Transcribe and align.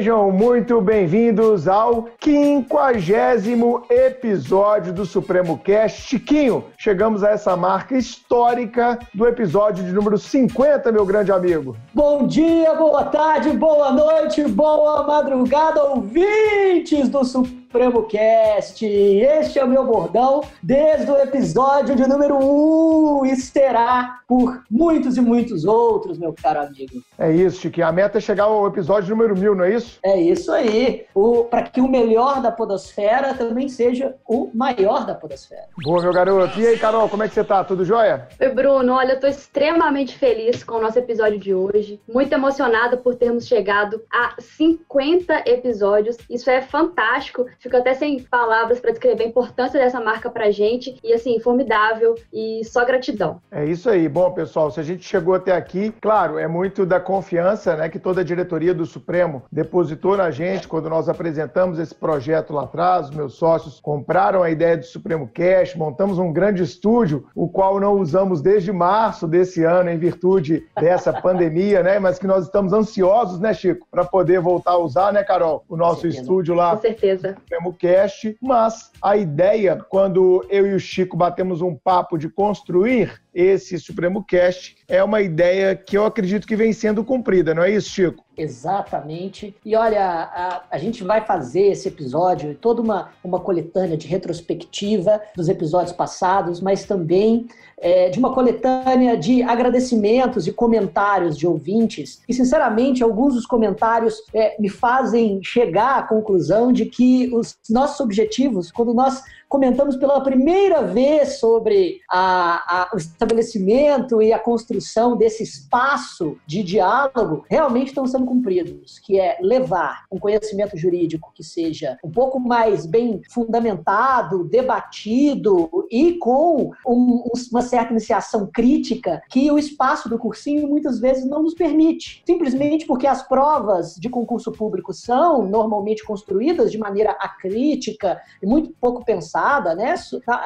Sejam 0.00 0.32
muito 0.32 0.80
bem-vindos 0.80 1.68
ao 1.68 2.08
quinquagésimo 2.18 3.82
episódio 3.90 4.94
do 4.94 5.04
Supremo 5.04 5.58
Cast. 5.58 6.00
Chiquinho, 6.00 6.64
chegamos 6.78 7.22
a 7.22 7.28
essa 7.28 7.54
marca 7.54 7.94
histórica 7.94 8.98
do 9.12 9.26
episódio 9.26 9.84
de 9.84 9.92
número 9.92 10.16
50, 10.16 10.90
meu 10.90 11.04
grande 11.04 11.30
amigo. 11.30 11.76
Bom 11.92 12.26
dia, 12.26 12.72
boa 12.76 13.04
tarde, 13.04 13.50
boa 13.50 13.92
noite, 13.92 14.42
boa 14.44 15.06
madrugada, 15.06 15.84
ouvintes 15.84 17.10
do 17.10 17.22
Supremo 17.22 17.59
Supremo 17.70 18.02
Cast. 18.02 18.84
Este 18.84 19.60
é 19.60 19.64
o 19.64 19.68
meu 19.68 19.86
bordão 19.86 20.42
desde 20.60 21.08
o 21.08 21.16
episódio 21.16 21.94
de 21.94 22.04
número 22.04 22.36
1 22.36 23.26
e 23.26 23.36
será 23.36 24.18
por 24.26 24.64
muitos 24.68 25.16
e 25.16 25.20
muitos 25.20 25.64
outros, 25.64 26.18
meu 26.18 26.32
caro 26.32 26.62
amigo. 26.62 27.00
É 27.16 27.30
isso, 27.30 27.60
Chiquinho. 27.60 27.86
A 27.86 27.92
meta 27.92 28.18
é 28.18 28.20
chegar 28.20 28.44
ao 28.44 28.66
episódio 28.66 29.10
número 29.10 29.36
mil, 29.36 29.54
não 29.54 29.62
é 29.62 29.74
isso? 29.74 30.00
É 30.02 30.20
isso 30.20 30.50
aí. 30.50 31.06
Para 31.48 31.62
que 31.62 31.80
o 31.80 31.86
melhor 31.86 32.42
da 32.42 32.50
podosfera 32.50 33.34
também 33.34 33.68
seja 33.68 34.16
o 34.26 34.50
maior 34.52 35.06
da 35.06 35.14
podosfera. 35.14 35.68
Boa, 35.84 36.02
meu 36.02 36.12
garoto. 36.12 36.58
E 36.58 36.66
aí, 36.66 36.76
Carol, 36.76 37.08
como 37.08 37.22
é 37.22 37.28
que 37.28 37.34
você 37.34 37.44
tá? 37.44 37.62
Tudo 37.62 37.84
jóia? 37.84 38.26
Oi, 38.40 38.48
Bruno. 38.48 38.94
Olha, 38.94 39.12
eu 39.12 39.20
tô 39.20 39.28
extremamente 39.28 40.18
feliz 40.18 40.64
com 40.64 40.74
o 40.74 40.80
nosso 40.80 40.98
episódio 40.98 41.38
de 41.38 41.54
hoje. 41.54 42.00
Muito 42.12 42.32
emocionada 42.32 42.96
por 42.96 43.14
termos 43.14 43.46
chegado 43.46 44.02
a 44.12 44.34
50 44.40 45.44
episódios. 45.46 46.16
Isso 46.28 46.50
é 46.50 46.60
fantástico 46.60 47.46
fico 47.60 47.76
até 47.76 47.94
sem 47.94 48.20
palavras 48.22 48.80
para 48.80 48.90
descrever 48.90 49.22
a 49.22 49.26
importância 49.26 49.78
dessa 49.78 50.00
marca 50.00 50.30
pra 50.30 50.50
gente 50.50 50.98
e 51.04 51.12
assim, 51.12 51.38
formidável 51.38 52.14
e 52.32 52.62
só 52.64 52.84
gratidão. 52.84 53.40
É 53.50 53.64
isso 53.64 53.88
aí. 53.88 54.08
Bom, 54.08 54.30
pessoal, 54.32 54.70
se 54.70 54.80
a 54.80 54.82
gente 54.82 55.04
chegou 55.04 55.34
até 55.34 55.52
aqui, 55.52 55.92
claro, 56.00 56.38
é 56.38 56.48
muito 56.48 56.86
da 56.86 56.98
confiança, 56.98 57.76
né, 57.76 57.88
que 57.88 57.98
toda 57.98 58.22
a 58.22 58.24
diretoria 58.24 58.74
do 58.74 58.86
Supremo 58.86 59.42
depositou 59.52 60.16
na 60.16 60.30
gente 60.30 60.66
quando 60.66 60.88
nós 60.88 61.08
apresentamos 61.08 61.78
esse 61.78 61.94
projeto 61.94 62.52
lá 62.52 62.62
atrás, 62.62 63.08
os 63.08 63.14
meus 63.14 63.34
sócios 63.34 63.78
compraram 63.80 64.42
a 64.42 64.50
ideia 64.50 64.76
do 64.76 64.84
Supremo 64.84 65.28
Cash, 65.32 65.74
montamos 65.74 66.18
um 66.18 66.32
grande 66.32 66.62
estúdio, 66.62 67.26
o 67.34 67.48
qual 67.48 67.78
não 67.78 68.00
usamos 68.00 68.40
desde 68.40 68.72
março 68.72 69.28
desse 69.28 69.62
ano 69.64 69.90
em 69.90 69.98
virtude 69.98 70.66
dessa 70.80 71.12
pandemia, 71.20 71.82
né, 71.82 71.98
mas 71.98 72.18
que 72.18 72.26
nós 72.26 72.44
estamos 72.44 72.72
ansiosos, 72.72 73.38
né, 73.38 73.52
Chico, 73.52 73.86
para 73.90 74.04
poder 74.04 74.40
voltar 74.40 74.72
a 74.72 74.78
usar, 74.78 75.12
né, 75.12 75.22
Carol, 75.22 75.62
o 75.68 75.76
nosso 75.76 76.06
estúdio 76.06 76.54
lá. 76.54 76.74
Com 76.74 76.80
certeza. 76.80 77.36
Supremo 77.50 77.72
Cast, 77.72 78.36
mas 78.40 78.92
a 79.02 79.16
ideia, 79.16 79.76
quando 79.76 80.46
eu 80.48 80.68
e 80.68 80.72
o 80.72 80.78
Chico 80.78 81.16
batemos 81.16 81.60
um 81.60 81.74
papo 81.74 82.16
de 82.16 82.28
construir 82.28 83.20
esse 83.34 83.76
Supremo 83.76 84.24
Cast, 84.24 84.76
é 84.86 85.02
uma 85.02 85.20
ideia 85.20 85.74
que 85.74 85.98
eu 85.98 86.04
acredito 86.04 86.46
que 86.46 86.54
vem 86.54 86.72
sendo 86.72 87.04
cumprida, 87.04 87.52
não 87.52 87.64
é 87.64 87.70
isso, 87.72 87.90
Chico? 87.90 88.24
Exatamente. 88.36 89.54
E 89.64 89.74
olha, 89.74 90.00
a, 90.00 90.62
a 90.70 90.78
gente 90.78 91.02
vai 91.02 91.22
fazer 91.26 91.72
esse 91.72 91.88
episódio, 91.88 92.54
toda 92.54 92.80
uma, 92.80 93.10
uma 93.22 93.40
coletânea 93.40 93.96
de 93.96 94.06
retrospectiva 94.06 95.20
dos 95.36 95.48
episódios 95.48 95.92
passados, 95.92 96.60
mas 96.60 96.84
também 96.84 97.48
é, 97.80 98.10
de 98.10 98.18
uma 98.18 98.32
coletânea 98.34 99.16
de 99.16 99.42
agradecimentos 99.42 100.46
e 100.46 100.52
comentários 100.52 101.36
de 101.36 101.46
ouvintes. 101.46 102.20
E, 102.28 102.34
sinceramente, 102.34 103.02
alguns 103.02 103.34
dos 103.34 103.46
comentários 103.46 104.16
é, 104.34 104.60
me 104.60 104.68
fazem 104.68 105.40
chegar 105.42 105.98
à 105.98 106.02
conclusão 106.02 106.72
de 106.72 106.86
que 106.86 107.30
os 107.32 107.56
nossos 107.68 108.00
objetivos, 108.00 108.70
quando 108.70 108.92
nós 108.92 109.22
comentamos 109.50 109.96
pela 109.96 110.22
primeira 110.22 110.80
vez 110.80 111.40
sobre 111.40 112.00
a, 112.08 112.82
a, 112.82 112.90
o 112.94 112.96
estabelecimento 112.96 114.22
e 114.22 114.32
a 114.32 114.38
construção 114.38 115.16
desse 115.16 115.42
espaço 115.42 116.38
de 116.46 116.62
diálogo, 116.62 117.44
realmente 117.50 117.88
estão 117.88 118.06
sendo 118.06 118.26
cumpridos, 118.26 119.00
que 119.00 119.18
é 119.18 119.38
levar 119.42 120.04
um 120.08 120.20
conhecimento 120.20 120.76
jurídico 120.76 121.32
que 121.34 121.42
seja 121.42 121.98
um 122.04 122.10
pouco 122.10 122.38
mais 122.38 122.86
bem 122.86 123.22
fundamentado, 123.28 124.44
debatido 124.44 125.68
e 125.90 126.12
com 126.12 126.70
um, 126.86 127.24
uma 127.50 127.62
certa 127.62 127.90
iniciação 127.90 128.48
crítica 128.54 129.20
que 129.28 129.50
o 129.50 129.58
espaço 129.58 130.08
do 130.08 130.16
cursinho 130.16 130.68
muitas 130.68 131.00
vezes 131.00 131.28
não 131.28 131.42
nos 131.42 131.54
permite. 131.54 132.22
Simplesmente 132.24 132.86
porque 132.86 133.06
as 133.06 133.26
provas 133.26 133.96
de 133.96 134.08
concurso 134.08 134.52
público 134.52 134.92
são 134.92 135.44
normalmente 135.44 136.04
construídas 136.04 136.70
de 136.70 136.78
maneira 136.78 137.10
acrítica 137.18 138.20
e 138.40 138.46
muito 138.46 138.72
pouco 138.80 139.04
pensada, 139.04 139.39
né? 139.74 139.94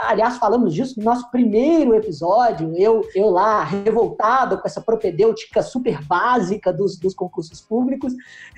Aliás, 0.02 0.38
falamos 0.38 0.72
disso 0.74 0.98
no 0.98 1.04
nosso 1.04 1.30
primeiro 1.30 1.94
episódio, 1.94 2.72
eu, 2.76 3.02
eu 3.14 3.30
lá 3.30 3.64
revoltado 3.64 4.58
com 4.58 4.66
essa 4.66 4.80
propedêutica 4.80 5.62
super 5.62 6.02
básica 6.04 6.72
dos, 6.72 6.96
dos 6.98 7.14
concursos 7.14 7.60
públicos, 7.60 8.12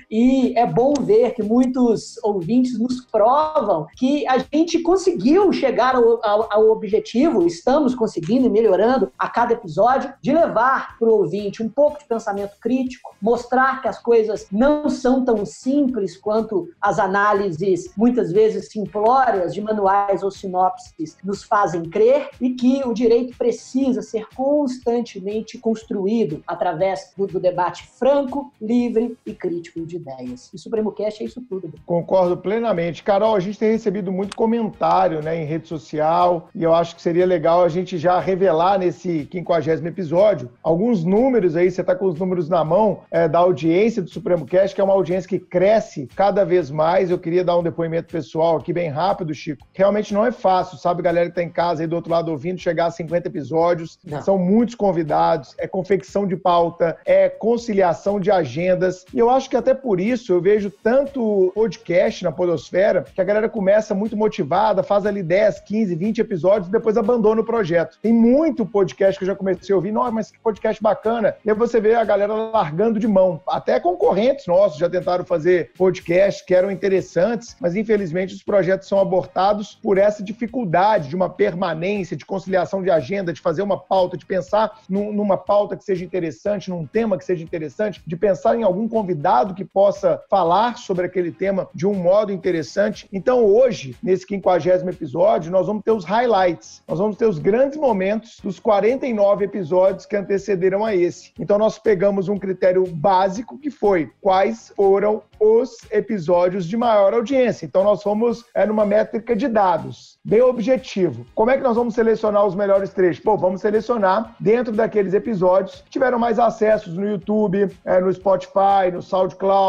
e 0.09 0.57
é 0.57 0.65
bom 0.65 0.93
ver 1.01 1.33
que 1.33 1.43
muitos 1.43 2.17
ouvintes 2.23 2.79
nos 2.79 3.01
provam 3.01 3.87
que 3.97 4.25
a 4.27 4.37
gente 4.37 4.79
conseguiu 4.79 5.51
chegar 5.51 5.95
ao, 5.95 6.25
ao, 6.25 6.53
ao 6.53 6.69
objetivo, 6.69 7.45
estamos 7.45 7.93
conseguindo 7.93 8.47
e 8.47 8.49
melhorando 8.49 9.11
a 9.17 9.27
cada 9.27 9.53
episódio, 9.53 10.13
de 10.21 10.31
levar 10.31 10.97
para 10.97 11.07
o 11.07 11.11
ouvinte 11.11 11.61
um 11.61 11.69
pouco 11.69 11.99
de 11.99 12.05
pensamento 12.05 12.57
crítico, 12.61 13.15
mostrar 13.21 13.81
que 13.81 13.87
as 13.87 13.99
coisas 13.99 14.47
não 14.51 14.89
são 14.89 15.25
tão 15.25 15.45
simples 15.45 16.17
quanto 16.17 16.69
as 16.81 16.99
análises, 16.99 17.91
muitas 17.97 18.31
vezes 18.31 18.71
simplórias, 18.71 19.53
de 19.53 19.61
manuais 19.61 20.23
ou 20.23 20.31
sinopses 20.31 21.17
nos 21.23 21.43
fazem 21.43 21.83
crer, 21.83 22.29
e 22.39 22.51
que 22.51 22.81
o 22.85 22.93
direito 22.93 23.37
precisa 23.37 24.01
ser 24.01 24.27
constantemente 24.35 25.57
construído 25.57 26.41
através 26.47 27.11
do, 27.17 27.27
do 27.27 27.39
debate 27.39 27.87
franco, 27.87 28.51
livre 28.61 29.17
e 29.25 29.33
crítico 29.33 29.85
de 29.85 29.96
ideias. 29.97 30.51
E 30.53 30.57
Supremo 30.57 30.91
Cast 30.91 31.23
é 31.23 31.25
isso 31.25 31.41
tudo. 31.41 31.73
Concordo 31.85 32.37
plenamente. 32.37 33.03
Carol, 33.03 33.35
a 33.35 33.39
gente 33.39 33.59
tem 33.59 33.71
recebido 33.71 34.11
muito 34.11 34.35
comentário 34.35 35.21
né, 35.21 35.41
em 35.41 35.45
rede 35.45 35.67
social 35.67 36.49
e 36.55 36.63
eu 36.63 36.73
acho 36.73 36.95
que 36.95 37.01
seria 37.01 37.25
legal 37.25 37.63
a 37.63 37.69
gente 37.69 37.97
já 37.97 38.19
revelar 38.19 38.79
nesse 38.79 39.27
50 39.31 39.87
episódio 39.87 40.49
alguns 40.63 41.03
números 41.03 41.55
aí, 41.55 41.69
você 41.69 41.81
está 41.81 41.95
com 41.95 42.05
os 42.05 42.19
números 42.19 42.49
na 42.49 42.63
mão 42.63 43.01
é, 43.11 43.27
da 43.27 43.39
audiência 43.39 44.01
do 44.01 44.09
Supremo 44.09 44.45
Cast, 44.45 44.73
que 44.73 44.81
é 44.81 44.83
uma 44.83 44.93
audiência 44.93 45.27
que 45.27 45.39
cresce 45.39 46.07
cada 46.15 46.43
vez 46.43 46.69
mais. 46.69 47.09
Eu 47.09 47.19
queria 47.19 47.43
dar 47.43 47.57
um 47.57 47.63
depoimento 47.63 48.11
pessoal 48.11 48.57
aqui 48.57 48.73
bem 48.73 48.89
rápido, 48.89 49.33
Chico. 49.33 49.65
Realmente 49.73 50.13
não 50.13 50.25
é 50.25 50.31
fácil, 50.31 50.77
sabe, 50.77 51.01
galera 51.01 51.25
que 51.25 51.31
está 51.31 51.43
em 51.43 51.49
casa 51.49 51.83
aí 51.83 51.87
do 51.87 51.95
outro 51.95 52.11
lado 52.11 52.31
ouvindo, 52.31 52.59
chegar 52.59 52.87
a 52.87 52.91
50 52.91 53.27
episódios. 53.27 53.99
Não. 54.05 54.21
São 54.21 54.37
muitos 54.37 54.75
convidados, 54.75 55.55
é 55.57 55.67
confecção 55.67 56.27
de 56.27 56.35
pauta, 56.35 56.97
é 57.05 57.29
conciliação 57.29 58.19
de 58.19 58.31
agendas, 58.31 59.05
e 59.13 59.19
eu 59.19 59.29
acho 59.29 59.49
que 59.49 59.57
até 59.57 59.73
por 59.87 60.01
isso 60.01 60.33
eu 60.33 60.41
vejo 60.41 60.69
tanto 60.69 61.49
podcast 61.55 62.21
na 62.21 62.29
Podosfera 62.29 63.05
que 63.15 63.21
a 63.21 63.23
galera 63.23 63.47
começa 63.47 63.95
muito 63.95 64.17
motivada, 64.17 64.83
faz 64.83 65.05
ali 65.05 65.23
10, 65.23 65.61
15, 65.61 65.95
20 65.95 66.19
episódios 66.19 66.67
e 66.67 66.71
depois 66.73 66.97
abandona 66.97 67.39
o 67.39 67.45
projeto. 67.45 67.97
Tem 68.01 68.11
muito 68.11 68.65
podcast 68.65 69.17
que 69.17 69.23
eu 69.23 69.27
já 69.27 69.33
comecei 69.33 69.71
a 69.71 69.77
ouvir, 69.77 69.93
nossa, 69.93 70.11
mas 70.11 70.29
que 70.29 70.37
podcast 70.39 70.83
bacana. 70.83 71.37
E 71.45 71.49
aí 71.49 71.55
você 71.55 71.79
vê 71.79 71.95
a 71.95 72.03
galera 72.03 72.33
largando 72.33 72.99
de 72.99 73.07
mão. 73.07 73.39
Até 73.47 73.79
concorrentes 73.79 74.45
nossos 74.45 74.77
já 74.77 74.89
tentaram 74.89 75.23
fazer 75.23 75.71
podcasts 75.77 76.43
que 76.45 76.53
eram 76.53 76.69
interessantes, 76.69 77.55
mas 77.57 77.73
infelizmente 77.73 78.35
os 78.35 78.43
projetos 78.43 78.89
são 78.89 78.99
abortados 78.99 79.79
por 79.81 79.97
essa 79.97 80.21
dificuldade 80.21 81.07
de 81.07 81.15
uma 81.15 81.29
permanência, 81.29 82.17
de 82.17 82.25
conciliação 82.25 82.83
de 82.83 82.91
agenda, 82.91 83.31
de 83.31 83.39
fazer 83.39 83.61
uma 83.61 83.79
pauta, 83.79 84.17
de 84.17 84.25
pensar 84.25 84.81
num, 84.89 85.13
numa 85.13 85.37
pauta 85.37 85.77
que 85.77 85.85
seja 85.85 86.03
interessante, 86.03 86.69
num 86.69 86.85
tema 86.85 87.17
que 87.17 87.23
seja 87.23 87.41
interessante, 87.41 88.03
de 88.05 88.17
pensar 88.17 88.57
em 88.57 88.63
algum 88.63 88.85
convidado 88.85 89.53
que 89.53 89.63
possa 89.77 90.23
falar 90.27 90.75
sobre 90.75 91.05
aquele 91.05 91.31
tema 91.31 91.69
de 91.71 91.85
um 91.85 91.93
modo 91.93 92.31
interessante. 92.31 93.07
Então, 93.13 93.45
hoje, 93.45 93.95
nesse 94.01 94.25
50 94.25 94.89
episódio, 94.89 95.51
nós 95.51 95.67
vamos 95.67 95.83
ter 95.83 95.91
os 95.91 96.03
highlights, 96.03 96.81
nós 96.87 96.97
vamos 96.97 97.15
ter 97.15 97.27
os 97.27 97.37
grandes 97.37 97.77
momentos 97.77 98.39
dos 98.43 98.59
49 98.59 99.45
episódios 99.45 100.07
que 100.07 100.15
antecederam 100.15 100.83
a 100.83 100.95
esse. 100.95 101.31
Então, 101.39 101.59
nós 101.59 101.77
pegamos 101.77 102.27
um 102.27 102.39
critério 102.39 102.87
básico 102.87 103.59
que 103.59 103.69
foi 103.69 104.09
quais 104.19 104.73
foram 104.75 105.21
os 105.39 105.77
episódios 105.91 106.65
de 106.65 106.75
maior 106.75 107.13
audiência. 107.13 107.67
Então, 107.67 107.83
nós 107.83 108.01
fomos 108.01 108.45
é, 108.55 108.65
numa 108.65 108.83
métrica 108.83 109.35
de 109.35 109.47
dados, 109.47 110.17
bem 110.25 110.41
objetivo. 110.41 111.23
Como 111.35 111.51
é 111.51 111.57
que 111.57 111.61
nós 111.61 111.75
vamos 111.75 111.93
selecionar 111.93 112.47
os 112.47 112.55
melhores 112.55 112.89
trechos? 112.89 113.23
Pô, 113.23 113.37
vamos 113.37 113.61
selecionar 113.61 114.35
dentro 114.39 114.73
daqueles 114.73 115.13
episódios 115.13 115.81
que 115.81 115.91
tiveram 115.91 116.17
mais 116.17 116.39
acessos 116.39 116.97
no 116.97 117.07
YouTube, 117.07 117.69
é, 117.85 117.99
no 117.99 118.11
Spotify, 118.11 118.89
no 118.91 119.03
SoundCloud, 119.03 119.66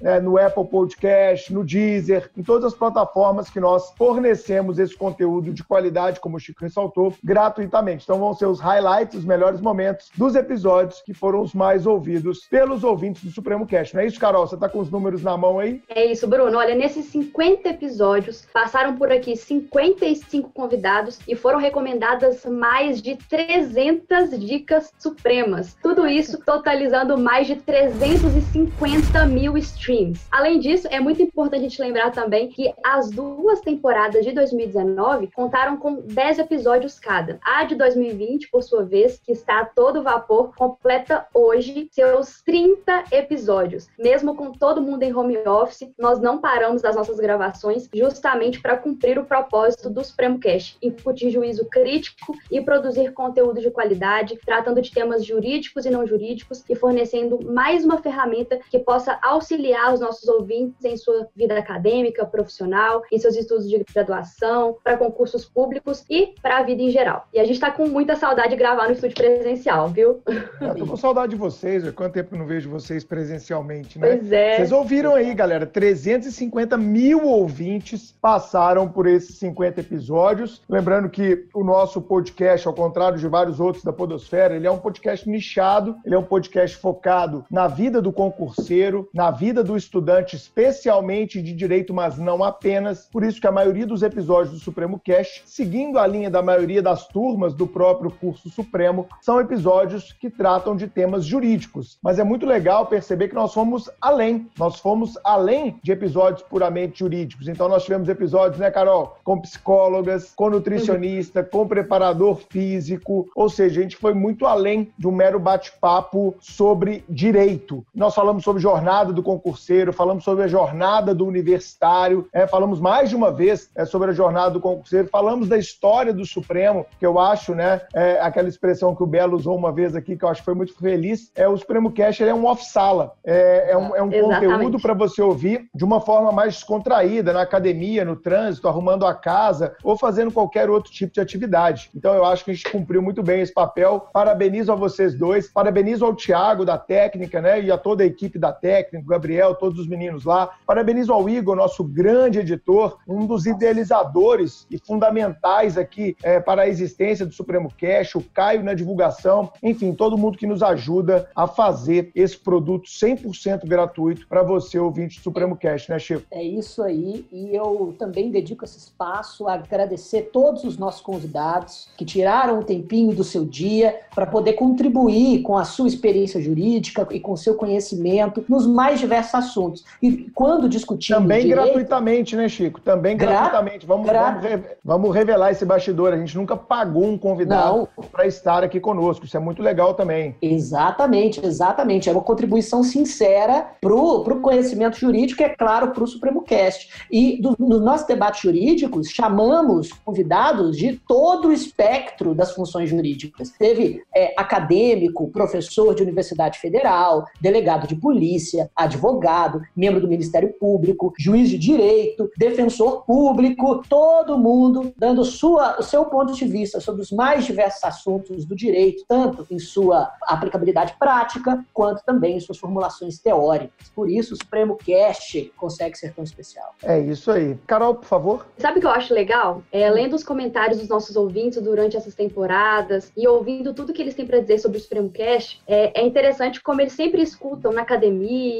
né, 0.00 0.20
no 0.20 0.38
Apple 0.38 0.66
Podcast, 0.66 1.52
no 1.52 1.64
Deezer, 1.64 2.30
em 2.36 2.42
todas 2.42 2.64
as 2.64 2.74
plataformas 2.74 3.50
que 3.50 3.60
nós 3.60 3.92
fornecemos 3.96 4.78
esse 4.78 4.96
conteúdo 4.96 5.52
de 5.52 5.62
qualidade, 5.62 6.20
como 6.20 6.36
o 6.36 6.40
Chico 6.40 6.62
ressaltou, 6.62 7.14
gratuitamente. 7.22 8.04
Então 8.04 8.18
vão 8.18 8.34
ser 8.34 8.46
os 8.46 8.60
highlights, 8.60 9.18
os 9.18 9.24
melhores 9.24 9.60
momentos 9.60 10.10
dos 10.16 10.34
episódios 10.34 11.02
que 11.02 11.14
foram 11.14 11.40
os 11.42 11.54
mais 11.54 11.86
ouvidos 11.86 12.46
pelos 12.50 12.84
ouvintes 12.84 13.24
do 13.24 13.30
Supremo 13.30 13.66
Cast. 13.66 13.94
Não 13.94 14.02
é 14.02 14.06
isso, 14.06 14.18
Carol? 14.18 14.46
Você 14.46 14.54
está 14.54 14.68
com 14.68 14.80
os 14.80 14.90
números 14.90 15.22
na 15.22 15.36
mão 15.36 15.58
aí? 15.58 15.82
É 15.88 16.04
isso, 16.04 16.26
Bruno. 16.26 16.58
Olha, 16.58 16.74
nesses 16.74 17.06
50 17.06 17.68
episódios, 17.68 18.46
passaram 18.52 18.96
por 18.96 19.10
aqui 19.12 19.36
55 19.36 20.50
convidados 20.52 21.18
e 21.26 21.34
foram 21.34 21.58
recomendadas 21.58 22.44
mais 22.44 23.00
de 23.00 23.16
300 23.16 24.38
dicas 24.38 24.92
supremas. 24.98 25.76
Tudo 25.82 26.06
isso 26.06 26.38
totalizando 26.44 27.18
mais 27.18 27.46
de 27.46 27.56
350 27.56 29.26
mil 29.26 29.35
streams. 29.58 30.26
Além 30.30 30.58
disso, 30.58 30.88
é 30.90 30.98
muito 30.98 31.22
importante 31.22 31.60
a 31.60 31.68
gente 31.68 31.80
lembrar 31.80 32.10
também 32.10 32.48
que 32.48 32.72
as 32.82 33.10
duas 33.10 33.60
temporadas 33.60 34.24
de 34.24 34.32
2019 34.32 35.28
contaram 35.34 35.76
com 35.76 36.00
10 36.00 36.38
episódios 36.38 36.98
cada. 36.98 37.38
A 37.42 37.64
de 37.64 37.74
2020, 37.74 38.48
por 38.48 38.62
sua 38.62 38.84
vez, 38.84 39.20
que 39.24 39.32
está 39.32 39.60
a 39.60 39.64
todo 39.64 40.02
vapor, 40.02 40.54
completa 40.56 41.26
hoje 41.34 41.88
seus 41.92 42.42
30 42.42 43.04
episódios. 43.12 43.88
Mesmo 43.98 44.34
com 44.34 44.52
todo 44.52 44.82
mundo 44.82 45.02
em 45.02 45.14
home 45.14 45.36
office, 45.46 45.90
nós 45.98 46.20
não 46.20 46.38
paramos 46.38 46.82
das 46.82 46.96
nossas 46.96 47.18
gravações 47.18 47.88
justamente 47.92 48.60
para 48.60 48.76
cumprir 48.76 49.18
o 49.18 49.24
propósito 49.24 49.90
do 49.90 50.02
Supremo 50.02 50.38
Cast, 50.38 50.78
incutir 50.82 51.30
juízo 51.30 51.66
crítico 51.66 52.34
e 52.50 52.60
produzir 52.60 53.12
conteúdo 53.12 53.60
de 53.60 53.70
qualidade, 53.70 54.38
tratando 54.44 54.80
de 54.80 54.90
temas 54.90 55.24
jurídicos 55.24 55.84
e 55.84 55.90
não 55.90 56.06
jurídicos 56.06 56.64
e 56.68 56.74
fornecendo 56.74 57.38
mais 57.44 57.84
uma 57.84 57.98
ferramenta 57.98 58.58
que 58.70 58.78
possa 58.78 59.18
auxiliar 59.28 59.92
os 59.92 60.00
nossos 60.00 60.28
ouvintes 60.28 60.84
em 60.84 60.96
sua 60.96 61.28
vida 61.34 61.58
acadêmica, 61.58 62.24
profissional, 62.24 63.02
em 63.10 63.18
seus 63.18 63.36
estudos 63.36 63.68
de 63.68 63.84
graduação, 63.92 64.76
para 64.82 64.96
concursos 64.96 65.44
públicos 65.44 66.04
e 66.08 66.34
para 66.40 66.58
a 66.58 66.62
vida 66.62 66.82
em 66.82 66.90
geral. 66.90 67.26
E 67.32 67.40
a 67.40 67.44
gente 67.44 67.54
está 67.54 67.70
com 67.70 67.86
muita 67.86 68.16
saudade 68.16 68.50
de 68.50 68.56
gravar 68.56 68.86
no 68.86 68.92
estúdio 68.92 69.16
presencial, 69.16 69.88
viu? 69.88 70.20
Eu 70.60 70.74
tô 70.74 70.86
com 70.86 70.96
saudade 70.96 71.30
de 71.30 71.36
vocês, 71.36 71.88
quanto 71.90 72.12
tempo 72.12 72.34
eu 72.34 72.38
não 72.38 72.46
vejo 72.46 72.70
vocês 72.70 73.04
presencialmente, 73.04 73.98
né? 73.98 74.16
Pois 74.16 74.32
é. 74.32 74.56
Vocês 74.56 74.72
ouviram 74.72 75.14
aí, 75.14 75.34
galera, 75.34 75.66
350 75.66 76.76
mil 76.76 77.24
ouvintes 77.26 78.14
passaram 78.20 78.88
por 78.88 79.06
esses 79.06 79.36
50 79.36 79.80
episódios. 79.80 80.62
Lembrando 80.68 81.08
que 81.08 81.46
o 81.54 81.64
nosso 81.64 82.00
podcast, 82.00 82.66
ao 82.66 82.74
contrário 82.74 83.18
de 83.18 83.26
vários 83.28 83.60
outros 83.60 83.84
da 83.84 83.92
Podosfera, 83.92 84.54
ele 84.56 84.66
é 84.66 84.70
um 84.70 84.78
podcast 84.78 85.28
nichado, 85.28 85.96
ele 86.04 86.14
é 86.14 86.18
um 86.18 86.24
podcast 86.24 86.76
focado 86.76 87.44
na 87.50 87.66
vida 87.66 88.00
do 88.00 88.12
concurseiro, 88.12 89.08
na 89.16 89.30
vida 89.30 89.64
do 89.64 89.78
estudante, 89.78 90.36
especialmente 90.36 91.40
de 91.40 91.54
direito, 91.54 91.94
mas 91.94 92.18
não 92.18 92.44
apenas. 92.44 93.08
Por 93.10 93.24
isso 93.24 93.40
que 93.40 93.46
a 93.46 93.50
maioria 93.50 93.86
dos 93.86 94.02
episódios 94.02 94.52
do 94.52 94.60
Supremo 94.60 95.00
Cast, 95.02 95.42
seguindo 95.46 95.98
a 95.98 96.06
linha 96.06 96.28
da 96.28 96.42
maioria 96.42 96.82
das 96.82 97.08
turmas 97.08 97.54
do 97.54 97.66
próprio 97.66 98.10
curso 98.10 98.50
Supremo, 98.50 99.06
são 99.22 99.40
episódios 99.40 100.12
que 100.12 100.28
tratam 100.28 100.76
de 100.76 100.86
temas 100.86 101.24
jurídicos. 101.24 101.98
Mas 102.02 102.18
é 102.18 102.24
muito 102.24 102.44
legal 102.44 102.84
perceber 102.84 103.28
que 103.28 103.34
nós 103.34 103.54
fomos 103.54 103.88
além. 104.02 104.50
Nós 104.58 104.80
fomos 104.80 105.16
além 105.24 105.80
de 105.82 105.92
episódios 105.92 106.42
puramente 106.42 106.98
jurídicos. 106.98 107.48
Então 107.48 107.70
nós 107.70 107.84
tivemos 107.84 108.10
episódios, 108.10 108.60
né, 108.60 108.70
Carol, 108.70 109.16
com 109.24 109.40
psicólogas, 109.40 110.34
com 110.36 110.50
nutricionista, 110.50 111.42
com 111.42 111.66
preparador 111.66 112.42
físico, 112.50 113.26
ou 113.34 113.48
seja, 113.48 113.80
a 113.80 113.82
gente 113.82 113.96
foi 113.96 114.12
muito 114.12 114.44
além 114.44 114.92
de 114.98 115.08
um 115.08 115.12
mero 115.12 115.40
bate-papo 115.40 116.34
sobre 116.38 117.02
direito. 117.08 117.82
Nós 117.94 118.14
falamos 118.14 118.44
sobre 118.44 118.60
jornada 118.60 118.95
do 119.12 119.22
concurseiro, 119.22 119.92
falamos 119.92 120.24
sobre 120.24 120.44
a 120.44 120.48
jornada 120.48 121.14
do 121.14 121.26
universitário, 121.26 122.28
é, 122.32 122.46
falamos 122.46 122.80
mais 122.80 123.10
de 123.10 123.16
uma 123.16 123.30
vez 123.30 123.70
é, 123.74 123.84
sobre 123.84 124.10
a 124.10 124.14
jornada 124.14 124.50
do 124.50 124.60
concurseiro, 124.60 125.08
falamos 125.08 125.48
da 125.48 125.58
história 125.58 126.12
do 126.12 126.24
Supremo, 126.24 126.86
que 126.98 127.06
eu 127.06 127.18
acho, 127.18 127.54
né, 127.54 127.82
é, 127.94 128.20
aquela 128.20 128.48
expressão 128.48 128.94
que 128.94 129.02
o 129.02 129.06
Belo 129.06 129.36
usou 129.36 129.56
uma 129.56 129.72
vez 129.72 129.94
aqui, 129.94 130.16
que 130.16 130.24
eu 130.24 130.28
acho 130.28 130.40
que 130.40 130.44
foi 130.44 130.54
muito 130.54 130.74
feliz, 130.76 131.30
é 131.34 131.48
o 131.48 131.56
Supremo 131.56 131.92
Cash, 131.92 132.20
é 132.20 132.34
um 132.34 132.46
off-sala, 132.46 133.12
é, 133.24 133.72
é, 133.72 133.76
um, 133.76 133.94
é 133.96 134.02
um 134.02 134.10
conteúdo 134.10 134.80
para 134.80 134.94
você 134.94 135.22
ouvir 135.22 135.68
de 135.74 135.84
uma 135.84 136.00
forma 136.00 136.32
mais 136.32 136.54
descontraída, 136.54 137.32
na 137.32 137.42
academia, 137.42 138.04
no 138.04 138.16
trânsito, 138.16 138.68
arrumando 138.68 139.06
a 139.06 139.14
casa 139.14 139.74
ou 139.82 139.96
fazendo 139.96 140.32
qualquer 140.32 140.70
outro 140.70 140.90
tipo 140.92 141.12
de 141.12 141.20
atividade. 141.20 141.90
Então 141.94 142.14
eu 142.14 142.24
acho 142.24 142.44
que 142.44 142.50
a 142.50 142.54
gente 142.54 142.70
cumpriu 142.70 143.02
muito 143.02 143.22
bem 143.22 143.40
esse 143.40 143.52
papel. 143.52 144.08
Parabenizo 144.12 144.72
a 144.72 144.74
vocês 144.74 145.14
dois, 145.14 145.48
parabenizo 145.48 146.04
ao 146.04 146.14
Tiago 146.14 146.64
da 146.64 146.78
técnica, 146.78 147.40
né, 147.40 147.60
e 147.60 147.70
a 147.70 147.78
toda 147.78 148.02
a 148.02 148.06
equipe 148.06 148.38
da 148.38 148.52
técnica, 148.52 148.85
o 148.94 149.02
Gabriel, 149.02 149.54
todos 149.54 149.78
os 149.78 149.86
meninos 149.86 150.24
lá. 150.24 150.50
Parabenizo 150.66 151.12
ao 151.12 151.28
Igor, 151.28 151.56
nosso 151.56 151.82
grande 151.82 152.38
editor, 152.38 152.98
um 153.06 153.26
dos 153.26 153.46
idealizadores 153.46 154.66
e 154.70 154.78
fundamentais 154.78 155.78
aqui 155.78 156.16
é, 156.22 156.38
para 156.40 156.62
a 156.62 156.68
existência 156.68 157.26
do 157.26 157.32
Supremo 157.32 157.72
Cash, 157.78 158.14
o 158.14 158.22
Caio 158.22 158.62
na 158.62 158.74
divulgação, 158.74 159.50
enfim, 159.62 159.92
todo 159.92 160.18
mundo 160.18 160.38
que 160.38 160.46
nos 160.46 160.62
ajuda 160.62 161.28
a 161.34 161.46
fazer 161.46 162.10
esse 162.14 162.36
produto 162.36 162.88
100% 162.88 163.66
gratuito 163.66 164.26
para 164.28 164.42
você, 164.42 164.78
ouvinte 164.78 165.18
do 165.18 165.22
Supremo 165.22 165.56
Cash, 165.56 165.88
né, 165.88 165.98
Chico? 165.98 166.22
É 166.30 166.42
isso 166.42 166.82
aí, 166.82 167.26
e 167.32 167.54
eu 167.54 167.94
também 167.98 168.30
dedico 168.30 168.64
esse 168.64 168.78
espaço 168.78 169.48
a 169.48 169.54
agradecer 169.54 170.30
todos 170.32 170.64
os 170.64 170.76
nossos 170.76 171.00
convidados 171.00 171.88
que 171.96 172.04
tiraram 172.04 172.60
um 172.60 172.62
tempinho 172.62 173.14
do 173.14 173.24
seu 173.24 173.44
dia 173.44 174.00
para 174.14 174.26
poder 174.26 174.54
contribuir 174.54 175.42
com 175.42 175.56
a 175.56 175.64
sua 175.64 175.88
experiência 175.88 176.40
jurídica 176.40 177.06
e 177.10 177.20
com 177.20 177.36
seu 177.36 177.54
conhecimento 177.54 178.44
nos 178.48 178.66
mais 178.76 179.00
diversos 179.00 179.34
assuntos. 179.34 179.84
E 180.02 180.30
quando 180.34 180.68
discutimos 180.68 181.22
Também 181.22 181.46
direito, 181.46 181.64
gratuitamente, 181.64 182.36
né, 182.36 182.46
Chico? 182.46 182.78
Também 182.80 183.16
Gra 183.16 183.30
gratuitamente. 183.30 183.86
Vamos, 183.86 184.06
gra 184.06 184.30
vamos, 184.32 184.44
re 184.44 184.60
vamos, 184.84 185.14
revelar 185.14 185.50
esse 185.50 185.64
bastidor. 185.64 186.12
A 186.12 186.18
gente 186.18 186.36
nunca 186.36 186.54
pagou 186.56 187.06
um 187.06 187.16
convidado 187.16 187.88
para 188.12 188.26
estar 188.26 188.62
aqui 188.62 188.78
conosco. 188.78 189.24
Isso 189.24 189.36
é 189.36 189.40
muito 189.40 189.62
legal 189.62 189.94
também. 189.94 190.36
Exatamente, 190.42 191.44
exatamente. 191.44 192.10
É 192.10 192.12
uma 192.12 192.20
contribuição 192.20 192.82
sincera 192.82 193.66
para 193.80 193.94
o 193.94 194.40
conhecimento 194.40 194.98
jurídico 194.98 195.42
é 195.42 195.48
claro, 195.48 195.92
para 195.92 196.04
o 196.04 196.06
Supremo 196.06 196.42
Cast. 196.42 197.06
E 197.10 197.40
do, 197.40 197.56
nos 197.58 197.80
nossos 197.80 198.06
debates 198.06 198.42
jurídicos, 198.42 199.08
chamamos 199.08 199.90
convidados 200.04 200.76
de 200.76 201.00
todo 201.08 201.48
o 201.48 201.52
espectro 201.52 202.34
das 202.34 202.52
funções 202.52 202.90
jurídicas. 202.90 203.50
Teve 203.50 204.02
é, 204.14 204.34
acadêmico, 204.36 205.30
professor 205.30 205.94
de 205.94 206.02
universidade 206.02 206.58
federal, 206.58 207.24
delegado 207.40 207.86
de 207.86 207.96
polícia, 207.96 208.65
advogado, 208.74 209.62
membro 209.74 210.00
do 210.00 210.08
Ministério 210.08 210.52
Público, 210.58 211.12
juiz 211.18 211.48
de 211.48 211.58
direito, 211.58 212.30
defensor 212.36 213.04
público, 213.04 213.82
todo 213.88 214.38
mundo 214.38 214.92
dando 214.96 215.24
sua, 215.24 215.78
o 215.78 215.82
seu 215.82 216.04
ponto 216.06 216.32
de 216.32 216.46
vista 216.46 216.80
sobre 216.80 217.02
os 217.02 217.10
mais 217.10 217.44
diversos 217.44 217.82
assuntos 217.84 218.44
do 218.44 218.56
direito, 218.56 219.04
tanto 219.08 219.46
em 219.50 219.58
sua 219.58 220.10
aplicabilidade 220.22 220.94
prática, 220.98 221.64
quanto 221.72 222.04
também 222.04 222.36
em 222.36 222.40
suas 222.40 222.58
formulações 222.58 223.18
teóricas. 223.18 223.88
Por 223.94 224.10
isso, 224.10 224.34
o 224.34 224.36
Supremo 224.36 224.76
Cast 224.76 225.52
consegue 225.56 225.96
ser 225.96 226.12
tão 226.14 226.24
especial. 226.24 226.74
É 226.82 226.98
isso 226.98 227.30
aí. 227.30 227.56
Carol, 227.66 227.94
por 227.94 228.06
favor. 228.06 228.46
Sabe 228.58 228.78
o 228.78 228.80
que 228.80 228.86
eu 228.86 228.90
acho 228.90 229.12
legal? 229.12 229.62
É, 229.70 229.88
lendo 229.90 230.14
os 230.14 230.24
comentários 230.24 230.78
dos 230.78 230.88
nossos 230.88 231.16
ouvintes 231.16 231.60
durante 231.60 231.96
essas 231.96 232.14
temporadas 232.14 233.12
e 233.16 233.26
ouvindo 233.26 233.74
tudo 233.74 233.92
que 233.92 234.02
eles 234.02 234.14
têm 234.14 234.26
para 234.26 234.40
dizer 234.40 234.58
sobre 234.58 234.78
o 234.78 234.80
Supremo 234.80 235.10
Cast, 235.10 235.60
é, 235.66 236.00
é 236.00 236.06
interessante 236.06 236.62
como 236.62 236.80
eles 236.80 236.92
sempre 236.92 237.22
escutam 237.22 237.72
na 237.72 237.82
academia, 237.82 238.55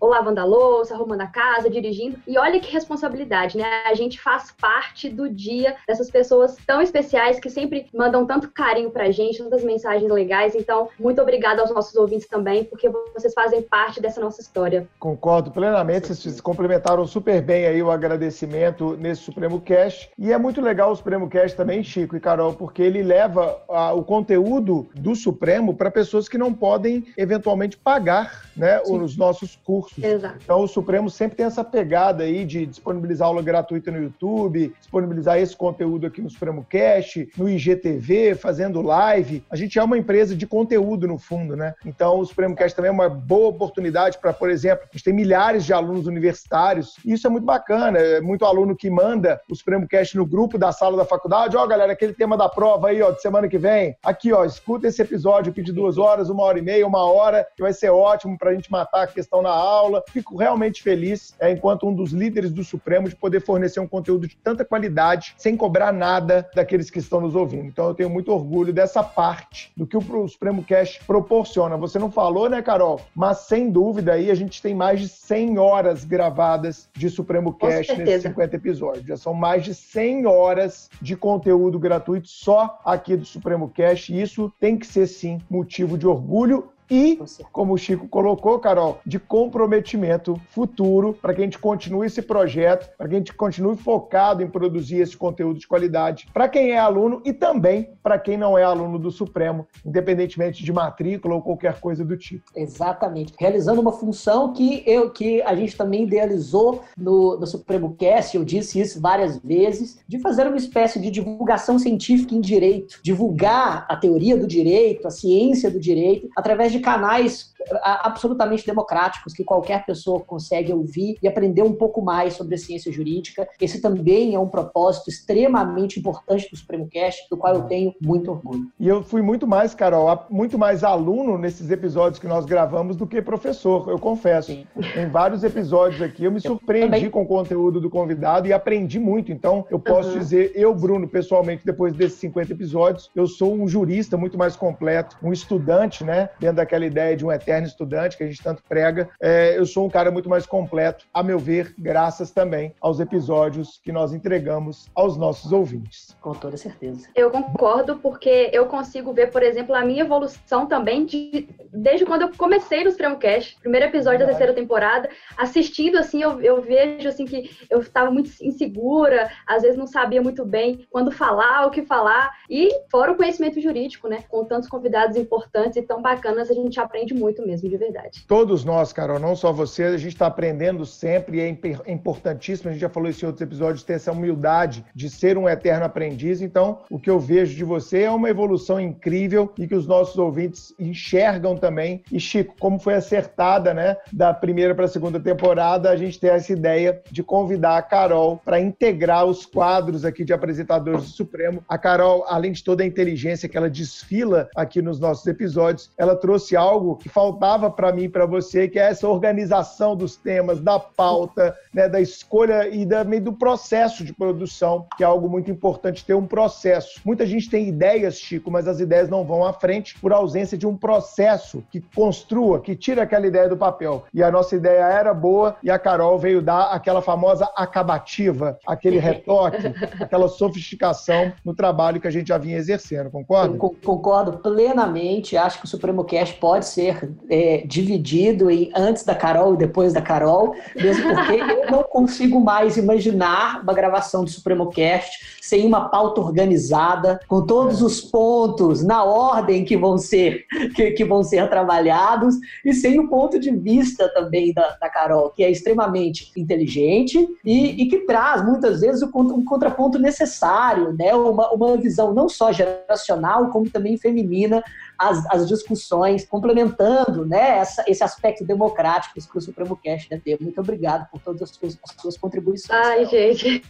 ou 0.00 0.08
lavando 0.08 0.40
a 0.40 0.44
louça, 0.44 0.94
arrumando 0.94 1.22
a 1.22 1.26
casa, 1.26 1.70
dirigindo. 1.70 2.18
E 2.26 2.38
olha 2.38 2.60
que 2.60 2.72
responsabilidade, 2.72 3.56
né? 3.56 3.64
A 3.86 3.94
gente 3.94 4.20
faz 4.20 4.52
parte 4.52 5.08
do 5.08 5.28
dia 5.28 5.76
dessas 5.86 6.10
pessoas 6.10 6.56
tão 6.66 6.80
especiais 6.80 7.38
que 7.38 7.50
sempre 7.50 7.86
mandam 7.94 8.26
tanto 8.26 8.50
carinho 8.50 8.90
pra 8.90 9.10
gente, 9.10 9.38
tantas 9.38 9.64
mensagens 9.64 10.10
legais. 10.10 10.54
Então, 10.54 10.88
muito 10.98 11.20
obrigada 11.20 11.62
aos 11.62 11.72
nossos 11.72 11.94
ouvintes 11.94 12.28
também, 12.28 12.64
porque 12.64 12.88
vocês 13.14 13.32
fazem 13.34 13.62
parte 13.62 14.00
dessa 14.00 14.20
nossa 14.20 14.40
história. 14.40 14.88
Concordo 14.98 15.50
plenamente, 15.50 16.08
vocês 16.08 16.40
complementaram 16.40 17.06
super 17.06 17.42
bem 17.42 17.66
aí 17.66 17.82
o 17.82 17.90
agradecimento 17.90 18.96
nesse 18.96 19.22
Supremo 19.22 19.60
Cast. 19.60 20.10
E 20.18 20.32
é 20.32 20.38
muito 20.38 20.60
legal 20.60 20.92
o 20.92 20.96
Supremo 20.96 21.28
Cast 21.28 21.56
também, 21.56 21.82
Chico 21.82 22.16
e 22.16 22.20
Carol, 22.20 22.54
porque 22.54 22.82
ele 22.82 23.02
leva 23.02 23.62
a, 23.68 23.92
o 23.92 24.04
conteúdo 24.04 24.88
do 24.94 25.14
Supremo 25.14 25.74
para 25.74 25.90
pessoas 25.90 26.28
que 26.28 26.38
não 26.38 26.52
podem 26.52 27.06
eventualmente 27.16 27.76
pagar 27.76 28.44
né, 28.56 28.80
os 28.82 29.16
nossos 29.16 29.33
cursos. 29.64 30.02
Exato. 30.02 30.38
Então 30.42 30.60
o 30.60 30.68
Supremo 30.68 31.10
sempre 31.10 31.36
tem 31.36 31.46
essa 31.46 31.64
pegada 31.64 32.24
aí 32.24 32.44
de 32.44 32.66
disponibilizar 32.66 33.28
aula 33.28 33.42
gratuita 33.42 33.90
no 33.90 34.02
YouTube, 34.02 34.74
disponibilizar 34.80 35.38
esse 35.38 35.56
conteúdo 35.56 36.06
aqui 36.06 36.20
no 36.20 36.30
Supremo 36.30 36.64
Cast, 36.68 37.28
no 37.36 37.48
IGTV, 37.48 38.34
fazendo 38.34 38.82
live. 38.82 39.42
A 39.50 39.56
gente 39.56 39.78
é 39.78 39.82
uma 39.82 39.98
empresa 39.98 40.34
de 40.34 40.46
conteúdo 40.46 41.06
no 41.06 41.18
fundo, 41.18 41.56
né? 41.56 41.74
Então 41.84 42.18
o 42.20 42.26
Supremo 42.26 42.54
Cast 42.54 42.76
também 42.76 42.90
é 42.90 42.92
uma 42.92 43.08
boa 43.08 43.48
oportunidade 43.48 44.18
para, 44.18 44.32
por 44.32 44.50
exemplo, 44.50 44.84
a 44.84 44.96
gente 44.96 45.04
tem 45.04 45.14
milhares 45.14 45.64
de 45.64 45.72
alunos 45.72 46.06
universitários. 46.06 46.96
E 47.04 47.12
isso 47.12 47.26
é 47.26 47.30
muito 47.30 47.44
bacana. 47.44 47.98
É 47.98 48.20
muito 48.20 48.44
aluno 48.44 48.76
que 48.76 48.90
manda 48.90 49.40
o 49.50 49.54
Supremo 49.54 49.86
Cast 49.86 50.16
no 50.16 50.26
grupo 50.26 50.58
da 50.58 50.72
sala 50.72 50.96
da 50.96 51.04
faculdade. 51.04 51.56
Ó, 51.56 51.64
oh, 51.64 51.68
galera, 51.68 51.92
aquele 51.92 52.12
tema 52.12 52.36
da 52.36 52.48
prova 52.48 52.88
aí, 52.88 53.02
ó, 53.02 53.10
de 53.10 53.20
semana 53.20 53.48
que 53.48 53.58
vem. 53.58 53.96
Aqui, 54.02 54.32
ó, 54.32 54.44
escuta 54.44 54.88
esse 54.88 55.00
episódio 55.00 55.50
aqui 55.50 55.62
de 55.62 55.72
duas 55.72 55.98
horas, 55.98 56.28
uma 56.28 56.42
hora 56.42 56.58
e 56.58 56.62
meia, 56.62 56.86
uma 56.86 57.04
hora, 57.04 57.46
que 57.56 57.62
vai 57.62 57.72
ser 57.72 57.90
ótimo 57.90 58.36
para 58.38 58.50
a 58.50 58.54
gente 58.54 58.70
matar 58.70 59.02
a 59.02 59.06
questão 59.24 59.42
na 59.42 59.50
aula. 59.50 60.02
Fico 60.08 60.36
realmente 60.36 60.82
feliz, 60.82 61.34
é, 61.40 61.50
enquanto 61.50 61.88
um 61.88 61.94
dos 61.94 62.12
líderes 62.12 62.52
do 62.52 62.62
Supremo, 62.62 63.08
de 63.08 63.16
poder 63.16 63.40
fornecer 63.40 63.80
um 63.80 63.88
conteúdo 63.88 64.28
de 64.28 64.36
tanta 64.36 64.64
qualidade, 64.64 65.34
sem 65.38 65.56
cobrar 65.56 65.92
nada 65.92 66.48
daqueles 66.54 66.90
que 66.90 66.98
estão 66.98 67.20
nos 67.20 67.34
ouvindo. 67.34 67.66
Então 67.66 67.88
eu 67.88 67.94
tenho 67.94 68.10
muito 68.10 68.30
orgulho 68.30 68.72
dessa 68.72 69.02
parte 69.02 69.72
do 69.76 69.86
que 69.86 69.96
o 69.96 70.28
Supremo 70.28 70.62
Cast 70.62 71.02
proporciona. 71.04 71.76
Você 71.76 71.98
não 71.98 72.10
falou, 72.10 72.48
né, 72.48 72.60
Carol? 72.60 73.00
Mas 73.14 73.38
sem 73.38 73.70
dúvida 73.70 74.12
aí 74.12 74.30
a 74.30 74.34
gente 74.34 74.60
tem 74.60 74.74
mais 74.74 75.00
de 75.00 75.08
100 75.08 75.58
horas 75.58 76.04
gravadas 76.04 76.88
de 76.94 77.08
Supremo 77.08 77.54
Cast 77.54 77.96
nesses 77.96 78.22
50 78.22 78.56
episódios. 78.56 79.06
Já 79.06 79.16
são 79.16 79.32
mais 79.32 79.64
de 79.64 79.74
100 79.74 80.26
horas 80.26 80.90
de 81.00 81.16
conteúdo 81.16 81.78
gratuito 81.78 82.28
só 82.28 82.80
aqui 82.84 83.16
do 83.16 83.24
Supremo 83.24 83.68
Cast 83.70 84.12
e 84.12 84.20
isso 84.20 84.52
tem 84.60 84.76
que 84.76 84.86
ser 84.86 85.06
sim 85.06 85.40
motivo 85.48 85.96
de 85.96 86.06
orgulho 86.06 86.73
e, 86.90 87.18
como 87.52 87.74
o 87.74 87.78
Chico 87.78 88.08
colocou, 88.08 88.58
Carol, 88.58 89.00
de 89.04 89.18
comprometimento 89.18 90.40
futuro 90.50 91.16
para 91.20 91.34
que 91.34 91.40
a 91.40 91.44
gente 91.44 91.58
continue 91.58 92.06
esse 92.06 92.22
projeto, 92.22 92.90
para 92.96 93.08
que 93.08 93.14
a 93.14 93.18
gente 93.18 93.34
continue 93.34 93.76
focado 93.76 94.42
em 94.42 94.48
produzir 94.48 94.98
esse 94.98 95.16
conteúdo 95.16 95.58
de 95.58 95.66
qualidade 95.66 96.28
para 96.32 96.48
quem 96.48 96.72
é 96.72 96.78
aluno 96.78 97.22
e 97.24 97.32
também 97.32 97.90
para 98.02 98.18
quem 98.18 98.36
não 98.36 98.56
é 98.56 98.62
aluno 98.62 98.98
do 98.98 99.10
Supremo, 99.10 99.66
independentemente 99.84 100.62
de 100.62 100.72
matrícula 100.72 101.34
ou 101.34 101.42
qualquer 101.42 101.80
coisa 101.80 102.04
do 102.04 102.16
tipo. 102.16 102.44
Exatamente. 102.54 103.34
Realizando 103.38 103.80
uma 103.80 103.92
função 103.92 104.52
que, 104.52 104.82
eu, 104.86 105.10
que 105.10 105.42
a 105.42 105.54
gente 105.54 105.76
também 105.76 106.04
idealizou 106.04 106.82
no, 106.96 107.38
no 107.38 107.46
Supremo 107.46 107.94
Cast, 107.96 108.36
eu 108.36 108.44
disse 108.44 108.80
isso 108.80 109.00
várias 109.00 109.38
vezes, 109.38 109.98
de 110.06 110.18
fazer 110.18 110.46
uma 110.46 110.56
espécie 110.56 111.00
de 111.00 111.10
divulgação 111.10 111.78
científica 111.78 112.34
em 112.34 112.40
direito, 112.40 113.00
divulgar 113.02 113.86
a 113.88 113.96
teoria 113.96 114.36
do 114.36 114.46
direito, 114.46 115.06
a 115.06 115.10
ciência 115.10 115.70
do 115.70 115.80
direito, 115.80 116.28
através 116.36 116.72
de 116.74 116.80
canais 116.80 117.53
absolutamente 117.82 118.66
democráticos 118.66 119.32
que 119.32 119.44
qualquer 119.44 119.84
pessoa 119.84 120.20
consegue 120.20 120.72
ouvir 120.72 121.16
e 121.22 121.28
aprender 121.28 121.62
um 121.62 121.72
pouco 121.72 122.02
mais 122.02 122.34
sobre 122.34 122.54
a 122.54 122.58
ciência 122.58 122.92
jurídica. 122.92 123.48
Esse 123.60 123.80
também 123.80 124.34
é 124.34 124.38
um 124.38 124.48
propósito 124.48 125.10
extremamente 125.10 125.98
importante 125.98 126.48
do 126.50 126.56
Supremo 126.56 126.88
Cast, 126.88 127.28
do 127.30 127.36
qual 127.36 127.54
eu 127.54 127.62
tenho 127.62 127.94
muito 128.00 128.30
orgulho. 128.30 128.66
E 128.78 128.88
eu 128.88 129.02
fui 129.02 129.22
muito 129.22 129.46
mais, 129.46 129.74
Carol, 129.74 130.26
muito 130.30 130.58
mais 130.58 130.84
aluno 130.84 131.38
nesses 131.38 131.70
episódios 131.70 132.18
que 132.18 132.26
nós 132.26 132.44
gravamos 132.44 132.96
do 132.96 133.06
que 133.06 133.22
professor, 133.22 133.88
eu 133.88 133.98
confesso. 133.98 134.52
Sim. 134.52 134.66
Em 134.96 135.08
vários 135.08 135.42
episódios 135.44 136.02
aqui 136.02 136.24
eu 136.24 136.32
me 136.32 136.40
surpreendi 136.40 137.08
com 137.08 137.22
o 137.22 137.26
conteúdo 137.26 137.80
do 137.80 137.90
convidado 137.90 138.46
e 138.46 138.52
aprendi 138.52 138.98
muito. 138.98 139.32
Então, 139.32 139.66
eu 139.70 139.78
posso 139.78 140.10
uhum. 140.10 140.18
dizer, 140.18 140.52
eu, 140.54 140.74
Bruno, 140.74 141.08
pessoalmente, 141.08 141.64
depois 141.64 141.94
desses 141.94 142.18
50 142.18 142.52
episódios, 142.52 143.10
eu 143.14 143.26
sou 143.26 143.54
um 143.54 143.66
jurista 143.66 144.16
muito 144.16 144.36
mais 144.36 144.56
completo, 144.56 145.16
um 145.22 145.32
estudante, 145.32 146.04
né, 146.04 146.28
dentro 146.38 146.56
daquela 146.56 146.84
ideia 146.84 147.16
de 147.16 147.24
um 147.24 147.32
eterno 147.32 147.53
estudante, 147.62 148.16
que 148.16 148.24
a 148.24 148.26
gente 148.26 148.42
tanto 148.42 148.62
prega, 148.68 149.08
é, 149.20 149.56
eu 149.58 149.66
sou 149.66 149.86
um 149.86 149.90
cara 149.90 150.10
muito 150.10 150.28
mais 150.28 150.46
completo, 150.46 151.06
a 151.12 151.22
meu 151.22 151.38
ver, 151.38 151.74
graças 151.78 152.30
também 152.30 152.74
aos 152.80 153.00
episódios 153.00 153.80
que 153.82 153.92
nós 153.92 154.12
entregamos 154.12 154.88
aos 154.94 155.16
nossos 155.16 155.52
ouvintes. 155.52 156.16
Com 156.20 156.32
toda 156.32 156.56
certeza. 156.56 157.08
Eu 157.14 157.30
concordo, 157.30 157.96
porque 157.96 158.50
eu 158.52 158.66
consigo 158.66 159.12
ver, 159.12 159.30
por 159.30 159.42
exemplo, 159.42 159.74
a 159.74 159.84
minha 159.84 160.02
evolução 160.02 160.66
também 160.66 161.04
de, 161.04 161.48
desde 161.72 162.04
quando 162.04 162.22
eu 162.22 162.30
comecei 162.36 162.84
no 162.84 162.90
Supremo 162.90 163.16
Cast, 163.16 163.58
primeiro 163.60 163.86
episódio 163.86 164.20
da 164.20 164.26
terceira 164.26 164.52
temporada, 164.52 165.08
assistindo 165.36 165.98
assim, 165.98 166.22
eu, 166.22 166.40
eu 166.40 166.60
vejo 166.60 167.08
assim 167.08 167.24
que 167.24 167.50
eu 167.70 167.80
estava 167.80 168.10
muito 168.10 168.30
insegura, 168.42 169.30
às 169.46 169.62
vezes 169.62 169.76
não 169.76 169.86
sabia 169.86 170.22
muito 170.22 170.44
bem 170.44 170.86
quando 170.90 171.10
falar, 171.10 171.66
o 171.66 171.70
que 171.70 171.82
falar, 171.82 172.32
e 172.48 172.68
fora 172.90 173.12
o 173.12 173.16
conhecimento 173.16 173.60
jurídico, 173.60 174.08
né? 174.08 174.24
Com 174.28 174.44
tantos 174.44 174.68
convidados 174.68 175.16
importantes 175.16 175.76
e 175.76 175.82
tão 175.82 176.00
bacanas, 176.00 176.50
a 176.50 176.54
gente 176.54 176.80
aprende 176.80 177.14
muito 177.14 177.43
mesmo, 177.46 177.68
de 177.68 177.76
verdade. 177.76 178.24
Todos 178.26 178.64
nós, 178.64 178.92
Carol, 178.92 179.18
não 179.18 179.36
só 179.36 179.52
você, 179.52 179.84
a 179.84 179.96
gente 179.96 180.12
está 180.12 180.26
aprendendo 180.26 180.84
sempre 180.86 181.38
e 181.38 181.40
é, 181.40 181.58
é 181.86 181.92
importantíssimo, 181.92 182.70
a 182.70 182.72
gente 182.72 182.80
já 182.80 182.88
falou 182.88 183.08
isso 183.08 183.24
em 183.24 183.26
outros 183.26 183.42
episódios, 183.42 183.82
ter 183.82 183.94
essa 183.94 184.12
humildade 184.12 184.84
de 184.94 185.10
ser 185.10 185.36
um 185.36 185.48
eterno 185.48 185.84
aprendiz. 185.84 186.40
Então, 186.40 186.80
o 186.90 186.98
que 186.98 187.10
eu 187.10 187.18
vejo 187.18 187.54
de 187.54 187.64
você 187.64 188.02
é 188.02 188.10
uma 188.10 188.30
evolução 188.30 188.80
incrível 188.80 189.52
e 189.58 189.66
que 189.66 189.74
os 189.74 189.86
nossos 189.86 190.18
ouvintes 190.18 190.74
enxergam 190.78 191.56
também. 191.56 192.02
E, 192.10 192.18
Chico, 192.18 192.54
como 192.58 192.78
foi 192.78 192.94
acertada, 192.94 193.74
né, 193.74 193.96
da 194.12 194.32
primeira 194.32 194.74
para 194.74 194.86
a 194.86 194.88
segunda 194.88 195.20
temporada, 195.20 195.90
a 195.90 195.96
gente 195.96 196.18
tem 196.18 196.30
essa 196.30 196.52
ideia 196.52 197.02
de 197.10 197.22
convidar 197.22 197.76
a 197.76 197.82
Carol 197.82 198.40
para 198.44 198.60
integrar 198.60 199.24
os 199.24 199.46
quadros 199.46 200.04
aqui 200.04 200.24
de 200.24 200.32
apresentadores 200.32 201.04
do 201.04 201.10
Supremo. 201.10 201.62
A 201.68 201.78
Carol, 201.78 202.24
além 202.28 202.52
de 202.52 202.62
toda 202.62 202.82
a 202.82 202.86
inteligência 202.86 203.48
que 203.48 203.56
ela 203.56 203.70
desfila 203.70 204.48
aqui 204.54 204.80
nos 204.80 204.98
nossos 204.98 205.26
episódios, 205.26 205.90
ela 205.96 206.16
trouxe 206.16 206.56
algo 206.56 206.96
que 206.96 207.08
falta 207.08 207.33
faltava 207.34 207.68
para 207.68 207.92
mim 207.92 208.08
para 208.08 208.26
você, 208.26 208.68
que 208.68 208.78
é 208.78 208.90
essa 208.90 209.08
organização 209.08 209.96
dos 209.96 210.14
temas, 210.16 210.60
da 210.60 210.78
pauta, 210.78 211.56
né, 211.72 211.88
da 211.88 212.00
escolha 212.00 212.68
e 212.68 212.86
também 212.86 213.20
do 213.20 213.32
processo 213.32 214.04
de 214.04 214.12
produção, 214.12 214.86
que 214.96 215.02
é 215.02 215.06
algo 215.06 215.28
muito 215.28 215.50
importante 215.50 216.04
ter 216.04 216.14
um 216.14 216.26
processo. 216.26 217.00
Muita 217.04 217.26
gente 217.26 217.50
tem 217.50 217.68
ideias, 217.68 218.16
Chico, 218.16 218.50
mas 218.50 218.68
as 218.68 218.78
ideias 218.78 219.08
não 219.08 219.24
vão 219.24 219.44
à 219.44 219.52
frente 219.52 219.98
por 219.98 220.12
ausência 220.12 220.56
de 220.56 220.66
um 220.66 220.76
processo 220.76 221.64
que 221.70 221.80
construa, 221.94 222.60
que 222.60 222.76
tire 222.76 223.00
aquela 223.00 223.26
ideia 223.26 223.48
do 223.48 223.56
papel. 223.56 224.04
E 224.14 224.22
a 224.22 224.30
nossa 224.30 224.54
ideia 224.54 224.84
era 224.84 225.12
boa 225.12 225.56
e 225.62 225.70
a 225.70 225.78
Carol 225.78 226.18
veio 226.18 226.40
dar 226.40 226.66
aquela 226.66 227.02
famosa 227.02 227.50
acabativa, 227.56 228.58
aquele 228.66 228.98
retoque, 229.00 229.66
aquela 230.00 230.28
sofisticação 230.28 231.32
no 231.44 231.54
trabalho 231.54 232.00
que 232.00 232.06
a 232.06 232.10
gente 232.10 232.28
já 232.28 232.38
vinha 232.38 232.56
exercendo, 232.56 233.10
concorda? 233.10 233.54
Eu 233.54 233.76
concordo 233.84 234.38
plenamente. 234.38 235.36
Acho 235.36 235.58
que 235.58 235.64
o 235.64 235.68
Supremo 235.68 236.04
Cast 236.04 236.36
pode 236.38 236.66
ser 236.66 237.12
é, 237.28 237.64
dividido 237.66 238.50
em 238.50 238.70
antes 238.74 239.04
da 239.04 239.14
Carol 239.14 239.54
e 239.54 239.58
depois 239.58 239.92
da 239.92 240.00
Carol, 240.00 240.54
mesmo 240.74 241.14
porque 241.14 241.40
eu 241.40 241.70
não 241.70 241.82
consigo 241.82 242.40
mais 242.40 242.76
imaginar 242.76 243.62
uma 243.62 243.72
gravação 243.72 244.24
do 244.24 244.30
Supremo 244.30 244.70
Cast 244.70 245.38
sem 245.40 245.66
uma 245.66 245.88
pauta 245.88 246.20
organizada, 246.20 247.20
com 247.28 247.44
todos 247.44 247.82
os 247.82 248.00
pontos 248.00 248.82
na 248.82 249.04
ordem 249.04 249.64
que 249.64 249.76
vão 249.76 249.98
ser, 249.98 250.44
que, 250.74 250.92
que 250.92 251.04
vão 251.04 251.22
ser 251.22 251.48
trabalhados, 251.48 252.36
e 252.64 252.72
sem 252.72 252.98
o 252.98 253.08
ponto 253.08 253.38
de 253.38 253.50
vista 253.50 254.08
também 254.08 254.52
da, 254.52 254.76
da 254.80 254.88
Carol, 254.88 255.30
que 255.30 255.44
é 255.44 255.50
extremamente 255.50 256.32
inteligente 256.36 257.28
e, 257.44 257.82
e 257.82 257.86
que 257.88 258.00
traz 258.00 258.44
muitas 258.44 258.80
vezes 258.80 259.02
um 259.02 259.44
contraponto 259.44 259.98
necessário, 259.98 260.94
né? 260.94 261.14
uma, 261.14 261.50
uma 261.52 261.76
visão 261.76 262.12
não 262.12 262.28
só 262.28 262.52
geracional, 262.52 263.50
como 263.50 263.68
também 263.68 263.96
feminina 263.96 264.62
as, 265.04 265.26
as 265.26 265.46
discussões, 265.46 266.24
complementando 266.26 267.26
né, 267.26 267.58
essa, 267.58 267.84
esse 267.86 268.02
aspecto 268.02 268.44
democrático 268.44 269.14
que 269.14 269.38
o 269.38 269.40
Supremo 269.40 269.76
Cast 269.76 270.08
deve 270.08 270.22
ter. 270.22 270.38
Muito 270.40 270.60
obrigado 270.60 271.08
por 271.10 271.20
todas 271.20 271.42
as 271.42 271.50
suas, 271.50 271.78
as 271.84 271.94
suas 272.00 272.16
contribuições. 272.16 272.86
Ai, 272.86 273.04
gente, 273.04 273.62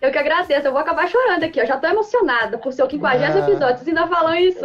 eu 0.00 0.12
que 0.12 0.18
agradeço. 0.18 0.66
Eu 0.66 0.72
vou 0.72 0.80
acabar 0.80 1.08
chorando 1.08 1.42
aqui. 1.42 1.60
Eu 1.60 1.66
já 1.66 1.74
estou 1.74 1.90
emocionada 1.90 2.58
por 2.58 2.72
ser 2.72 2.84
o 2.84 2.90
50 2.90 3.16
ah. 3.16 3.38
episódio. 3.38 3.78
Vocês 3.78 3.88
ainda 3.88 4.06
falam 4.06 4.34
isso? 4.36 4.64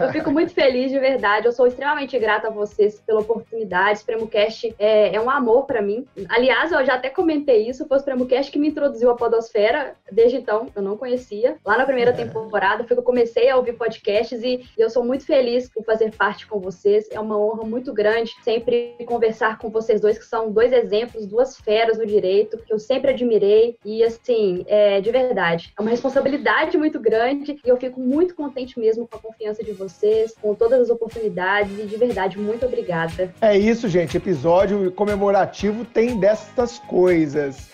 Eu 0.00 0.12
fico 0.12 0.30
muito 0.30 0.52
feliz, 0.52 0.90
de 0.90 0.98
verdade. 0.98 1.46
Eu 1.46 1.52
sou 1.52 1.66
extremamente 1.66 2.16
grata 2.18 2.48
a 2.48 2.50
vocês 2.50 3.00
pela 3.00 3.20
oportunidade. 3.20 3.96
O 3.96 3.98
Supremo 3.98 4.28
Cast 4.28 4.74
é, 4.78 5.14
é 5.14 5.20
um 5.20 5.28
amor 5.28 5.66
para 5.66 5.82
mim. 5.82 6.06
Aliás, 6.28 6.70
eu 6.70 6.84
já 6.84 6.94
até 6.94 7.10
comentei 7.10 7.68
isso. 7.68 7.86
Foi 7.86 7.96
o 7.96 8.00
Supremo 8.00 8.26
Cast 8.26 8.52
que 8.52 8.58
me 8.58 8.68
introduziu 8.68 9.10
à 9.10 9.16
Podosfera. 9.16 9.96
Desde 10.12 10.36
então, 10.36 10.68
eu 10.76 10.82
não 10.82 10.96
conhecia. 10.96 11.56
Lá 11.64 11.76
na 11.76 11.84
primeira 11.84 12.12
é. 12.12 12.14
temporada, 12.14 12.84
foi 12.84 12.94
que 12.94 13.00
eu 13.00 13.04
comecei 13.04 13.50
a 13.50 13.56
ouvir 13.56 13.72
podcasts 13.72 14.42
e 14.42 14.64
eu 14.78 14.88
sou 14.88 15.04
muito 15.04 15.24
feliz 15.24 15.55
feliz 15.56 15.68
por 15.68 15.84
fazer 15.84 16.14
parte 16.14 16.46
com 16.46 16.60
vocês. 16.60 17.08
É 17.10 17.18
uma 17.18 17.38
honra 17.38 17.64
muito 17.64 17.92
grande 17.92 18.34
sempre 18.42 18.94
conversar 19.06 19.58
com 19.58 19.70
vocês 19.70 20.00
dois, 20.00 20.18
que 20.18 20.24
são 20.24 20.50
dois 20.50 20.72
exemplos, 20.72 21.26
duas 21.26 21.56
feras 21.56 21.98
no 21.98 22.06
direito, 22.06 22.58
que 22.58 22.72
eu 22.72 22.78
sempre 22.78 23.10
admirei. 23.10 23.76
E, 23.84 24.04
assim, 24.04 24.64
é, 24.66 25.00
de 25.00 25.10
verdade, 25.10 25.72
é 25.78 25.80
uma 25.80 25.90
responsabilidade 25.90 26.76
muito 26.76 27.00
grande 27.00 27.58
e 27.64 27.68
eu 27.68 27.76
fico 27.76 28.00
muito 28.00 28.34
contente 28.34 28.78
mesmo 28.78 29.06
com 29.06 29.16
a 29.16 29.20
confiança 29.20 29.62
de 29.64 29.72
vocês, 29.72 30.34
com 30.40 30.54
todas 30.54 30.80
as 30.80 30.90
oportunidades 30.90 31.78
e, 31.78 31.86
de 31.86 31.96
verdade, 31.96 32.38
muito 32.38 32.66
obrigada. 32.66 33.32
É 33.40 33.56
isso, 33.56 33.88
gente. 33.88 34.16
Episódio 34.16 34.90
comemorativo 34.92 35.84
tem 35.84 36.18
dessas 36.18 36.78
coisas. 36.80 37.70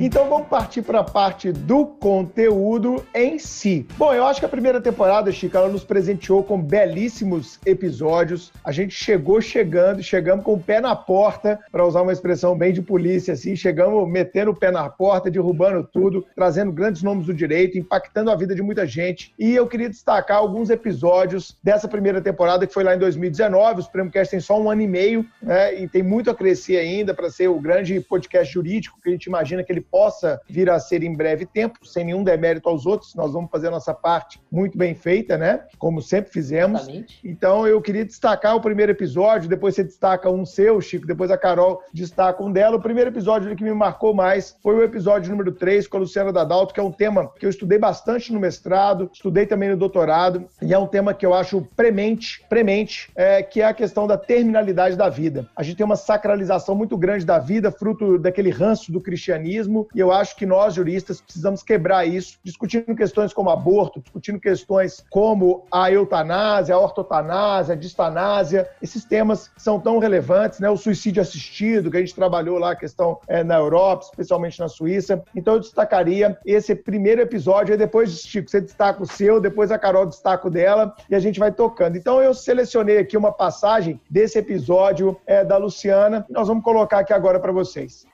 Então 0.00 0.28
vamos 0.28 0.48
partir 0.48 0.82
para 0.82 1.00
a 1.00 1.04
parte 1.04 1.52
do 1.52 1.86
conteúdo 1.86 3.06
em 3.14 3.38
si. 3.38 3.86
Bom, 3.96 4.12
eu 4.12 4.26
acho 4.26 4.40
que 4.40 4.46
a 4.46 4.48
primeira 4.48 4.80
temporada, 4.80 5.30
Chico, 5.30 5.56
ela 5.56 5.68
nos 5.68 5.84
presenteou 5.84 6.42
com 6.42 6.60
belíssimos 6.60 7.60
episódios. 7.64 8.52
A 8.64 8.72
gente 8.72 8.92
chegou 8.92 9.40
chegando, 9.40 10.02
chegamos 10.02 10.44
com 10.44 10.54
o 10.54 10.60
pé 10.60 10.80
na 10.80 10.96
porta, 10.96 11.60
para 11.70 11.86
usar 11.86 12.02
uma 12.02 12.12
expressão 12.12 12.58
bem 12.58 12.72
de 12.72 12.82
polícia, 12.82 13.34
assim, 13.34 13.54
chegamos 13.54 14.08
metendo 14.08 14.50
o 14.50 14.56
pé 14.56 14.72
na 14.72 14.88
porta, 14.88 15.30
derrubando 15.30 15.88
tudo, 15.92 16.26
trazendo 16.34 16.72
grandes 16.72 17.02
nomes 17.04 17.26
do 17.26 17.32
direito, 17.32 17.78
impactando 17.78 18.32
a 18.32 18.36
vida 18.36 18.52
de 18.52 18.62
muita 18.62 18.84
gente. 18.84 19.32
E 19.38 19.54
eu 19.54 19.66
queria 19.68 19.88
destacar 19.88 20.38
alguns 20.38 20.70
episódios 20.70 21.56
dessa 21.62 21.86
primeira 21.86 22.20
temporada, 22.20 22.66
que 22.66 22.74
foi 22.74 22.82
lá 22.82 22.96
em 22.96 22.98
2019. 22.98 23.80
O 23.80 23.82
Supremo 23.84 24.10
Cast 24.10 24.32
tem 24.32 24.40
só 24.40 24.60
um 24.60 24.68
ano 24.68 24.82
e 24.82 24.88
meio, 24.88 25.24
né? 25.40 25.80
E 25.80 25.86
tem 25.86 26.02
muito 26.02 26.30
a 26.30 26.34
crescer 26.34 26.78
ainda 26.78 27.14
para 27.14 27.30
ser 27.30 27.46
o 27.48 27.60
grande 27.60 28.00
podcast 28.00 28.52
jurídico 28.52 28.98
que 29.00 29.08
a 29.08 29.12
gente 29.12 29.26
imagina 29.26 29.62
que 29.62 29.70
ele 29.70 29.83
possa 29.90 30.40
vir 30.48 30.70
a 30.70 30.78
ser 30.78 31.02
em 31.02 31.14
breve 31.14 31.46
tempo, 31.46 31.86
sem 31.86 32.04
nenhum 32.04 32.24
demérito 32.24 32.68
aos 32.68 32.86
outros. 32.86 33.14
Nós 33.14 33.32
vamos 33.32 33.50
fazer 33.50 33.68
a 33.68 33.70
nossa 33.70 33.94
parte 33.94 34.40
muito 34.50 34.76
bem 34.76 34.94
feita, 34.94 35.36
né? 35.36 35.64
Como 35.78 36.00
sempre 36.00 36.32
fizemos. 36.32 36.82
Exatamente. 36.82 37.20
Então 37.24 37.66
eu 37.66 37.80
queria 37.80 38.04
destacar 38.04 38.56
o 38.56 38.60
primeiro 38.60 38.92
episódio, 38.92 39.48
depois 39.48 39.74
você 39.74 39.84
destaca 39.84 40.30
um 40.30 40.44
seu, 40.44 40.80
Chico, 40.80 41.06
depois 41.06 41.30
a 41.30 41.38
Carol 41.38 41.82
destaca 41.92 42.42
um 42.42 42.50
dela. 42.50 42.76
O 42.76 42.82
primeiro 42.82 43.10
episódio 43.10 43.54
que 43.54 43.64
me 43.64 43.72
marcou 43.72 44.14
mais 44.14 44.56
foi 44.62 44.74
o 44.76 44.82
episódio 44.82 45.30
número 45.30 45.52
3 45.52 45.86
com 45.86 45.96
a 45.96 46.00
Luciana 46.00 46.32
Dadalto, 46.32 46.72
que 46.72 46.80
é 46.80 46.82
um 46.82 46.92
tema 46.92 47.30
que 47.38 47.46
eu 47.46 47.50
estudei 47.50 47.78
bastante 47.78 48.32
no 48.32 48.40
mestrado, 48.40 49.10
estudei 49.12 49.46
também 49.46 49.70
no 49.70 49.76
doutorado, 49.76 50.46
e 50.62 50.72
é 50.72 50.78
um 50.78 50.86
tema 50.86 51.14
que 51.14 51.24
eu 51.24 51.34
acho 51.34 51.66
premente, 51.76 52.44
premente, 52.48 53.10
é, 53.14 53.42
que 53.42 53.60
é 53.60 53.66
a 53.66 53.74
questão 53.74 54.06
da 54.06 54.16
terminalidade 54.16 54.96
da 54.96 55.08
vida. 55.08 55.48
A 55.56 55.62
gente 55.62 55.76
tem 55.76 55.86
uma 55.86 55.96
sacralização 55.96 56.74
muito 56.74 56.96
grande 56.96 57.24
da 57.24 57.38
vida, 57.38 57.70
fruto 57.70 58.18
daquele 58.18 58.50
ranço 58.50 58.92
do 58.92 59.00
cristianismo, 59.00 59.73
e 59.94 60.00
eu 60.00 60.12
acho 60.12 60.36
que 60.36 60.46
nós, 60.46 60.74
juristas, 60.74 61.20
precisamos 61.20 61.62
quebrar 61.62 62.06
isso, 62.06 62.38
discutindo 62.42 62.94
questões 62.94 63.32
como 63.32 63.50
aborto, 63.50 64.00
discutindo 64.00 64.38
questões 64.38 65.04
como 65.10 65.64
a 65.72 65.90
eutanásia, 65.90 66.74
a 66.74 66.78
ortotanásia, 66.78 67.74
a 67.74 67.76
distanásia, 67.76 68.68
esses 68.80 69.04
temas 69.04 69.50
são 69.56 69.80
tão 69.80 69.98
relevantes, 69.98 70.60
né? 70.60 70.68
O 70.70 70.76
suicídio 70.76 71.22
assistido, 71.22 71.90
que 71.90 71.96
a 71.96 72.00
gente 72.00 72.14
trabalhou 72.14 72.58
lá, 72.58 72.72
a 72.72 72.76
questão 72.76 73.18
é, 73.26 73.42
na 73.42 73.56
Europa, 73.56 74.04
especialmente 74.04 74.60
na 74.60 74.68
Suíça. 74.68 75.22
Então 75.34 75.54
eu 75.54 75.60
destacaria 75.60 76.38
esse 76.44 76.74
primeiro 76.74 77.20
episódio, 77.20 77.74
e 77.74 77.76
depois, 77.76 78.10
Chico, 78.20 78.50
você 78.50 78.60
destaca 78.60 79.02
o 79.02 79.06
seu, 79.06 79.40
depois 79.40 79.70
a 79.70 79.78
Carol 79.78 80.06
destaca 80.06 80.46
o 80.46 80.50
dela, 80.50 80.94
e 81.08 81.14
a 81.14 81.20
gente 81.20 81.38
vai 81.38 81.52
tocando. 81.52 81.96
Então 81.96 82.22
eu 82.22 82.34
selecionei 82.34 82.98
aqui 82.98 83.16
uma 83.16 83.32
passagem 83.32 84.00
desse 84.08 84.38
episódio 84.38 85.16
é, 85.26 85.44
da 85.44 85.56
Luciana, 85.56 86.24
nós 86.28 86.48
vamos 86.48 86.64
colocar 86.64 87.00
aqui 87.00 87.12
agora 87.12 87.40
para 87.40 87.52
vocês. 87.52 88.06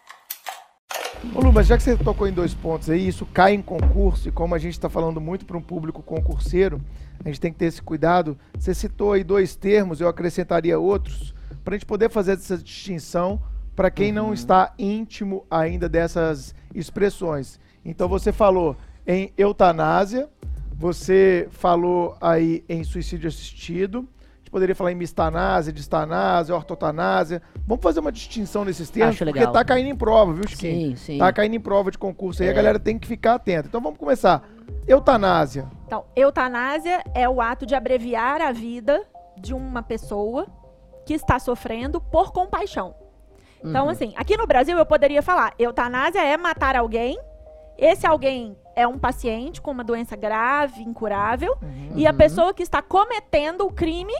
Ô 1.34 1.40
Lu, 1.40 1.52
mas 1.52 1.66
já 1.66 1.76
que 1.76 1.82
você 1.82 1.96
tocou 1.98 2.26
em 2.26 2.32
dois 2.32 2.54
pontos 2.54 2.88
aí, 2.88 3.06
isso 3.06 3.26
cai 3.26 3.52
em 3.52 3.60
concurso, 3.60 4.28
e 4.28 4.32
como 4.32 4.54
a 4.54 4.58
gente 4.58 4.72
está 4.72 4.88
falando 4.88 5.20
muito 5.20 5.44
para 5.44 5.56
um 5.56 5.60
público 5.60 6.02
concurseiro, 6.02 6.80
a 7.22 7.28
gente 7.28 7.38
tem 7.38 7.52
que 7.52 7.58
ter 7.58 7.66
esse 7.66 7.82
cuidado. 7.82 8.38
Você 8.58 8.72
citou 8.72 9.12
aí 9.12 9.22
dois 9.22 9.54
termos, 9.54 10.00
eu 10.00 10.08
acrescentaria 10.08 10.78
outros, 10.78 11.34
para 11.62 11.74
a 11.74 11.78
gente 11.78 11.86
poder 11.86 12.10
fazer 12.10 12.32
essa 12.32 12.56
distinção 12.56 13.40
para 13.76 13.90
quem 13.90 14.08
uhum. 14.08 14.14
não 14.14 14.34
está 14.34 14.72
íntimo 14.78 15.44
ainda 15.50 15.90
dessas 15.90 16.54
expressões. 16.74 17.60
Então 17.84 18.08
você 18.08 18.32
falou 18.32 18.74
em 19.06 19.30
eutanásia, 19.36 20.26
você 20.72 21.48
falou 21.50 22.16
aí 22.18 22.64
em 22.66 22.82
suicídio 22.82 23.28
assistido, 23.28 24.08
poderia 24.50 24.74
falar 24.74 24.92
em 24.92 24.96
mistanásia, 24.96 25.72
distanásia, 25.72 26.54
ortotanásia. 26.54 27.40
Vamos 27.66 27.82
fazer 27.82 28.00
uma 28.00 28.10
distinção 28.10 28.64
nesses 28.64 28.90
termos, 28.90 29.14
Acho 29.14 29.24
porque 29.24 29.46
tá 29.46 29.64
caindo 29.64 29.88
em 29.88 29.96
prova, 29.96 30.32
viu, 30.32 30.46
Chiquinho? 30.46 30.90
Sim, 30.90 30.96
sim. 30.96 31.18
Tá 31.18 31.32
caindo 31.32 31.54
em 31.54 31.60
prova 31.60 31.90
de 31.90 31.98
concurso 31.98 32.42
aí, 32.42 32.48
é. 32.48 32.50
a 32.50 32.54
galera 32.54 32.78
tem 32.78 32.98
que 32.98 33.06
ficar 33.06 33.34
atenta. 33.34 33.68
Então 33.68 33.80
vamos 33.80 33.98
começar. 33.98 34.42
Eutanásia. 34.86 35.68
Então, 35.86 36.04
eutanásia 36.16 37.02
é 37.14 37.28
o 37.28 37.40
ato 37.40 37.64
de 37.64 37.74
abreviar 37.74 38.40
a 38.40 38.50
vida 38.50 39.02
de 39.38 39.54
uma 39.54 39.82
pessoa 39.82 40.46
que 41.06 41.14
está 41.14 41.38
sofrendo 41.38 42.00
por 42.00 42.32
compaixão. 42.32 42.94
Então, 43.62 43.84
uhum. 43.84 43.90
assim, 43.90 44.12
aqui 44.16 44.36
no 44.36 44.46
Brasil 44.46 44.76
eu 44.76 44.86
poderia 44.86 45.22
falar, 45.22 45.54
eutanásia 45.58 46.24
é 46.24 46.36
matar 46.36 46.76
alguém, 46.76 47.18
esse 47.76 48.06
alguém 48.06 48.56
é 48.74 48.86
um 48.86 48.98
paciente 48.98 49.60
com 49.60 49.70
uma 49.70 49.84
doença 49.84 50.16
grave, 50.16 50.82
incurável, 50.82 51.56
uhum. 51.62 51.92
e 51.94 52.06
a 52.06 52.12
pessoa 52.12 52.54
que 52.54 52.62
está 52.62 52.80
cometendo 52.80 53.66
o 53.66 53.72
crime 53.72 54.14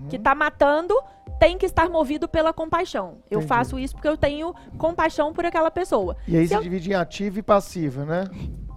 uhum. 0.00 0.08
que 0.08 0.16
está 0.16 0.34
matando 0.34 0.94
tem 1.38 1.56
que 1.56 1.64
estar 1.64 1.88
movido 1.88 2.28
pela 2.28 2.52
compaixão. 2.52 3.18
Entendi. 3.26 3.26
Eu 3.30 3.40
faço 3.40 3.78
isso 3.78 3.94
porque 3.94 4.08
eu 4.08 4.16
tenho 4.16 4.54
compaixão 4.76 5.32
por 5.32 5.44
aquela 5.44 5.70
pessoa. 5.70 6.16
E 6.28 6.36
aí 6.36 6.42
se, 6.42 6.48
se 6.48 6.54
eu... 6.54 6.62
divide 6.62 6.90
em 6.90 6.94
ativa 6.94 7.38
e 7.38 7.42
passiva, 7.42 8.04
né? 8.04 8.24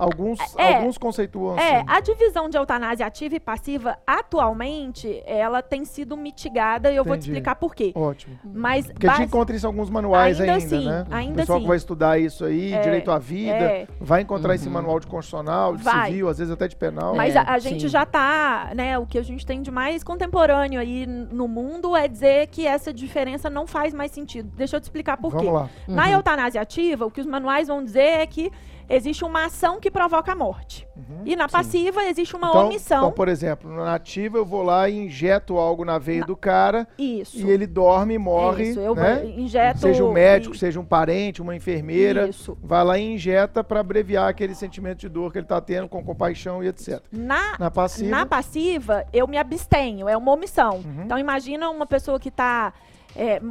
Alguns, 0.03 0.39
é, 0.57 0.75
alguns 0.75 0.98
conceituam 0.98 1.57
é, 1.57 1.62
assim. 1.62 1.75
É, 1.75 1.83
a 1.88 2.00
divisão 2.00 2.50
de 2.50 2.57
eutanásia 2.57 3.05
ativa 3.05 3.36
e 3.36 3.39
passiva, 3.39 3.98
atualmente, 4.05 5.22
ela 5.25 5.62
tem 5.62 5.86
sido 5.86 6.17
mitigada 6.17 6.91
e 6.91 6.95
eu 6.95 7.01
Entendi. 7.01 7.07
vou 7.10 7.17
te 7.17 7.22
explicar 7.22 7.55
por 7.55 7.74
quê. 7.74 7.91
Ótimo. 7.95 8.38
Mas, 8.43 8.88
Porque 8.88 9.07
base... 9.07 9.17
a 9.17 9.22
gente 9.22 9.29
encontra 9.29 9.55
isso 9.55 9.65
em 9.65 9.67
alguns 9.67 9.89
manuais 9.89 10.39
ainda, 10.39 10.53
ainda 10.53 10.65
assim, 10.65 10.86
né? 10.86 11.05
Ainda 11.10 11.33
o 11.33 11.36
pessoal 11.36 11.57
assim. 11.57 11.63
que 11.63 11.67
vai 11.67 11.77
estudar 11.77 12.19
isso 12.19 12.45
aí, 12.45 12.74
é, 12.74 12.81
direito 12.81 13.12
à 13.12 13.17
vida, 13.17 13.53
é. 13.53 13.88
vai 14.00 14.22
encontrar 14.22 14.50
uhum. 14.50 14.55
esse 14.55 14.69
manual 14.69 15.00
de 15.00 15.07
constitucional, 15.07 15.75
de 15.75 15.83
vai. 15.83 16.07
civil, 16.07 16.29
às 16.29 16.38
vezes 16.38 16.53
até 16.53 16.67
de 16.67 16.75
penal. 16.75 17.15
Mas 17.15 17.36
a, 17.36 17.43
a, 17.43 17.60
gente 17.60 17.81
sim. 17.81 17.88
já 17.88 18.03
está, 18.03 18.72
né, 18.75 18.98
o 18.98 19.05
que 19.05 19.17
a 19.17 19.24
gente 19.24 19.45
tem 19.45 19.62
de 19.62 19.72
mais 19.72 20.03
contemporâneo 20.03 20.79
aí 20.79 21.05
no 21.05 21.48
mundo 21.48 21.95
é 21.95 22.07
dizer 22.07 22.48
que 22.48 22.67
essa 22.67 22.93
diferença 22.93 23.50
não 23.50 23.65
faz 23.65 23.93
mais 23.93 24.12
sentido. 24.12 24.50
Deixa 24.55 24.75
eu 24.75 24.81
te 24.81 24.83
explicar 24.83 25.17
por 25.17 25.31
Vamos 25.31 25.45
quê. 25.45 25.51
Lá. 25.51 25.69
Uhum. 25.88 25.95
Na 25.95 26.12
eutanásia 26.12 26.62
ativa, 26.62 27.06
o 27.06 27.12
que 27.12 27.21
os 27.21 27.27
manuais 27.27 27.67
vão 27.67 27.84
dizer 27.84 28.21
é 28.21 28.27
que 28.27 28.51
existe 28.95 29.25
uma 29.25 29.45
ação 29.45 29.79
que 29.79 29.89
provoca 29.89 30.32
a 30.32 30.36
morte. 30.36 30.88
Uhum, 30.95 31.23
e 31.25 31.36
na 31.36 31.49
passiva 31.49 32.01
sim. 32.01 32.08
existe 32.10 32.36
uma 32.36 32.49
então, 32.49 32.65
omissão. 32.65 32.97
Então, 32.99 33.12
por 33.12 33.27
exemplo, 33.27 33.71
na 33.71 33.95
ativa 33.95 34.38
eu 34.38 34.45
vou 34.45 34.62
lá 34.62 34.88
e 34.88 34.97
injeto 34.97 35.58
algo 35.58 35.84
na 35.84 35.97
veia 35.97 36.21
na... 36.21 36.25
do 36.27 36.36
cara. 36.36 36.88
Isso. 36.97 37.38
E 37.38 37.49
ele 37.49 37.65
dorme 37.65 38.13
e 38.13 38.17
morre. 38.17 38.69
Isso, 38.69 38.79
eu 38.79 38.93
né? 38.93 39.25
injeto. 39.25 39.79
Seja 39.79 40.03
um 40.03 40.12
médico, 40.12 40.56
e... 40.56 40.58
seja 40.58 40.79
um 40.79 40.86
parente, 40.86 41.41
uma 41.41 41.56
enfermeira. 41.56 42.27
Isso. 42.27 42.58
Vai 42.62 42.84
lá 42.84 42.97
e 42.97 43.13
injeta 43.13 43.63
para 43.63 43.79
abreviar 43.79 44.29
aquele 44.29 44.53
sentimento 44.53 44.99
de 44.99 45.10
dor 45.10 45.32
que 45.32 45.39
ele 45.39 45.45
está 45.45 45.60
tendo 45.60 45.89
com 45.89 46.03
compaixão 46.03 46.63
e 46.63 46.67
etc. 46.67 47.01
Na, 47.12 47.58
na, 47.58 47.71
passiva... 47.71 48.10
na 48.10 48.25
passiva, 48.25 49.06
eu 49.12 49.27
me 49.27 49.38
abstenho, 49.38 50.08
é 50.08 50.15
uma 50.15 50.32
omissão. 50.32 50.75
Uhum. 50.86 51.03
Então 51.06 51.17
imagina 51.17 51.69
uma 51.69 51.86
pessoa 51.86 52.19
que 52.19 52.29
está 52.29 52.73
é, 53.15 53.41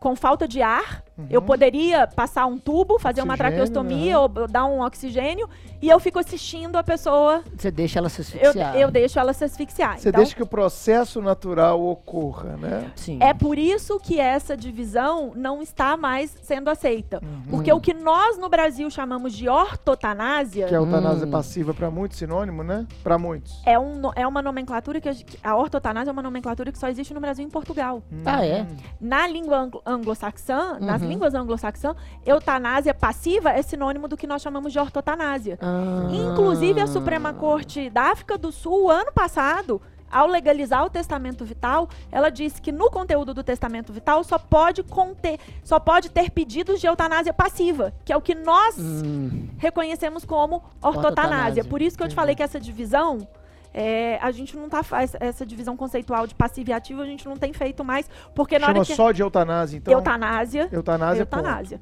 com 0.00 0.14
falta 0.16 0.46
de 0.46 0.62
ar, 0.62 1.02
uhum. 1.18 1.26
eu 1.30 1.42
poderia 1.42 2.06
passar 2.06 2.46
um 2.46 2.58
tubo, 2.58 2.98
fazer 2.98 3.20
oxigênio, 3.20 3.24
uma 3.24 3.36
traqueostomia 3.36 4.12
né? 4.12 4.18
ou 4.18 4.28
dar 4.48 4.64
um 4.66 4.80
oxigênio 4.80 5.48
e 5.80 5.88
eu 5.88 6.00
fico 6.00 6.18
assistindo 6.18 6.76
a 6.76 6.82
pessoa. 6.82 7.42
Você 7.56 7.70
deixa 7.70 7.98
ela 7.98 8.08
se 8.08 8.20
asfixiar. 8.20 8.74
Eu, 8.74 8.80
eu 8.82 8.90
deixo 8.90 9.18
ela 9.18 9.32
se 9.32 9.44
asfixiar. 9.44 9.98
Você 9.98 10.08
então, 10.08 10.20
deixa 10.20 10.34
que 10.34 10.42
o 10.42 10.46
processo 10.46 11.22
natural 11.22 11.80
ocorra, 11.80 12.56
né? 12.56 12.90
Sim. 12.96 13.18
É 13.20 13.32
por 13.32 13.58
isso 13.58 13.98
que 14.00 14.18
essa 14.18 14.56
divisão 14.56 15.32
não 15.36 15.62
está 15.62 15.96
mais 15.96 16.36
sendo 16.42 16.68
aceita. 16.68 17.20
Uhum. 17.22 17.42
Porque 17.50 17.72
o 17.72 17.80
que 17.80 17.94
nós 17.94 18.38
no 18.38 18.48
Brasil 18.48 18.90
chamamos 18.90 19.32
de 19.32 19.48
ortotanásia. 19.48 20.66
Que 20.66 20.74
é 20.74 20.76
a 20.76 20.80
eutanásia 20.80 21.26
hum. 21.26 21.30
passiva 21.30 21.72
para 21.72 21.90
muitos, 21.90 22.18
sinônimo, 22.18 22.62
né? 22.64 22.86
Para 23.02 23.16
muitos. 23.18 23.60
É, 23.64 23.78
um, 23.78 24.10
é 24.16 24.26
uma 24.26 24.42
nomenclatura 24.42 25.00
que. 25.00 25.08
A, 25.08 25.50
a 25.50 25.56
ortotanásia 25.56 26.10
é 26.10 26.12
uma 26.12 26.22
nomenclatura 26.22 26.72
que 26.72 26.78
só 26.78 26.88
existe 26.88 27.14
no 27.14 27.20
Brasil 27.20 27.44
e 27.44 27.46
em 27.46 27.50
Portugal. 27.50 28.02
Hum. 28.12 28.22
Ah, 28.24 28.44
é? 28.44 28.66
Na 29.00 29.26
língua 29.26 29.70
anglo-saxã, 29.86 30.78
uhum. 31.08 31.12
línguas 31.12 31.34
anglo-saxã, 31.34 31.94
eutanásia 32.24 32.94
passiva 32.94 33.50
é 33.50 33.62
sinônimo 33.62 34.08
do 34.08 34.16
que 34.16 34.26
nós 34.26 34.42
chamamos 34.42 34.72
de 34.72 34.78
ortotanásia. 34.78 35.58
Ah. 35.60 36.08
Inclusive, 36.10 36.80
a 36.80 36.86
Suprema 36.86 37.32
Corte 37.32 37.90
da 37.90 38.10
África 38.10 38.36
do 38.36 38.52
Sul, 38.52 38.90
ano 38.90 39.12
passado, 39.12 39.80
ao 40.10 40.26
legalizar 40.26 40.84
o 40.84 40.90
testamento 40.90 41.44
vital, 41.44 41.88
ela 42.10 42.30
disse 42.30 42.60
que 42.60 42.72
no 42.72 42.90
conteúdo 42.90 43.34
do 43.34 43.42
testamento 43.42 43.92
vital 43.92 44.24
só 44.24 44.38
pode 44.38 44.82
conter, 44.82 45.38
só 45.62 45.78
pode 45.78 46.10
ter 46.10 46.30
pedidos 46.30 46.80
de 46.80 46.86
eutanásia 46.86 47.32
passiva, 47.32 47.92
que 48.04 48.12
é 48.12 48.16
o 48.16 48.20
que 48.20 48.34
nós 48.34 48.76
hum. 48.78 49.48
reconhecemos 49.58 50.24
como 50.24 50.56
ortotanásia. 50.80 51.08
ortotanásia. 51.08 51.64
Por 51.64 51.82
isso 51.82 51.96
que 51.96 52.02
eu 52.02 52.08
te 52.08 52.14
falei 52.14 52.34
que 52.34 52.42
essa 52.42 52.58
divisão 52.58 53.28
é, 53.72 54.18
a 54.20 54.30
gente 54.30 54.56
não 54.56 54.68
tá 54.68 54.80
essa 55.20 55.44
divisão 55.44 55.76
conceitual 55.76 56.26
de 56.26 56.34
passivo 56.34 56.70
e 56.70 56.72
ativo, 56.72 57.02
a 57.02 57.06
gente 57.06 57.26
não 57.26 57.36
tem 57.36 57.52
feito 57.52 57.84
mais, 57.84 58.08
porque 58.34 58.58
na 58.58 58.66
Chama 58.66 58.78
hora 58.80 58.86
que 58.86 58.94
só 58.94 59.12
de 59.12 59.22
eutanásia, 59.22 59.76
então. 59.78 59.92
Eutanásia. 59.92 60.68
Eutanásia. 60.72 61.22
Eutanásia. 61.22 61.80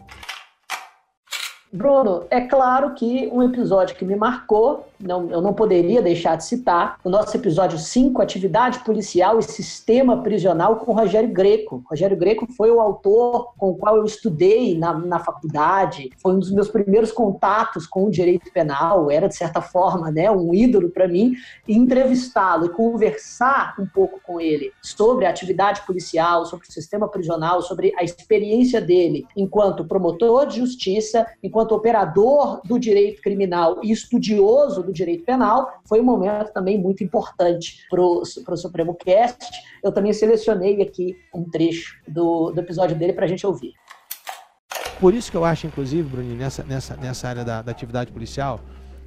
Bruno, 1.76 2.24
é 2.30 2.40
claro 2.40 2.94
que 2.94 3.28
um 3.30 3.42
episódio 3.42 3.94
que 3.96 4.04
me 4.04 4.16
marcou, 4.16 4.86
não, 4.98 5.30
eu 5.30 5.42
não 5.42 5.52
poderia 5.52 6.00
deixar 6.00 6.34
de 6.34 6.46
citar, 6.46 6.98
o 7.04 7.10
nosso 7.10 7.36
episódio 7.36 7.78
5, 7.78 8.22
Atividade 8.22 8.78
Policial 8.78 9.38
e 9.38 9.42
Sistema 9.42 10.22
Prisional, 10.22 10.76
com 10.76 10.94
Rogério 10.94 11.28
Greco. 11.28 11.84
Rogério 11.86 12.16
Greco 12.16 12.50
foi 12.56 12.70
o 12.70 12.80
autor 12.80 13.52
com 13.58 13.68
o 13.70 13.76
qual 13.76 13.98
eu 13.98 14.06
estudei 14.06 14.78
na, 14.78 14.94
na 14.94 15.18
faculdade, 15.18 16.08
foi 16.16 16.32
um 16.32 16.38
dos 16.38 16.50
meus 16.50 16.68
primeiros 16.68 17.12
contatos 17.12 17.86
com 17.86 18.06
o 18.06 18.10
direito 18.10 18.50
penal, 18.50 19.10
era, 19.10 19.28
de 19.28 19.36
certa 19.36 19.60
forma, 19.60 20.10
né, 20.10 20.30
um 20.30 20.54
ídolo 20.54 20.88
para 20.88 21.06
mim, 21.06 21.34
entrevistá-lo 21.68 22.64
e 22.64 22.70
conversar 22.70 23.74
um 23.78 23.86
pouco 23.86 24.18
com 24.22 24.40
ele 24.40 24.72
sobre 24.80 25.26
a 25.26 25.30
atividade 25.30 25.82
policial, 25.86 26.46
sobre 26.46 26.66
o 26.66 26.72
sistema 26.72 27.06
prisional, 27.06 27.60
sobre 27.60 27.92
a 27.98 28.02
experiência 28.02 28.80
dele 28.80 29.26
enquanto 29.36 29.84
promotor 29.84 30.46
de 30.46 30.56
justiça, 30.56 31.26
enquanto 31.42 31.65
enquanto 31.66 31.74
operador 31.74 32.61
do 32.64 32.79
direito 32.79 33.20
criminal 33.20 33.81
e 33.83 33.90
estudioso 33.90 34.83
do 34.83 34.92
direito 34.92 35.24
penal, 35.24 35.81
foi 35.85 36.00
um 36.00 36.05
momento 36.05 36.52
também 36.52 36.81
muito 36.81 37.02
importante 37.02 37.85
para 37.90 38.00
o 38.00 38.24
Supremo 38.57 38.94
Cast. 38.94 39.44
Eu 39.83 39.92
também 39.92 40.12
selecionei 40.12 40.81
aqui 40.81 41.16
um 41.35 41.44
trecho 41.44 41.96
do, 42.07 42.52
do 42.52 42.61
episódio 42.61 42.96
dele 42.96 43.12
para 43.12 43.24
a 43.24 43.29
gente 43.29 43.46
ouvir. 43.46 43.72
Por 45.00 45.12
isso 45.12 45.31
que 45.31 45.37
eu 45.37 45.44
acho, 45.44 45.66
inclusive, 45.66 46.09
Bruninho, 46.09 46.37
nessa, 46.37 46.62
nessa, 46.62 46.96
nessa 46.96 47.29
área 47.29 47.44
da, 47.44 47.61
da 47.61 47.72
atividade 47.72 48.11
policial, 48.12 48.61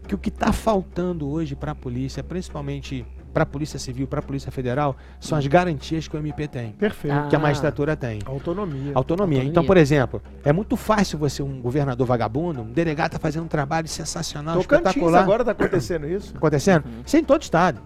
que 0.08 0.14
o 0.14 0.18
que 0.18 0.30
está 0.30 0.52
faltando 0.52 1.28
hoje 1.30 1.56
para 1.56 1.72
a 1.72 1.76
polícia, 1.76 2.24
principalmente 2.24 3.06
para 3.34 3.44
a 3.44 3.46
Polícia 3.46 3.80
Civil, 3.80 4.08
para 4.08 4.20
a 4.20 4.24
Polícia 4.24 4.52
Federal, 4.52 4.96
são 5.20 5.38
as 5.38 5.46
garantias 5.48 6.08
que 6.08 6.16
o 6.16 6.20
MP 6.20 6.48
tem. 6.48 6.72
Perfeito. 6.74 7.28
Que 7.30 7.36
a 7.36 7.40
magistratura 7.40 7.96
tem. 7.96 8.20
Autonomia. 8.26 8.92
Autonomia. 8.94 8.94
Autonomia. 8.96 9.44
Então, 9.44 9.64
por 9.64 9.78
exemplo, 9.78 10.22
é 10.44 10.52
muito 10.52 10.76
fácil 10.76 11.18
você, 11.18 11.42
um 11.44 11.62
governador 11.62 12.06
vagabundo, 12.06 12.62
um 12.62 12.72
delegado 12.72 13.12
tá 13.12 13.20
fazendo 13.20 13.46
um 13.46 13.48
trabalho 13.48 13.88
sensacional, 13.88 14.58
Tocantins 14.58 14.88
espetacular. 14.88 15.24
agora 15.24 15.44
tá 15.44 15.52
acontecendo 15.52 16.08
isso. 16.08 16.36
acontecendo? 16.36 16.84
Isso 17.06 17.16
é 17.16 17.20
em 17.20 17.24
todo 17.24 17.42
estado. 17.42 17.82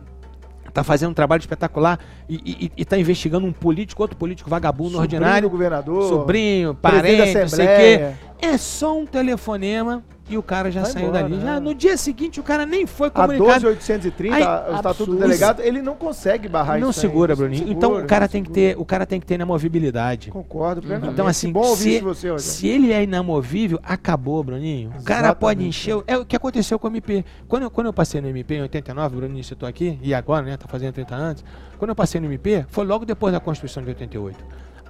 Tá 0.74 0.84
fazendo 0.84 1.12
um 1.12 1.14
trabalho 1.14 1.40
espetacular 1.40 2.00
e, 2.28 2.36
e, 2.66 2.82
e 2.82 2.86
tá 2.86 2.98
investigando 2.98 3.46
um 3.46 3.52
político, 3.54 4.02
outro 4.02 4.18
político 4.18 4.50
vagabundo 4.50 4.94
Sobrinho 4.94 5.02
ordinário, 5.04 5.50
governador. 5.50 6.10
sobrinho, 6.10 6.74
parente, 6.74 7.34
da 7.34 7.42
não 7.42 7.48
sei 7.48 7.66
o 7.66 7.68
quê. 7.68 8.16
É 8.42 8.58
só 8.58 8.98
um 8.98 9.06
telefonema 9.06 10.04
e 10.30 10.38
o 10.38 10.44
cara 10.44 10.72
já 10.72 10.84
Vai 10.84 10.92
saiu 10.92 11.08
embora, 11.10 11.24
dali. 11.24 11.36
né? 11.36 11.42
Já, 11.46 11.60
no 11.60 11.74
dia 11.76 11.98
seguinte 11.98 12.40
o 12.40 12.44
cara 12.44 12.66
nem 12.66 12.86
foi 12.88 13.08
A 13.10 13.12
comunicado. 13.12 13.60
12830, 13.62 14.36
Ai, 14.36 14.72
o 14.72 14.76
estatuto 14.76 15.12
do 15.12 15.18
delegado, 15.18 15.62
ele 15.62 15.82
não 15.82 15.96
consegue 15.96 16.48
barrar 16.48 16.80
não 16.80 16.90
isso. 16.92 17.00
aí. 17.00 17.02
segura, 17.10 17.34
Isso 17.34 17.42
não 17.42 17.48
Bruninho. 17.50 17.68
segura, 17.68 17.88
Então 17.88 18.04
o 18.04 18.08
cara 18.08 18.28
tem 18.28 18.44
que 18.44 18.50
ter, 18.52 18.78
o 18.80 18.86
cara 18.86 19.06
tem 19.06 19.20
que 19.20 19.26
ter 19.26 19.36
inamovibilidade. 19.36 20.30
Concordo 20.32 20.82
plenamente. 20.82 21.14
Então, 21.14 21.28
assim, 21.28 21.48
que 21.48 21.54
bom 21.54 21.68
ouvir 21.68 21.84
se, 21.94 21.98
de 22.00 22.04
você, 22.06 22.40
se 22.40 22.68
ele 22.68 22.92
é 22.94 23.04
inamovível, 23.04 23.80
acabou, 23.84 24.44
Bruninho. 24.44 24.92
O 25.00 25.04
cara 25.04 25.36
pode 25.36 25.66
encher. 25.66 26.02
É 26.08 26.18
o 26.18 26.26
que 26.26 26.36
aconteceu 26.36 26.80
com 26.80 26.88
o 26.88 26.90
MP. 26.92 27.24
Quando 27.48 27.64
eu, 27.64 27.72
quando 27.72 27.88
eu 27.88 27.94
passei 27.94 28.22
no 28.22 28.28
MP 28.30 28.56
em 28.56 28.62
89, 28.62 29.16
o 29.16 29.20
Bruninho 29.20 29.44
citou 29.44 29.68
aqui, 29.68 30.00
e 30.02 30.14
agora, 30.14 30.46
né? 30.46 30.58
Tá 30.58 30.68
fazendo 30.68 30.94
30 30.94 31.16
anos. 31.16 31.46
Quando 31.78 31.90
eu 31.90 31.96
passei 31.96 32.22
no 32.22 32.28
MP, 32.28 32.66
foi 32.70 32.86
logo 32.86 33.06
depois 33.06 33.34
da 33.34 33.40
Constituição 33.40 33.84
de 33.84 33.90
88. 33.90 34.38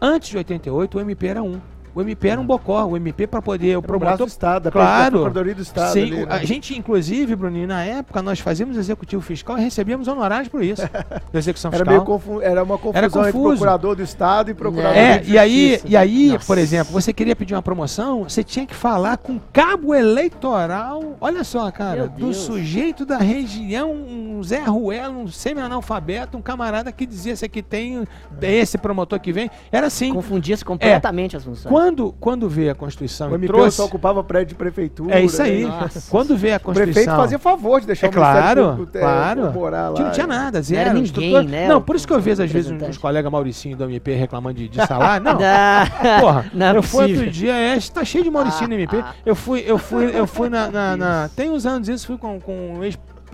Antes 0.01 0.29
de 0.29 0.37
88, 0.37 0.97
o 0.97 1.01
MP 1.01 1.27
era 1.27 1.41
um. 1.41 1.59
O 1.95 2.01
MP 2.01 2.27
era 2.29 2.39
um 2.41 2.45
bocó. 2.45 2.85
O 2.85 2.97
MP 2.97 3.27
para 3.27 3.41
poder. 3.41 3.77
O 3.77 3.83
Era 3.83 3.95
o 3.95 3.99
braço 3.99 3.99
do 3.99 3.99
promotor. 3.99 4.27
Estado, 4.27 4.71
Claro. 4.71 5.29
do 5.29 5.61
Estado. 5.61 5.93
Sim, 5.93 6.01
ali, 6.03 6.25
né? 6.25 6.25
a 6.29 6.43
gente, 6.45 6.77
inclusive, 6.77 7.35
Bruninho, 7.35 7.67
na 7.67 7.83
época, 7.83 8.21
nós 8.21 8.39
fazíamos 8.39 8.77
executivo 8.77 9.21
fiscal 9.21 9.57
e 9.57 9.61
recebíamos 9.61 10.07
honorários 10.07 10.47
por 10.47 10.63
isso. 10.63 10.81
da 11.31 11.39
execução 11.39 11.69
Era, 11.69 11.79
fiscal. 11.79 11.93
meio 11.93 12.05
confu... 12.05 12.41
era 12.41 12.63
uma 12.63 12.77
confusão 12.77 13.03
entre 13.07 13.31
confuso. 13.33 13.49
procurador 13.57 13.95
do 13.95 14.01
Estado 14.03 14.49
e 14.51 14.53
procurador 14.53 14.97
É, 14.97 15.17
de 15.19 15.31
e 15.33 15.37
aí, 15.37 15.81
e 15.85 15.95
aí 15.97 16.29
Nossa. 16.29 16.45
por 16.45 16.57
exemplo, 16.57 16.91
você 16.93 17.13
queria 17.13 17.35
pedir 17.35 17.53
uma 17.53 17.61
promoção, 17.61 18.23
você 18.23 18.43
tinha 18.43 18.65
que 18.65 18.73
falar 18.75 19.17
com 19.17 19.33
o 19.33 19.41
cabo 19.51 19.93
eleitoral. 19.93 21.15
Olha 21.21 21.43
só, 21.43 21.69
cara, 21.71 22.07
do 22.07 22.33
sujeito 22.33 23.05
da 23.05 23.17
região, 23.17 23.91
um 23.91 24.41
Zé 24.43 24.59
Ruelo, 24.63 25.19
um 25.19 25.27
semi-analfabeto, 25.27 26.37
um 26.37 26.41
camarada 26.41 26.91
que 26.91 27.05
dizia 27.05 27.35
se 27.35 27.45
aqui 27.45 27.61
tem 27.61 28.03
esse 28.41 28.77
promotor 28.77 29.19
que 29.19 29.31
vem. 29.31 29.49
Era 29.71 29.87
assim. 29.87 30.13
Confundia-se 30.13 30.63
completamente 30.65 31.35
as 31.37 31.43
funções. 31.43 31.71
Quando, 31.71 31.82
quando 32.19 32.47
veio 32.49 32.71
a 32.71 32.75
Constituição 32.75 33.29
O 33.29 33.31
e 33.31 33.35
MP 33.35 33.47
trouxe. 33.47 33.77
só 33.77 33.85
ocupava 33.85 34.23
prédio 34.23 34.49
de 34.49 34.55
prefeitura. 34.55 35.15
É 35.15 35.23
isso 35.23 35.41
aí. 35.41 35.65
né? 35.65 35.69
Nossa. 35.81 36.03
Quando 36.09 36.37
veio 36.37 36.53
a 36.53 36.57
O 36.57 36.59
prefeito 36.59 36.83
Constituição. 36.85 37.17
fazia 37.17 37.39
favor 37.39 37.81
de 37.81 37.87
deixar 37.87 38.07
É 38.07 38.09
o 38.09 38.13
Ministério 38.13 38.41
claro, 38.41 38.69
Público, 38.77 38.97
é, 38.97 39.01
claro. 39.01 39.51
morar 39.53 39.89
lá. 39.89 39.95
Que 39.95 40.03
não 40.03 40.11
tinha 40.11 40.27
nada, 40.27 40.61
zero. 40.61 40.81
era 40.81 40.93
ninguém, 40.93 41.43
né, 41.47 41.67
Não, 41.67 41.81
por 41.81 41.95
isso 41.95 42.07
que 42.07 42.13
eu 42.13 42.19
vejo 42.19 42.41
às 42.43 42.51
vezes 42.51 42.71
uns, 42.71 42.97
colegas 42.97 43.31
Mauricinho 43.31 43.75
do 43.75 43.83
MP 43.85 44.13
reclamando 44.13 44.55
de, 44.59 44.69
de 44.69 44.85
salário. 44.85 45.23
Não, 45.23 45.37
Ah, 45.43 46.19
Porra, 46.19 46.45
Não 46.53 46.65
é 46.67 46.77
eu 46.77 46.83
fui 46.83 47.11
outro 47.11 47.29
dia, 47.29 47.53
é, 47.53 47.77
tá 47.93 48.03
cheio 48.05 48.23
de 48.23 48.29
Mauricinho 48.31 48.67
no 48.69 48.75
Ah, 48.75 48.79
MP. 48.79 48.97
ah. 48.97 49.13
Eu 49.25 49.35
fui, 49.35 49.63
eu 49.65 49.77
fui, 49.77 50.05
eu 50.17 50.25
fui 50.27 50.49
na. 50.49 50.69
na- 50.69 50.97
na- 50.97 51.29
tem 51.35 51.49
uns 51.49 51.65
anos 51.65 51.87
isso, 51.89 52.07
fui 52.07 52.17
com, 52.17 52.39
com 52.39 52.75
um 52.75 52.83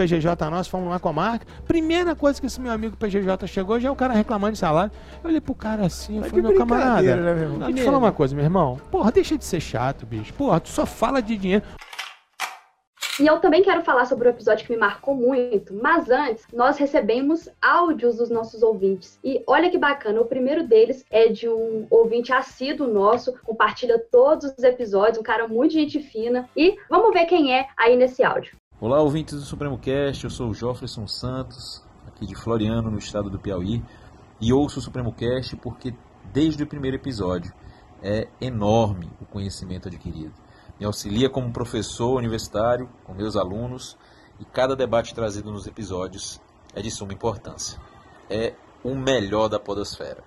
ex-PGJ 0.03 0.49
nosso, 0.49 0.69
fomos 0.69 0.89
lá 0.89 0.99
com 0.99 1.09
a 1.09 1.13
marca. 1.13 1.45
Primeira 1.67 2.15
coisa 2.15 2.39
que 2.39 2.47
esse 2.47 2.59
meu 2.59 2.71
amigo 2.71 2.95
PGJ 2.95 3.47
chegou, 3.47 3.79
já 3.79 3.89
é 3.89 3.91
o 3.91 3.95
cara 3.95 4.13
reclamando 4.13 4.53
de 4.53 4.59
salário. 4.59 4.91
Eu 5.23 5.29
olhei 5.29 5.41
pro 5.41 5.53
cara 5.53 5.85
assim, 5.85 6.15
eu 6.15 6.21
Mas 6.21 6.29
falei, 6.29 6.45
meu 6.45 6.55
camarada. 6.55 7.01
né, 7.01 7.33
meu 7.33 7.43
irmão? 7.43 7.57
Deixa 7.59 7.71
eu 7.71 7.75
te 7.75 7.83
falar 7.83 7.97
uma 7.97 8.11
coisa, 8.11 8.35
meu 8.35 8.43
irmão. 8.45 8.79
Porra, 8.89 9.11
deixa 9.11 9.37
de 9.37 9.45
ser 9.45 9.59
chato, 9.59 10.05
bicho. 10.05 10.33
Porra, 10.33 10.59
tu 10.59 10.69
só 10.69 10.85
fala 10.85 11.21
de 11.21 11.37
dinheiro. 11.37 11.63
E 13.19 13.27
eu 13.27 13.37
também 13.39 13.61
quero 13.61 13.81
falar 13.81 14.05
sobre 14.05 14.29
o 14.29 14.31
episódio 14.31 14.65
que 14.65 14.71
me 14.71 14.77
marcou 14.77 15.13
muito, 15.13 15.73
mas 15.73 16.09
antes, 16.09 16.47
nós 16.53 16.77
recebemos 16.77 17.49
áudios 17.61 18.15
dos 18.15 18.29
nossos 18.29 18.63
ouvintes. 18.63 19.19
E 19.21 19.43
olha 19.45 19.69
que 19.69 19.77
bacana, 19.77 20.21
o 20.21 20.25
primeiro 20.25 20.65
deles 20.65 21.03
é 21.11 21.27
de 21.27 21.49
um 21.49 21.85
ouvinte 21.89 22.31
assíduo 22.31 22.87
nosso, 22.87 23.37
compartilha 23.43 23.99
todos 23.99 24.53
os 24.57 24.63
episódios, 24.63 25.17
um 25.17 25.23
cara 25.23 25.49
muito 25.49 25.73
gente 25.73 25.99
fina. 25.99 26.47
E 26.55 26.77
vamos 26.89 27.11
ver 27.11 27.25
quem 27.25 27.53
é 27.53 27.67
aí 27.75 27.97
nesse 27.97 28.23
áudio. 28.23 28.55
Olá, 28.81 29.01
ouvintes 29.01 29.35
do 29.37 29.41
Supremo 29.41 29.77
Cast, 29.77 30.23
eu 30.23 30.29
sou 30.29 30.51
o 30.51 30.53
Jofferson 30.53 31.05
Santos, 31.05 31.83
aqui 32.07 32.25
de 32.25 32.33
Floriano, 32.33 32.89
no 32.89 32.97
estado 32.97 33.29
do 33.29 33.37
Piauí, 33.37 33.83
e 34.39 34.53
ouço 34.53 34.79
o 34.79 34.81
Supremo 34.81 35.11
Cast 35.11 35.53
porque 35.57 35.93
desde 36.31 36.63
o 36.63 36.67
primeiro 36.67 36.95
episódio 36.95 37.53
é 38.01 38.29
enorme 38.39 39.11
o 39.19 39.25
conhecimento 39.25 39.89
adquirido. 39.89 40.33
Me 40.79 40.85
auxilia 40.85 41.29
como 41.29 41.51
professor 41.51 42.15
universitário 42.15 42.89
com 43.03 43.13
meus 43.13 43.35
alunos 43.35 43.97
e 44.39 44.45
cada 44.45 44.77
debate 44.77 45.13
trazido 45.13 45.51
nos 45.51 45.67
episódios 45.67 46.39
é 46.73 46.81
de 46.81 46.89
suma 46.89 47.11
importância. 47.11 47.77
É 48.29 48.55
o 48.81 48.95
melhor 48.95 49.49
da 49.49 49.59
podosfera. 49.59 50.23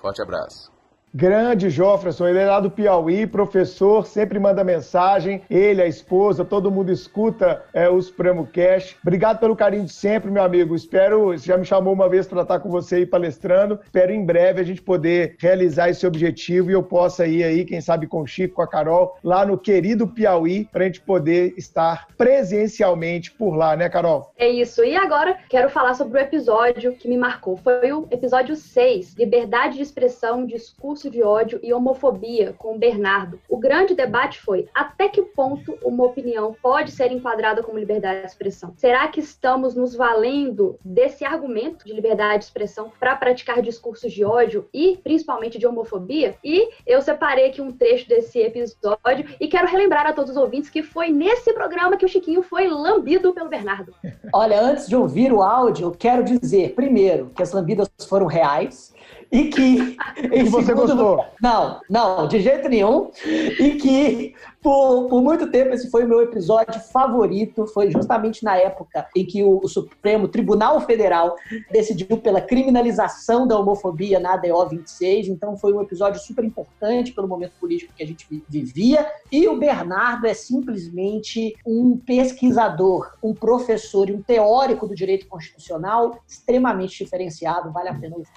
Forte 0.00 0.20
abraço. 0.20 0.71
Grande 1.14 1.68
Jofferson, 1.68 2.26
ele 2.26 2.38
é 2.38 2.46
lá 2.46 2.58
do 2.58 2.70
Piauí, 2.70 3.26
professor, 3.26 4.06
sempre 4.06 4.38
manda 4.38 4.64
mensagem, 4.64 5.42
ele, 5.50 5.82
a 5.82 5.86
esposa, 5.86 6.42
todo 6.42 6.70
mundo 6.70 6.90
escuta 6.90 7.62
é, 7.74 7.86
o 7.86 8.00
Supremo 8.00 8.46
Cash. 8.46 8.96
Obrigado 9.02 9.38
pelo 9.38 9.54
carinho 9.54 9.84
de 9.84 9.92
sempre, 9.92 10.30
meu 10.30 10.42
amigo. 10.42 10.74
Espero, 10.74 11.26
você 11.26 11.44
já 11.44 11.58
me 11.58 11.66
chamou 11.66 11.92
uma 11.92 12.08
vez 12.08 12.26
para 12.26 12.40
estar 12.40 12.60
com 12.60 12.70
você 12.70 12.96
aí 12.96 13.06
palestrando. 13.06 13.78
Espero 13.84 14.10
em 14.10 14.24
breve 14.24 14.62
a 14.62 14.64
gente 14.64 14.80
poder 14.80 15.36
realizar 15.38 15.90
esse 15.90 16.06
objetivo 16.06 16.70
e 16.70 16.72
eu 16.72 16.82
possa 16.82 17.26
ir 17.26 17.44
aí, 17.44 17.66
quem 17.66 17.82
sabe 17.82 18.06
com 18.06 18.22
o 18.22 18.26
Chico, 18.26 18.54
com 18.54 18.62
a 18.62 18.66
Carol, 18.66 19.14
lá 19.22 19.44
no 19.44 19.58
querido 19.58 20.08
Piauí, 20.08 20.64
para 20.72 20.84
a 20.84 20.86
gente 20.86 21.02
poder 21.02 21.52
estar 21.58 22.06
presencialmente 22.16 23.30
por 23.32 23.54
lá, 23.54 23.76
né, 23.76 23.90
Carol? 23.90 24.32
É 24.38 24.48
isso. 24.48 24.82
E 24.82 24.96
agora 24.96 25.36
quero 25.50 25.68
falar 25.68 25.92
sobre 25.92 26.18
o 26.18 26.22
episódio 26.22 26.94
que 26.94 27.06
me 27.06 27.18
marcou. 27.18 27.58
Foi 27.58 27.92
o 27.92 28.08
episódio 28.10 28.56
6, 28.56 29.14
Liberdade 29.18 29.76
de 29.76 29.82
Expressão, 29.82 30.46
Discurso 30.46 31.01
de 31.10 31.22
Ódio 31.22 31.60
e 31.62 31.72
Homofobia, 31.72 32.54
com 32.58 32.74
o 32.74 32.78
Bernardo. 32.78 33.40
O 33.48 33.56
grande 33.56 33.94
debate 33.94 34.40
foi 34.40 34.68
até 34.74 35.08
que 35.08 35.22
ponto 35.22 35.76
uma 35.82 36.04
opinião 36.04 36.54
pode 36.62 36.90
ser 36.90 37.12
enquadrada 37.12 37.62
como 37.62 37.78
liberdade 37.78 38.20
de 38.20 38.26
expressão. 38.26 38.74
Será 38.76 39.06
que 39.08 39.20
estamos 39.20 39.74
nos 39.74 39.94
valendo 39.94 40.78
desse 40.84 41.24
argumento 41.24 41.84
de 41.84 41.92
liberdade 41.92 42.38
de 42.38 42.44
expressão 42.44 42.92
para 42.98 43.16
praticar 43.16 43.62
discursos 43.62 44.12
de 44.12 44.24
ódio 44.24 44.68
e 44.72 44.98
principalmente 45.02 45.58
de 45.58 45.66
homofobia? 45.66 46.36
E 46.44 46.70
eu 46.86 47.00
separei 47.02 47.48
aqui 47.48 47.60
um 47.60 47.72
trecho 47.72 48.08
desse 48.08 48.40
episódio 48.40 49.34
e 49.40 49.48
quero 49.48 49.68
relembrar 49.68 50.06
a 50.06 50.12
todos 50.12 50.32
os 50.32 50.36
ouvintes 50.36 50.70
que 50.70 50.82
foi 50.82 51.10
nesse 51.10 51.52
programa 51.52 51.96
que 51.96 52.04
o 52.04 52.08
Chiquinho 52.08 52.42
foi 52.42 52.68
lambido 52.68 53.32
pelo 53.32 53.48
Bernardo. 53.48 53.94
Olha, 54.32 54.60
antes 54.60 54.88
de 54.88 54.96
ouvir 54.96 55.32
o 55.32 55.42
áudio, 55.42 55.86
eu 55.86 55.90
quero 55.90 56.22
dizer, 56.22 56.74
primeiro, 56.74 57.30
que 57.34 57.42
as 57.42 57.52
lambidas 57.52 57.90
foram 58.08 58.26
reais 58.26 58.91
e 59.32 59.44
que. 59.46 59.96
E 60.30 60.42
você 60.44 60.74
gostou? 60.74 61.24
Não, 61.40 61.80
não, 61.88 62.28
de 62.28 62.38
jeito 62.38 62.68
nenhum. 62.68 63.10
E 63.24 63.76
que 63.76 64.34
por, 64.60 65.08
por 65.08 65.22
muito 65.22 65.50
tempo 65.50 65.70
esse 65.74 65.90
foi 65.90 66.04
o 66.04 66.08
meu 66.08 66.20
episódio 66.20 66.78
favorito. 66.92 67.66
Foi 67.66 67.90
justamente 67.90 68.44
na 68.44 68.56
época 68.56 69.06
em 69.16 69.24
que 69.24 69.42
o, 69.42 69.58
o 69.62 69.68
Supremo 69.68 70.28
Tribunal 70.28 70.82
Federal 70.82 71.34
decidiu 71.70 72.18
pela 72.18 72.42
criminalização 72.42 73.46
da 73.46 73.58
homofobia 73.58 74.20
na 74.20 74.34
ADO 74.34 74.68
26. 74.68 75.28
Então 75.28 75.56
foi 75.56 75.72
um 75.72 75.80
episódio 75.80 76.20
super 76.20 76.44
importante 76.44 77.12
pelo 77.12 77.26
momento 77.26 77.52
político 77.58 77.94
que 77.96 78.02
a 78.02 78.06
gente 78.06 78.26
vi- 78.30 78.44
vivia. 78.46 79.10
E 79.32 79.48
o 79.48 79.56
Bernardo 79.56 80.26
é 80.26 80.34
simplesmente 80.34 81.56
um 81.66 81.96
pesquisador, 81.96 83.16
um 83.22 83.32
professor 83.34 84.10
e 84.10 84.12
um 84.12 84.20
teórico 84.22 84.86
do 84.86 84.94
direito 84.94 85.26
constitucional 85.26 86.18
extremamente 86.28 87.02
diferenciado. 87.02 87.72
Vale 87.72 87.88
a 87.88 87.94
pena 87.94 88.16
ouvir. 88.16 88.28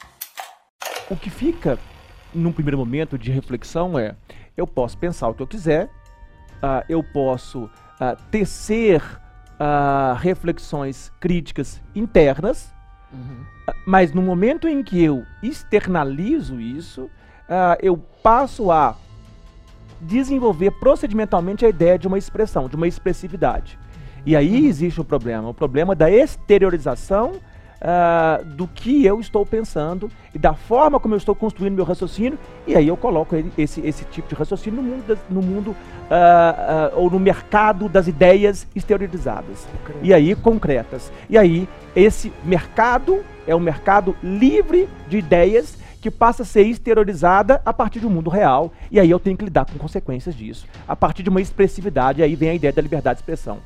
O 1.09 1.15
que 1.15 1.29
fica 1.29 1.77
num 2.33 2.51
primeiro 2.51 2.77
momento 2.77 3.17
de 3.17 3.31
reflexão 3.31 3.97
é: 3.97 4.15
eu 4.57 4.65
posso 4.65 4.97
pensar 4.97 5.27
o 5.29 5.33
que 5.33 5.41
eu 5.41 5.47
quiser, 5.47 5.89
ah, 6.61 6.83
eu 6.89 7.03
posso 7.03 7.69
ah, 7.99 8.15
tecer 8.31 9.03
ah, 9.59 10.17
reflexões 10.19 11.11
críticas 11.19 11.81
internas, 11.93 12.73
ah, 13.67 13.73
mas 13.85 14.11
no 14.13 14.21
momento 14.21 14.67
em 14.67 14.83
que 14.83 15.03
eu 15.03 15.23
externalizo 15.43 16.59
isso, 16.59 17.09
eu 17.79 17.95
passo 18.23 18.71
a 18.71 18.95
desenvolver 20.01 20.71
procedimentalmente 20.71 21.63
a 21.63 21.69
ideia 21.69 21.99
de 21.99 22.07
uma 22.07 22.17
expressão, 22.17 22.67
de 22.67 22.75
uma 22.75 22.87
expressividade. 22.87 23.77
E 24.25 24.35
aí 24.35 24.65
existe 24.65 24.99
o 24.99 25.05
problema, 25.05 25.49
o 25.49 25.53
problema 25.53 25.93
da 25.93 26.09
exteriorização 26.09 27.33
ah, 27.81 28.41
do 28.43 28.67
que 28.67 29.05
eu 29.05 29.19
estou 29.19 29.45
pensando 29.45 30.09
e 30.33 30.39
da 30.39 30.53
forma 30.53 30.99
como 30.99 31.13
eu 31.13 31.17
estou 31.17 31.35
construindo 31.35 31.75
meu 31.75 31.85
raciocínio, 31.85 32.37
e 32.67 32.75
aí 32.75 32.87
eu 32.87 32.97
coloco 32.97 33.35
esse, 33.57 33.81
esse 33.81 34.03
tipo 34.05 34.27
de 34.27 34.35
raciocínio 34.35 34.81
no 34.81 34.89
mundo, 34.89 35.19
no 35.29 35.41
mundo 35.41 35.75
ah, 36.09 36.91
ah, 36.91 36.95
ou 36.95 37.09
no 37.09 37.19
mercado 37.19 37.87
das 37.87 38.07
ideias 38.07 38.67
exteriorizadas. 38.75 39.67
E 40.01 40.13
aí 40.13 40.35
concretas. 40.35 41.11
E 41.29 41.37
aí 41.37 41.67
esse 41.95 42.31
mercado 42.43 43.23
é 43.47 43.55
um 43.55 43.59
mercado 43.59 44.15
livre 44.23 44.89
de 45.07 45.17
ideias 45.17 45.77
que 46.01 46.11
passa 46.11 46.43
a 46.43 46.45
ser 46.45 46.63
exteriorizada 46.63 47.61
a 47.65 47.73
partir 47.73 47.99
de 47.99 48.05
um 48.05 48.11
mundo 48.11 48.29
real, 48.29 48.71
e 48.91 48.99
aí 48.99 49.09
eu 49.09 49.19
tenho 49.19 49.35
que 49.35 49.45
lidar 49.45 49.65
com 49.65 49.79
consequências 49.79 50.35
disso. 50.35 50.67
A 50.87 50.95
partir 50.95 51.23
de 51.23 51.29
uma 51.29 51.41
expressividade, 51.41 52.21
aí 52.21 52.35
vem 52.35 52.49
a 52.49 52.53
ideia 52.53 52.71
da 52.71 52.81
liberdade 52.81 53.17
de 53.17 53.21
expressão. 53.21 53.57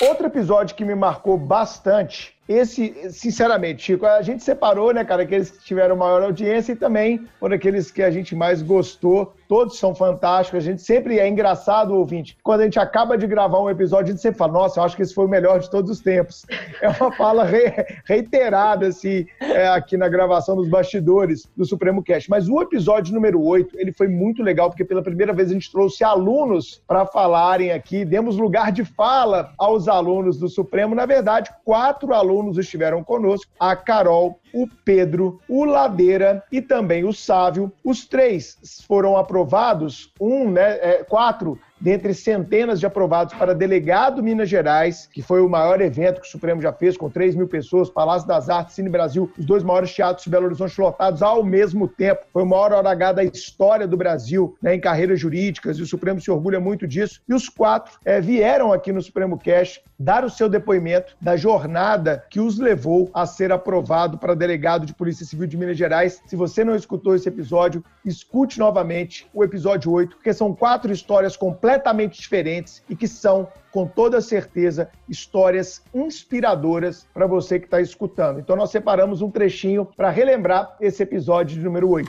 Outro 0.00 0.26
episódio 0.26 0.76
que 0.76 0.84
me 0.84 0.94
marcou 0.94 1.38
bastante 1.38 2.35
esse, 2.48 3.10
sinceramente, 3.10 3.82
Chico, 3.82 4.06
a 4.06 4.22
gente 4.22 4.42
separou, 4.44 4.94
né, 4.94 5.04
cara, 5.04 5.22
aqueles 5.22 5.50
que 5.50 5.64
tiveram 5.64 5.96
maior 5.96 6.22
audiência 6.22 6.72
e 6.72 6.76
também 6.76 7.26
por 7.40 7.52
aqueles 7.52 7.90
que 7.90 8.02
a 8.02 8.10
gente 8.10 8.36
mais 8.36 8.62
gostou. 8.62 9.34
Todos 9.48 9.78
são 9.78 9.94
fantásticos. 9.94 10.58
A 10.58 10.70
gente 10.70 10.82
sempre 10.82 11.18
é 11.18 11.28
engraçado, 11.28 11.94
ouvinte. 11.94 12.36
Quando 12.42 12.60
a 12.60 12.64
gente 12.64 12.78
acaba 12.78 13.16
de 13.18 13.26
gravar 13.26 13.60
um 13.60 13.70
episódio, 13.70 14.06
a 14.06 14.10
gente 14.10 14.20
sempre 14.20 14.38
fala: 14.38 14.52
Nossa, 14.52 14.78
eu 14.78 14.84
acho 14.84 14.96
que 14.96 15.02
esse 15.02 15.14
foi 15.14 15.24
o 15.24 15.28
melhor 15.28 15.58
de 15.60 15.70
todos 15.70 15.90
os 15.90 16.00
tempos. 16.00 16.44
É 16.78 16.88
uma 16.90 17.10
fala 17.12 17.42
re, 17.42 17.72
reiterada, 18.04 18.88
assim, 18.88 19.26
é, 19.40 19.66
aqui 19.68 19.96
na 19.96 20.08
gravação 20.08 20.54
dos 20.54 20.68
bastidores 20.68 21.48
do 21.56 21.64
Supremo 21.64 22.02
Cast. 22.02 22.28
Mas 22.28 22.48
o 22.48 22.60
episódio 22.60 23.14
número 23.14 23.42
8, 23.42 23.80
ele 23.80 23.92
foi 23.92 24.08
muito 24.08 24.42
legal, 24.42 24.68
porque 24.68 24.84
pela 24.84 25.02
primeira 25.02 25.32
vez 25.32 25.50
a 25.50 25.54
gente 25.54 25.72
trouxe 25.72 26.04
alunos 26.04 26.82
para 26.86 27.06
falarem 27.06 27.72
aqui. 27.72 28.04
Demos 28.04 28.36
lugar 28.36 28.70
de 28.70 28.84
fala 28.84 29.52
aos 29.56 29.88
alunos 29.88 30.38
do 30.38 30.48
Supremo. 30.48 30.94
Na 30.94 31.06
verdade, 31.06 31.50
quatro 31.64 32.12
alunos 32.12 32.35
estiveram 32.58 33.02
conosco: 33.02 33.50
a 33.58 33.74
Carol, 33.74 34.38
o 34.52 34.66
Pedro, 34.84 35.40
o 35.48 35.64
Ladeira 35.64 36.42
e 36.50 36.60
também 36.60 37.04
o 37.04 37.12
Sávio. 37.12 37.72
Os 37.84 38.06
três 38.06 38.82
foram 38.86 39.16
aprovados, 39.16 40.12
um, 40.20 40.50
né, 40.50 40.78
é, 40.80 41.04
quatro 41.04 41.58
dentre 41.80 42.14
centenas 42.14 42.80
de 42.80 42.86
aprovados 42.86 43.34
para 43.34 43.54
delegado 43.54 44.22
Minas 44.22 44.48
Gerais, 44.48 45.08
que 45.12 45.22
foi 45.22 45.40
o 45.40 45.48
maior 45.48 45.80
evento 45.80 46.20
que 46.20 46.26
o 46.26 46.30
Supremo 46.30 46.60
já 46.60 46.72
fez, 46.72 46.96
com 46.96 47.10
3 47.10 47.34
mil 47.34 47.46
pessoas, 47.46 47.90
Palácio 47.90 48.26
das 48.26 48.48
Artes, 48.48 48.74
Cine 48.74 48.88
Brasil, 48.88 49.30
os 49.38 49.44
dois 49.44 49.62
maiores 49.62 49.94
teatros 49.94 50.24
de 50.24 50.30
Belo 50.30 50.46
Horizonte 50.46 50.80
lotados 50.80 51.22
ao 51.22 51.44
mesmo 51.44 51.86
tempo. 51.86 52.22
Foi 52.32 52.42
o 52.42 52.46
maior 52.46 52.72
hora 52.72 52.90
H 52.90 53.12
da 53.12 53.24
história 53.24 53.86
do 53.86 53.96
Brasil, 53.96 54.56
né, 54.62 54.74
em 54.74 54.80
carreiras 54.80 55.20
jurídicas, 55.20 55.78
e 55.78 55.82
o 55.82 55.86
Supremo 55.86 56.20
se 56.20 56.30
orgulha 56.30 56.60
muito 56.60 56.86
disso. 56.86 57.20
E 57.28 57.34
os 57.34 57.48
quatro 57.48 57.98
é, 58.04 58.20
vieram 58.20 58.72
aqui 58.72 58.92
no 58.92 59.02
Supremo 59.02 59.38
Cash 59.38 59.80
dar 59.98 60.24
o 60.24 60.30
seu 60.30 60.48
depoimento 60.48 61.16
da 61.20 61.36
jornada 61.36 62.24
que 62.28 62.38
os 62.38 62.58
levou 62.58 63.10
a 63.14 63.24
ser 63.26 63.50
aprovado 63.50 64.18
para 64.18 64.34
delegado 64.34 64.84
de 64.84 64.94
Polícia 64.94 65.24
Civil 65.24 65.46
de 65.46 65.56
Minas 65.56 65.76
Gerais. 65.76 66.20
Se 66.26 66.36
você 66.36 66.62
não 66.64 66.74
escutou 66.74 67.14
esse 67.14 67.28
episódio, 67.28 67.82
escute 68.04 68.58
novamente 68.58 69.26
o 69.32 69.42
episódio 69.42 69.90
8, 69.90 70.16
porque 70.16 70.34
são 70.34 70.54
quatro 70.54 70.92
histórias 70.92 71.36
completamente 71.36 71.65
completamente 71.66 72.20
diferentes 72.20 72.80
e 72.88 72.94
que 72.94 73.08
são, 73.08 73.48
com 73.72 73.88
toda 73.88 74.20
certeza, 74.20 74.88
histórias 75.08 75.82
inspiradoras 75.92 77.08
para 77.12 77.26
você 77.26 77.58
que 77.58 77.64
está 77.64 77.80
escutando. 77.80 78.38
Então, 78.38 78.54
nós 78.54 78.70
separamos 78.70 79.20
um 79.20 79.28
trechinho 79.28 79.84
para 79.84 80.08
relembrar 80.08 80.76
esse 80.80 81.02
episódio 81.02 81.56
de 81.56 81.64
número 81.64 81.90
8. 81.90 82.08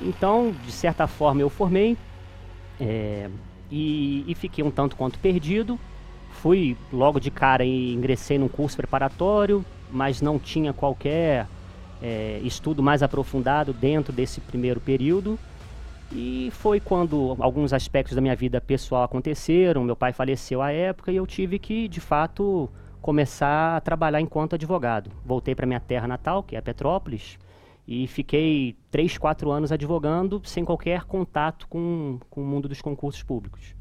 Então, 0.00 0.52
de 0.66 0.72
certa 0.72 1.06
forma, 1.06 1.40
eu 1.40 1.48
formei 1.48 1.96
é, 2.80 3.30
e, 3.70 4.24
e 4.26 4.34
fiquei 4.34 4.64
um 4.64 4.72
tanto 4.72 4.96
quanto 4.96 5.20
perdido. 5.20 5.78
Fui 6.32 6.76
logo 6.92 7.20
de 7.20 7.30
cara 7.30 7.64
e 7.64 7.94
ingressei 7.94 8.38
num 8.38 8.48
curso 8.48 8.76
preparatório, 8.76 9.64
mas 9.88 10.20
não 10.20 10.36
tinha 10.36 10.72
qualquer 10.72 11.46
é, 12.02 12.40
estudo 12.42 12.82
mais 12.82 13.04
aprofundado 13.04 13.72
dentro 13.72 14.12
desse 14.12 14.40
primeiro 14.40 14.80
período. 14.80 15.38
E 16.14 16.50
foi 16.52 16.78
quando 16.78 17.36
alguns 17.40 17.72
aspectos 17.72 18.14
da 18.14 18.20
minha 18.20 18.36
vida 18.36 18.60
pessoal 18.60 19.02
aconteceram. 19.02 19.82
Meu 19.82 19.96
pai 19.96 20.12
faleceu 20.12 20.60
à 20.60 20.70
época 20.70 21.10
e 21.10 21.16
eu 21.16 21.26
tive 21.26 21.58
que, 21.58 21.88
de 21.88 22.00
fato, 22.00 22.68
começar 23.00 23.76
a 23.76 23.80
trabalhar 23.80 24.20
enquanto 24.20 24.54
advogado. 24.54 25.10
Voltei 25.24 25.54
para 25.54 25.66
minha 25.66 25.80
terra 25.80 26.06
natal, 26.06 26.42
que 26.42 26.54
é 26.54 26.60
Petrópolis, 26.60 27.38
e 27.88 28.06
fiquei 28.06 28.76
três, 28.90 29.16
quatro 29.16 29.50
anos 29.50 29.72
advogando 29.72 30.40
sem 30.44 30.64
qualquer 30.64 31.04
contato 31.04 31.66
com, 31.66 32.18
com 32.28 32.42
o 32.42 32.46
mundo 32.46 32.68
dos 32.68 32.82
concursos 32.82 33.22
públicos. 33.22 33.74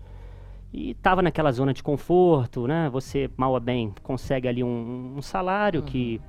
E 0.74 0.92
estava 0.92 1.22
naquela 1.22 1.52
zona 1.52 1.74
de 1.74 1.84
conforto, 1.84 2.66
né? 2.66 2.90
Você, 2.92 3.30
mal 3.36 3.52
ou 3.52 3.60
bem, 3.60 3.94
consegue 4.02 4.48
ali 4.48 4.64
um, 4.64 5.16
um 5.18 5.22
salário 5.22 5.82
uhum. 5.82 5.86
que 5.86 6.22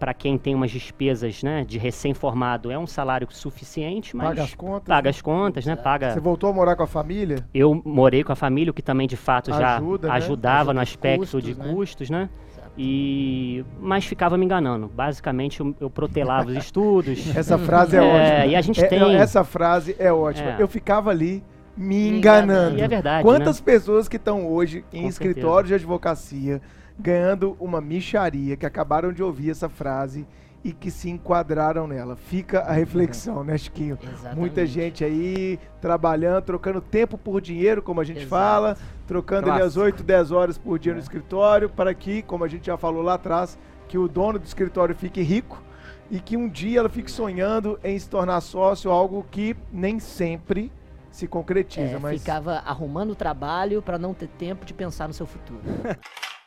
para 0.00 0.14
quem 0.14 0.38
tem 0.38 0.54
umas 0.54 0.70
despesas, 0.70 1.42
né, 1.42 1.62
de 1.62 1.76
recém-formado, 1.76 2.70
é 2.70 2.78
um 2.78 2.86
salário 2.86 3.28
suficiente, 3.30 4.16
mas 4.16 4.28
paga 4.28 4.42
as 4.42 4.54
contas, 4.54 4.88
paga 4.88 5.04
né? 5.04 5.10
as 5.10 5.20
contas, 5.20 5.66
né, 5.66 5.76
paga. 5.76 6.14
Você 6.14 6.20
voltou 6.20 6.48
a 6.48 6.52
morar 6.54 6.74
com 6.74 6.82
a 6.82 6.86
família? 6.86 7.44
Eu 7.52 7.80
morei 7.84 8.24
com 8.24 8.32
a 8.32 8.36
família, 8.36 8.70
o 8.70 8.74
que 8.74 8.80
também 8.80 9.06
de 9.06 9.16
fato 9.16 9.50
já 9.52 9.76
Ajuda, 9.76 10.08
né? 10.08 10.14
ajudava 10.14 10.72
no 10.72 10.80
aspecto 10.80 11.20
custos, 11.20 11.44
de 11.44 11.54
né? 11.54 11.68
custos, 11.70 12.08
né? 12.08 12.30
E 12.78 13.62
mas 13.78 14.06
ficava 14.06 14.38
me 14.38 14.44
enganando. 14.46 14.88
Basicamente 14.88 15.60
eu, 15.60 15.74
eu 15.78 15.90
protelava 15.90 16.48
os 16.48 16.56
estudos. 16.64 17.36
Essa 17.36 17.58
frase 17.58 17.96
é, 17.96 17.98
é 17.98 18.02
ótima. 18.02 18.46
E 18.46 18.56
a 18.56 18.60
gente 18.62 18.82
é, 18.82 18.86
tem 18.86 19.16
essa 19.16 19.44
frase 19.44 19.94
é 19.98 20.10
ótima. 20.10 20.52
É. 20.52 20.62
Eu 20.62 20.68
ficava 20.68 21.10
ali 21.10 21.44
me 21.76 22.08
enganando. 22.08 22.78
E 22.78 22.80
é 22.80 22.88
verdade. 22.88 23.22
Quantas 23.22 23.58
né? 23.58 23.64
pessoas 23.66 24.08
que 24.08 24.16
estão 24.16 24.46
hoje 24.46 24.82
em 24.92 25.06
escritórios 25.06 25.68
de 25.68 25.74
advocacia 25.74 26.62
ganhando 27.00 27.56
uma 27.58 27.80
micharia, 27.80 28.56
que 28.56 28.66
acabaram 28.66 29.12
de 29.12 29.22
ouvir 29.22 29.50
essa 29.50 29.68
frase 29.68 30.26
e 30.62 30.72
que 30.72 30.90
se 30.90 31.08
enquadraram 31.08 31.86
nela. 31.86 32.16
Fica 32.16 32.60
a 32.60 32.72
reflexão, 32.72 33.42
né, 33.42 33.56
Chiquinho? 33.56 33.98
Exatamente. 34.02 34.38
Muita 34.38 34.66
gente 34.66 35.04
aí 35.04 35.58
trabalhando, 35.80 36.44
trocando 36.44 36.80
tempo 36.80 37.16
por 37.16 37.40
dinheiro, 37.40 37.82
como 37.82 38.00
a 38.00 38.04
gente 38.04 38.24
Exato. 38.24 38.30
fala, 38.30 38.76
trocando 39.06 39.50
ali 39.50 39.62
as 39.62 39.76
8, 39.76 40.02
10 40.02 40.30
horas 40.30 40.58
por 40.58 40.78
dia 40.78 40.92
é. 40.92 40.94
no 40.94 41.00
escritório, 41.00 41.70
para 41.70 41.94
que, 41.94 42.22
como 42.22 42.44
a 42.44 42.48
gente 42.48 42.66
já 42.66 42.76
falou 42.76 43.02
lá 43.02 43.14
atrás, 43.14 43.58
que 43.88 43.96
o 43.96 44.06
dono 44.06 44.38
do 44.38 44.44
escritório 44.44 44.94
fique 44.94 45.22
rico 45.22 45.62
e 46.10 46.20
que 46.20 46.36
um 46.36 46.48
dia 46.48 46.80
ela 46.80 46.88
fique 46.88 47.10
sonhando 47.10 47.78
em 47.82 47.98
se 47.98 48.08
tornar 48.08 48.40
sócio, 48.40 48.90
algo 48.90 49.24
que 49.30 49.56
nem 49.72 49.98
sempre 49.98 50.70
se 51.10 51.26
concretiza. 51.26 51.96
É, 51.96 51.98
mas... 51.98 52.20
Ficava 52.20 52.56
arrumando 52.66 53.14
trabalho 53.14 53.80
para 53.80 53.98
não 53.98 54.12
ter 54.12 54.28
tempo 54.28 54.64
de 54.64 54.74
pensar 54.74 55.08
no 55.08 55.14
seu 55.14 55.26
futuro. 55.26 55.60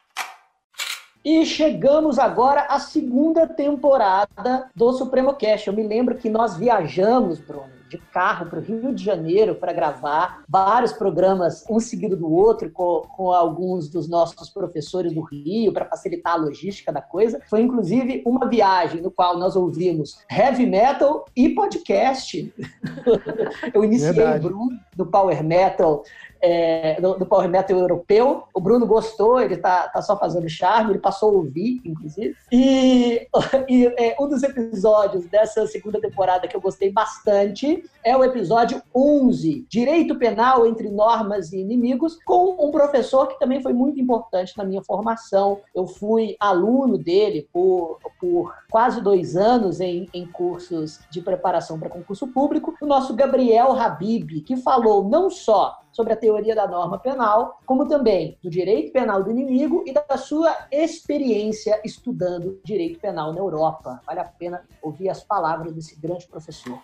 E 1.23 1.45
chegamos 1.45 2.19
agora 2.19 2.63
à 2.63 2.77
segunda 2.79 3.47
temporada 3.47 4.69
do 4.75 4.91
Supremo 4.91 5.33
Cast. 5.33 5.69
Eu 5.69 5.73
me 5.73 5.81
lembro 5.81 6.17
que 6.17 6.29
nós 6.29 6.57
viajamos, 6.57 7.39
Bruno, 7.39 7.71
de 7.87 7.97
carro 7.97 8.47
para 8.47 8.59
o 8.59 8.61
Rio 8.61 8.93
de 8.93 9.01
Janeiro 9.01 9.55
para 9.55 9.71
gravar 9.71 10.43
vários 10.49 10.91
programas, 10.91 11.63
um 11.69 11.79
seguido 11.79 12.17
do 12.17 12.29
outro, 12.29 12.69
com, 12.71 13.03
com 13.15 13.31
alguns 13.31 13.87
dos 13.87 14.09
nossos 14.09 14.49
professores 14.49 15.13
do 15.13 15.21
Rio, 15.21 15.71
para 15.71 15.85
facilitar 15.85 16.33
a 16.33 16.37
logística 16.37 16.91
da 16.91 17.01
coisa. 17.01 17.39
Foi 17.49 17.61
inclusive 17.61 18.21
uma 18.25 18.49
viagem 18.49 19.01
no 19.01 19.09
qual 19.09 19.37
nós 19.37 19.55
ouvimos 19.55 20.19
heavy 20.29 20.65
metal 20.65 21.23
e 21.35 21.49
podcast. 21.49 22.53
Eu 23.73 23.83
iniciei 23.85 24.11
Verdade. 24.11 24.45
o 24.45 24.49
Bruno 24.49 24.79
do 24.95 25.05
Power 25.05 25.41
Metal 25.43 26.03
é, 26.43 26.99
do, 26.99 27.13
do, 27.13 27.25
Power 27.25 27.47
Metal 27.47 27.77
europeu. 27.77 28.43
O 28.53 28.59
Bruno 28.59 28.85
gostou, 28.85 29.39
ele 29.39 29.55
tá, 29.55 29.87
tá 29.87 30.01
só 30.01 30.19
fazendo 30.19 30.49
charme, 30.49 30.91
ele 30.91 30.99
passou 30.99 31.29
a 31.29 31.33
ouvir, 31.37 31.81
inclusive. 31.85 32.35
E, 32.51 33.25
e 33.69 33.85
é, 33.97 34.15
um 34.19 34.27
dos 34.27 34.43
episódios 34.43 35.25
dessa 35.27 35.65
segunda 35.65 36.01
temporada 36.01 36.45
que 36.45 36.55
eu 36.55 36.59
gostei 36.59 36.91
bastante 36.91 37.81
é 38.03 38.17
o 38.17 38.25
episódio 38.25 38.81
11, 38.93 39.65
Direito 39.69 40.19
Penal 40.19 40.67
entre 40.67 40.89
Normas 40.89 41.53
e 41.53 41.61
Inimigos, 41.61 42.19
com 42.25 42.57
um 42.59 42.69
professor 42.71 43.27
que 43.27 43.39
também 43.39 43.61
foi 43.61 43.71
muito 43.71 44.01
importante 44.01 44.57
na 44.57 44.65
minha 44.65 44.83
formação. 44.83 45.61
Eu 45.73 45.87
fui 45.87 46.35
aluno 46.37 46.97
dele 46.97 47.47
por, 47.53 47.99
por 48.19 48.53
quase 48.69 49.01
dois 49.01 49.37
anos 49.37 49.79
em, 49.79 50.09
em 50.13 50.25
cursos 50.25 50.99
de 51.09 51.21
preparação 51.21 51.79
para 51.79 51.87
concurso 51.87 52.27
público, 52.27 52.75
o 52.81 52.85
nosso 52.85 53.13
Gabriel 53.13 53.71
Habib, 53.71 54.41
que 54.41 54.57
falou 54.57 55.07
não 55.07 55.29
só 55.29 55.82
sobre 55.93 56.11
a 56.11 56.17
teoria 56.17 56.53
da 56.53 56.67
norma 56.67 56.99
penal, 56.99 57.61
como 57.65 57.87
também 57.87 58.37
do 58.43 58.49
direito 58.49 58.91
penal 58.91 59.23
do 59.23 59.31
inimigo 59.31 59.83
e 59.87 59.93
da 59.93 60.17
sua 60.17 60.53
experiência 60.69 61.79
estudando 61.85 62.59
direito 62.65 62.99
penal 62.99 63.31
na 63.31 63.39
Europa. 63.39 64.01
Vale 64.05 64.19
a 64.19 64.25
pena 64.25 64.65
ouvir 64.81 65.07
as 65.07 65.23
palavras 65.23 65.71
desse 65.71 65.97
grande 65.97 66.27
professor. 66.27 66.81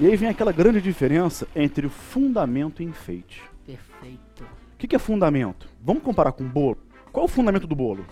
E 0.00 0.06
aí 0.06 0.16
vem 0.16 0.28
aquela 0.28 0.52
grande 0.52 0.80
diferença 0.80 1.46
entre 1.54 1.86
o 1.86 1.90
fundamento 1.90 2.82
e 2.82 2.86
enfeite. 2.86 3.42
Perfeito. 3.66 4.44
O 4.74 4.76
que 4.76 4.96
é 4.96 4.98
fundamento? 4.98 5.68
Vamos 5.80 6.02
comparar 6.02 6.32
com 6.32 6.44
o 6.44 6.48
bolo. 6.48 6.78
Qual 7.12 7.24
é 7.24 7.26
o 7.26 7.30
fundamento 7.30 7.66
do 7.66 7.76
bolo? 7.76 8.04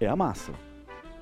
É 0.00 0.06
a 0.06 0.16
massa. 0.16 0.52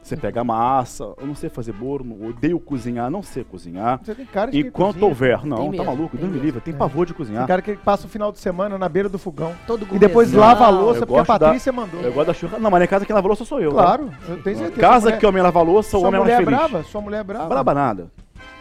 Você 0.05 0.19
pega 0.19 0.43
a 0.43 0.45
massa, 0.45 1.15
eu 1.19 1.27
não 1.27 1.35
sei 1.35 1.49
fazer 1.49 1.73
bolo, 1.73 2.29
odeio 2.29 2.61
cozinhar, 2.61 3.11
não 3.11 3.23
sei 3.23 3.43
cozinhar. 3.43 3.99
Você 4.05 4.15
tem 4.15 4.27
cara 4.27 4.51
de 4.51 4.61
Enquanto 4.61 4.97
cozinha, 4.97 5.07
houver. 5.07 5.47
Não, 5.47 5.73
tá 5.73 5.83
maluco, 5.83 6.15
Deus 6.15 6.31
me 6.31 6.39
livre, 6.39 6.61
tem 6.61 6.75
pavor 6.75 7.07
de 7.07 7.15
cozinhar. 7.15 7.45
Tem 7.45 7.49
cara 7.49 7.63
que 7.63 7.75
passa 7.77 8.07
o 8.07 8.11
final 8.11 8.31
de 8.31 8.39
semana 8.39 8.77
na 8.77 8.87
beira 8.87 9.09
do 9.09 9.19
fogão. 9.19 9.55
Todo 9.67 9.89
e 9.91 9.99
depois 9.99 10.31
lava 10.31 10.67
a 10.67 10.69
louça 10.69 11.07
porque 11.07 11.23
a 11.23 11.25
Patrícia 11.25 11.73
da, 11.73 11.81
mandou. 11.81 12.03
Eu 12.03 12.13
gosto 12.13 12.27
da 12.27 12.35
churrasca. 12.35 12.61
Não, 12.61 12.71
mas 12.71 12.81
na 12.81 12.87
casa 12.87 13.07
quem 13.07 13.15
lava 13.15 13.27
a 13.27 13.31
louça 13.31 13.47
sou 13.47 13.63
eu. 13.63 13.73
Tá? 13.73 13.83
Claro, 13.83 14.05
tá? 14.05 14.33
eu 14.33 14.43
tenho 14.43 14.59
certeza. 14.59 14.81
Casa 14.81 15.07
mulher, 15.07 15.19
que 15.19 15.25
o 15.25 15.29
homem 15.31 15.43
lava 15.43 15.59
a 15.59 15.63
louça, 15.63 15.97
o 15.97 16.03
homem 16.03 16.21
é 16.21 16.25
mais 16.25 16.37
feliz. 16.37 16.55
Brava, 16.55 16.83
sua 16.83 17.01
mulher 17.01 17.21
é 17.21 17.25
brava? 17.25 17.49
Braba 17.49 17.73
nada. 17.73 18.11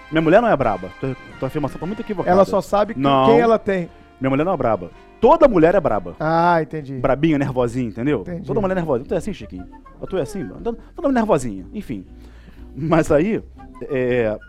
Minha 0.10 0.21
mulher 0.21 0.41
não 0.41 0.47
é 0.47 0.56
braba. 0.56 0.91
Tua, 1.01 1.13
tua 1.39 1.47
afirmação 1.47 1.77
tá 1.77 1.86
muito 1.86 1.99
equivocada. 1.99 2.34
Ela 2.34 2.45
só 2.45 2.62
sabe 2.62 2.93
não. 2.95 3.25
quem 3.25 3.41
ela 3.41 3.60
tem. 3.60 3.89
Minha 4.23 4.29
mulher 4.29 4.45
não 4.45 4.53
é 4.53 4.57
braba. 4.57 4.89
Toda 5.19 5.49
mulher 5.49 5.75
é 5.75 5.81
braba. 5.81 6.15
Ah, 6.17 6.62
entendi. 6.62 6.93
Brabinha, 6.93 7.38
nervosinha, 7.38 7.89
entendeu? 7.89 8.21
Entendi. 8.21 8.47
Toda 8.47 8.62
mulher 8.62 8.71
é 8.71 8.75
nervosinha. 8.75 9.05
Tu 9.05 9.13
é 9.13 9.17
assim, 9.17 9.33
Chiquinho? 9.33 9.67
Tu 10.09 10.17
é 10.17 10.21
assim? 10.21 10.47
Toda 10.47 10.77
mulher 11.01 11.13
nervosinha. 11.15 11.65
Enfim. 11.73 12.05
Mas 12.73 13.12
aí, 13.12 13.43
é, 13.89 14.39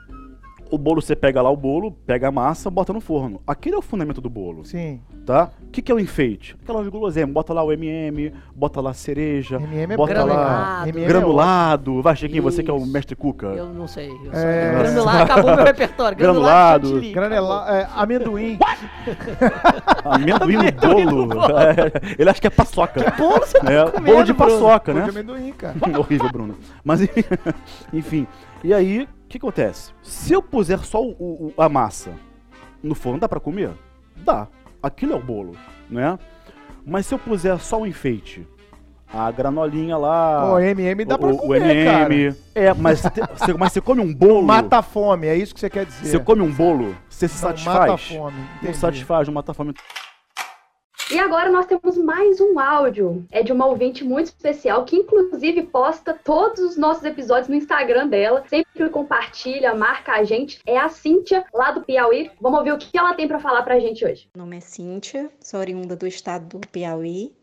O 0.71 0.79
bolo 0.79 1.01
você 1.01 1.15
pega 1.15 1.41
lá 1.41 1.51
o 1.51 1.57
bolo, 1.57 1.93
pega 2.07 2.29
a 2.29 2.33
massa, 2.33 2.69
bota 2.71 2.93
no 2.93 3.01
forno. 3.01 3.41
Aquele 3.47 3.77
é 3.77 3.79
o 3.79 3.83
fundamento 3.83 4.21
do 4.21 4.29
bolo. 4.31 4.65
Sim. 4.65 5.01
Tá? 5.25 5.51
O 5.63 5.71
que, 5.71 5.81
que 5.81 5.93
é 5.93 5.95
o 5.95 6.01
enfeite? 6.01 6.57
Aquelas 6.63 6.89
guloseimas. 6.89 7.33
Bota 7.33 7.53
lá 7.53 7.63
o 7.63 7.73
MM, 7.73 8.33
bota 8.55 8.81
lá 8.81 8.91
a 8.91 8.95
cereja, 8.95 9.57
MM 9.57 9.93
é 9.95 9.97
bota 9.97 10.13
lá 10.13 10.25
granulado. 10.25 10.89
MM 10.89 11.05
é 11.05 11.09
granulado. 11.09 12.03
Vai, 12.03 12.17
Chiquinho, 12.17 12.43
você 12.43 12.63
que 12.63 12.71
é 12.71 12.75
o 12.75 12.85
mestre 12.85 13.15
cuca. 13.15 13.47
Eu 13.49 13.67
não 13.69 13.87
sei. 13.87 14.09
Eu 14.11 14.33
sou 14.33 14.41
É. 14.41 14.79
Granulado, 14.79 15.23
acabou 15.33 15.57
meu 15.57 15.65
repertório. 15.65 16.19
Granulado. 16.19 17.01
Granela, 17.13 17.67
é, 17.79 17.89
amendoim. 17.95 18.59
Amendoim 20.05 21.05
no 21.05 21.27
bolo. 21.27 21.45
É, 21.55 22.15
ele 22.19 22.29
acha 22.31 22.41
que 22.41 22.47
é 22.47 22.51
paçoca. 22.51 23.01
Bolo 23.17 23.39
você 23.41 23.59
tá 23.59 23.73
É, 23.73 23.85
comendo, 23.91 24.13
bolo 24.13 24.25
de 24.25 24.33
Bruno. 24.33 24.53
paçoca, 24.53 24.93
Bolo 24.93 25.05
né? 25.07 25.11
de 25.13 25.19
amendoim, 25.19 25.53
cara. 25.53 25.75
Horrível, 25.99 26.29
Bruno. 26.31 26.55
Mas, 26.83 27.01
enfim. 27.93 28.27
E 28.63 28.73
aí, 28.73 29.09
que 29.39 29.47
acontece? 29.47 29.93
Se 30.03 30.33
eu 30.33 30.43
puser 30.43 30.79
só 30.81 31.03
o- 31.03 31.13
o- 31.19 31.55
a 31.57 31.69
massa 31.69 32.13
no 32.83 32.95
forno, 32.95 33.19
dá 33.21 33.29
pra 33.29 33.41
comer? 33.41 33.71
Dá. 34.17 34.47
Aquilo 34.83 35.13
é 35.13 35.17
o 35.17 35.23
bolo, 35.23 35.57
né? 35.91 36.19
Mas 36.87 37.07
se 37.07 37.15
eu 37.15 37.19
puser 37.19 37.59
só 37.59 37.81
o 37.81 37.87
enfeite, 37.87 38.47
a 39.13 39.31
granolinha 39.31 39.97
lá... 39.97 40.51
Pô, 40.51 40.59
MM 40.59 41.05
dá 41.05 41.15
o, 41.15 41.19
pra 41.19 41.29
o 41.29 41.37
comer, 41.39 41.63
MM... 41.87 42.37
É, 42.55 42.75
mas, 42.75 43.01
você, 43.01 43.55
mas 43.59 43.73
você 43.73 43.81
come 43.81 44.01
um 44.01 44.13
bolo... 44.13 44.43
Mata 44.47 44.79
a 44.79 44.83
fome, 44.83 45.27
é 45.27 45.37
isso 45.37 45.55
que 45.55 45.61
você 45.61 45.71
quer 45.71 45.87
dizer. 45.87 46.07
Você 46.07 46.19
come 46.19 46.43
um 46.43 46.53
bolo, 46.53 46.95
você 47.09 47.27
se 47.29 47.35
Não, 47.43 47.49
satisfaz? 47.51 47.79
Mata 47.79 47.95
a 47.95 47.99
fome. 47.99 48.37
Não 48.39 48.57
entendi. 48.63 48.77
satisfaz, 48.77 49.27
não 49.29 49.35
mata 49.35 49.53
a 49.53 49.55
fome. 49.55 49.73
E 51.11 51.19
agora 51.19 51.51
nós 51.51 51.67
temos 51.67 51.99
mais 51.99 52.41
um 52.41 52.59
áudio. 52.59 53.27
É 53.31 53.43
de 53.43 53.53
uma 53.53 53.67
ouvinte 53.67 54.03
muito 54.03 54.27
especial 54.27 54.87
que, 54.87 54.97
inclusive, 54.97 55.63
posta 55.65 56.15
todos 56.15 56.61
os 56.61 56.79
nossos 56.79 57.05
episódios 57.05 57.49
no 57.49 57.55
Instagram 57.55 58.09
dela. 58.09 58.43
Sempre 58.49 58.89
compartilha, 58.89 59.75
marca 59.75 60.13
a 60.13 60.25
gente. 60.25 60.61
É 60.65 60.79
a 60.79 60.89
Cíntia, 60.89 61.45
lá 61.53 61.73
do 61.73 61.83
Piauí. 61.83 62.31
Vamos 62.41 62.59
ouvir 62.59 62.73
o 62.73 62.79
que 62.79 62.97
ela 62.97 63.13
tem 63.13 63.29
para 63.29 63.39
falar 63.39 63.63
pra 63.65 63.79
gente 63.79 64.03
hoje. 64.03 64.29
Meu 64.35 64.45
nome 64.45 64.57
é 64.57 64.61
Cíntia, 64.61 65.31
sou 65.41 65.61
oriunda 65.61 65.95
do 65.95 66.07
estado 66.07 66.59
do 66.59 66.69
Piauí. 66.69 67.35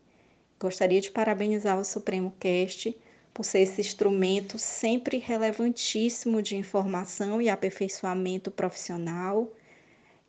Gostaria 0.58 1.00
de 1.00 1.12
parabenizar 1.12 1.78
o 1.78 1.84
Supremo 1.84 2.34
Cast 2.40 2.96
por 3.32 3.44
ser 3.44 3.60
esse 3.60 3.80
instrumento 3.80 4.58
sempre 4.58 5.18
relevantíssimo 5.18 6.42
de 6.42 6.56
informação 6.56 7.40
e 7.40 7.48
aperfeiçoamento 7.48 8.50
profissional 8.50 9.48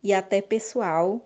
e 0.03 0.13
até 0.13 0.39
pessoal. 0.39 1.25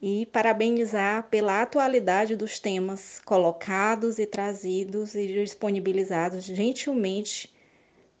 E 0.00 0.26
parabenizar 0.26 1.28
pela 1.28 1.60
atualidade 1.60 2.36
dos 2.36 2.60
temas 2.60 3.20
colocados 3.24 4.18
e 4.18 4.26
trazidos 4.26 5.14
e 5.16 5.26
disponibilizados 5.26 6.44
gentilmente 6.44 7.52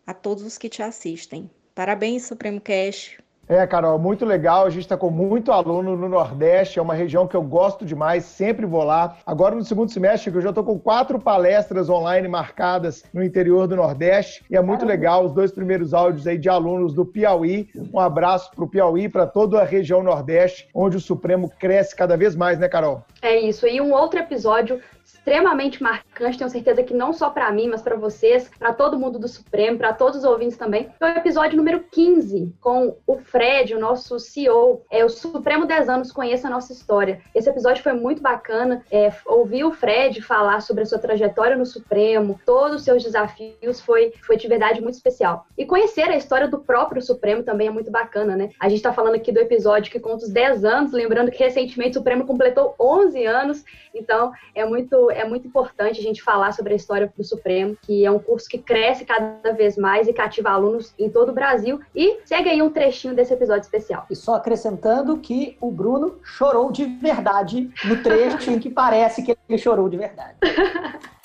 a 0.04 0.12
todos 0.12 0.42
os 0.42 0.58
que 0.58 0.68
te 0.68 0.82
assistem. 0.82 1.48
Parabéns, 1.74 2.24
Supremo 2.24 2.60
Cast. 2.60 3.22
É, 3.48 3.66
Carol, 3.66 3.98
muito 3.98 4.26
legal. 4.26 4.66
A 4.66 4.70
gente 4.70 4.82
está 4.82 4.96
com 4.96 5.10
muito 5.10 5.50
aluno 5.50 5.96
no 5.96 6.06
Nordeste, 6.06 6.78
é 6.78 6.82
uma 6.82 6.92
região 6.92 7.26
que 7.26 7.34
eu 7.34 7.42
gosto 7.42 7.84
demais, 7.84 8.24
sempre 8.24 8.66
vou 8.66 8.84
lá. 8.84 9.16
Agora, 9.24 9.54
no 9.54 9.64
segundo 9.64 9.90
semestre, 9.90 10.30
eu 10.34 10.42
já 10.42 10.50
estou 10.50 10.62
com 10.62 10.78
quatro 10.78 11.18
palestras 11.18 11.88
online 11.88 12.28
marcadas 12.28 13.04
no 13.12 13.24
interior 13.24 13.66
do 13.66 13.74
Nordeste, 13.74 14.44
e 14.50 14.56
é 14.56 14.60
muito 14.60 14.84
legal 14.84 15.24
os 15.24 15.32
dois 15.32 15.50
primeiros 15.50 15.94
áudios 15.94 16.26
aí 16.26 16.36
de 16.36 16.48
alunos 16.50 16.92
do 16.92 17.06
Piauí. 17.06 17.70
Um 17.90 17.98
abraço 17.98 18.50
para 18.54 18.64
o 18.64 18.68
Piauí, 18.68 19.08
para 19.08 19.26
toda 19.26 19.62
a 19.62 19.64
região 19.64 20.02
Nordeste, 20.02 20.68
onde 20.74 20.98
o 20.98 21.00
Supremo 21.00 21.50
cresce 21.58 21.96
cada 21.96 22.18
vez 22.18 22.36
mais, 22.36 22.58
né, 22.58 22.68
Carol? 22.68 23.02
É 23.22 23.40
isso. 23.40 23.66
E 23.66 23.80
um 23.80 23.92
outro 23.92 24.20
episódio 24.20 24.78
extremamente 25.02 25.82
marcante, 26.18 26.38
tenho 26.38 26.50
certeza 26.50 26.82
que 26.82 26.92
não 26.92 27.12
só 27.12 27.30
para 27.30 27.50
mim, 27.52 27.68
mas 27.68 27.80
para 27.80 27.96
vocês, 27.96 28.50
para 28.58 28.72
todo 28.72 28.98
mundo 28.98 29.18
do 29.18 29.28
Supremo, 29.28 29.78
para 29.78 29.92
todos 29.92 30.18
os 30.18 30.24
ouvintes 30.24 30.56
também. 30.56 30.88
É 31.00 31.04
o 31.04 31.08
episódio 31.08 31.56
número 31.56 31.84
15, 31.90 32.54
com 32.60 32.96
o 33.06 33.18
Fred, 33.18 33.74
o 33.74 33.78
nosso 33.78 34.18
CEO. 34.18 34.82
É 34.90 35.04
o 35.04 35.08
Supremo 35.08 35.66
10 35.66 35.88
anos, 35.88 36.12
conheça 36.12 36.48
a 36.48 36.50
nossa 36.50 36.72
história. 36.72 37.20
Esse 37.34 37.48
episódio 37.48 37.82
foi 37.82 37.92
muito 37.92 38.20
bacana. 38.20 38.82
É, 38.90 39.12
ouvir 39.26 39.64
o 39.64 39.72
Fred 39.72 40.20
falar 40.20 40.60
sobre 40.60 40.82
a 40.82 40.86
sua 40.86 40.98
trajetória 40.98 41.56
no 41.56 41.66
Supremo, 41.66 42.38
todos 42.44 42.78
os 42.78 42.84
seus 42.84 43.02
desafios, 43.02 43.80
foi, 43.80 44.12
foi 44.22 44.36
de 44.36 44.48
verdade 44.48 44.80
muito 44.80 44.94
especial. 44.94 45.46
E 45.56 45.64
conhecer 45.64 46.08
a 46.08 46.16
história 46.16 46.48
do 46.48 46.58
próprio 46.58 47.00
Supremo 47.00 47.42
também 47.42 47.68
é 47.68 47.70
muito 47.70 47.90
bacana, 47.90 48.36
né? 48.36 48.50
A 48.58 48.68
gente 48.68 48.82
tá 48.82 48.92
falando 48.92 49.14
aqui 49.14 49.30
do 49.30 49.40
episódio 49.40 49.92
que 49.92 50.00
conta 50.00 50.24
os 50.24 50.30
10 50.30 50.64
anos, 50.64 50.92
lembrando 50.92 51.30
que 51.30 51.42
recentemente 51.42 51.96
o 51.96 52.00
Supremo 52.00 52.26
completou 52.26 52.74
11 52.80 53.24
anos, 53.24 53.64
então 53.94 54.32
é 54.54 54.64
muito, 54.64 55.10
é 55.10 55.24
muito 55.24 55.46
importante 55.46 56.00
a 56.00 56.02
gente 56.02 56.07
falar 56.16 56.52
sobre 56.52 56.72
a 56.72 56.76
história 56.76 57.12
do 57.16 57.24
Supremo, 57.24 57.76
que 57.82 58.04
é 58.04 58.10
um 58.10 58.18
curso 58.18 58.48
que 58.48 58.58
cresce 58.58 59.04
cada 59.04 59.52
vez 59.52 59.76
mais 59.76 60.08
e 60.08 60.12
cativa 60.12 60.50
alunos 60.50 60.92
em 60.98 61.08
todo 61.08 61.30
o 61.30 61.34
Brasil. 61.34 61.80
E 61.94 62.18
segue 62.24 62.48
aí 62.48 62.62
um 62.62 62.70
trechinho 62.70 63.14
desse 63.14 63.32
episódio 63.32 63.62
especial. 63.62 64.06
E 64.10 64.16
só 64.16 64.34
acrescentando 64.34 65.18
que 65.18 65.56
o 65.60 65.70
Bruno 65.70 66.18
chorou 66.22 66.72
de 66.72 66.84
verdade 66.84 67.70
no 67.84 68.02
trecho 68.02 68.50
em 68.50 68.58
que 68.58 68.70
parece 68.70 69.22
que 69.22 69.36
ele 69.48 69.58
chorou 69.58 69.88
de 69.88 69.96
verdade. 69.96 70.36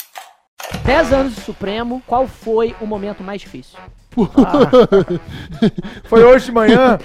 10 0.86 1.14
anos 1.14 1.36
de 1.36 1.42
Supremo, 1.42 2.02
qual 2.06 2.28
foi 2.28 2.76
o 2.82 2.86
momento 2.86 3.24
mais 3.24 3.40
difícil? 3.42 3.80
Foi 6.06 6.24
hoje 6.24 6.46
de 6.46 6.52
manhã. 6.52 7.00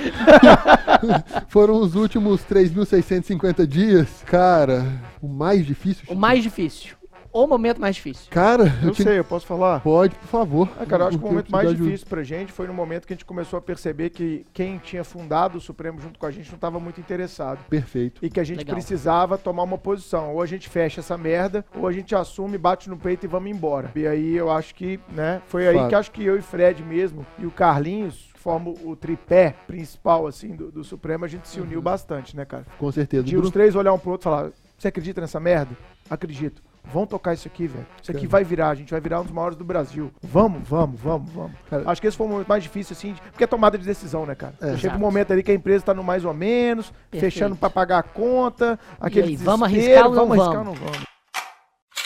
Foram 1.49 1.81
os 1.81 1.95
últimos 1.95 2.43
3.650 2.43 3.67
dias. 3.67 4.09
Cara, 4.27 4.85
o 5.23 5.29
mais 5.29 5.65
difícil. 5.65 6.05
O 6.09 6.15
mais 6.15 6.43
difícil. 6.43 6.98
O 7.33 7.47
momento 7.47 7.81
mais 7.81 7.95
difícil. 7.97 8.27
Cara, 8.31 8.65
Eu 8.83 8.91
tinha- 8.93 9.09
sei, 9.09 9.19
eu 9.19 9.25
posso 9.25 9.47
falar? 9.47 9.81
Pode, 9.81 10.15
por 10.15 10.27
favor. 10.29 10.69
Ah, 10.81 10.87
cara, 10.87 11.05
eu 11.05 11.09
acho 11.09 11.19
que 11.19 11.25
o 11.25 11.27
eu 11.27 11.31
momento 11.31 11.51
mais 11.53 11.69
de 11.69 11.75
ajuda. 11.75 11.85
difícil 11.91 12.07
pra 12.09 12.23
gente 12.23 12.51
foi 12.53 12.67
no 12.67 12.73
momento 12.75 13.07
que 13.07 13.13
a 13.13 13.17
gente 13.17 13.25
começou 13.25 13.59
a 13.59 13.63
perceber 13.63 14.11
que 14.11 14.47
quem 14.53 14.79
tinha 14.79 15.05
fundado 15.05 15.59
o 15.59 15.61
Supremo 15.61 16.01
junto 16.01 16.19
com 16.19 16.27
a 16.27 16.31
gente 16.31 16.49
não 16.49 16.55
estava 16.57 16.81
muito 16.81 17.01
interessado. 17.01 17.59
Perfeito. 17.69 18.25
E 18.25 18.31
que 18.31 18.41
a 18.41 18.45
gente 18.45 18.59
Legal. 18.59 18.75
precisava 18.77 19.37
tomar 19.39 19.63
uma 19.63 19.79
posição. 19.79 20.33
Ou 20.35 20.43
a 20.43 20.47
gente 20.47 20.69
fecha 20.69 21.01
essa 21.01 21.17
merda, 21.19 21.65
ou 21.77 21.87
a 21.87 21.93
gente 21.93 22.15
assume, 22.15 22.57
bate 22.59 22.89
no 22.89 22.97
peito 22.97 23.25
e 23.25 23.29
vamos 23.29 23.51
embora. 23.51 23.93
E 23.95 24.07
aí 24.07 24.35
eu 24.37 24.51
acho 24.51 24.75
que, 24.75 24.99
né, 25.11 25.43
foi 25.47 25.69
aí 25.69 25.77
Fato. 25.77 25.89
que 25.91 25.95
acho 25.95 26.11
que 26.11 26.25
eu 26.25 26.37
e 26.39 26.43
Fred 26.43 26.83
mesmo, 26.83 27.27
e 27.39 27.45
o 27.47 27.51
Carlinhos, 27.51 28.31
que 28.33 28.41
formam 28.41 28.75
o 28.85 28.97
tripé 28.97 29.55
principal, 29.67 30.27
assim, 30.27 30.57
do, 30.57 30.71
do 30.73 30.83
Supremo, 30.83 31.25
a 31.25 31.29
gente 31.29 31.47
se 31.47 31.61
uniu 31.61 31.83
bastante, 31.83 32.35
né, 32.37 32.45
cara? 32.45 32.65
Com 32.79 32.91
certeza. 32.91 33.23
De 33.25 33.33
Bruno- 33.33 33.47
os 33.47 33.53
três 33.53 33.75
olhar 33.75 33.93
um 33.93 33.99
pro 33.99 34.13
outro 34.13 34.23
e 34.29 34.31
falar, 34.31 34.51
você 34.79 34.89
acredita 34.89 35.21
nessa 35.21 35.39
merda? 35.39 35.77
Acredito. 36.09 36.63
Vamos 36.93 37.09
tocar 37.09 37.35
isso 37.35 37.47
aqui, 37.47 37.67
velho. 37.67 37.87
Isso 38.03 38.11
aqui 38.11 38.27
vai 38.27 38.43
virar, 38.45 38.71
a 38.71 38.75
gente 38.75 38.91
vai 38.91 39.01
virar 39.01 39.21
um 39.21 39.25
dos 39.25 39.33
maiores 39.33 39.57
do 39.59 39.65
Brasil. 39.65 40.11
Vamos, 40.23 40.67
vamos, 40.69 40.99
vamos, 41.01 41.31
vamos. 41.33 41.53
Cara. 41.69 41.83
Acho 41.91 42.01
que 42.01 42.07
esse 42.07 42.17
foi 42.17 42.27
o 42.27 42.31
momento 42.31 42.47
mais 42.49 42.63
difícil, 42.63 42.95
assim, 42.97 43.13
de- 43.13 43.21
porque 43.21 43.45
é 43.45 43.47
tomada 43.47 43.77
de 43.77 43.85
decisão, 43.85 44.25
né, 44.25 44.35
cara? 44.35 44.55
É. 44.61 44.69
Chega 44.69 44.79
Exato. 44.79 44.97
um 44.97 45.01
momento 45.01 45.33
ali 45.33 45.43
que 45.43 45.51
a 45.51 45.55
empresa 45.55 45.85
tá 45.85 45.93
no 45.95 46.03
mais 46.03 46.25
ou 46.25 46.33
menos, 46.33 46.91
Perfeito. 47.11 47.21
fechando 47.33 47.57
pra 47.57 47.69
pagar 47.69 47.99
a 47.99 48.03
conta, 48.03 48.79
aquele 49.01 49.29
aí, 49.29 49.37
vamos 49.37 49.69
desespero, 49.69 50.07
arriscar 50.07 50.09
ou 50.09 50.15
não 50.15 50.33
arriscar 50.33 50.65
vamos? 50.65 50.79
ou 50.81 50.85
não 50.87 50.93
vamos? 50.93 51.09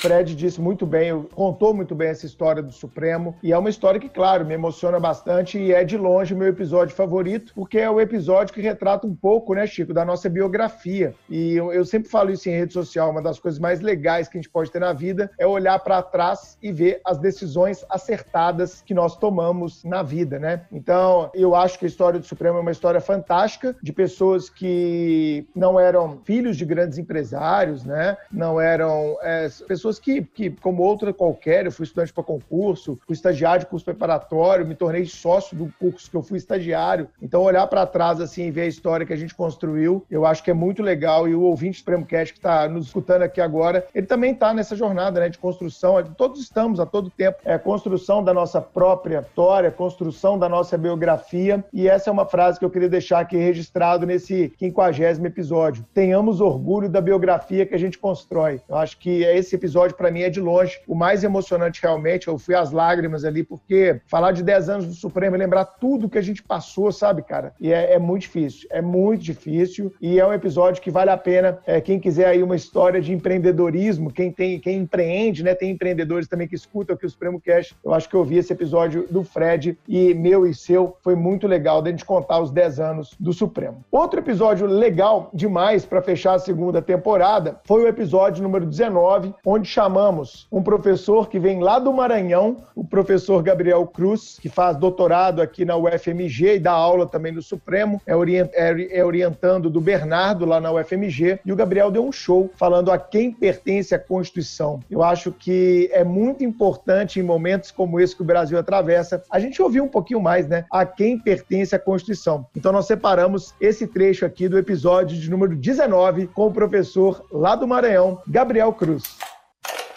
Fred 0.03 0.35
disse 0.35 0.61
muito 0.61 0.85
bem, 0.85 1.23
contou 1.33 1.73
muito 1.73 1.95
bem 1.95 2.09
essa 2.09 2.27
história 2.27 2.61
do 2.61 2.73
Supremo. 2.73 3.37
E 3.41 3.53
é 3.53 3.57
uma 3.57 3.71
história 3.71 4.01
que, 4.01 4.09
claro, 4.09 4.45
me 4.45 4.53
emociona 4.53 4.99
bastante 4.99 5.57
e 5.57 5.73
é 5.73 5.85
de 5.85 5.97
longe 5.97 6.35
o 6.35 6.37
meu 6.37 6.49
episódio 6.49 6.93
favorito, 6.93 7.53
porque 7.55 7.79
é 7.79 7.89
o 7.89 8.01
episódio 8.01 8.53
que 8.53 8.61
retrata 8.61 9.07
um 9.07 9.15
pouco, 9.15 9.55
né, 9.55 9.65
Chico, 9.65 9.95
da 9.95 10.05
nossa 10.05 10.29
biografia. 10.29 11.15
E 11.31 11.53
eu, 11.55 11.73
eu 11.73 11.85
sempre 11.85 12.11
falo 12.11 12.33
isso 12.33 12.49
em 12.49 12.53
rede 12.53 12.73
social, 12.73 13.13
uma 13.13 13.23
das 13.23 13.39
coisas 13.39 13.61
mais 13.61 13.81
legais 13.81 14.27
que 14.27 14.37
a 14.37 14.41
gente 14.41 14.51
pode 14.51 14.73
ter 14.73 14.81
na 14.81 14.93
vida 14.93 15.31
é 15.39 15.47
olhar 15.47 15.79
para 15.79 16.03
trás 16.03 16.59
e 16.61 16.73
ver 16.73 17.01
as 17.05 17.19
decisões 17.19 17.85
acertadas 17.89 18.83
que 18.83 18.95
nós 18.95 19.17
tomamos 19.17 19.85
na 19.85 20.03
vida, 20.03 20.37
né? 20.37 20.63
Então, 20.73 21.31
eu 21.33 21.55
acho 21.55 21.79
que 21.79 21.85
a 21.85 21.89
história 21.89 22.19
do 22.19 22.27
Supremo 22.27 22.59
é 22.59 22.61
uma 22.61 22.73
história 22.73 23.01
fantástica 23.01 23.77
de 23.81 23.93
pessoas 23.93 24.51
que 24.51 25.47
não 25.55 25.79
eram 25.79 26.19
filhos 26.25 26.57
de 26.57 26.65
grandes 26.65 26.99
empresários, 26.99 27.85
né? 27.85 28.17
Não 28.33 28.61
eram 28.61 29.17
é, 29.23 29.49
pessoas 29.69 29.92
que, 29.99 30.23
que, 30.23 30.51
como 30.51 30.83
outra 30.83 31.13
qualquer, 31.13 31.67
eu 31.67 31.73
fui 31.73 31.85
estudante 31.85 32.13
para 32.13 32.23
concurso, 32.23 32.99
fui 33.07 33.15
estagiário 33.15 33.61
de 33.61 33.71
curso 33.71 33.85
preparatório, 33.85 34.67
me 34.67 34.75
tornei 34.75 35.05
sócio 35.07 35.57
do 35.57 35.73
curso 35.79 36.11
que 36.11 36.17
eu 36.17 36.23
fui 36.23 36.39
estagiário. 36.39 37.09
Então, 37.21 37.43
olhar 37.43 37.67
para 37.67 37.87
trás 37.87 38.21
assim 38.21 38.47
e 38.47 38.51
ver 38.51 38.63
a 38.63 38.67
história 38.67 39.07
que 39.07 39.13
a 39.13 39.17
gente 39.17 39.35
construiu, 39.35 40.05
eu 40.11 40.25
acho 40.27 40.43
que 40.43 40.51
é 40.51 40.55
muito 40.55 40.83
legal. 40.83 41.29
E 41.29 41.35
o 41.35 41.43
ouvinte 41.43 41.79
Supremo 41.79 42.07
Cast 42.07 42.33
que 42.33 42.39
está 42.39 42.69
nos 42.69 42.87
escutando 42.87 43.23
aqui 43.23 43.41
agora, 43.41 43.87
ele 43.95 44.07
também 44.07 44.33
está 44.33 44.55
nessa 44.55 44.77
jornada 44.77 45.21
né, 45.21 45.29
de 45.29 45.39
construção. 45.39 46.03
Todos 46.17 46.41
estamos 46.41 46.81
a 46.81 46.87
todo 46.87 47.11
tempo. 47.11 47.39
É 47.45 47.59
construção 47.59 48.23
da 48.23 48.33
nossa 48.33 48.61
própria 48.61 49.21
história, 49.21 49.71
construção 49.71 50.39
da 50.39 50.49
nossa 50.49 50.79
biografia. 50.79 51.65
E 51.73 51.89
essa 51.89 52.11
é 52.11 52.13
uma 52.13 52.27
frase 52.27 52.59
que 52.59 52.65
eu 52.65 52.71
queria 52.71 52.89
deixar 52.89 53.21
aqui 53.21 53.37
registrado 53.37 54.07
nesse 54.07 54.53
50 54.59 55.27
episódio. 55.27 55.85
Tenhamos 55.93 56.41
orgulho 56.41 56.89
da 56.89 57.01
biografia 57.01 57.67
que 57.67 57.75
a 57.75 57.79
gente 57.79 57.99
constrói. 57.99 58.61
Eu 58.69 58.77
acho 58.77 58.99
que 58.99 59.23
esse 59.25 59.55
episódio 59.55 59.82
episódio 59.83 59.97
para 59.97 60.11
mim 60.11 60.23
é 60.23 60.31
de 60.31 60.41
longe 60.41 60.81
o 60.87 60.95
mais 60.95 61.25
emocionante 61.25 61.81
realmente. 61.83 62.29
Eu 62.29 62.39
fui 62.39 62.55
às 62.55 62.71
lágrimas 62.71 63.25
ali, 63.25 63.43
porque 63.43 64.01
falar 64.07 64.33
de 64.33 64.43
10 64.43 64.69
anos 64.69 64.87
do 64.87 64.95
Supremo 64.95 65.37
e 65.37 65.39
lembrar 65.39 65.65
tudo 65.65 66.09
que 66.09 66.19
a 66.19 66.23
gente 66.23 66.43
passou, 66.43 66.93
sabe, 66.93 67.23
cara? 67.23 67.53
E 67.61 67.73
é, 67.73 67.95
é 67.95 67.99
muito 67.99 68.23
difícil, 68.23 68.69
é 68.71 68.81
muito 68.81 69.23
difícil. 69.23 69.93
E 70.01 70.19
é 70.19 70.27
um 70.27 70.33
episódio 70.33 70.83
que 70.83 70.91
vale 70.91 71.11
a 71.11 71.17
pena. 71.17 71.59
É, 71.67 71.81
quem 71.81 71.99
quiser 71.99 72.27
aí 72.27 72.43
uma 72.43 72.57
história 72.57 73.01
de 73.01 73.13
empreendedorismo, 73.13 74.13
quem 74.13 74.31
tem, 74.31 74.59
quem 74.61 74.79
empreende, 74.79 75.43
né? 75.43 75.55
Tem 75.55 75.71
empreendedores 75.71 76.29
também 76.29 76.49
que 76.49 76.55
escutam 76.55 76.95
aqui 76.95 77.07
o 77.07 77.11
Supremo 77.11 77.41
Cash. 77.41 77.75
Eu 77.85 77.93
acho 77.93 78.09
que 78.09 78.15
eu 78.15 78.25
vi 78.25 78.39
esse 78.39 78.53
episódio 78.53 79.07
do 79.11 79.25
Fred 79.25 79.79
e 79.89 80.15
meu 80.15 80.47
e 80.47 80.55
seu. 80.55 80.97
Foi 81.03 81.15
muito 81.15 81.47
legal 81.47 81.83
de 81.83 81.89
a 81.89 81.93
gente 81.93 82.05
contar 82.05 82.41
os 82.41 82.51
10 82.51 82.81
anos 82.81 83.17
do 83.19 83.33
Supremo. 83.33 83.85
Outro 83.91 84.21
episódio 84.21 84.67
legal 84.67 85.31
demais 85.33 85.85
para 85.85 86.03
fechar 86.03 86.35
a 86.35 86.39
segunda 86.39 86.81
temporada 86.81 87.61
foi 87.65 87.85
o 87.85 87.89
episódio 87.89 88.43
número 88.43 88.67
19, 88.67 89.35
onde 89.45 89.69
chamamos 89.73 90.47
um 90.53 90.63
professor 90.63 91.29
que 91.29 91.39
vem 91.39 91.61
lá 91.61 91.79
do 91.79 91.93
Maranhão, 91.93 92.59
o 92.75 92.85
professor 92.85 93.43
Gabriel 93.43 93.87
Cruz, 93.87 94.39
que 94.41 94.49
faz 94.49 94.77
doutorado 94.77 95.41
aqui 95.41 95.65
na 95.65 95.77
UFMG 95.77 96.57
e 96.57 96.59
dá 96.59 96.73
aula 96.73 97.07
também 97.07 97.33
no 97.33 97.41
Supremo, 97.41 98.01
é, 98.07 98.15
orient, 98.15 98.51
é, 98.53 98.99
é 98.99 99.05
orientando 99.05 99.71
do 99.71 99.81
Bernardo 99.81 100.45
lá 100.45 100.61
na 100.61 100.71
UFMG, 100.71 101.41
e 101.45 101.53
o 101.53 101.57
Gabriel 101.57 101.91
deu 101.91 102.05
um 102.05 102.13
show 102.13 102.51
falando 102.57 102.91
a 102.91 102.99
quem 102.99 103.33
pertence 103.33 103.95
a 103.95 103.99
Constituição. 103.99 104.81
Eu 104.91 105.03
acho 105.03 105.33
que 105.33 105.89
é 105.93 106.05
muito 106.05 106.45
importante 106.45 107.19
em 107.19 107.23
momentos 107.23 107.71
como 107.71 107.99
esse 107.99 108.15
que 108.15 108.23
o 108.23 108.27
Brasil 108.27 108.59
atravessa, 108.59 109.23
a 109.31 109.41
gente 109.41 109.63
ouvir 109.63 109.81
um 109.81 109.89
pouquinho 109.89 110.21
mais, 110.21 110.47
né, 110.47 110.67
a 110.71 110.85
quem 110.85 111.19
pertence 111.19 111.75
a 111.75 111.79
Constituição. 111.79 112.47
Então 112.55 112.73
nós 112.73 112.87
separamos 112.87 113.55
esse 113.59 113.87
trecho 113.87 114.27
aqui 114.27 114.49
do 114.49 114.59
episódio 114.59 115.19
de 115.19 115.31
número 115.31 115.57
19 115.57 116.27
com 116.27 116.49
o 116.49 116.53
professor 116.53 117.25
lá 117.33 117.57
do 117.57 117.67
Maranhão, 117.67 118.21
Gabriel 118.29 118.73
Cruz. 118.73 119.32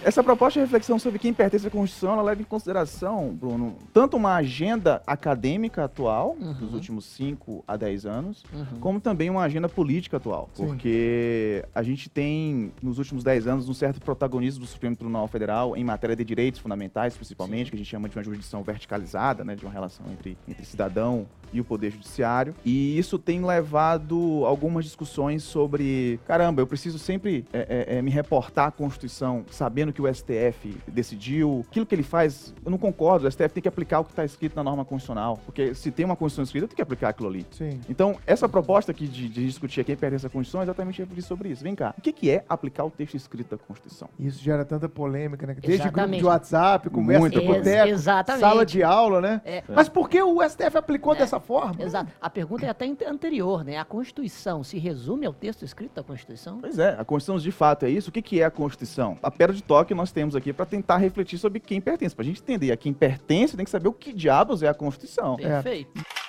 Essa 0.03 0.23
proposta 0.23 0.59
de 0.59 0.65
reflexão 0.65 0.99
sobre 0.99 1.19
quem 1.19 1.33
pertence 1.33 1.65
à 1.65 1.69
Constituição, 1.69 2.13
ela 2.13 2.21
leva 2.21 2.41
em 2.41 2.45
consideração, 2.45 3.33
Bruno, 3.33 3.75
tanto 3.93 4.17
uma 4.17 4.35
agenda 4.35 5.01
acadêmica 5.07 5.85
atual, 5.85 6.35
uhum. 6.39 6.53
dos 6.53 6.73
últimos 6.73 7.05
5 7.05 7.63
a 7.67 7.75
10 7.75 8.05
anos, 8.05 8.43
uhum. 8.53 8.79
como 8.79 8.99
também 8.99 9.29
uma 9.29 9.41
agenda 9.41 9.69
política 9.69 10.17
atual. 10.17 10.49
Sim. 10.53 10.65
Porque 10.65 11.65
a 11.73 11.81
gente 11.81 12.09
tem, 12.09 12.71
nos 12.81 12.99
últimos 12.99 13.23
10 13.23 13.47
anos, 13.47 13.69
um 13.69 13.73
certo 13.73 13.99
protagonismo 14.01 14.61
do 14.61 14.67
Supremo 14.67 14.95
Tribunal 14.95 15.27
Federal 15.27 15.75
em 15.75 15.83
matéria 15.83 16.15
de 16.15 16.23
direitos 16.23 16.59
fundamentais, 16.59 17.15
principalmente, 17.15 17.65
Sim. 17.65 17.69
que 17.71 17.75
a 17.75 17.79
gente 17.79 17.89
chama 17.89 18.09
de 18.09 18.17
uma 18.17 18.23
jurisdição 18.23 18.63
verticalizada, 18.63 19.43
né, 19.43 19.55
de 19.55 19.65
uma 19.65 19.71
relação 19.71 20.05
entre, 20.11 20.37
entre 20.47 20.65
cidadão 20.65 21.25
e 21.55 21.61
o 21.61 21.65
Poder 21.65 21.91
Judiciário. 21.91 22.53
E 22.63 22.97
isso 22.97 23.17
tem 23.17 23.43
levado 23.43 24.43
algumas 24.45 24.85
discussões 24.85 25.43
sobre: 25.43 26.19
caramba, 26.27 26.61
eu 26.61 26.67
preciso 26.67 26.99
sempre 26.99 27.45
é, 27.53 27.85
é, 27.89 27.97
é 27.97 28.01
me 28.01 28.11
reportar 28.11 28.67
à 28.67 28.71
Constituição 28.71 29.45
sabendo 29.49 29.93
que 29.93 30.01
o 30.01 30.13
STF 30.13 30.77
decidiu. 30.87 31.65
Aquilo 31.69 31.85
que 31.85 31.95
ele 31.95 32.03
faz, 32.03 32.53
eu 32.63 32.69
não 32.69 32.77
concordo. 32.77 33.27
O 33.27 33.31
STF 33.31 33.49
tem 33.49 33.63
que 33.63 33.69
aplicar 33.69 33.99
o 33.99 34.03
que 34.03 34.11
está 34.11 34.25
escrito 34.25 34.55
na 34.55 34.63
norma 34.63 34.83
constitucional. 34.83 35.39
Porque 35.45 35.73
se 35.73 35.91
tem 35.91 36.05
uma 36.05 36.15
Constituição 36.15 36.43
escrita, 36.43 36.67
tem 36.67 36.75
que 36.75 36.81
aplicar 36.81 37.09
aquilo 37.09 37.29
ali. 37.29 37.45
Sim. 37.51 37.79
Então, 37.89 38.17
essa 38.27 38.49
proposta 38.49 38.91
aqui 38.91 39.07
de, 39.07 39.29
de 39.29 39.45
discutir 39.45 39.83
quem 39.83 39.95
pertence 39.95 40.25
à 40.25 40.29
Constituição 40.29 40.61
é 40.61 40.63
exatamente 40.65 40.99
refletir 40.99 41.23
sobre 41.23 41.49
isso. 41.49 41.63
Vem 41.63 41.75
cá, 41.75 41.93
o 41.97 42.01
que, 42.01 42.11
que 42.11 42.29
é 42.29 42.43
aplicar 42.49 42.83
o 42.83 42.91
texto 42.91 43.15
escrito 43.15 43.51
da 43.51 43.57
Constituição? 43.57 44.09
Isso 44.19 44.43
gera 44.43 44.65
tanta 44.65 44.89
polêmica, 44.89 45.47
né? 45.47 45.53
Desde 45.53 45.73
exatamente. 45.73 45.93
grupo 45.93 46.17
de 46.17 46.25
WhatsApp, 46.25 46.89
conversa 46.89 47.29
com 47.29 47.45
boteco, 47.45 47.97
sala 48.39 48.65
de 48.65 48.83
aula, 48.83 49.21
né? 49.21 49.41
É. 49.45 49.63
Mas 49.67 49.87
por 49.87 50.09
que 50.09 50.21
o 50.21 50.41
STF 50.47 50.77
aplicou 50.77 51.13
é. 51.13 51.17
dessa 51.17 51.39
forma? 51.39 51.44
Exato. 51.79 52.11
A 52.21 52.29
pergunta 52.29 52.65
é 52.65 52.69
até 52.69 52.85
anterior, 53.07 53.63
né? 53.63 53.77
A 53.77 53.85
Constituição 53.85 54.63
se 54.63 54.77
resume 54.77 55.25
ao 55.25 55.33
texto 55.33 55.63
escrito 55.63 55.93
da 55.93 56.03
Constituição? 56.03 56.59
Pois 56.59 56.79
é, 56.79 56.95
a 56.97 57.05
Constituição 57.05 57.41
de 57.41 57.51
fato 57.51 57.85
é 57.85 57.89
isso. 57.89 58.09
O 58.09 58.11
que, 58.11 58.21
que 58.21 58.41
é 58.41 58.45
a 58.45 58.51
Constituição? 58.51 59.17
A 59.21 59.31
pedra 59.31 59.55
de 59.55 59.63
toque 59.63 59.93
nós 59.93 60.11
temos 60.11 60.35
aqui 60.35 60.51
para 60.51 60.65
tentar 60.65 60.97
refletir 60.97 61.37
sobre 61.37 61.59
quem 61.59 61.79
pertence. 61.79 62.15
Para 62.15 62.23
a 62.23 62.25
gente 62.25 62.41
entender 62.41 62.71
a 62.71 62.77
quem 62.77 62.93
pertence, 62.93 63.55
tem 63.55 63.65
que 63.65 63.71
saber 63.71 63.87
o 63.87 63.93
que 63.93 64.13
diabos 64.13 64.63
é 64.63 64.67
a 64.67 64.73
Constituição. 64.73 65.35
Perfeito. 65.37 65.99
É. 65.99 66.24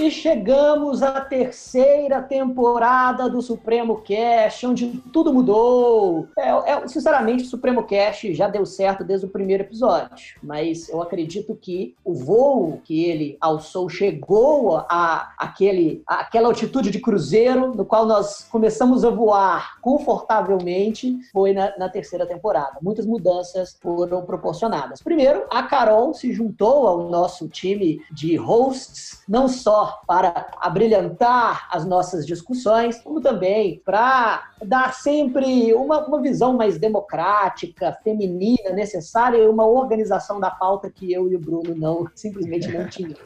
E 0.00 0.12
chegamos 0.12 1.02
à 1.02 1.20
terceira 1.20 2.22
temporada 2.22 3.28
do 3.28 3.42
Supremo 3.42 3.96
Cast, 3.96 4.64
onde 4.64 4.86
tudo 5.12 5.34
mudou. 5.34 6.28
É, 6.38 6.50
é, 6.50 6.86
sinceramente, 6.86 7.42
o 7.42 7.46
Supremo 7.46 7.82
Cast 7.82 8.32
já 8.32 8.46
deu 8.46 8.64
certo 8.64 9.02
desde 9.02 9.26
o 9.26 9.28
primeiro 9.28 9.64
episódio, 9.64 10.38
mas 10.40 10.88
eu 10.88 11.02
acredito 11.02 11.58
que 11.60 11.96
o 12.04 12.14
voo 12.14 12.80
que 12.84 13.06
ele 13.06 13.36
alçou 13.40 13.88
chegou 13.88 14.76
a, 14.88 15.32
aquele, 15.36 16.00
aquela 16.06 16.46
altitude 16.46 16.92
de 16.92 17.00
cruzeiro, 17.00 17.74
no 17.74 17.84
qual 17.84 18.06
nós 18.06 18.44
começamos 18.44 19.04
a 19.04 19.10
voar 19.10 19.80
confortavelmente, 19.80 21.18
foi 21.32 21.52
na, 21.52 21.76
na 21.76 21.88
terceira 21.88 22.24
temporada. 22.24 22.78
Muitas 22.80 23.04
mudanças 23.04 23.76
foram 23.82 24.24
proporcionadas. 24.24 25.02
Primeiro, 25.02 25.44
a 25.50 25.64
Carol 25.64 26.14
se 26.14 26.32
juntou 26.32 26.86
ao 26.86 27.08
nosso 27.10 27.48
time 27.48 28.00
de 28.12 28.36
hosts, 28.36 29.24
não 29.28 29.48
só 29.48 29.87
para 30.06 30.48
abrilhantar 30.60 31.68
as 31.70 31.84
nossas 31.84 32.26
discussões, 32.26 33.00
como 33.00 33.20
também 33.20 33.80
para 33.84 34.50
dar 34.64 34.94
sempre 34.94 35.72
uma, 35.74 36.06
uma 36.06 36.20
visão 36.20 36.54
mais 36.54 36.78
democrática, 36.78 37.96
feminina, 38.02 38.70
necessária 38.72 39.38
e 39.38 39.48
uma 39.48 39.66
organização 39.66 40.40
da 40.40 40.50
pauta 40.50 40.90
que 40.90 41.12
eu 41.12 41.30
e 41.30 41.36
o 41.36 41.38
Bruno 41.38 41.74
não 41.74 42.06
simplesmente 42.14 42.68
não 42.68 42.88
tínhamos. 42.88 43.18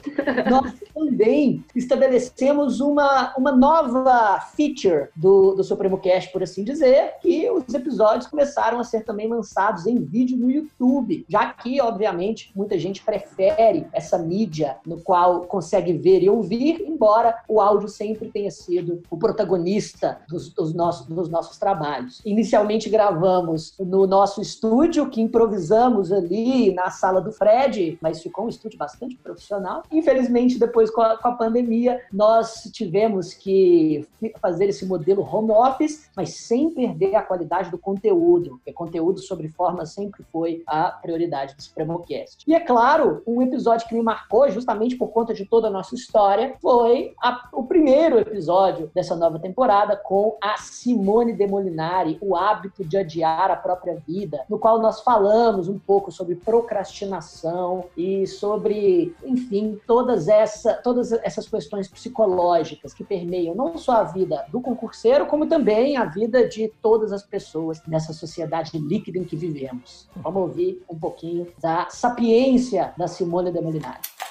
Nós 0.50 0.72
também 0.94 1.64
estabelecemos 1.74 2.80
uma, 2.80 3.34
uma 3.36 3.52
nova 3.52 4.40
feature 4.54 5.08
do, 5.16 5.54
do 5.54 5.64
Supremo 5.64 5.98
Cast, 5.98 6.30
por 6.32 6.42
assim 6.42 6.64
dizer, 6.64 7.14
que 7.20 7.50
os 7.50 7.72
episódios 7.72 8.26
começaram 8.26 8.78
a 8.78 8.84
ser 8.84 9.04
também 9.04 9.28
lançados 9.28 9.86
em 9.86 9.98
vídeo 9.98 10.36
no 10.36 10.50
YouTube, 10.50 11.24
já 11.28 11.52
que, 11.52 11.80
obviamente, 11.80 12.52
muita 12.54 12.78
gente 12.78 13.02
prefere 13.02 13.86
essa 13.92 14.18
mídia 14.18 14.76
no 14.86 15.00
qual 15.00 15.42
consegue 15.42 15.92
ver 15.92 16.22
e 16.22 16.30
ouvir 16.30 16.51
ouvir, 16.52 16.84
embora 16.86 17.42
o 17.48 17.60
áudio 17.60 17.88
sempre 17.88 18.28
tenha 18.30 18.50
sido 18.50 19.02
o 19.10 19.16
protagonista 19.16 20.20
dos, 20.28 20.50
dos, 20.50 20.74
nossos, 20.74 21.06
dos 21.06 21.28
nossos 21.28 21.58
trabalhos. 21.58 22.20
Inicialmente 22.24 22.90
gravamos 22.90 23.74
no 23.78 24.06
nosso 24.06 24.40
estúdio, 24.42 25.08
que 25.08 25.20
improvisamos 25.20 26.12
ali 26.12 26.74
na 26.74 26.90
sala 26.90 27.20
do 27.20 27.32
Fred, 27.32 27.98
mas 28.00 28.22
ficou 28.22 28.44
um 28.44 28.48
estúdio 28.48 28.78
bastante 28.78 29.16
profissional. 29.16 29.82
Infelizmente, 29.90 30.58
depois 30.58 30.90
com 30.90 31.00
a, 31.00 31.16
com 31.16 31.28
a 31.28 31.32
pandemia, 31.32 32.00
nós 32.12 32.70
tivemos 32.72 33.32
que 33.32 34.06
fazer 34.40 34.68
esse 34.68 34.84
modelo 34.84 35.22
home 35.22 35.52
office, 35.52 36.10
mas 36.14 36.34
sem 36.34 36.70
perder 36.70 37.14
a 37.14 37.22
qualidade 37.22 37.70
do 37.70 37.78
conteúdo, 37.78 38.56
porque 38.56 38.72
conteúdo 38.72 39.20
sobre 39.20 39.48
forma 39.48 39.86
sempre 39.86 40.22
foi 40.30 40.62
a 40.66 40.90
prioridade 40.90 41.54
do 41.54 41.62
SupremoCast. 41.62 42.44
E 42.46 42.54
é 42.54 42.60
claro, 42.60 43.22
um 43.26 43.40
episódio 43.40 43.88
que 43.88 43.94
me 43.94 44.02
marcou 44.02 44.48
justamente 44.50 44.96
por 44.96 45.08
conta 45.08 45.32
de 45.32 45.44
toda 45.44 45.68
a 45.68 45.70
nossa 45.70 45.94
história 45.94 46.41
foi 46.60 47.14
a, 47.22 47.48
o 47.52 47.64
primeiro 47.64 48.18
episódio 48.18 48.90
dessa 48.94 49.14
nova 49.16 49.38
temporada 49.38 49.96
com 49.96 50.36
a 50.40 50.56
Simone 50.56 51.32
de 51.32 51.46
Molinari, 51.46 52.18
o 52.20 52.36
hábito 52.36 52.84
de 52.84 52.96
adiar 52.96 53.50
a 53.50 53.56
própria 53.56 53.96
vida, 54.06 54.44
no 54.48 54.58
qual 54.58 54.80
nós 54.80 55.00
falamos 55.00 55.68
um 55.68 55.78
pouco 55.78 56.10
sobre 56.10 56.34
procrastinação 56.34 57.84
e 57.96 58.26
sobre, 58.26 59.14
enfim, 59.24 59.80
todas, 59.86 60.28
essa, 60.28 60.74
todas 60.74 61.12
essas 61.12 61.48
questões 61.48 61.88
psicológicas 61.88 62.94
que 62.94 63.04
permeiam 63.04 63.54
não 63.54 63.76
só 63.76 63.92
a 63.92 64.04
vida 64.04 64.44
do 64.50 64.60
concurseiro, 64.60 65.26
como 65.26 65.46
também 65.46 65.96
a 65.96 66.04
vida 66.04 66.48
de 66.48 66.68
todas 66.80 67.12
as 67.12 67.22
pessoas 67.22 67.82
nessa 67.86 68.12
sociedade 68.12 68.78
líquida 68.78 69.18
em 69.18 69.24
que 69.24 69.36
vivemos. 69.36 70.08
Vamos 70.16 70.42
ouvir 70.42 70.82
um 70.88 70.98
pouquinho 70.98 71.46
da 71.60 71.88
sapiência 71.90 72.92
da 72.96 73.06
Simone 73.06 73.50
de 73.50 73.60
Molinari 73.60 74.21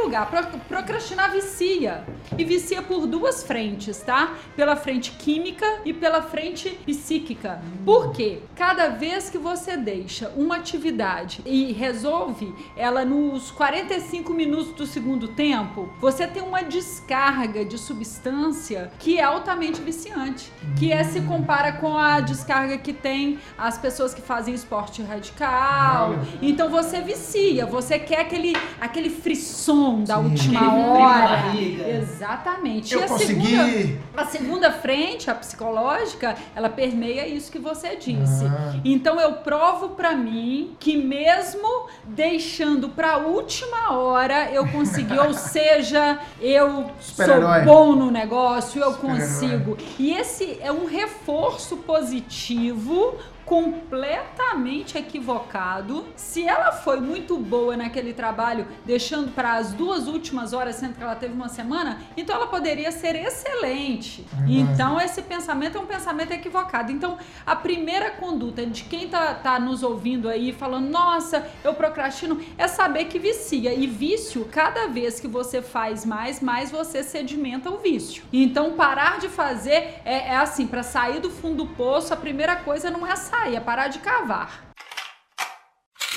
primeiro 0.00 0.04
lugar, 0.04 0.30
procrastinar 0.68 1.30
vicia. 1.30 2.04
E 2.38 2.44
vicia 2.44 2.80
por 2.80 3.06
duas 3.06 3.42
frentes, 3.42 3.98
tá? 3.98 4.34
Pela 4.56 4.76
frente 4.76 5.12
química 5.12 5.66
e 5.84 5.92
pela 5.92 6.22
frente 6.22 6.70
psíquica. 6.86 7.60
Por 7.84 8.12
quê? 8.12 8.38
Cada 8.54 8.88
vez 8.88 9.28
que 9.28 9.36
você 9.36 9.76
deixa 9.76 10.32
uma 10.36 10.56
atividade 10.56 11.42
e 11.44 11.72
resolve 11.72 12.54
ela 12.76 13.04
nos 13.04 13.50
45 13.50 14.32
minutos 14.32 14.72
do 14.72 14.86
segundo 14.86 15.28
tempo, 15.28 15.90
você 16.00 16.26
tem 16.26 16.42
uma 16.42 16.62
descarga 16.62 17.64
de 17.64 17.76
substância 17.76 18.90
que 18.98 19.18
é 19.18 19.24
altamente 19.24 19.80
viciante. 19.80 20.50
Que 20.78 20.92
é 20.92 21.02
se 21.04 21.20
compara 21.22 21.72
com 21.72 21.98
a 21.98 22.20
descarga 22.20 22.78
que 22.78 22.92
tem 22.92 23.38
as 23.58 23.76
pessoas 23.76 24.14
que 24.14 24.22
fazem 24.22 24.54
esporte 24.54 25.02
radical. 25.02 26.14
Então 26.40 26.70
você 26.70 27.00
vicia, 27.00 27.66
você 27.66 27.98
quer 27.98 28.20
aquele, 28.20 28.54
aquele 28.80 29.10
frisson 29.10 29.89
da 29.98 30.16
Sim. 30.16 30.24
última 30.24 30.74
hora. 30.74 31.56
Exatamente. 31.56 32.94
Eu 32.94 33.00
e 33.00 33.04
a 33.04 33.08
consegui. 33.08 33.56
Segunda, 33.56 33.98
a 34.16 34.24
segunda 34.24 34.72
frente, 34.72 35.30
a 35.30 35.34
psicológica, 35.34 36.36
ela 36.54 36.68
permeia 36.68 37.26
isso 37.26 37.50
que 37.50 37.58
você 37.58 37.96
disse. 37.96 38.44
Ah. 38.44 38.74
Então 38.84 39.20
eu 39.20 39.34
provo 39.34 39.90
para 39.90 40.14
mim 40.14 40.76
que 40.78 40.96
mesmo 40.96 41.86
deixando 42.04 42.88
para 42.88 43.18
última 43.18 43.92
hora 43.96 44.50
eu 44.50 44.66
consegui, 44.68 45.18
ou 45.18 45.32
seja, 45.34 46.18
eu 46.40 46.90
sou 47.00 47.26
bom 47.64 47.94
no 47.94 48.10
negócio, 48.10 48.82
eu 48.82 48.94
consigo. 48.94 49.76
E 49.98 50.12
esse 50.12 50.58
é 50.60 50.72
um 50.72 50.86
reforço 50.86 51.78
positivo 51.78 53.14
completamente 53.50 54.96
equivocado. 54.96 56.06
Se 56.14 56.46
ela 56.46 56.70
foi 56.70 57.00
muito 57.00 57.36
boa 57.36 57.76
naquele 57.76 58.12
trabalho, 58.12 58.64
deixando 58.86 59.34
para 59.34 59.54
as 59.54 59.72
duas 59.72 60.06
últimas 60.06 60.52
horas, 60.52 60.76
sendo 60.76 60.94
que 60.94 61.02
ela 61.02 61.16
teve 61.16 61.34
uma 61.34 61.48
semana, 61.48 62.00
então 62.16 62.36
ela 62.36 62.46
poderia 62.46 62.92
ser 62.92 63.16
excelente. 63.16 64.24
Uhum. 64.38 64.46
Então 64.46 65.00
esse 65.00 65.20
pensamento 65.22 65.76
é 65.76 65.80
um 65.80 65.86
pensamento 65.86 66.30
equivocado. 66.30 66.92
Então 66.92 67.18
a 67.44 67.56
primeira 67.56 68.12
conduta 68.12 68.64
de 68.64 68.84
quem 68.84 69.08
tá, 69.08 69.34
tá 69.34 69.58
nos 69.58 69.82
ouvindo 69.82 70.28
aí 70.28 70.52
falando, 70.52 70.88
nossa, 70.88 71.44
eu 71.64 71.74
procrastino, 71.74 72.40
é 72.56 72.68
saber 72.68 73.06
que 73.06 73.18
vicia. 73.18 73.74
E 73.74 73.84
vício, 73.84 74.44
cada 74.44 74.86
vez 74.86 75.18
que 75.18 75.26
você 75.26 75.60
faz 75.60 76.06
mais, 76.06 76.40
mais 76.40 76.70
você 76.70 77.02
sedimenta 77.02 77.68
o 77.68 77.78
vício. 77.78 78.22
Então 78.32 78.74
parar 78.74 79.18
de 79.18 79.28
fazer 79.28 80.00
é, 80.04 80.28
é 80.28 80.36
assim, 80.36 80.68
para 80.68 80.84
sair 80.84 81.18
do 81.18 81.30
fundo 81.30 81.64
do 81.64 81.66
poço, 81.66 82.14
a 82.14 82.16
primeira 82.16 82.54
coisa 82.54 82.92
não 82.92 83.04
é 83.04 83.16
sair 83.16 83.39
é 83.48 83.60
parar 83.60 83.88
de 83.88 83.98
cavar. 83.98 84.69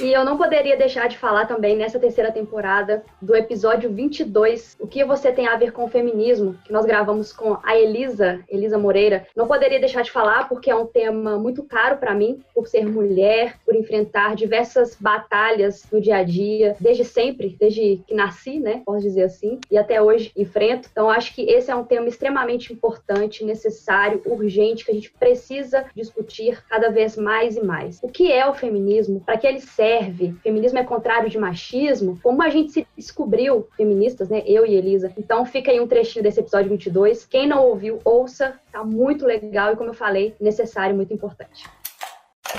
E 0.02 0.12
eu 0.12 0.26
não 0.26 0.38
poderia 0.38 0.76
deixar 0.76 1.08
de 1.08 1.20
falar 1.20 1.46
também 1.46 1.76
nessa 1.76 2.00
terceira 2.00 2.32
temporada 2.32 3.04
do 3.22 3.36
episódio 3.36 3.92
22, 3.92 4.76
o 4.80 4.88
que 4.88 5.06
você 5.06 5.32
tem 5.32 5.48
a 5.48 5.56
ver 5.56 5.72
com 5.72 5.86
o 5.86 5.88
feminismo, 5.88 6.58
que 6.66 6.74
nós 6.74 6.84
gravamos 6.84 7.32
com 7.32 7.60
a 7.62 7.78
Elisa, 7.78 8.40
Elisa 8.50 8.76
Moreira. 8.76 9.28
Não 9.36 9.46
poderia 9.46 9.80
deixar 9.80 10.02
de 10.02 10.10
falar 10.10 10.50
porque 10.50 10.72
é 10.72 10.76
um 10.76 10.88
tema 10.88 11.38
muito 11.38 11.62
caro 11.62 11.98
para 11.98 12.16
mim, 12.16 12.42
por 12.56 12.68
ser 12.68 12.88
mulher, 12.88 13.60
por 13.64 13.76
enfrentar 13.76 14.36
diversas 14.36 14.96
batalhas 15.00 15.86
no 15.92 16.02
dia 16.02 16.18
a 16.18 16.24
dia, 16.24 16.76
desde 16.80 17.06
sempre, 17.06 17.56
desde 17.60 18.02
que 18.08 18.16
nasci, 18.16 18.60
né, 18.60 18.82
posso 18.84 19.02
dizer 19.02 19.24
assim, 19.24 19.60
e 19.70 19.78
até 19.78 20.02
hoje 20.02 20.32
enfrento. 20.36 20.90
Então 20.92 21.08
acho 21.08 21.36
que 21.36 21.44
esse 21.44 21.70
é 21.70 21.76
um 21.76 21.84
tema 21.84 22.08
extremamente 22.08 22.74
importante, 22.74 23.46
necessário, 23.46 24.24
urgente, 24.26 24.84
que 24.84 24.92
a 24.92 24.96
gente 24.96 25.12
precisa 25.12 25.86
discutir 25.96 26.64
cada 26.68 26.90
vez 26.90 27.16
mais 27.16 27.56
e 27.56 27.64
mais. 27.64 28.00
O 28.02 28.08
que 28.08 28.32
é 28.32 28.48
o 28.48 28.56
feminismo? 28.56 29.22
Para 29.22 29.38
que 29.38 29.46
ele 29.46 29.60
serve? 29.60 29.83
Serve, 29.84 30.34
feminismo 30.42 30.80
é 30.80 30.84
contrário 30.84 31.30
de 31.30 31.38
machismo, 31.38 32.18
como 32.24 32.42
a 32.42 32.50
gente 32.50 32.72
se 32.72 32.88
descobriu 32.96 33.68
feministas, 33.76 34.30
né? 34.30 34.42
Eu 34.46 34.66
e 34.66 34.76
Elisa. 34.76 35.12
Então 35.18 35.46
fica 35.46 35.72
aí 35.72 35.80
um 35.82 35.88
trechinho 35.88 36.24
desse 36.24 36.40
episódio 36.40 36.70
22. 36.70 37.26
Quem 37.26 37.46
não 37.46 37.66
ouviu, 37.66 38.00
ouça, 38.06 38.58
tá 38.72 38.82
muito 38.82 39.26
legal 39.26 39.74
e 39.74 39.76
como 39.76 39.90
eu 39.90 39.94
falei, 39.94 40.36
necessário, 40.40 40.96
muito 40.96 41.14
importante. 41.14 41.66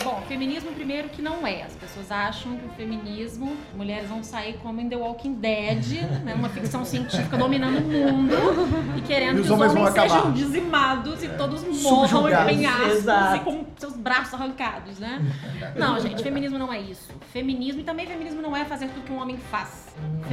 Bom, 0.02 0.22
feminismo 0.26 0.72
primeiro 0.72 1.08
que 1.08 1.22
não 1.22 1.46
é. 1.46 1.62
As 1.62 1.74
pessoas 1.74 2.10
acham 2.10 2.56
que 2.56 2.66
o 2.66 2.70
feminismo, 2.70 3.56
mulheres 3.74 4.08
vão 4.08 4.22
sair 4.22 4.54
como 4.62 4.80
em 4.80 4.88
The 4.88 4.96
Walking 4.96 5.34
Dead, 5.34 6.02
né, 6.24 6.34
uma 6.34 6.48
ficção 6.48 6.84
científica 6.84 7.36
dominando 7.36 7.78
o 7.78 7.82
mundo 7.82 8.34
e 8.96 9.00
querendo 9.02 9.38
e 9.38 9.42
que 9.42 9.46
os 9.46 9.50
homens, 9.50 9.72
homens 9.72 9.94
sejam 9.94 10.32
dizimados 10.32 11.22
e 11.22 11.28
todos 11.28 11.62
morram 11.82 12.28
em 12.28 12.46
penhascos 12.46 13.04
e 13.36 13.40
com 13.40 13.64
seus 13.76 13.94
braços 13.94 14.34
arrancados, 14.34 14.98
né? 14.98 15.20
Não, 15.76 16.00
gente, 16.00 16.22
feminismo 16.22 16.58
não 16.58 16.72
é 16.72 16.80
isso. 16.80 17.12
Feminismo 17.32 17.80
e 17.80 17.84
também 17.84 18.06
feminismo 18.06 18.42
não 18.42 18.56
é 18.56 18.64
fazer 18.64 18.88
tudo 18.88 19.04
que 19.04 19.12
um 19.12 19.20
homem 19.20 19.36
faz. 19.36 19.83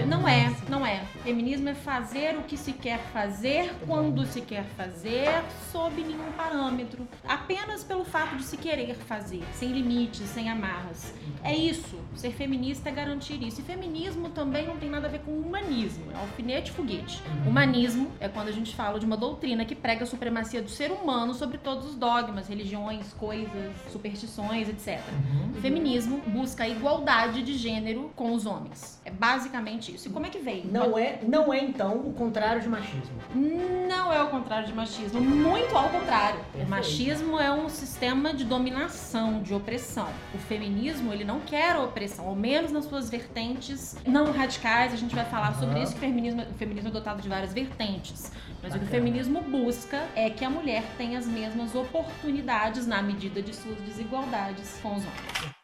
Não 0.07 0.27
é, 0.27 0.53
não 0.69 0.85
é. 0.85 1.03
Feminismo 1.23 1.69
é 1.69 1.75
fazer 1.75 2.37
o 2.37 2.43
que 2.43 2.57
se 2.57 2.73
quer 2.73 2.99
fazer, 3.11 3.73
quando 3.85 4.25
se 4.25 4.41
quer 4.41 4.63
fazer, 4.77 5.27
sob 5.71 6.01
nenhum 6.01 6.31
parâmetro. 6.31 7.07
Apenas 7.27 7.83
pelo 7.83 8.05
fato 8.05 8.37
de 8.37 8.43
se 8.43 8.57
querer 8.57 8.95
fazer 8.95 9.43
sem 9.53 9.71
limites, 9.71 10.27
sem 10.29 10.49
amarras. 10.49 11.13
É 11.43 11.55
isso. 11.55 11.99
Ser 12.15 12.31
feminista 12.31 12.89
é 12.89 12.91
garantir 12.91 13.41
isso. 13.43 13.61
E 13.61 13.63
feminismo 13.63 14.29
também 14.29 14.65
não 14.65 14.77
tem 14.77 14.89
nada 14.89 15.07
a 15.07 15.09
ver 15.09 15.19
com 15.19 15.31
humanismo. 15.31 16.11
É 16.11 16.15
alfinete 16.15 16.71
foguete. 16.71 17.21
Uhum. 17.43 17.49
Humanismo 17.49 18.11
é 18.19 18.29
quando 18.29 18.47
a 18.47 18.51
gente 18.51 18.73
fala 18.75 18.99
de 18.99 19.05
uma 19.05 19.17
doutrina 19.17 19.65
que 19.65 19.75
prega 19.75 20.03
a 20.03 20.07
supremacia 20.07 20.61
do 20.61 20.69
ser 20.69 20.91
humano 20.91 21.33
sobre 21.33 21.57
todos 21.57 21.87
os 21.87 21.95
dogmas, 21.95 22.47
religiões, 22.47 23.13
coisas, 23.13 23.73
superstições, 23.91 24.69
etc. 24.69 25.01
Uhum. 25.09 25.53
Feminismo 25.61 26.21
busca 26.27 26.63
a 26.63 26.69
igualdade 26.69 27.43
de 27.43 27.57
gênero 27.57 28.11
com 28.15 28.33
os 28.33 28.45
homens. 28.45 29.00
É 29.11 29.13
basicamente 29.13 29.93
isso. 29.93 30.07
E 30.07 30.11
como 30.11 30.25
é 30.25 30.29
que 30.29 30.39
veio? 30.39 30.65
Não 30.71 30.97
é, 30.97 31.19
não 31.27 31.53
é 31.53 31.61
então 31.61 31.97
o 31.97 32.13
contrário 32.13 32.61
de 32.61 32.69
machismo. 32.69 33.11
Não 33.35 34.11
é 34.13 34.23
o 34.23 34.29
contrário 34.29 34.65
de 34.67 34.73
machismo. 34.73 35.19
Muito 35.19 35.75
ao 35.75 35.89
contrário. 35.89 36.39
O 36.55 36.65
machismo 36.69 37.37
é 37.37 37.51
um 37.51 37.67
sistema 37.67 38.33
de 38.33 38.45
dominação 38.45 39.41
de 39.41 39.53
opressão. 39.53 40.07
O 40.33 40.37
feminismo, 40.37 41.11
ele 41.11 41.25
não 41.25 41.41
quer 41.41 41.75
a 41.75 41.81
opressão, 41.81 42.27
ao 42.27 42.35
menos 42.35 42.71
nas 42.71 42.85
suas 42.85 43.09
vertentes 43.09 43.97
não 44.07 44.31
radicais. 44.31 44.93
A 44.93 44.97
gente 44.97 45.13
vai 45.13 45.25
falar 45.25 45.53
sobre 45.55 45.81
isso, 45.81 45.91
que 45.91 45.97
o 45.97 46.01
feminismo, 46.01 46.41
o 46.41 46.53
feminismo 46.53 46.89
é 46.89 46.91
dotado 46.91 47.21
de 47.21 47.27
várias 47.27 47.53
vertentes. 47.53 48.31
Mas 48.63 48.73
Bacana. 48.73 48.75
o 48.75 48.79
que 48.79 48.85
o 48.85 48.89
feminismo 48.89 49.41
busca 49.41 50.07
é 50.15 50.29
que 50.29 50.45
a 50.45 50.49
mulher 50.49 50.83
tenha 50.97 51.19
as 51.19 51.25
mesmas 51.25 51.75
oportunidades 51.75 52.87
na 52.87 53.01
medida 53.01 53.41
de 53.41 53.53
suas 53.53 53.77
desigualdades 53.79 54.79
com 54.81 54.95
os 54.95 55.03
homens. 55.03 55.60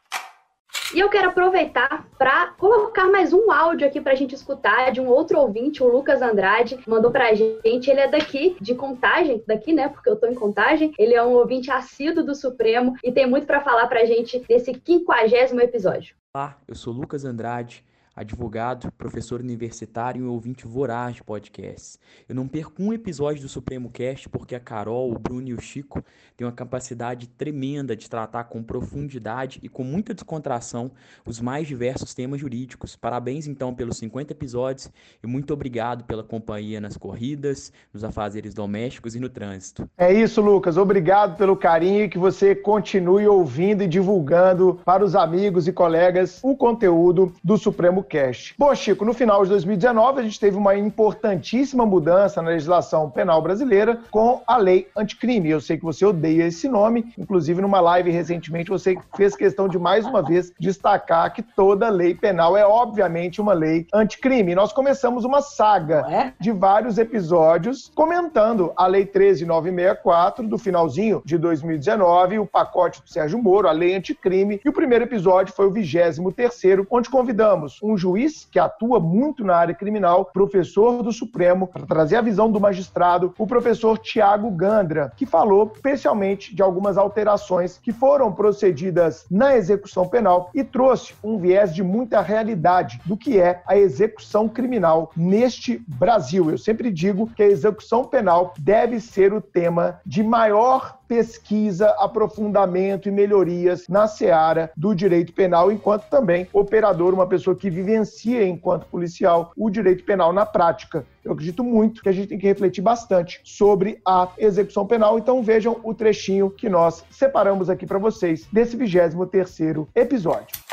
E 0.93 0.99
eu 0.99 1.09
quero 1.09 1.29
aproveitar 1.29 2.07
para 2.17 2.47
colocar 2.51 3.07
mais 3.07 3.33
um 3.33 3.51
áudio 3.51 3.85
aqui 3.85 3.99
para 3.99 4.13
a 4.13 4.15
gente 4.15 4.33
escutar 4.33 4.89
de 4.89 5.01
um 5.01 5.07
outro 5.07 5.37
ouvinte, 5.37 5.83
o 5.83 5.87
Lucas 5.87 6.21
Andrade, 6.21 6.79
mandou 6.87 7.11
para 7.11 7.27
a 7.27 7.33
gente. 7.33 7.91
Ele 7.91 7.99
é 7.99 8.07
daqui, 8.07 8.55
de 8.61 8.73
Contagem, 8.73 9.43
daqui, 9.45 9.73
né? 9.73 9.89
Porque 9.89 10.07
eu 10.09 10.13
estou 10.13 10.29
em 10.29 10.33
Contagem. 10.33 10.93
Ele 10.97 11.13
é 11.13 11.21
um 11.21 11.33
ouvinte 11.33 11.69
assíduo 11.69 12.23
do 12.23 12.33
Supremo 12.33 12.95
e 13.03 13.11
tem 13.11 13.27
muito 13.27 13.45
para 13.45 13.59
falar 13.59 13.87
para 13.87 14.01
a 14.01 14.05
gente 14.05 14.41
nesse 14.49 14.73
quinquagésimo 14.73 15.59
episódio. 15.59 16.15
Olá, 16.33 16.57
eu 16.65 16.75
sou 16.75 16.93
Lucas 16.93 17.25
Andrade 17.25 17.83
advogado, 18.17 18.91
professor 18.97 19.39
universitário 19.39 20.25
e 20.25 20.27
ouvinte 20.27 20.65
voraz 20.65 21.17
de 21.17 21.23
podcasts. 21.23 21.99
Eu 22.27 22.33
não 22.33 22.47
perco 22.47 22.81
um 22.81 22.91
episódio 22.91 23.43
do 23.43 23.47
Supremo 23.47 23.91
Cast 23.91 24.27
porque 24.27 24.55
a 24.55 24.59
Carol, 24.59 25.11
o 25.13 25.19
Bruno 25.19 25.49
e 25.49 25.53
o 25.53 25.61
Chico 25.61 26.03
têm 26.35 26.47
uma 26.47 26.51
capacidade 26.51 27.27
tremenda 27.27 27.95
de 27.95 28.09
tratar 28.09 28.45
com 28.45 28.63
profundidade 28.63 29.59
e 29.61 29.69
com 29.69 29.83
muita 29.83 30.15
descontração 30.15 30.91
os 31.27 31.39
mais 31.39 31.67
diversos 31.67 32.15
temas 32.15 32.41
jurídicos. 32.41 32.95
Parabéns 32.95 33.45
então 33.45 33.73
pelos 33.73 33.97
50 33.97 34.33
episódios 34.33 34.89
e 35.21 35.27
muito 35.27 35.53
obrigado 35.53 36.03
pela 36.05 36.23
companhia 36.23 36.81
nas 36.81 36.97
corridas, 36.97 37.71
nos 37.93 38.03
afazeres 38.03 38.55
domésticos 38.55 39.15
e 39.15 39.19
no 39.19 39.29
trânsito. 39.29 39.87
É 39.95 40.11
isso, 40.11 40.41
Lucas. 40.41 40.75
Obrigado 40.75 41.37
pelo 41.37 41.55
carinho 41.55 42.05
e 42.05 42.09
que 42.09 42.17
você 42.17 42.55
continue 42.55 43.27
ouvindo 43.27 43.83
e 43.83 43.87
divulgando 43.87 44.79
para 44.83 45.05
os 45.05 45.15
amigos 45.15 45.67
e 45.67 45.71
colegas 45.71 46.39
o 46.43 46.57
conteúdo 46.57 47.31
do 47.43 47.57
Supremo 47.57 48.06
Cast. 48.07 48.55
Bom, 48.57 48.73
Chico, 48.73 49.03
no 49.03 49.13
final 49.13 49.43
de 49.43 49.49
2019 49.49 50.21
a 50.21 50.23
gente 50.23 50.39
teve 50.39 50.55
uma 50.55 50.75
importantíssima 50.75 51.85
mudança 51.85 52.41
na 52.41 52.49
legislação 52.49 53.09
penal 53.09 53.41
brasileira 53.41 53.99
com 54.09 54.41
a 54.47 54.57
lei 54.57 54.87
anticrime. 54.95 55.49
Eu 55.49 55.59
sei 55.59 55.77
que 55.77 55.83
você 55.83 56.05
odeia 56.05 56.45
esse 56.45 56.67
nome, 56.67 57.13
inclusive 57.17 57.61
numa 57.61 57.79
live 57.79 58.09
recentemente 58.11 58.69
você 58.69 58.97
fez 59.15 59.35
questão 59.35 59.67
de 59.67 59.77
mais 59.77 60.05
uma 60.05 60.21
vez 60.21 60.51
destacar 60.59 61.33
que 61.33 61.41
toda 61.41 61.89
lei 61.89 62.15
penal 62.15 62.55
é 62.55 62.65
obviamente 62.65 63.41
uma 63.41 63.53
lei 63.53 63.85
anticrime. 63.93 64.55
Nós 64.55 64.71
começamos 64.71 65.25
uma 65.25 65.41
saga 65.41 66.05
é? 66.09 66.33
de 66.39 66.51
vários 66.51 66.97
episódios 66.97 67.91
comentando 67.93 68.71
a 68.75 68.87
lei 68.87 69.05
13964 69.05 70.47
do 70.47 70.57
finalzinho 70.57 71.21
de 71.25 71.37
2019, 71.37 72.39
o 72.39 72.45
pacote 72.45 73.01
do 73.01 73.09
Sérgio 73.09 73.41
Moro, 73.41 73.67
a 73.67 73.71
lei 73.71 73.95
anticrime, 73.95 74.61
e 74.63 74.69
o 74.69 74.73
primeiro 74.73 75.03
episódio 75.03 75.53
foi 75.53 75.65
o 75.65 75.71
23 75.71 76.17
terceiro, 76.35 76.87
onde 76.89 77.09
convidamos 77.09 77.79
um 77.81 77.96
juiz 77.97 78.47
que 78.49 78.59
atua 78.59 78.99
muito 78.99 79.43
na 79.43 79.55
área 79.55 79.75
criminal, 79.75 80.25
professor 80.25 81.03
do 81.03 81.11
Supremo, 81.11 81.67
para 81.67 81.85
trazer 81.85 82.17
a 82.17 82.21
visão 82.21 82.51
do 82.51 82.59
magistrado, 82.59 83.33
o 83.37 83.47
professor 83.47 83.97
Tiago 83.97 84.49
Gandra, 84.51 85.11
que 85.15 85.25
falou 85.25 85.71
especialmente 85.73 86.55
de 86.55 86.61
algumas 86.61 86.97
alterações 86.97 87.79
que 87.81 87.91
foram 87.91 88.31
procedidas 88.31 89.25
na 89.29 89.55
execução 89.55 90.07
penal 90.07 90.49
e 90.53 90.63
trouxe 90.63 91.13
um 91.23 91.37
viés 91.37 91.73
de 91.73 91.83
muita 91.83 92.21
realidade 92.21 93.01
do 93.05 93.17
que 93.17 93.39
é 93.39 93.61
a 93.65 93.77
execução 93.77 94.47
criminal 94.47 95.11
neste 95.15 95.81
Brasil. 95.87 96.51
Eu 96.51 96.57
sempre 96.57 96.91
digo 96.91 97.27
que 97.35 97.43
a 97.43 97.47
execução 97.47 98.03
penal 98.03 98.53
deve 98.59 98.99
ser 98.99 99.33
o 99.33 99.41
tema 99.41 99.99
de 100.05 100.23
maior 100.23 100.96
pesquisa, 101.07 101.89
aprofundamento 101.97 103.07
e 103.07 103.11
melhorias 103.11 103.87
na 103.87 104.07
seara 104.07 104.71
do 104.75 104.93
direito 104.93 105.33
penal, 105.33 105.71
enquanto 105.71 106.09
também 106.09 106.47
operador, 106.51 107.13
uma 107.13 107.27
pessoa 107.27 107.55
que 107.55 107.69
vivencia 107.69 108.45
enquanto 108.45 108.87
policial 108.87 109.51
o 109.55 109.69
direito 109.69 110.03
penal 110.03 110.33
na 110.33 110.45
prática. 110.45 111.05
Eu 111.23 111.33
acredito 111.33 111.63
muito 111.63 112.01
que 112.01 112.09
a 112.09 112.11
gente 112.11 112.27
tem 112.29 112.37
que 112.37 112.47
refletir 112.47 112.81
bastante 112.81 113.41
sobre 113.43 113.99
a 114.05 114.29
execução 114.37 114.85
penal, 114.85 115.17
então 115.17 115.43
vejam 115.43 115.79
o 115.83 115.93
trechinho 115.93 116.49
que 116.49 116.69
nós 116.69 117.03
separamos 117.09 117.69
aqui 117.69 117.85
para 117.85 117.99
vocês 117.99 118.47
desse 118.51 118.77
23º 118.77 119.87
episódio. 119.95 120.66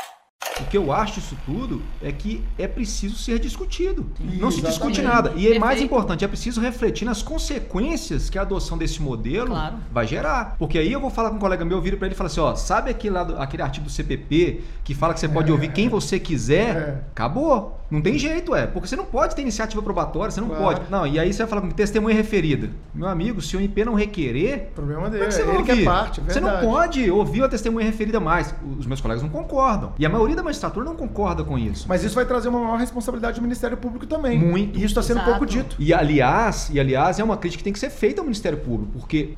O 0.59 0.65
que 0.65 0.77
eu 0.77 0.91
acho 0.91 1.15
disso 1.15 1.37
tudo 1.45 1.81
é 2.01 2.11
que 2.11 2.43
é 2.57 2.67
preciso 2.67 3.17
ser 3.17 3.39
discutido. 3.39 4.05
Não 4.39 4.49
se 4.49 4.61
discute 4.61 5.01
nada. 5.01 5.33
E 5.35 5.51
é 5.51 5.59
mais 5.59 5.81
importante, 5.81 6.23
é 6.23 6.27
preciso 6.27 6.61
refletir 6.61 7.05
nas 7.05 7.21
consequências 7.21 8.29
que 8.29 8.37
a 8.37 8.41
adoção 8.41 8.77
desse 8.77 9.01
modelo 9.01 9.47
claro. 9.47 9.75
vai 9.91 10.07
gerar. 10.07 10.55
Porque 10.57 10.77
aí 10.77 10.91
eu 10.91 11.01
vou 11.01 11.09
falar 11.09 11.29
com 11.29 11.35
um 11.35 11.39
colega 11.39 11.65
meu, 11.65 11.81
viro 11.81 11.97
para 11.97 12.07
ele 12.07 12.15
e 12.15 12.17
falo 12.17 12.27
assim: 12.27 12.39
ó, 12.39 12.55
sabe 12.55 12.89
aquele, 12.89 13.13
lado, 13.13 13.35
aquele 13.37 13.63
artigo 13.63 13.85
do 13.85 13.91
CPP 13.91 14.61
que 14.83 14.93
fala 14.93 15.13
que 15.13 15.19
você 15.19 15.27
pode 15.27 15.49
é, 15.49 15.53
ouvir 15.53 15.71
quem 15.71 15.89
você 15.89 16.19
quiser? 16.19 16.75
É. 16.75 17.01
Acabou. 17.11 17.79
Não 17.89 18.01
tem 18.01 18.17
jeito, 18.17 18.55
é. 18.55 18.65
Porque 18.65 18.87
você 18.87 18.95
não 18.95 19.05
pode 19.05 19.35
ter 19.35 19.41
iniciativa 19.41 19.81
probatória, 19.81 20.31
você 20.31 20.41
não 20.41 20.47
claro. 20.47 20.63
pode. 20.63 20.81
Não, 20.89 21.05
e 21.05 21.19
aí 21.19 21.31
você 21.31 21.43
vai 21.43 21.47
falar 21.47 21.61
com 21.61 21.69
testemunha 21.69 22.15
referida. 22.15 22.69
Meu 22.93 23.07
amigo, 23.07 23.41
se 23.41 23.55
o 23.55 23.59
MP 23.59 23.85
não 23.85 23.93
requerer. 23.93 24.69
O 24.71 24.75
problema 24.75 25.09
dele. 25.09 25.25
É 25.25 25.31
você 25.31 25.41
ele 25.43 25.63
que 25.63 25.71
é 25.71 25.83
parte, 25.83 26.21
é 26.21 26.23
Você 26.23 26.39
não 26.39 26.61
pode 26.61 27.09
ouvir 27.11 27.43
a 27.43 27.47
testemunha 27.47 27.85
referida 27.85 28.19
mais. 28.19 28.53
Os 28.77 28.87
meus 28.87 29.01
colegas 29.01 29.21
não 29.21 29.29
concordam. 29.29 29.93
E 29.99 30.05
a 30.05 30.09
maioria 30.09 30.34
da 30.35 30.43
magistratura 30.43 30.85
não 30.85 30.95
concorda 30.95 31.43
com 31.43 31.57
isso. 31.57 31.85
Mas 31.87 32.03
isso 32.03 32.15
vai 32.15 32.25
trazer 32.25 32.49
uma 32.49 32.59
maior 32.59 32.77
responsabilidade 32.77 33.39
do 33.39 33.43
Ministério 33.43 33.77
Público 33.77 34.05
também. 34.05 34.37
Muito. 34.37 34.77
E 34.77 34.79
isso 34.79 34.87
está 34.87 35.01
sendo 35.01 35.17
Exato. 35.17 35.31
pouco 35.31 35.45
dito. 35.45 35.75
E 35.79 35.93
aliás, 35.93 36.69
e 36.71 36.79
aliás, 36.79 37.19
é 37.19 37.23
uma 37.23 37.37
crítica 37.37 37.59
que 37.59 37.63
tem 37.63 37.73
que 37.73 37.79
ser 37.79 37.89
feita 37.89 38.21
ao 38.21 38.25
Ministério 38.25 38.57
Público, 38.59 38.91
porque 38.99 39.33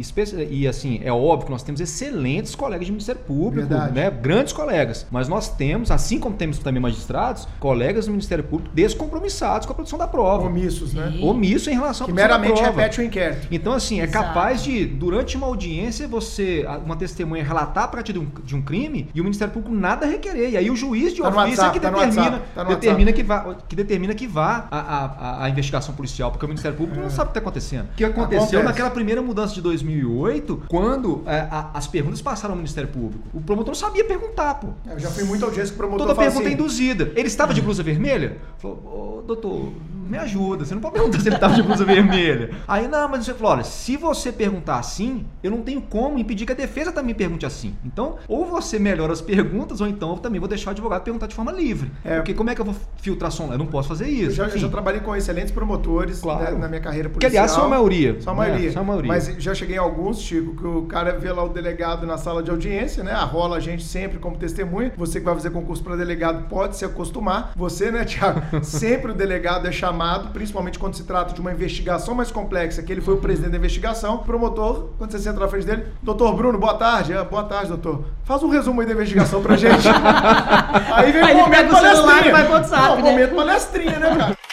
e 0.49 0.67
assim, 0.67 0.99
é 1.03 1.11
óbvio 1.11 1.45
que 1.45 1.51
nós 1.51 1.63
temos 1.63 1.79
excelentes 1.81 2.55
colegas 2.55 2.85
de 2.85 2.91
Ministério 2.91 3.21
Público, 3.21 3.67
Verdade. 3.67 3.93
né? 3.93 4.09
Grandes 4.09 4.53
colegas. 4.53 5.05
Mas 5.11 5.27
nós 5.27 5.49
temos, 5.49 5.91
assim 5.91 6.19
como 6.19 6.35
temos 6.35 6.59
também 6.59 6.81
magistrados, 6.81 7.47
colegas 7.59 8.05
do 8.05 8.11
Ministério 8.11 8.43
Público 8.43 8.73
descompromissados 8.73 9.65
com 9.65 9.71
a 9.73 9.75
produção 9.75 9.97
da 9.99 10.07
prova. 10.07 10.47
Omissos, 10.47 10.93
né? 10.93 11.19
Omisso 11.21 11.69
em 11.69 11.73
relação 11.73 12.05
à 12.05 12.07
produção 12.07 12.27
meramente 12.27 12.55
da 12.55 12.63
prova. 12.63 12.81
repete 12.81 13.01
o 13.01 13.03
inquérito. 13.03 13.47
Então, 13.51 13.73
assim, 13.73 13.99
é 13.99 14.03
Exato. 14.03 14.25
capaz 14.25 14.63
de, 14.63 14.85
durante 14.85 15.37
uma 15.37 15.47
audiência, 15.47 16.07
você, 16.07 16.65
uma 16.85 16.95
testemunha 16.95 17.43
relatar 17.43 17.85
a 17.85 17.87
prática 17.87 18.13
de 18.13 18.19
um, 18.19 18.27
de 18.43 18.55
um 18.55 18.61
crime 18.61 19.09
e 19.13 19.21
o 19.21 19.23
Ministério 19.23 19.53
Público 19.53 19.75
nada 19.75 20.05
requerer. 20.05 20.51
E 20.51 20.57
aí 20.57 20.69
o 20.69 20.75
juiz 20.75 20.86
de 20.95 21.21
tá 21.21 21.29
ofício 21.29 21.65
é 21.65 21.69
que 21.71 21.79
tá 21.79 21.89
determina, 21.89 22.41
tá 22.53 22.63
determina 22.63 23.13
que 23.13 23.23
vá, 23.23 23.55
que 23.67 23.75
determina 23.75 24.13
que 24.13 24.27
vá 24.27 24.67
a, 24.69 24.79
a, 24.79 25.43
a 25.45 25.49
investigação 25.49 25.93
policial, 25.93 26.31
porque 26.31 26.45
o 26.45 26.47
Ministério 26.47 26.77
Público 26.77 26.99
é. 26.99 27.03
não 27.03 27.09
sabe 27.09 27.23
o 27.23 27.25
que 27.25 27.29
está 27.31 27.39
acontecendo. 27.39 27.85
O 27.85 27.95
que 27.95 28.05
aconteceu 28.05 28.43
Acontece. 28.43 28.63
naquela 28.63 28.89
primeira 28.89 29.21
mudança 29.21 29.53
de 29.53 29.61
2008, 29.61 30.63
quando 30.67 31.23
é, 31.25 31.39
a, 31.39 31.71
as 31.73 31.87
perguntas 31.87 32.21
passaram 32.21 32.53
ao 32.53 32.57
Ministério 32.57 32.89
Público. 32.89 33.23
O 33.33 33.41
promotor 33.41 33.69
não 33.69 33.75
sabia 33.75 34.05
perguntar, 34.05 34.55
pô. 34.55 34.67
É, 34.87 34.93
eu 34.93 34.99
já 34.99 35.09
fui 35.09 35.23
muito 35.23 35.43
audiência 35.43 35.69
que 35.69 35.75
o 35.75 35.77
promotor 35.77 36.07
Toda 36.07 36.19
pergunta 36.19 36.41
assim, 36.41 36.49
é 36.49 36.53
induzida. 36.53 37.11
Ele 37.15 37.27
estava 37.27 37.53
de 37.53 37.61
blusa 37.61 37.83
vermelha? 37.83 38.37
Falou, 38.57 39.23
doutor, 39.25 39.71
me 40.09 40.17
ajuda, 40.17 40.65
você 40.65 40.73
não 40.73 40.81
pode 40.81 40.95
perguntar 40.95 41.19
se 41.19 41.27
ele 41.27 41.35
estava 41.35 41.53
de 41.55 41.63
blusa 41.63 41.83
vermelha. 41.85 42.51
Aí, 42.67 42.87
não, 42.87 43.07
mas 43.07 43.25
você 43.25 43.33
falou, 43.33 43.53
olha, 43.53 43.63
se 43.63 43.97
você 43.97 44.31
perguntar 44.31 44.79
assim, 44.79 45.25
eu 45.43 45.51
não 45.51 45.61
tenho 45.61 45.81
como 45.81 46.17
impedir 46.17 46.45
que 46.45 46.51
a 46.51 46.55
defesa 46.55 46.91
também 46.91 47.13
pergunte 47.13 47.45
assim. 47.45 47.75
Então, 47.85 48.17
ou 48.27 48.45
você 48.45 48.79
melhora 48.79 49.13
as 49.13 49.21
perguntas, 49.21 49.81
ou 49.81 49.87
então 49.87 50.11
eu 50.11 50.17
também 50.17 50.39
vou 50.39 50.47
deixar 50.47 50.69
o 50.69 50.71
advogado 50.71 51.03
perguntar 51.03 51.27
de 51.27 51.35
forma 51.35 51.51
livre. 51.51 51.91
É. 52.03 52.17
Porque 52.17 52.33
como 52.33 52.49
é 52.49 52.55
que 52.55 52.61
eu 52.61 52.65
vou 52.65 52.75
filtrar 52.97 53.31
som? 53.31 53.51
Eu 53.51 53.57
não 53.57 53.65
posso 53.65 53.89
fazer 53.89 54.07
isso. 54.07 54.41
Eu 54.41 54.47
já, 54.47 54.53
eu 54.53 54.57
já 54.57 54.69
trabalhei 54.69 55.01
com 55.01 55.15
excelentes 55.15 55.51
promotores 55.51 56.19
claro. 56.19 56.53
né, 56.53 56.59
na 56.59 56.67
minha 56.67 56.81
carreira 56.81 57.09
policial. 57.09 57.31
Que, 57.31 57.37
aliás, 57.37 57.51
são 57.51 57.65
a 57.65 57.69
maioria. 57.69 58.21
São 58.21 58.33
a 58.33 58.35
maioria. 58.35 58.69
É, 58.69 58.71
são 58.71 58.81
a 58.81 58.85
maioria. 58.85 59.07
Mas 59.07 59.27
já 59.37 59.53
cheguei 59.53 59.75
em 59.75 59.79
alguns, 59.79 60.21
Chico, 60.21 60.55
que 60.55 60.67
o 60.67 60.83
cara 60.83 61.17
vê 61.17 61.31
lá 61.31 61.43
o 61.43 61.49
delegado 61.49 62.05
na 62.05 62.17
sala 62.17 62.43
de 62.43 62.49
audiência, 62.49 63.03
né? 63.03 63.11
Arrola 63.11 63.57
a 63.57 63.59
gente 63.59 63.83
sempre 63.83 64.19
como 64.19 64.37
testemunha. 64.37 64.91
Você 64.97 65.19
que 65.19 65.25
vai 65.25 65.35
fazer 65.35 65.49
concurso 65.51 65.83
para 65.83 65.95
delegado 65.95 66.47
pode 66.47 66.77
se 66.77 66.85
acostumar. 66.85 67.51
Você, 67.55 67.91
né, 67.91 68.05
Tiago? 68.05 68.41
sempre 68.63 69.11
o 69.11 69.15
delegado 69.15 69.67
é 69.67 69.71
chamado, 69.71 69.96
principalmente 70.31 70.77
quando 70.79 70.95
se 70.95 71.03
trata 71.03 71.33
de 71.33 71.41
uma 71.41 71.51
investigação 71.51 72.13
mais 72.15 72.31
complexa, 72.31 72.81
que 72.83 72.91
ele 72.91 73.01
foi 73.01 73.15
o 73.15 73.17
presidente 73.17 73.51
da 73.51 73.57
investigação. 73.57 74.15
O 74.15 74.19
promotor, 74.19 74.89
quando 74.97 75.11
você 75.11 75.19
senta 75.19 75.39
na 75.39 75.47
frente 75.47 75.65
dele, 75.65 75.87
doutor 76.01 76.35
Bruno, 76.35 76.57
boa 76.57 76.75
tarde. 76.75 77.13
Ah, 77.13 77.23
boa 77.23 77.43
tarde, 77.43 77.69
doutor. 77.69 78.05
Faz 78.23 78.43
um 78.43 78.49
resumo 78.49 78.81
aí 78.81 78.87
da 78.87 78.93
investigação 78.93 79.41
pra 79.41 79.55
gente. 79.55 79.87
aí 80.93 81.11
vem 81.11 81.23
o 81.23 81.37
momento 81.37 81.69
palestrinha. 81.71 82.31
Vai 82.31 82.47
WhatsApp, 82.49 82.87
Não, 82.87 82.95
né? 82.97 83.11
momento 83.11 83.35
palestrinha, 83.35 83.99
né, 83.99 84.15
cara? 84.15 84.46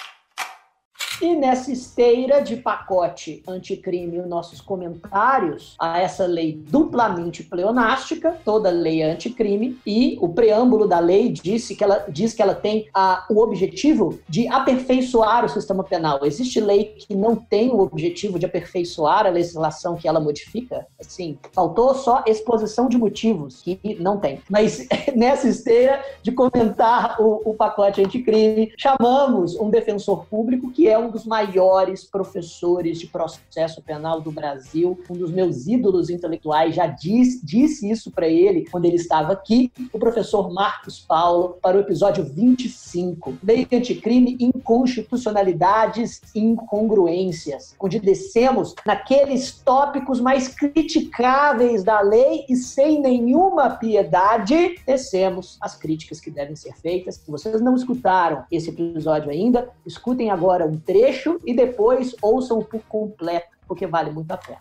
E 1.23 1.35
nessa 1.35 1.71
esteira 1.71 2.41
de 2.41 2.57
pacote 2.57 3.43
anticrime, 3.47 4.21
os 4.21 4.27
nossos 4.27 4.61
comentários 4.61 5.75
a 5.79 6.01
essa 6.01 6.27
lei 6.27 6.61
duplamente 6.69 7.45
pleonástica, 7.45 8.37
toda 8.45 8.69
lei 8.71 9.03
é 9.03 9.13
anticrime, 9.13 9.79
e 9.87 10.19
o 10.21 10.29
preâmbulo 10.29 10.89
da 10.89 10.99
lei 10.99 11.31
disse 11.31 11.77
que 11.77 11.85
ela, 11.85 12.05
diz 12.09 12.35
que 12.35 12.43
ela 12.43 12.55
tem 12.55 12.89
a, 12.93 13.25
o 13.31 13.41
objetivo 13.41 14.19
de 14.29 14.49
aperfeiçoar 14.49 15.45
o 15.45 15.49
sistema 15.49 15.85
penal. 15.85 16.25
Existe 16.25 16.61
lei 16.61 16.97
que 16.99 17.15
não 17.15 17.37
tem 17.37 17.71
o 17.71 17.81
objetivo 17.81 18.39
de 18.39 18.47
aperfeiçoar 18.47 19.27
a 19.27 19.31
legislação 19.31 19.97
que 19.97 20.09
ela 20.09 20.21
modifica? 20.21 20.87
Assim, 21.01 21.39
faltou 21.53 21.95
só 21.95 22.25
exposição 22.27 22.89
de 22.89 22.99
motivos, 22.99 23.63
que 23.63 23.79
não 24.01 24.19
tem. 24.19 24.41
Mas 24.51 24.87
nessa 25.15 25.49
esteira 25.49 26.03
de 26.23 26.33
comentar 26.33 27.21
o, 27.21 27.51
o 27.51 27.55
pacote 27.55 28.03
anticrime, 28.03 28.73
chamamos 28.77 29.55
um 29.57 29.71
defensor 29.71 30.27
público 30.27 30.71
que 30.71 30.89
é 30.89 31.04
um 31.05 31.11
dos 31.11 31.25
maiores 31.25 32.05
professores 32.05 32.99
de 32.99 33.07
processo 33.07 33.83
penal 33.83 34.21
do 34.21 34.31
Brasil, 34.31 34.99
um 35.09 35.15
dos 35.15 35.31
meus 35.31 35.67
ídolos 35.67 36.11
intelectuais, 36.11 36.75
já 36.75 36.87
disse, 36.87 37.45
disse 37.45 37.91
isso 37.91 38.11
para 38.11 38.29
ele 38.29 38.67
quando 38.71 38.87
ele 38.87 38.97
estava 38.97 39.33
aqui, 39.33 39.71
o 39.93 39.99
professor 39.99 40.53
Marcos 40.53 40.99
Paulo, 41.01 41.59
para 41.61 41.77
o 41.77 41.81
episódio 41.81 42.25
25, 42.25 43.35
Lei 43.43 43.67
Anticrime, 43.73 44.37
Inconstitucionalidades 44.41 46.21
e 46.35 46.41
Incongruências, 46.41 47.75
onde 47.79 47.99
descemos 48.01 48.75
naqueles 48.87 49.53
tópicos 49.65 50.21
mais 50.21 50.49
criticáveis 50.49 51.85
da 51.85 52.01
lei 52.01 52.45
e 52.49 52.57
sem 52.57 53.01
nenhuma 53.01 53.71
piedade, 53.71 54.81
descemos 54.87 55.59
as 55.61 55.77
críticas 55.77 56.21
que 56.21 56.31
devem 56.31 56.57
ser 56.57 56.75
feitas. 56.77 57.17
Se 57.17 57.31
vocês 57.31 57.61
não 57.61 57.75
escutaram 57.75 58.45
esse 58.51 58.71
episódio 58.71 59.31
ainda, 59.31 59.71
escutem 59.87 60.31
agora 60.31 60.67
um 60.67 60.79
trecho 60.95 61.41
e 61.45 61.53
depois 61.53 62.15
ouçam 62.23 62.63
por 62.63 62.81
completo, 62.83 63.49
porque 63.67 63.85
vale 63.85 64.13
muito 64.13 64.31
a 64.31 64.37
pena. 64.37 64.61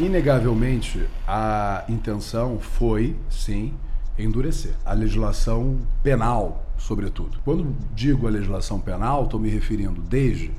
Inegavelmente, 0.00 1.08
a 1.26 1.84
intenção 1.88 2.58
foi, 2.58 3.16
sim, 3.30 3.72
endurecer 4.18 4.74
a 4.84 4.92
legislação 4.92 5.78
penal, 6.02 6.66
sobretudo. 6.76 7.38
Quando 7.44 7.76
digo 7.94 8.26
a 8.26 8.30
legislação 8.30 8.80
penal, 8.80 9.24
estou 9.24 9.38
me 9.38 9.48
referindo 9.48 10.02
desde 10.02 10.50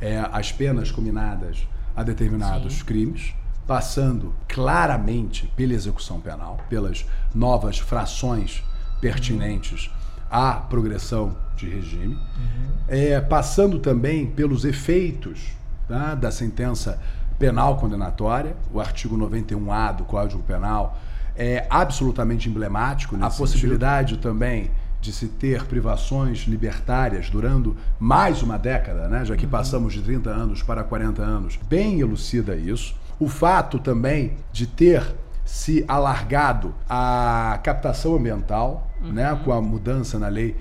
é, 0.00 0.24
as 0.32 0.52
penas 0.52 0.92
combinadas 0.92 1.66
a 1.96 2.04
determinados 2.04 2.74
sim. 2.74 2.84
crimes, 2.84 3.34
passando 3.66 4.32
claramente 4.46 5.48
pela 5.56 5.72
execução 5.72 6.20
penal, 6.20 6.58
pelas 6.68 7.04
novas 7.34 7.78
frações 7.78 8.62
pertinentes 9.00 9.90
à 10.30 10.52
progressão 10.52 11.36
de 11.56 11.68
regime, 11.68 12.14
uhum. 12.14 12.68
é, 12.88 13.20
passando 13.20 13.78
também 13.78 14.26
pelos 14.26 14.64
efeitos 14.64 15.56
tá, 15.88 16.14
da 16.14 16.30
sentença 16.30 17.00
penal 17.38 17.76
condenatória, 17.76 18.56
o 18.72 18.80
artigo 18.80 19.16
91A 19.16 19.96
do 19.96 20.04
Código 20.04 20.42
Penal 20.42 20.98
é 21.36 21.66
absolutamente 21.68 22.48
emblemático. 22.48 23.16
A 23.20 23.30
possibilidade 23.30 24.14
sentido. 24.14 24.22
também 24.22 24.70
de 25.00 25.12
se 25.12 25.28
ter 25.28 25.64
privações 25.66 26.46
libertárias 26.48 27.28
durando 27.28 27.76
mais 28.00 28.42
uma 28.42 28.58
década, 28.58 29.06
né, 29.08 29.24
já 29.24 29.36
que 29.36 29.44
uhum. 29.44 29.50
passamos 29.50 29.92
de 29.92 30.02
30 30.02 30.30
anos 30.30 30.62
para 30.62 30.82
40 30.82 31.22
anos, 31.22 31.58
bem 31.68 32.00
elucida 32.00 32.56
isso. 32.56 32.96
O 33.18 33.28
fato 33.28 33.78
também 33.78 34.36
de 34.52 34.66
ter 34.66 35.14
se 35.44 35.84
alargado 35.86 36.74
a 36.88 37.60
captação 37.62 38.16
ambiental, 38.16 38.90
né, 39.00 39.06
uhum. 39.06 39.12
né, 39.12 39.40
com 39.44 39.52
a 39.52 39.60
mudança 39.60 40.18
na 40.18 40.28
lei 40.28 40.56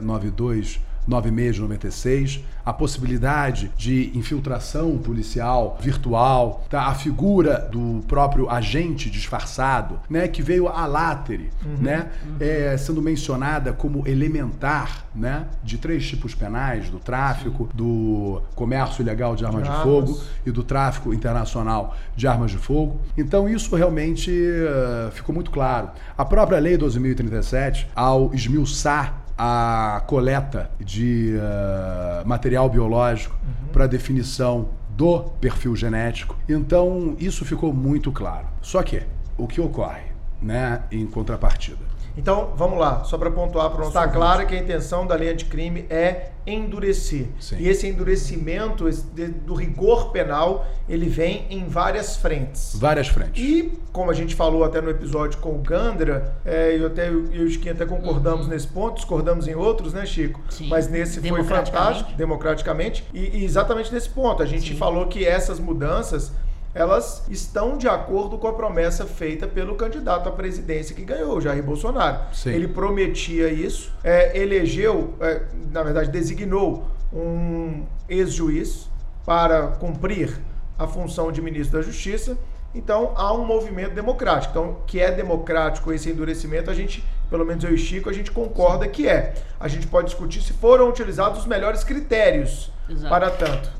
92 0.00 0.80
96 1.06 1.54
de 1.54 1.60
96, 1.60 2.44
a 2.64 2.72
possibilidade 2.72 3.70
de 3.76 4.12
infiltração 4.14 4.96
policial 4.98 5.78
virtual, 5.80 6.64
tá? 6.68 6.86
a 6.86 6.94
figura 6.94 7.68
do 7.70 8.02
próprio 8.06 8.48
agente 8.48 9.10
disfarçado, 9.10 9.98
né? 10.08 10.28
que 10.28 10.42
veio 10.42 10.68
a 10.68 10.86
látere, 10.86 11.50
uhum, 11.64 11.76
né? 11.80 12.10
Uhum. 12.24 12.36
É, 12.38 12.76
sendo 12.76 13.00
mencionada 13.00 13.72
como 13.72 14.06
elementar 14.06 15.04
né? 15.14 15.46
de 15.64 15.78
três 15.78 16.06
tipos 16.06 16.34
penais, 16.34 16.88
do 16.90 16.98
tráfico, 16.98 17.64
Sim. 17.64 17.76
do 17.76 18.42
comércio 18.54 19.02
ilegal 19.02 19.34
de 19.34 19.44
armas 19.44 19.64
de, 19.64 19.70
de 19.70 19.82
fogo 19.82 20.20
e 20.44 20.50
do 20.50 20.62
tráfico 20.62 21.12
internacional 21.12 21.96
de 22.14 22.26
armas 22.28 22.50
de 22.50 22.58
fogo. 22.58 23.00
Então 23.16 23.48
isso 23.48 23.74
realmente 23.74 24.30
uh, 24.30 25.10
ficou 25.10 25.34
muito 25.34 25.50
claro. 25.50 25.90
A 26.16 26.24
própria 26.24 26.58
Lei 26.58 26.76
12.037, 26.76 27.86
ao 27.94 28.32
esmiuçar 28.34 29.29
a 29.42 30.02
coleta 30.06 30.70
de 30.78 31.34
uh, 31.34 32.28
material 32.28 32.68
biológico 32.68 33.34
uhum. 33.42 33.72
para 33.72 33.86
definição 33.86 34.68
do 34.90 35.20
perfil 35.40 35.74
genético. 35.74 36.36
Então, 36.46 37.16
isso 37.18 37.42
ficou 37.42 37.72
muito 37.72 38.12
claro. 38.12 38.46
Só 38.60 38.82
que, 38.82 39.02
o 39.38 39.46
que 39.46 39.58
ocorre, 39.58 40.02
né, 40.42 40.82
em 40.92 41.06
contrapartida? 41.06 41.89
Então, 42.20 42.52
vamos 42.54 42.78
lá, 42.78 43.02
só 43.04 43.16
para 43.16 43.30
pontuar 43.30 43.70
para 43.70 43.86
Está 43.86 44.06
claro 44.06 44.46
que 44.46 44.54
a 44.54 44.58
intenção 44.58 45.06
da 45.06 45.14
lei 45.14 45.30
anticrime 45.30 45.86
é 45.88 46.32
endurecer. 46.46 47.28
Sim. 47.40 47.56
E 47.58 47.66
esse 47.66 47.86
endurecimento 47.88 48.86
esse, 48.86 49.06
de, 49.06 49.28
do 49.28 49.54
rigor 49.54 50.10
penal, 50.10 50.66
ele 50.86 51.08
vem 51.08 51.46
em 51.48 51.66
várias 51.66 52.18
frentes. 52.18 52.76
Várias 52.78 53.08
frentes. 53.08 53.42
E, 53.42 53.72
como 53.90 54.10
a 54.10 54.14
gente 54.14 54.34
falou 54.34 54.64
até 54.64 54.82
no 54.82 54.90
episódio 54.90 55.38
com 55.38 55.52
o 55.52 55.58
Gandra, 55.60 56.34
é, 56.44 56.76
eu, 56.78 56.88
até, 56.88 57.08
eu 57.08 57.32
e 57.32 57.42
o 57.42 57.50
Chiquinho 57.50 57.72
até 57.72 57.86
concordamos 57.86 58.44
uhum. 58.44 58.52
nesse 58.52 58.66
ponto, 58.66 58.96
discordamos 58.96 59.48
em 59.48 59.54
outros, 59.54 59.94
né, 59.94 60.04
Chico? 60.04 60.42
Sim. 60.50 60.68
Mas 60.68 60.88
nesse 60.88 61.26
foi 61.26 61.42
fantástico, 61.42 62.12
democraticamente. 62.12 63.02
E, 63.14 63.38
e 63.38 63.44
exatamente 63.46 63.90
nesse 63.90 64.10
ponto, 64.10 64.42
a 64.42 64.46
gente 64.46 64.72
Sim. 64.72 64.76
falou 64.76 65.06
que 65.06 65.24
essas 65.24 65.58
mudanças 65.58 66.32
elas 66.74 67.24
estão 67.28 67.76
de 67.76 67.88
acordo 67.88 68.38
com 68.38 68.46
a 68.46 68.52
promessa 68.52 69.04
feita 69.04 69.46
pelo 69.46 69.74
candidato 69.74 70.28
à 70.28 70.32
presidência 70.32 70.94
que 70.94 71.02
ganhou, 71.02 71.40
Jair 71.40 71.62
Bolsonaro. 71.62 72.18
Sim. 72.32 72.50
Ele 72.50 72.68
prometia 72.68 73.48
isso, 73.48 73.92
é, 74.04 74.38
elegeu, 74.38 75.14
é, 75.20 75.42
na 75.72 75.82
verdade, 75.82 76.10
designou 76.10 76.86
um 77.12 77.84
ex-juiz 78.08 78.88
para 79.26 79.66
cumprir 79.66 80.38
a 80.78 80.86
função 80.86 81.30
de 81.32 81.42
ministro 81.42 81.78
da 81.78 81.84
Justiça. 81.84 82.38
Então 82.72 83.12
há 83.16 83.32
um 83.32 83.44
movimento 83.44 83.94
democrático. 83.94 84.52
Então, 84.52 84.76
que 84.86 85.00
é 85.00 85.10
democrático 85.10 85.92
esse 85.92 86.08
endurecimento, 86.08 86.70
a 86.70 86.74
gente, 86.74 87.04
pelo 87.28 87.44
menos 87.44 87.64
eu 87.64 87.74
e 87.74 87.78
Chico, 87.78 88.08
a 88.08 88.12
gente 88.12 88.30
concorda 88.30 88.86
que 88.86 89.08
é. 89.08 89.34
A 89.58 89.66
gente 89.66 89.88
pode 89.88 90.06
discutir 90.06 90.40
se 90.40 90.52
foram 90.52 90.88
utilizados 90.88 91.40
os 91.40 91.46
melhores 91.46 91.82
critérios 91.82 92.72
Exato. 92.88 93.08
para 93.08 93.30
tanto. 93.30 93.70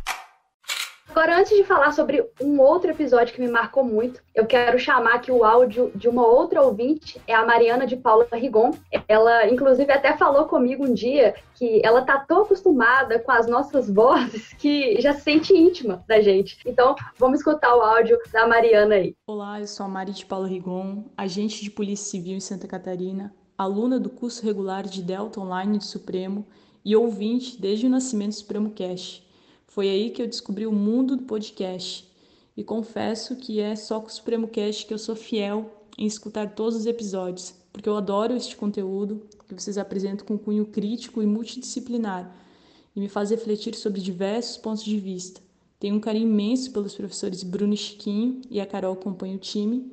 Agora, 1.10 1.40
antes 1.40 1.56
de 1.56 1.64
falar 1.64 1.90
sobre 1.90 2.24
um 2.40 2.60
outro 2.60 2.88
episódio 2.88 3.34
que 3.34 3.40
me 3.40 3.50
marcou 3.50 3.82
muito, 3.82 4.22
eu 4.32 4.46
quero 4.46 4.78
chamar 4.78 5.14
aqui 5.14 5.32
o 5.32 5.44
áudio 5.44 5.90
de 5.92 6.08
uma 6.08 6.24
outra 6.24 6.62
ouvinte, 6.62 7.20
é 7.26 7.34
a 7.34 7.44
Mariana 7.44 7.84
de 7.84 7.96
Paula 7.96 8.28
Rigon. 8.32 8.70
Ela, 9.08 9.48
inclusive, 9.48 9.90
até 9.90 10.16
falou 10.16 10.44
comigo 10.44 10.86
um 10.86 10.94
dia 10.94 11.34
que 11.56 11.84
ela 11.84 12.02
tá 12.02 12.20
tão 12.20 12.42
acostumada 12.42 13.18
com 13.18 13.32
as 13.32 13.48
nossas 13.48 13.90
vozes 13.90 14.52
que 14.54 15.00
já 15.00 15.12
se 15.12 15.22
sente 15.22 15.52
íntima 15.52 16.04
da 16.06 16.20
gente. 16.20 16.56
Então, 16.64 16.94
vamos 17.18 17.40
escutar 17.40 17.74
o 17.76 17.80
áudio 17.80 18.16
da 18.32 18.46
Mariana 18.46 18.94
aí. 18.94 19.16
Olá, 19.26 19.58
eu 19.58 19.66
sou 19.66 19.86
a 19.86 19.88
Mari 19.88 20.12
de 20.12 20.24
Paula 20.24 20.46
Rigon, 20.46 21.06
agente 21.16 21.64
de 21.64 21.72
Polícia 21.72 22.08
Civil 22.08 22.36
em 22.36 22.40
Santa 22.40 22.68
Catarina, 22.68 23.34
aluna 23.58 23.98
do 23.98 24.10
curso 24.10 24.46
regular 24.46 24.84
de 24.84 25.02
Delta 25.02 25.40
Online 25.40 25.76
de 25.76 25.86
Supremo 25.86 26.46
e 26.84 26.94
ouvinte 26.94 27.60
desde 27.60 27.86
o 27.86 27.90
nascimento 27.90 28.30
do 28.30 28.36
Supremo 28.36 28.70
Cash. 28.70 29.28
Foi 29.70 29.88
aí 29.88 30.10
que 30.10 30.20
eu 30.20 30.26
descobri 30.26 30.66
o 30.66 30.72
mundo 30.72 31.16
do 31.16 31.22
podcast. 31.22 32.04
E 32.56 32.64
confesso 32.64 33.36
que 33.36 33.60
é 33.60 33.76
só 33.76 34.00
com 34.00 34.08
o 34.08 34.10
Supremo 34.10 34.48
Cast 34.48 34.84
que 34.84 34.92
eu 34.92 34.98
sou 34.98 35.14
fiel 35.14 35.70
em 35.96 36.06
escutar 36.06 36.56
todos 36.56 36.74
os 36.74 36.86
episódios, 36.86 37.54
porque 37.72 37.88
eu 37.88 37.96
adoro 37.96 38.34
este 38.34 38.56
conteúdo 38.56 39.22
que 39.46 39.54
vocês 39.54 39.78
apresentam 39.78 40.26
com 40.26 40.36
cunho 40.36 40.66
crítico 40.66 41.22
e 41.22 41.26
multidisciplinar 41.26 42.36
e 42.96 43.00
me 43.00 43.08
faz 43.08 43.30
refletir 43.30 43.76
sobre 43.76 44.00
diversos 44.00 44.56
pontos 44.56 44.82
de 44.82 44.98
vista. 44.98 45.40
Tenho 45.78 45.94
um 45.94 46.00
carinho 46.00 46.28
imenso 46.28 46.72
pelos 46.72 46.96
professores 46.96 47.44
Bruno 47.44 47.72
e 47.72 47.76
Chiquinho 47.76 48.40
e 48.50 48.60
a 48.60 48.66
Carol 48.66 48.94
acompanha 48.94 49.36
o 49.36 49.38
time. 49.38 49.92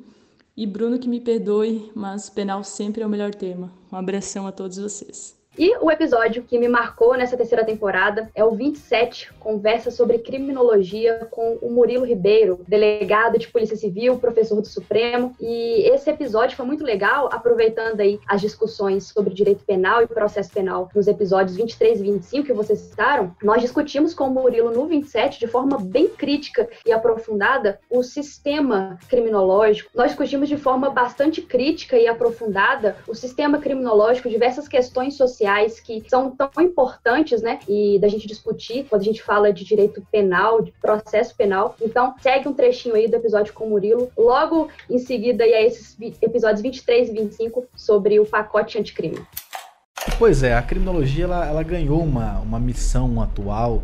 E 0.57 0.65
Bruno 0.65 0.97
que 0.97 1.07
me 1.07 1.21
perdoe, 1.21 1.91
mas 1.93 2.31
penal 2.31 2.63
sempre 2.63 3.03
é 3.03 3.05
o 3.05 3.09
melhor 3.09 3.35
tema. 3.35 3.71
Um 3.91 3.95
abração 3.95 4.47
a 4.47 4.51
todos 4.51 4.79
vocês. 4.79 5.36
E 5.57 5.75
o 5.81 5.89
episódio 5.89 6.43
que 6.43 6.59
me 6.59 6.67
marcou 6.67 7.17
nessa 7.17 7.35
terceira 7.35 7.65
temporada 7.65 8.29
é 8.35 8.43
o 8.43 8.51
27, 8.51 9.33
conversa 9.39 9.89
sobre 9.89 10.19
criminologia 10.19 11.27
com 11.31 11.57
o 11.63 11.71
Murilo 11.71 12.05
Ribeiro, 12.05 12.63
delegado 12.67 13.39
de 13.39 13.47
Polícia 13.47 13.75
Civil, 13.75 14.19
professor 14.19 14.61
do 14.61 14.67
Supremo. 14.67 15.35
E 15.39 15.89
esse 15.89 16.11
episódio 16.11 16.55
foi 16.55 16.63
muito 16.63 16.83
legal, 16.83 17.27
aproveitando 17.33 18.01
aí 18.01 18.19
as 18.27 18.39
discussões 18.39 19.07
sobre 19.07 19.33
direito 19.33 19.65
penal 19.65 20.03
e 20.03 20.07
processo 20.07 20.51
penal 20.53 20.91
nos 20.93 21.07
episódios 21.07 21.57
23 21.57 22.01
e 22.01 22.03
25 22.03 22.45
que 22.45 22.53
vocês 22.53 22.77
citaram. 22.77 23.35
Nós 23.41 23.59
discutimos 23.59 24.13
com 24.13 24.25
o 24.25 24.31
Murilo 24.31 24.69
no 24.69 24.85
27 24.85 25.39
de 25.39 25.47
forma 25.47 25.79
bem 25.79 26.07
crítica 26.07 26.69
e 26.85 26.91
aprofundada 26.91 27.79
o 27.89 28.03
sistema 28.03 28.99
criminológico. 29.09 29.89
Nós 29.95 30.09
discutimos 30.09 30.47
de 30.47 30.57
forma 30.57 30.91
bastante 30.91 31.41
crítica 31.41 31.97
e 31.97 32.07
aprofundada 32.07 32.95
o 33.07 33.15
sistema 33.15 33.57
criminológico, 33.57 34.29
diversas 34.29 34.67
questões 34.67 35.15
sociais 35.15 35.46
sociais 35.47 35.79
que 35.79 36.03
são 36.07 36.29
tão 36.31 36.49
importantes, 36.59 37.41
né? 37.41 37.59
E 37.67 37.97
da 37.99 38.07
gente 38.07 38.27
discutir 38.27 38.85
quando 38.89 39.01
a 39.01 39.05
gente 39.05 39.23
fala 39.23 39.53
de 39.53 39.63
direito 39.63 40.05
penal, 40.11 40.61
de 40.61 40.71
processo 40.73 41.35
penal. 41.35 41.75
Então, 41.81 42.13
segue 42.19 42.47
um 42.47 42.53
trechinho 42.53 42.95
aí 42.95 43.07
do 43.07 43.15
episódio 43.15 43.53
com 43.53 43.65
o 43.65 43.69
Murilo. 43.69 44.11
Logo 44.17 44.67
em 44.89 44.99
seguida, 44.99 45.43
aí, 45.43 45.53
a 45.53 45.61
esses 45.61 45.97
episódios 46.21 46.61
23 46.61 47.09
e 47.09 47.13
25 47.13 47.65
sobre 47.75 48.19
o 48.19 48.25
pacote 48.25 48.77
anticrime. 48.77 49.19
Pois 50.19 50.43
é, 50.43 50.53
a 50.53 50.61
criminologia 50.61 51.25
ela, 51.25 51.45
ela 51.45 51.63
ganhou 51.63 52.01
uma, 52.01 52.39
uma 52.39 52.59
missão 52.59 53.21
atual 53.21 53.83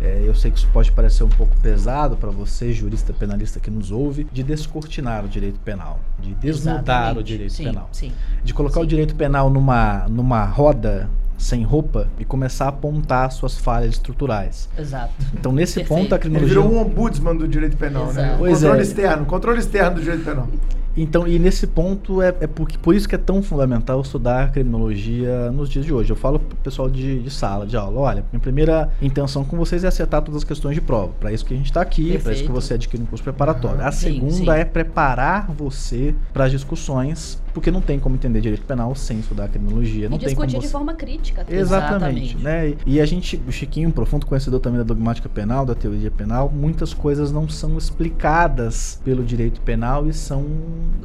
é, 0.00 0.22
eu 0.24 0.34
sei 0.34 0.50
que 0.50 0.58
isso 0.58 0.68
pode 0.72 0.92
parecer 0.92 1.24
um 1.24 1.28
pouco 1.28 1.56
pesado 1.60 2.16
para 2.16 2.30
você, 2.30 2.72
jurista 2.72 3.12
penalista 3.12 3.58
que 3.58 3.70
nos 3.70 3.90
ouve, 3.90 4.26
de 4.32 4.42
descortinar 4.42 5.24
o 5.24 5.28
direito 5.28 5.58
penal, 5.60 6.00
de 6.18 6.34
desnudar 6.34 6.82
Exatamente. 6.82 7.18
o 7.18 7.22
direito 7.22 7.52
sim, 7.52 7.64
penal, 7.64 7.88
sim. 7.92 8.12
de 8.44 8.54
colocar 8.54 8.80
sim. 8.80 8.86
o 8.86 8.86
direito 8.86 9.14
penal 9.14 9.50
numa, 9.50 10.06
numa 10.08 10.44
roda 10.44 11.08
sem 11.36 11.62
roupa 11.62 12.08
e 12.18 12.24
começar 12.24 12.66
a 12.66 12.68
apontar 12.68 13.30
suas 13.30 13.56
falhas 13.56 13.90
estruturais. 13.94 14.68
Exato. 14.76 15.12
Então, 15.32 15.52
nesse 15.52 15.74
Perfeito. 15.76 16.00
ponto, 16.00 16.14
a 16.14 16.18
criminologia... 16.18 16.58
Ele 16.58 16.68
virou 16.68 16.78
um 16.78 16.84
ombudsman 16.84 17.36
do 17.36 17.46
direito 17.46 17.76
penal, 17.76 18.06
né? 18.06 18.10
Exato. 18.10 18.28
né? 18.28 18.34
Pois 18.38 18.54
controle 18.54 18.78
é. 18.78 18.82
externo, 18.82 19.26
controle 19.26 19.58
externo 19.60 19.96
do 19.96 20.02
direito 20.02 20.24
penal. 20.24 20.48
Então, 20.96 21.26
e 21.26 21.38
nesse 21.38 21.66
ponto 21.66 22.20
é, 22.20 22.34
é 22.40 22.46
por, 22.46 22.70
por 22.78 22.94
isso 22.94 23.08
que 23.08 23.14
é 23.14 23.18
tão 23.18 23.42
fundamental 23.42 24.00
estudar 24.00 24.50
criminologia 24.50 25.50
nos 25.50 25.68
dias 25.68 25.84
de 25.84 25.92
hoje. 25.92 26.10
Eu 26.10 26.16
falo 26.16 26.38
pro 26.38 26.56
pessoal 26.58 26.88
de, 26.90 27.20
de 27.20 27.30
sala, 27.30 27.66
de 27.66 27.76
aula, 27.76 28.00
olha, 28.00 28.24
minha 28.32 28.40
primeira 28.40 28.90
intenção 29.00 29.44
com 29.44 29.56
vocês 29.56 29.84
é 29.84 29.88
acertar 29.88 30.22
todas 30.22 30.38
as 30.38 30.44
questões 30.44 30.74
de 30.74 30.80
prova. 30.80 31.12
Para 31.20 31.32
isso 31.32 31.44
que 31.44 31.54
a 31.54 31.56
gente 31.56 31.66
está 31.66 31.80
aqui, 31.80 32.18
para 32.18 32.32
isso 32.32 32.44
que 32.44 32.52
você 32.52 32.74
adquire 32.74 33.02
um 33.02 33.06
curso 33.06 33.22
preparatório. 33.22 33.80
A 33.82 33.92
sim, 33.92 34.14
segunda 34.14 34.54
sim. 34.54 34.60
é 34.60 34.64
preparar 34.64 35.50
você 35.52 36.14
para 36.32 36.44
as 36.44 36.50
discussões 36.50 37.40
porque 37.58 37.72
não 37.72 37.80
tem 37.80 37.98
como 37.98 38.14
entender 38.14 38.40
direito 38.40 38.64
penal 38.64 38.94
sem 38.94 39.18
estudar 39.18 39.48
criminologia. 39.48 40.08
Não 40.08 40.16
e 40.16 40.20
tem 40.20 40.28
discutir 40.28 40.52
como 40.52 40.62
você... 40.62 40.66
de 40.68 40.72
forma 40.72 40.94
crítica. 40.94 41.44
Exatamente. 41.48 42.36
Exatamente. 42.36 42.36
Né? 42.38 42.74
E 42.86 43.00
a 43.00 43.06
gente, 43.06 43.42
o 43.48 43.50
Chiquinho, 43.50 43.88
um 43.88 43.92
profundo 43.92 44.26
conhecedor 44.26 44.60
também 44.60 44.78
da 44.78 44.84
dogmática 44.84 45.28
penal, 45.28 45.66
da 45.66 45.74
teoria 45.74 46.10
penal, 46.10 46.48
muitas 46.54 46.94
coisas 46.94 47.32
não 47.32 47.48
são 47.48 47.76
explicadas 47.76 49.00
pelo 49.04 49.24
direito 49.24 49.60
penal 49.60 50.06
e 50.06 50.12
são 50.12 50.46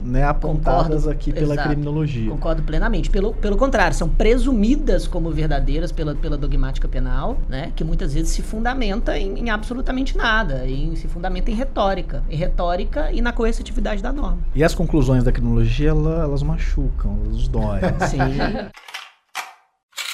né, 0.03 0.23
apontadas 0.23 1.03
Concordo. 1.03 1.09
aqui 1.09 1.33
pela 1.33 1.55
Exato. 1.55 1.69
criminologia. 1.69 2.29
Concordo 2.29 2.61
plenamente. 2.61 3.09
Pelo, 3.09 3.33
pelo 3.33 3.57
contrário, 3.57 3.97
são 3.97 4.07
presumidas 4.07 5.07
como 5.07 5.31
verdadeiras 5.31 5.91
pela, 5.91 6.13
pela 6.13 6.37
dogmática 6.37 6.87
penal, 6.87 7.39
né? 7.49 7.71
que 7.75 7.83
muitas 7.83 8.13
vezes 8.13 8.29
se 8.29 8.43
fundamenta 8.43 9.17
em, 9.17 9.39
em 9.39 9.49
absolutamente 9.49 10.15
nada, 10.15 10.67
em, 10.67 10.95
se 10.95 11.07
fundamenta 11.07 11.49
em 11.49 11.55
retórica. 11.55 12.23
Em 12.29 12.35
retórica 12.35 13.11
e 13.11 13.23
na 13.23 13.31
coercitividade 13.31 14.03
da 14.03 14.13
norma. 14.13 14.37
E 14.53 14.63
as 14.63 14.75
conclusões 14.75 15.23
da 15.23 15.31
criminologia, 15.31 15.89
elas 15.89 16.42
machucam, 16.43 17.19
elas 17.25 17.47
doem. 17.47 17.81
Sim. 18.09 18.19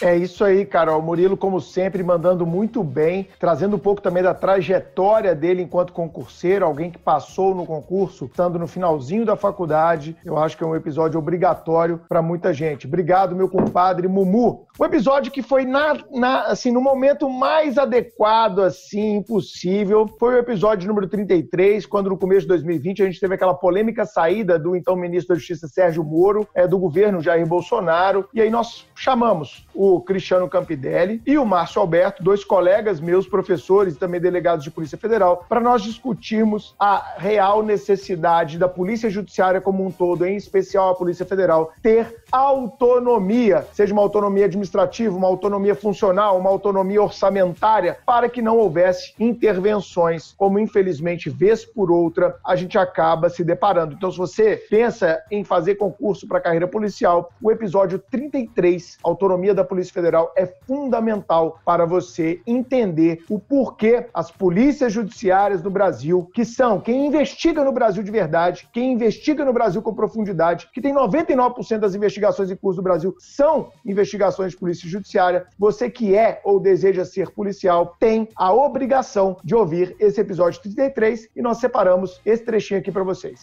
É 0.01 0.15
isso 0.15 0.45
aí, 0.45 0.65
Carol. 0.65 1.01
Murilo, 1.01 1.35
como 1.35 1.59
sempre, 1.59 2.01
mandando 2.01 2.45
muito 2.45 2.81
bem, 2.83 3.27
trazendo 3.37 3.75
um 3.75 3.79
pouco 3.79 4.01
também 4.01 4.23
da 4.23 4.33
trajetória 4.33 5.35
dele 5.35 5.61
enquanto 5.61 5.91
concurseiro, 5.91 6.65
alguém 6.65 6.89
que 6.89 6.97
passou 6.97 7.53
no 7.53 7.65
concurso, 7.65 8.25
estando 8.25 8.57
no 8.57 8.65
finalzinho 8.65 9.25
da 9.25 9.35
faculdade. 9.35 10.15
Eu 10.23 10.37
acho 10.37 10.55
que 10.55 10.63
é 10.63 10.67
um 10.67 10.75
episódio 10.75 11.19
obrigatório 11.19 11.99
para 12.07 12.21
muita 12.21 12.53
gente. 12.53 12.87
Obrigado, 12.87 13.35
meu 13.35 13.49
compadre 13.49 14.07
Mumu. 14.07 14.67
Um 14.79 14.85
episódio 14.85 15.33
que 15.33 15.41
foi 15.41 15.65
na, 15.65 15.97
na, 16.09 16.43
assim, 16.43 16.71
no 16.71 16.79
momento 16.79 17.29
mais 17.29 17.77
adequado, 17.77 18.61
assim, 18.61 19.21
possível. 19.21 20.07
Foi 20.17 20.35
o 20.35 20.37
episódio 20.37 20.87
número 20.87 21.09
33, 21.09 21.85
quando 21.85 22.09
no 22.09 22.17
começo 22.17 22.41
de 22.41 22.47
2020 22.47 23.03
a 23.03 23.05
gente 23.05 23.19
teve 23.19 23.35
aquela 23.35 23.53
polêmica 23.53 24.05
saída 24.05 24.57
do 24.57 24.77
então 24.77 24.95
ministro 24.95 25.35
da 25.35 25.39
Justiça 25.39 25.67
Sérgio 25.67 26.05
Moro, 26.05 26.47
é, 26.55 26.65
do 26.65 26.79
governo 26.79 27.21
Jair 27.21 27.45
Bolsonaro. 27.45 28.29
E 28.33 28.41
aí 28.41 28.49
nós 28.49 28.87
chamamos 28.95 29.67
o 29.75 29.88
Cristiano 30.01 30.49
Campidelli 30.49 31.21
e 31.25 31.37
o 31.37 31.45
Márcio 31.45 31.81
Alberto, 31.81 32.21
dois 32.21 32.43
colegas 32.43 32.99
meus, 32.99 33.25
professores 33.25 33.95
e 33.95 33.97
também 33.97 34.19
delegados 34.19 34.63
de 34.63 34.71
Polícia 34.71 34.97
Federal, 34.97 35.45
para 35.47 35.61
nós 35.61 35.81
discutirmos 35.81 36.75
a 36.79 37.15
real 37.17 37.63
necessidade 37.63 38.57
da 38.57 38.67
Polícia 38.67 39.09
Judiciária 39.09 39.61
como 39.61 39.85
um 39.85 39.91
todo, 39.91 40.25
em 40.25 40.35
especial 40.35 40.89
a 40.89 40.95
Polícia 40.95 41.25
Federal, 41.25 41.71
ter 41.81 42.23
autonomia, 42.31 43.65
seja 43.71 43.93
uma 43.93 44.01
autonomia 44.01 44.45
administrativa, 44.45 45.15
uma 45.15 45.27
autonomia 45.27 45.75
funcional, 45.75 46.37
uma 46.37 46.49
autonomia 46.49 47.01
orçamentária, 47.01 47.97
para 48.05 48.27
que 48.27 48.41
não 48.41 48.57
houvesse 48.57 49.13
intervenções, 49.19 50.33
como 50.37 50.59
infelizmente, 50.59 51.29
vez 51.29 51.65
por 51.65 51.91
outra, 51.91 52.35
a 52.45 52.55
gente 52.55 52.77
acaba 52.77 53.29
se 53.29 53.43
deparando. 53.43 53.95
Então, 53.95 54.11
se 54.11 54.17
você 54.17 54.57
pensa 54.69 55.21
em 55.31 55.43
fazer 55.43 55.75
concurso 55.75 56.27
para 56.27 56.41
carreira 56.41 56.67
policial, 56.67 57.31
o 57.41 57.51
episódio 57.51 57.99
33, 57.99 58.97
Autonomia 59.03 59.53
da 59.53 59.63
Polícia 59.63 59.78
Polícia 59.79 59.93
Federal 59.93 60.33
é 60.35 60.45
fundamental 60.45 61.57
para 61.63 61.85
você 61.85 62.41
entender 62.45 63.23
o 63.29 63.39
porquê 63.39 64.07
as 64.13 64.29
polícias 64.29 64.91
judiciárias 64.91 65.61
do 65.61 65.69
Brasil, 65.69 66.29
que 66.33 66.43
são 66.43 66.81
quem 66.81 67.07
investiga 67.07 67.63
no 67.63 67.71
Brasil 67.71 68.03
de 68.03 68.11
verdade, 68.11 68.67
quem 68.73 68.91
investiga 68.91 69.45
no 69.45 69.53
Brasil 69.53 69.81
com 69.81 69.93
profundidade, 69.93 70.69
que 70.73 70.81
tem 70.81 70.93
99% 70.93 71.77
das 71.77 71.95
investigações 71.95 72.51
em 72.51 72.57
curso 72.57 72.81
do 72.81 72.83
Brasil 72.83 73.15
são 73.19 73.71
investigações 73.85 74.51
de 74.51 74.57
polícia 74.57 74.89
judiciária. 74.89 75.47
Você 75.57 75.89
que 75.89 76.13
é 76.13 76.41
ou 76.43 76.59
deseja 76.59 77.05
ser 77.05 77.29
policial 77.29 77.95
tem 77.97 78.27
a 78.35 78.53
obrigação 78.53 79.37
de 79.45 79.55
ouvir 79.55 79.95
esse 79.97 80.19
episódio 80.19 80.61
33 80.61 81.29
e 81.37 81.41
nós 81.41 81.59
separamos 81.59 82.19
esse 82.25 82.43
trechinho 82.43 82.81
aqui 82.81 82.91
para 82.91 83.03
vocês. 83.03 83.41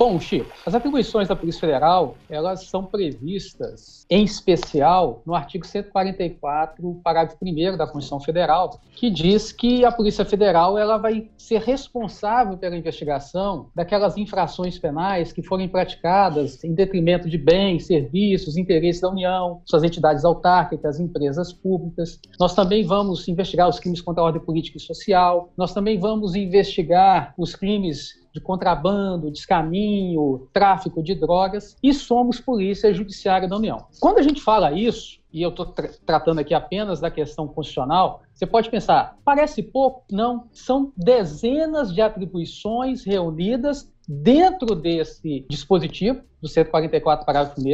Bom, 0.00 0.18
Chico, 0.18 0.50
as 0.64 0.74
atribuições 0.74 1.28
da 1.28 1.36
Polícia 1.36 1.60
Federal, 1.60 2.16
elas 2.30 2.64
são 2.64 2.86
previstas, 2.86 4.06
em 4.08 4.24
especial, 4.24 5.20
no 5.26 5.34
artigo 5.34 5.66
144, 5.66 6.98
parágrafo 7.04 7.36
1 7.42 7.76
da 7.76 7.86
Constituição 7.86 8.18
Federal, 8.18 8.80
que 8.96 9.10
diz 9.10 9.52
que 9.52 9.84
a 9.84 9.92
Polícia 9.92 10.24
Federal 10.24 10.78
ela 10.78 10.96
vai 10.96 11.28
ser 11.36 11.60
responsável 11.60 12.56
pela 12.56 12.78
investigação 12.78 13.66
daquelas 13.74 14.16
infrações 14.16 14.78
penais 14.78 15.34
que 15.34 15.42
forem 15.42 15.68
praticadas 15.68 16.64
em 16.64 16.72
detrimento 16.72 17.28
de 17.28 17.36
bens, 17.36 17.84
serviços, 17.84 18.56
interesses 18.56 19.02
da 19.02 19.10
União, 19.10 19.60
suas 19.66 19.84
entidades 19.84 20.24
autárquicas, 20.24 20.98
empresas 20.98 21.52
públicas. 21.52 22.18
Nós 22.38 22.54
também 22.54 22.86
vamos 22.86 23.28
investigar 23.28 23.68
os 23.68 23.78
crimes 23.78 24.00
contra 24.00 24.22
a 24.22 24.26
ordem 24.26 24.40
política 24.40 24.78
e 24.78 24.80
social. 24.80 25.52
Nós 25.58 25.74
também 25.74 25.98
vamos 25.98 26.34
investigar 26.34 27.34
os 27.36 27.54
crimes 27.54 28.18
de 28.32 28.40
contrabando, 28.40 29.30
descaminho, 29.30 30.48
tráfico 30.52 31.02
de 31.02 31.14
drogas, 31.14 31.76
e 31.82 31.92
somos 31.92 32.40
Polícia 32.40 32.92
Judiciária 32.92 33.48
da 33.48 33.56
União. 33.56 33.86
Quando 33.98 34.18
a 34.18 34.22
gente 34.22 34.40
fala 34.40 34.72
isso, 34.72 35.20
e 35.32 35.42
eu 35.42 35.50
estou 35.50 35.66
tra 35.66 35.88
tratando 36.04 36.40
aqui 36.40 36.54
apenas 36.54 37.00
da 37.00 37.10
questão 37.10 37.46
constitucional, 37.46 38.22
você 38.34 38.46
pode 38.46 38.70
pensar, 38.70 39.16
parece 39.24 39.62
pouco? 39.62 40.04
Não, 40.10 40.48
são 40.52 40.92
dezenas 40.96 41.92
de 41.92 42.00
atribuições 42.00 43.04
reunidas 43.04 43.90
dentro 44.08 44.74
desse 44.74 45.46
dispositivo, 45.48 46.22
do 46.40 46.48
144, 46.48 47.24
parágrafo 47.24 47.60
1 47.60 47.64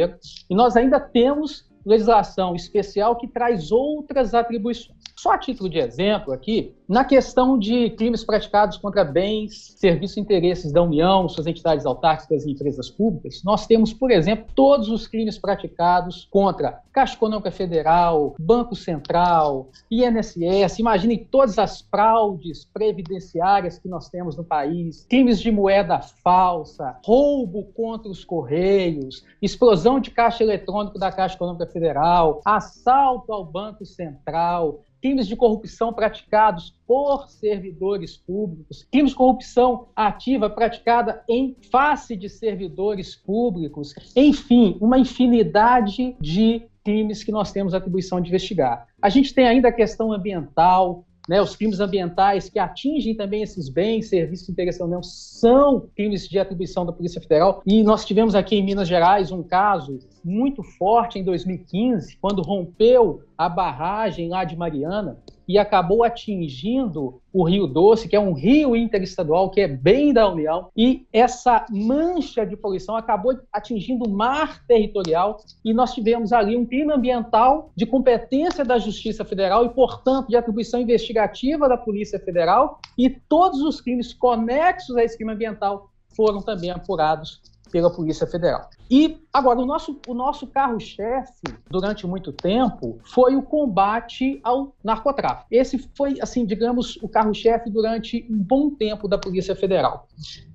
e 0.49 0.55
nós 0.55 0.75
ainda 0.75 0.99
temos 0.99 1.65
legislação 1.85 2.53
especial 2.53 3.15
que 3.15 3.27
traz 3.27 3.71
outras 3.71 4.33
atribuições. 4.33 4.96
Só 5.19 5.31
a 5.31 5.37
título 5.39 5.67
de 5.67 5.79
exemplo 5.79 6.31
aqui, 6.31 6.75
na 6.87 7.03
questão 7.03 7.57
de 7.57 7.89
crimes 7.89 8.23
praticados 8.23 8.77
contra 8.77 9.03
bens, 9.03 9.73
serviços 9.75 10.15
e 10.15 10.19
interesses 10.19 10.71
da 10.71 10.83
União, 10.83 11.27
suas 11.27 11.47
entidades 11.47 11.87
autárquicas 11.87 12.45
e 12.45 12.51
empresas 12.51 12.87
públicas, 12.87 13.41
nós 13.43 13.65
temos, 13.65 13.91
por 13.91 14.11
exemplo, 14.11 14.45
todos 14.53 14.89
os 14.89 15.07
crimes 15.07 15.39
praticados 15.39 16.27
contra 16.29 16.83
Caixa 16.93 17.15
Econômica 17.15 17.51
Federal, 17.51 18.35
Banco 18.39 18.75
Central, 18.75 19.69
INSS, 19.89 20.77
imaginem 20.77 21.27
todas 21.29 21.57
as 21.57 21.81
fraudes 21.81 22.65
previdenciárias 22.65 23.79
que 23.79 23.89
nós 23.89 24.09
temos 24.09 24.37
no 24.37 24.43
país, 24.43 25.03
crimes 25.09 25.39
de 25.39 25.51
moeda 25.51 25.99
falsa, 25.99 26.95
roubo 27.03 27.63
contra 27.75 28.07
os 28.07 28.23
Correios, 28.23 29.25
explosão 29.41 29.99
de 29.99 30.11
caixa 30.11 30.43
eletrônico 30.43 30.99
da 30.99 31.11
Caixa 31.11 31.35
Econômica 31.35 31.65
Federal, 31.65 32.39
assalto 32.45 33.33
ao 33.33 33.43
Banco 33.43 33.83
Central, 33.83 34.81
crimes 35.01 35.27
de 35.27 35.35
corrupção 35.35 35.93
praticados 35.93 36.75
por 36.85 37.29
servidores 37.29 38.17
públicos, 38.17 38.87
crimes 38.91 39.11
de 39.11 39.17
corrupção 39.17 39.87
ativa 39.95 40.49
praticada 40.49 41.23
em 41.29 41.55
face 41.71 42.15
de 42.15 42.29
servidores 42.29 43.15
públicos, 43.15 43.93
enfim, 44.15 44.77
uma 44.81 44.97
infinidade 44.97 46.15
de 46.19 46.63
crimes 46.83 47.23
que 47.23 47.31
nós 47.31 47.51
temos 47.51 47.73
atribuição 47.73 48.21
de 48.21 48.29
investigar. 48.29 48.87
A 49.01 49.09
gente 49.09 49.33
tem 49.33 49.45
ainda 49.45 49.67
a 49.67 49.73
questão 49.73 50.13
ambiental, 50.13 51.05
né, 51.27 51.41
os 51.41 51.55
crimes 51.55 51.79
ambientais 51.79 52.49
que 52.49 52.57
atingem 52.57 53.15
também 53.15 53.43
esses 53.43 53.69
bens, 53.69 54.09
serviços 54.09 54.45
de 54.45 54.53
interesse 54.53 54.79
da 54.79 54.85
União, 54.85 55.03
são 55.03 55.89
crimes 55.95 56.27
de 56.27 56.39
atribuição 56.39 56.85
da 56.85 56.93
Polícia 56.93 57.19
Federal. 57.19 57.61
E 57.65 57.83
nós 57.83 58.05
tivemos 58.05 58.33
aqui 58.35 58.55
em 58.55 58.63
Minas 58.63 58.87
Gerais 58.87 59.31
um 59.31 59.43
caso 59.43 59.99
muito 60.23 60.63
forte 60.63 61.19
em 61.19 61.23
2015, 61.23 62.17
quando 62.21 62.41
rompeu 62.41 63.21
a 63.37 63.49
barragem 63.49 64.29
lá 64.29 64.43
de 64.43 64.55
Mariana 64.55 65.17
e 65.47 65.57
acabou 65.57 66.03
atingindo 66.03 67.21
o 67.31 67.43
Rio 67.43 67.67
Doce, 67.67 68.07
que 68.07 68.15
é 68.15 68.19
um 68.19 68.33
rio 68.33 68.75
interestadual 68.75 69.49
que 69.49 69.61
é 69.61 69.67
bem 69.67 70.11
da 70.11 70.29
União, 70.29 70.69
e 70.75 71.05
essa 71.13 71.65
mancha 71.69 72.45
de 72.45 72.57
poluição 72.57 72.95
acabou 72.95 73.37
atingindo 73.53 74.05
o 74.05 74.09
mar 74.09 74.65
territorial 74.65 75.39
e 75.63 75.73
nós 75.73 75.93
tivemos 75.93 76.33
ali 76.33 76.57
um 76.57 76.65
crime 76.65 76.91
ambiental 76.91 77.71
de 77.75 77.85
competência 77.85 78.65
da 78.65 78.77
Justiça 78.77 79.23
Federal 79.23 79.65
e, 79.65 79.69
portanto, 79.69 80.27
de 80.27 80.35
atribuição 80.35 80.81
investigativa 80.81 81.69
da 81.69 81.77
Polícia 81.77 82.19
Federal 82.19 82.79
e 82.97 83.09
todos 83.09 83.61
os 83.61 83.79
crimes 83.79 84.13
conexos 84.13 84.95
a 84.95 85.03
esse 85.03 85.15
crime 85.15 85.33
ambiental 85.33 85.89
foram 86.15 86.41
também 86.41 86.71
apurados 86.71 87.41
pela 87.71 87.89
Polícia 87.89 88.25
Federal. 88.27 88.69
E 88.89 89.21
agora, 89.31 89.59
o 89.59 89.65
nosso, 89.65 89.99
o 90.07 90.13
nosso 90.13 90.47
carro-chefe, 90.47 91.41
durante 91.69 92.07
muito 92.07 92.31
tempo, 92.31 92.99
foi 93.03 93.35
o 93.35 93.41
combate 93.41 94.39
ao 94.43 94.73
narcotráfico. 94.83 95.47
Esse 95.51 95.77
foi, 95.95 96.17
assim, 96.21 96.45
digamos, 96.45 96.97
o 97.01 97.09
carro-chefe 97.09 97.69
durante 97.69 98.25
um 98.29 98.37
bom 98.37 98.69
tempo 98.69 99.07
da 99.07 99.17
Polícia 99.17 99.55
Federal. 99.55 100.07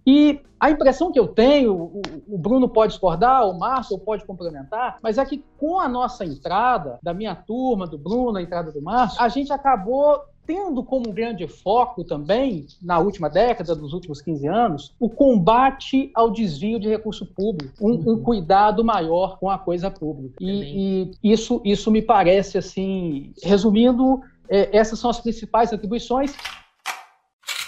E 0.06 0.40
a 0.58 0.70
impressão 0.70 1.12
que 1.12 1.18
eu 1.18 1.28
tenho, 1.28 1.74
o, 1.74 2.02
o 2.28 2.38
Bruno 2.38 2.68
pode 2.68 2.92
discordar, 2.92 3.48
o 3.48 3.58
Márcio 3.58 3.98
pode 3.98 4.24
complementar, 4.24 4.98
mas 5.02 5.18
é 5.18 5.24
que 5.24 5.44
com 5.58 5.78
a 5.78 5.88
nossa 5.88 6.24
entrada, 6.24 6.98
da 7.02 7.14
minha 7.14 7.34
turma, 7.34 7.86
do 7.86 7.98
Bruno, 7.98 8.38
a 8.38 8.42
entrada 8.42 8.72
do 8.72 8.82
Márcio, 8.82 9.20
a 9.20 9.28
gente 9.28 9.52
acabou 9.52 10.20
tendo 10.46 10.82
como 10.82 11.12
grande 11.12 11.46
foco 11.46 12.04
também, 12.04 12.66
na 12.82 12.98
última 12.98 13.28
década, 13.28 13.74
nos 13.74 13.92
últimos 13.92 14.20
15 14.20 14.46
anos, 14.46 14.94
o 14.98 15.08
combate 15.08 16.10
ao 16.14 16.30
desvio 16.30 16.80
de 16.80 16.88
recurso 16.88 17.26
público, 17.26 17.72
um, 17.80 17.92
um 17.92 18.08
uhum. 18.08 18.22
cuidado 18.22 18.84
maior 18.84 19.38
com 19.38 19.48
a 19.48 19.58
coisa 19.58 19.90
pública. 19.90 20.36
E, 20.40 21.10
e, 21.22 21.32
isso, 21.32 21.60
isso 21.64 21.90
me 21.90 22.02
parece, 22.02 22.58
assim, 22.58 23.32
resumindo, 23.42 24.20
é, 24.48 24.76
essas 24.76 24.98
são 24.98 25.10
as 25.10 25.20
principais 25.20 25.72
atribuições. 25.72 26.34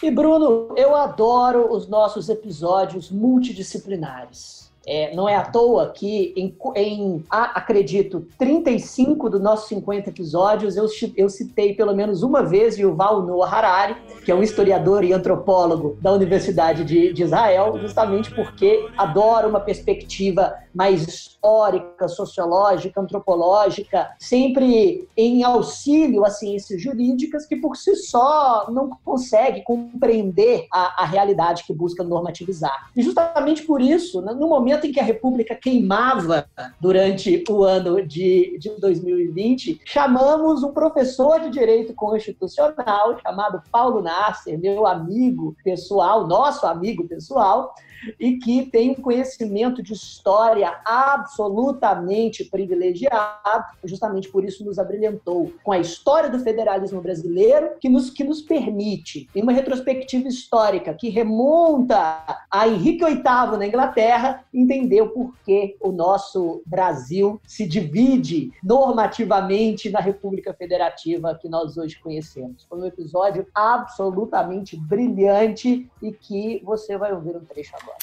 E 0.03 0.11
Bruno, 0.11 0.75
eu 0.77 0.95
adoro 0.95 1.73
os 1.73 1.89
nossos 1.89 2.29
episódios 2.29 3.11
multidisciplinares. 3.11 4.71
É, 4.87 5.15
não 5.15 5.29
é 5.29 5.35
à 5.35 5.43
toa 5.43 5.91
que, 5.91 6.35
em, 6.37 6.55
em 6.77 7.25
acredito, 7.31 8.27
35 8.39 9.31
dos 9.31 9.41
nossos 9.41 9.69
50 9.69 10.11
episódios, 10.11 10.77
eu, 10.77 10.87
eu 11.17 11.29
citei 11.29 11.75
pelo 11.75 11.95
menos 11.95 12.23
uma 12.23 12.43
vez 12.43 12.79
Yuval 12.79 13.23
Noah 13.23 13.51
Harari, 13.51 13.97
que 14.25 14.31
é 14.31 14.35
um 14.35 14.43
historiador 14.43 15.05
e 15.05 15.13
antropólogo 15.13 15.97
da 16.01 16.13
Universidade 16.13 16.85
de, 16.85 17.13
de 17.13 17.23
Israel, 17.23 17.79
justamente 17.79 18.35
porque 18.35 18.87
adora 18.97 19.49
uma 19.49 19.61
perspectiva 19.61 20.55
mais 20.75 21.07
histórica, 21.07 22.09
sociológica, 22.09 23.01
antropológica, 23.01 24.11
sempre 24.19 25.09
em 25.17 25.45
auxílio 25.45 26.25
às 26.25 26.39
ciências 26.39 26.83
jurídicas, 26.83 27.47
que 27.47 27.57
por 27.57 27.77
si 27.77 27.95
só 27.97 28.71
não 28.71 28.91
consegue 29.05 29.63
compreender 29.63 30.67
a, 30.73 31.05
a 31.05 31.07
realidade 31.07 31.65
que 31.65 31.73
busca 31.73 32.03
normativizar. 32.03 32.91
E 32.97 33.03
justamente 33.03 33.63
por 33.63 33.81
isso, 33.81 34.21
no 34.21 34.49
momento 34.49 34.75
momento 34.75 34.87
em 34.87 34.93
que 34.93 35.01
a 35.01 35.05
República 35.05 35.55
queimava 35.55 36.47
durante 36.81 37.45
o 37.49 37.63
ano 37.63 38.07
de, 38.07 38.59
de 38.59 38.71
2020, 38.81 39.81
chamamos 39.85 40.63
um 40.63 40.73
professor 40.73 41.41
de 41.41 41.51
direito 41.51 41.95
constitucional 41.95 43.19
chamado 43.21 43.63
Paulo 43.71 44.03
Nasser, 44.03 44.59
meu 44.59 44.87
amigo 44.87 45.57
pessoal, 45.63 46.27
nosso 46.27 46.67
amigo 46.67 47.07
pessoal, 47.07 47.75
e 48.19 48.37
que 48.37 48.67
tem 48.67 48.91
um 48.91 48.95
conhecimento 48.95 49.83
de 49.83 49.93
história 49.93 50.81
absolutamente 50.85 52.45
privilegiado, 52.45 53.65
justamente 53.85 54.29
por 54.29 54.45
isso 54.45 54.65
nos 54.65 54.79
abrilhantou 54.79 55.53
com 55.63 55.73
a 55.73 55.79
história 55.79 56.31
do 56.31 56.39
federalismo 56.39 57.01
brasileiro, 57.01 57.73
que 57.81 57.89
nos, 57.89 58.11
que 58.11 58.25
nos 58.25 58.43
permite, 58.43 59.29
em 59.35 59.43
uma 59.43 59.53
retrospectiva 59.53 60.29
histórica 60.29 60.95
que 60.95 61.09
remonta 61.09 62.45
a 62.51 62.69
Henrique 62.69 63.05
VIII 63.05 63.59
na 63.59 63.67
Inglaterra, 63.67 64.45
entender 64.53 65.03
o 65.03 65.09
porquê 65.09 65.77
o 65.81 65.93
nosso 65.93 66.63
Brasil 66.67 67.41
se 67.47 67.67
divide 67.67 68.53
normativamente 68.63 69.91
na 69.91 70.01
República 70.01 70.55
Federativa 70.55 71.39
que 71.41 71.49
nós 71.49 71.77
hoje 71.77 71.99
conhecemos. 71.99 72.65
Foi 72.69 72.79
um 72.79 72.87
episódio 72.87 73.47
absolutamente 73.55 74.77
brilhante 74.77 75.91
e 76.03 76.13
que 76.13 76.63
você 76.65 76.97
vai 76.97 77.13
ouvir 77.13 77.37
um 77.37 77.45
trecho 77.45 77.75
agora 77.81 77.94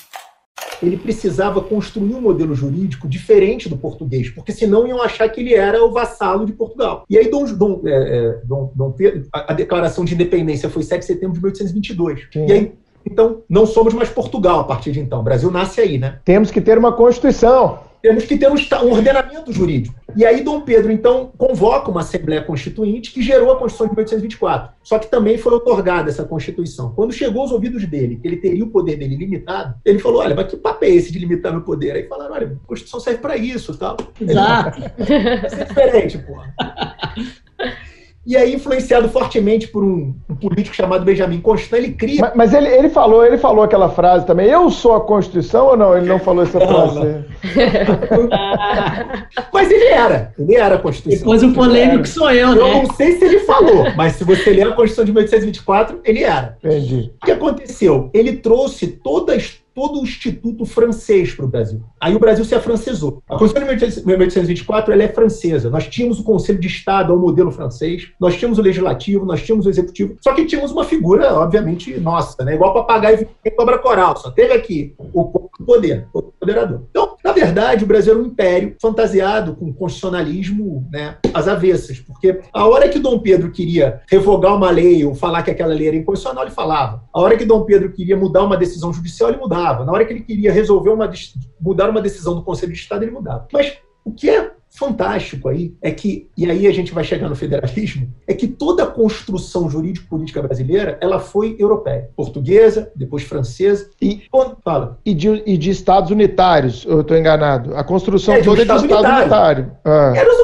ele 0.82 0.98
precisava 0.98 1.62
construir 1.62 2.14
um 2.14 2.22
modelo 2.22 2.56
jurídico 2.56 3.08
diferente 3.08 3.70
do 3.70 3.78
português, 3.78 4.30
porque 4.30 4.52
senão 4.52 4.88
iam 4.88 5.02
achar 5.02 5.30
que 5.30 5.42
ele 5.42 5.54
era 5.54 5.84
o 5.84 5.92
vassalo 5.92 6.46
de 6.46 6.54
Portugal. 6.54 7.06
E 7.10 7.18
aí 7.18 7.30
Dom, 7.30 7.46
Dom, 7.54 7.82
é, 7.86 7.92
é 7.92 8.42
Dom, 8.46 8.72
Dom 8.76 8.92
Pedro, 8.92 9.28
a, 9.34 9.52
a, 9.52 9.56
declaração 9.56 10.04
de 10.04 10.14
independência 10.14 10.70
foi 10.70 10.84
7 10.84 11.00
de 11.00 11.06
setembro 11.06 11.34
de 11.36 11.42
1822. 11.42 12.28
Sim. 12.32 12.46
E 12.48 12.52
aí, 12.52 12.72
então, 13.06 13.42
não 13.50 13.66
somos 13.66 13.94
mais 13.94 14.10
Portugal 14.10 14.60
a 14.60 14.64
partir 14.64 14.92
de 14.92 15.00
então. 15.00 15.20
O 15.20 15.24
Brasil 15.24 15.50
nasce 15.52 15.82
aí, 15.82 15.98
né? 15.98 16.20
Temos 16.24 16.52
que 16.52 16.62
ter 16.62 16.78
uma 16.78 16.94
Constituição. 16.94 17.91
Temos 18.02 18.26
que 18.26 18.38
ter 18.38 18.50
um, 18.50 18.56
um, 18.56 18.92
ordenamento 18.92 19.52
jurídico. 19.52 19.96
E 20.16 20.26
aí 20.26 20.44
Dom 20.44 20.62
Pedro, 20.62 20.92
então, 20.92 21.32
convoca 21.38 21.90
uma 21.90 22.02
Assembleia 22.02 22.42
Constituinte 22.42 23.12
que 23.12 23.22
gerou 23.22 23.52
a 23.52 23.58
Constituição 23.58 23.88
de 23.88 23.94
1824. 23.94 24.74
Só 24.84 25.00
que 25.00 25.08
também 25.08 25.38
foi 25.38 25.54
otorgada 25.54 26.10
essa 26.10 26.24
Constituição. 26.24 26.92
Quando 26.94 27.14
chegou 27.14 27.44
aos 27.44 27.52
ouvidos 27.52 27.86
dele, 27.86 28.18
que 28.18 28.28
ele 28.28 28.38
teria 28.38 28.64
o 28.64 28.70
poder 28.70 28.98
dele 28.98 29.16
limitado, 29.16 29.76
ele 29.86 30.00
falou, 30.00 30.22
olha, 30.22 30.36
mas 30.36 30.48
que 30.48 30.58
papo 30.58 30.84
é 30.84 30.90
esse 30.90 31.12
de 31.12 31.20
limitar 31.20 31.52
meu 31.52 31.62
poder? 31.62 31.92
Aí 31.94 32.08
falaram, 32.08 32.34
olha, 32.34 32.60
a 32.64 32.68
Constituição 32.68 33.00
serve 33.00 33.20
para 33.20 33.38
isso 33.38 33.78
tal. 33.78 33.98
Exato. 34.20 34.82
Vai 34.98 35.50
ser 35.50 35.66
diferente, 35.66 36.18
porra. 36.18 36.54
E 38.26 38.38
aí, 38.38 38.54
influenciado 38.54 39.10
fortemente 39.10 39.68
por 39.68 39.84
um, 39.84 40.14
um, 40.30 40.36
político 40.36 40.76
chamado 40.76 41.04
Benjamin 41.04 41.42
Constant, 41.42 41.80
ele 41.80 41.94
cria. 41.94 42.22
Mas, 42.22 42.36
mas, 42.36 42.54
ele, 42.54 42.68
ele, 42.68 42.88
falou, 42.90 43.26
ele 43.26 43.38
falou 43.38 43.64
aquela 43.64 43.90
frase 43.90 44.28
também. 44.28 44.48
Eu 44.48 44.70
sou 44.70 44.96
a 44.96 45.02
Constituição 45.02 45.66
ou 45.68 45.78
não? 45.78 45.98
Ele 45.98 46.08
não 46.08 46.20
falou 46.20 46.44
essa 46.44 46.60
frase. 46.60 47.00
mas 49.52 49.72
ele 49.72 49.86
era. 49.86 50.34
Ele 50.38 50.56
era 50.56 50.76
a 50.76 50.78
Constituição. 50.78 51.20
Depois 51.22 51.42
o 51.42 51.52
polêmico 51.52 52.08
sou 52.08 52.30
eu, 52.30 52.54
né? 52.54 52.62
Eu 52.62 52.84
não 52.84 52.94
sei 52.94 53.18
se 53.18 53.26
ele 53.26 53.40
falou, 53.40 53.88
mas 53.96 54.14
se 54.14 54.24
você 54.24 54.52
ler 54.52 54.68
a 54.68 54.74
Constituição 54.74 55.06
de 55.06 55.12
1824, 55.14 56.02
ele 56.04 56.24
era. 56.24 56.58
Entendi. 56.64 57.12
O 57.22 57.26
que 57.26 57.32
aconteceu? 57.32 58.12
Ele 58.14 58.34
trouxe 58.34 58.86
toda 58.86 59.34
a 59.34 59.36
história 59.36 59.71
todo 59.82 60.00
o 60.00 60.04
Instituto 60.04 60.64
francês 60.64 61.34
para 61.34 61.44
o 61.44 61.48
Brasil. 61.48 61.82
Aí 62.00 62.16
o 62.16 62.20
Brasil 62.20 62.46
se 62.46 62.54
afrancesou. 62.54 63.24
A 63.28 63.36
Constituição 63.36 63.76
de 63.76 64.06
1824 64.06 64.94
ela 64.94 65.02
é 65.02 65.08
francesa. 65.08 65.72
Nós 65.72 65.88
tínhamos 65.88 66.20
o 66.20 66.24
Conselho 66.24 66.60
de 66.60 66.68
Estado 66.68 67.12
ao 67.12 67.18
modelo 67.18 67.50
francês, 67.50 68.10
nós 68.20 68.38
tínhamos 68.38 68.60
o 68.60 68.62
Legislativo, 68.62 69.26
nós 69.26 69.42
tínhamos 69.42 69.66
o 69.66 69.70
Executivo, 69.72 70.18
só 70.22 70.36
que 70.36 70.46
tínhamos 70.46 70.72
uma 70.72 70.84
figura, 70.84 71.34
obviamente, 71.34 72.00
nossa, 72.00 72.44
né? 72.44 72.54
igual 72.54 72.76
papagaio 72.76 73.28
e 73.44 73.50
cobra 73.50 73.80
coral. 73.80 74.16
Só 74.18 74.30
teve 74.30 74.54
aqui 74.54 74.94
o 75.00 75.50
poder, 75.66 76.08
o 76.14 76.22
poderador. 76.22 76.84
Então, 76.92 77.16
na 77.24 77.32
verdade, 77.32 77.84
o 77.84 77.88
Brasil 77.88 78.14
era 78.14 78.22
um 78.22 78.28
império 78.28 78.76
fantasiado 78.80 79.56
com 79.56 79.74
constitucionalismo 79.74 80.88
né, 80.92 81.18
às 81.34 81.48
avessas, 81.48 82.00
porque 82.00 82.40
a 82.54 82.68
hora 82.68 82.88
que 82.88 83.00
Dom 83.00 83.18
Pedro 83.18 83.52
queria 83.52 84.02
revogar 84.08 84.56
uma 84.56 84.70
lei 84.70 85.04
ou 85.06 85.16
falar 85.16 85.42
que 85.42 85.50
aquela 85.50 85.74
lei 85.74 85.88
era 85.88 85.98
inconstitucional, 85.98 86.44
ele 86.44 86.54
falava. 86.54 87.04
A 87.12 87.20
hora 87.20 87.36
que 87.36 87.46
Dom 87.46 87.64
Pedro 87.64 87.92
queria 87.92 88.16
mudar 88.16 88.44
uma 88.44 88.58
decisão 88.58 88.94
judicial, 88.94 89.30
ele 89.30 89.40
mudava 89.40 89.71
mudava. 89.72 89.86
Na 89.86 89.92
hora 89.92 90.06
que 90.06 90.14
ele 90.14 90.22
queria 90.22 90.52
resolver 90.52 90.90
uma 90.90 91.12
mudar 91.60 91.90
uma 91.90 92.02
decisão 92.02 92.36
do 92.36 92.44
Conselho 92.44 92.74
de 92.74 92.80
Estado, 92.80 93.04
ele 93.04 93.12
mudava. 93.12 93.48
Mas 93.52 93.78
o 94.04 94.12
que 94.12 94.30
é 94.30 94.52
fantástico 94.74 95.50
aí 95.50 95.76
é 95.82 95.92
que, 95.92 96.30
e 96.38 96.50
aí 96.50 96.66
a 96.66 96.72
gente 96.72 96.94
vai 96.94 97.04
chegar 97.04 97.28
no 97.28 97.36
federalismo, 97.36 98.10
é 98.26 98.34
que 98.34 98.48
toda 98.48 98.84
a 98.84 98.88
construção 98.88 99.70
jurídico-política 99.70 100.42
brasileira 100.42 100.98
ela 101.02 101.20
foi 101.20 101.58
europeia. 101.60 102.10
Portuguesa, 102.16 102.90
depois 102.96 103.24
francesa. 103.24 103.90
E, 104.02 104.24
fala. 104.64 104.98
E 105.06 105.14
de, 105.14 105.44
e 105.46 105.58
de 105.58 105.70
Estados 105.70 106.10
unitários, 106.10 106.86
eu 106.86 107.02
estou 107.02 107.18
enganado. 107.18 107.76
A 107.76 107.84
construção 107.84 108.36
é, 108.36 108.42
toda 108.42 108.62
é 108.62 108.66
de 108.66 108.72
Estado 108.72 108.84
unitário. 108.84 109.20
unitário. 109.20 109.72
Ah. 109.84 110.14
Éramos, 110.16 110.40
uma, 110.40 110.41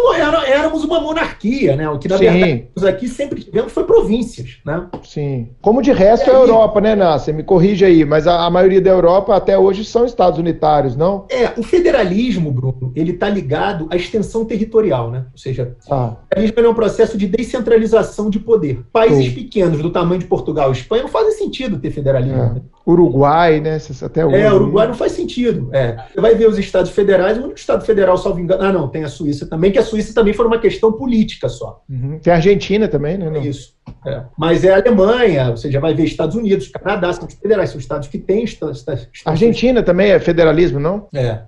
éramos, 0.68 0.84
uma 0.84 1.00
monarquia, 1.00 1.76
né? 1.76 1.90
O 1.90 1.98
que, 1.98 2.08
na 2.08 2.18
Sim. 2.18 2.24
verdade, 2.26 2.68
nós 2.76 2.86
aqui 2.86 3.08
sempre 3.08 3.44
tivemos 3.44 3.72
foi 3.72 3.84
províncias, 3.84 4.58
né? 4.66 4.88
Sim. 5.04 5.50
Como 5.62 5.82
de 5.82 5.92
resto 5.92 6.30
é 6.30 6.34
a 6.34 6.38
Europa, 6.38 6.82
né, 6.82 6.96
Nasser? 6.96 7.34
Me 7.34 7.44
corrige 7.44 7.86
aí, 7.86 8.06
mas 8.06 8.28
a, 8.28 8.46
a 8.46 8.50
maioria 8.50 8.82
da 8.82 8.90
Europa 8.90 9.36
até 9.36 9.58
hoje 9.58 9.84
são 9.84 10.06
Estados 10.06 10.40
unitários, 10.40 10.96
não? 10.96 11.26
É, 11.30 11.52
o 11.58 11.64
federalismo, 11.64 12.52
Bruno, 12.52 12.92
ele 12.96 13.12
está 13.12 13.30
ligado 13.30 13.88
à 13.90 13.96
extensão 13.96 14.46
territorial, 14.46 15.10
né? 15.10 15.26
Ou 15.32 15.38
seja, 15.38 15.76
ah. 15.90 16.16
o 16.36 16.60
é 16.60 16.70
um 16.70 16.74
processo 16.74 17.18
de 17.18 17.28
descentralização 17.28 18.30
de 18.30 18.40
poder. 18.40 18.84
Países 18.92 19.34
pequenos 19.34 19.82
do 19.82 19.90
tamanho 19.90 20.20
de 20.20 20.28
Portugal 20.28 20.70
e 20.70 20.74
Espanha 20.74 21.04
não 21.04 21.10
fazem 21.10 21.32
sentido 21.32 21.80
ter 21.80 21.92
federalismo. 21.92 22.62
É. 22.74 22.77
Uruguai, 22.88 23.60
né? 23.60 23.78
Até 24.02 24.26
hoje. 24.26 24.38
É, 24.38 24.54
Uruguai 24.54 24.88
não 24.88 24.94
faz 24.96 25.12
sentido. 25.12 25.70
É. 25.74 25.98
Você 26.14 26.22
vai 26.22 26.36
ver 26.36 26.48
os 26.48 26.58
estados 26.58 26.90
federais, 26.92 27.38
o 27.38 27.42
único 27.42 27.60
estado 27.60 27.86
federal, 27.86 28.18
salvo 28.18 28.40
engano. 28.40 28.64
Ah, 28.64 28.72
não, 28.72 28.88
tem 28.88 29.04
a 29.04 29.10
Suíça 29.10 29.46
também, 29.46 29.72
que 29.72 29.78
a 29.78 29.84
Suíça 29.84 30.14
também 30.14 30.34
foi 30.34 30.46
uma 30.46 30.58
questão 30.58 30.94
política 30.94 31.50
só. 31.50 31.84
Uhum. 31.90 32.18
Tem 32.20 32.32
a 32.32 32.38
Argentina 32.38 32.88
também, 32.88 33.18
né? 33.18 33.30
Não? 33.30 33.42
Isso. 33.42 33.76
É. 34.06 34.24
Mas 34.38 34.64
é 34.64 34.74
a 34.74 34.78
Alemanha, 34.78 35.52
você 35.52 35.70
já 35.70 35.82
vai 35.82 35.94
ver 35.94 36.06
Estados 36.06 36.36
Unidos, 36.36 36.70
Canadá, 36.70 37.12
são 37.12 37.28
federais, 37.28 37.72
são 37.72 37.80
estados 37.80 38.08
que 38.08 38.18
têm. 38.18 38.46
Estados 38.46 38.86
Argentina 39.26 39.84
também 39.84 40.12
é 40.12 40.20
federalismo, 40.20 40.80
não? 40.80 41.08
É. 41.14 41.42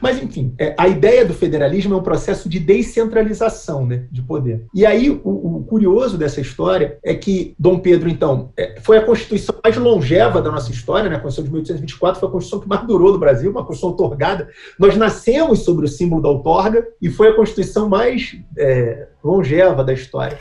Mas, 0.00 0.22
enfim, 0.22 0.54
é, 0.58 0.74
a 0.76 0.88
ideia 0.88 1.24
do 1.24 1.34
federalismo 1.34 1.94
é 1.94 1.96
um 1.96 2.02
processo 2.02 2.48
de 2.48 2.58
descentralização 2.58 3.86
né, 3.86 4.04
de 4.10 4.22
poder. 4.22 4.66
E 4.74 4.84
aí, 4.84 5.10
o, 5.10 5.58
o 5.58 5.64
curioso 5.64 6.18
dessa 6.18 6.40
história 6.40 6.98
é 7.02 7.14
que 7.14 7.54
Dom 7.58 7.78
Pedro, 7.78 8.08
então, 8.08 8.52
é, 8.56 8.78
foi 8.80 8.98
a 8.98 9.04
Constituição 9.04 9.54
mais 9.62 9.76
longeva 9.76 10.40
da 10.42 10.50
nossa 10.50 10.70
história, 10.70 11.08
né? 11.08 11.16
a 11.16 11.20
Constituição 11.20 11.44
de 11.44 11.50
1824 11.50 12.20
foi 12.20 12.28
a 12.28 12.32
Constituição 12.32 12.60
que 12.60 12.68
mais 12.68 12.86
durou 12.86 13.12
no 13.12 13.18
Brasil, 13.18 13.50
uma 13.50 13.64
Constituição 13.64 13.90
otorgada. 13.90 14.48
Nós 14.78 14.96
nascemos 14.96 15.60
sobre 15.60 15.84
o 15.84 15.88
símbolo 15.88 16.22
da 16.22 16.28
outorga 16.28 16.86
e 17.00 17.08
foi 17.08 17.28
a 17.28 17.34
Constituição 17.34 17.88
mais 17.88 18.36
é, 18.58 19.08
longeva 19.22 19.84
da 19.84 19.92
história. 19.92 20.38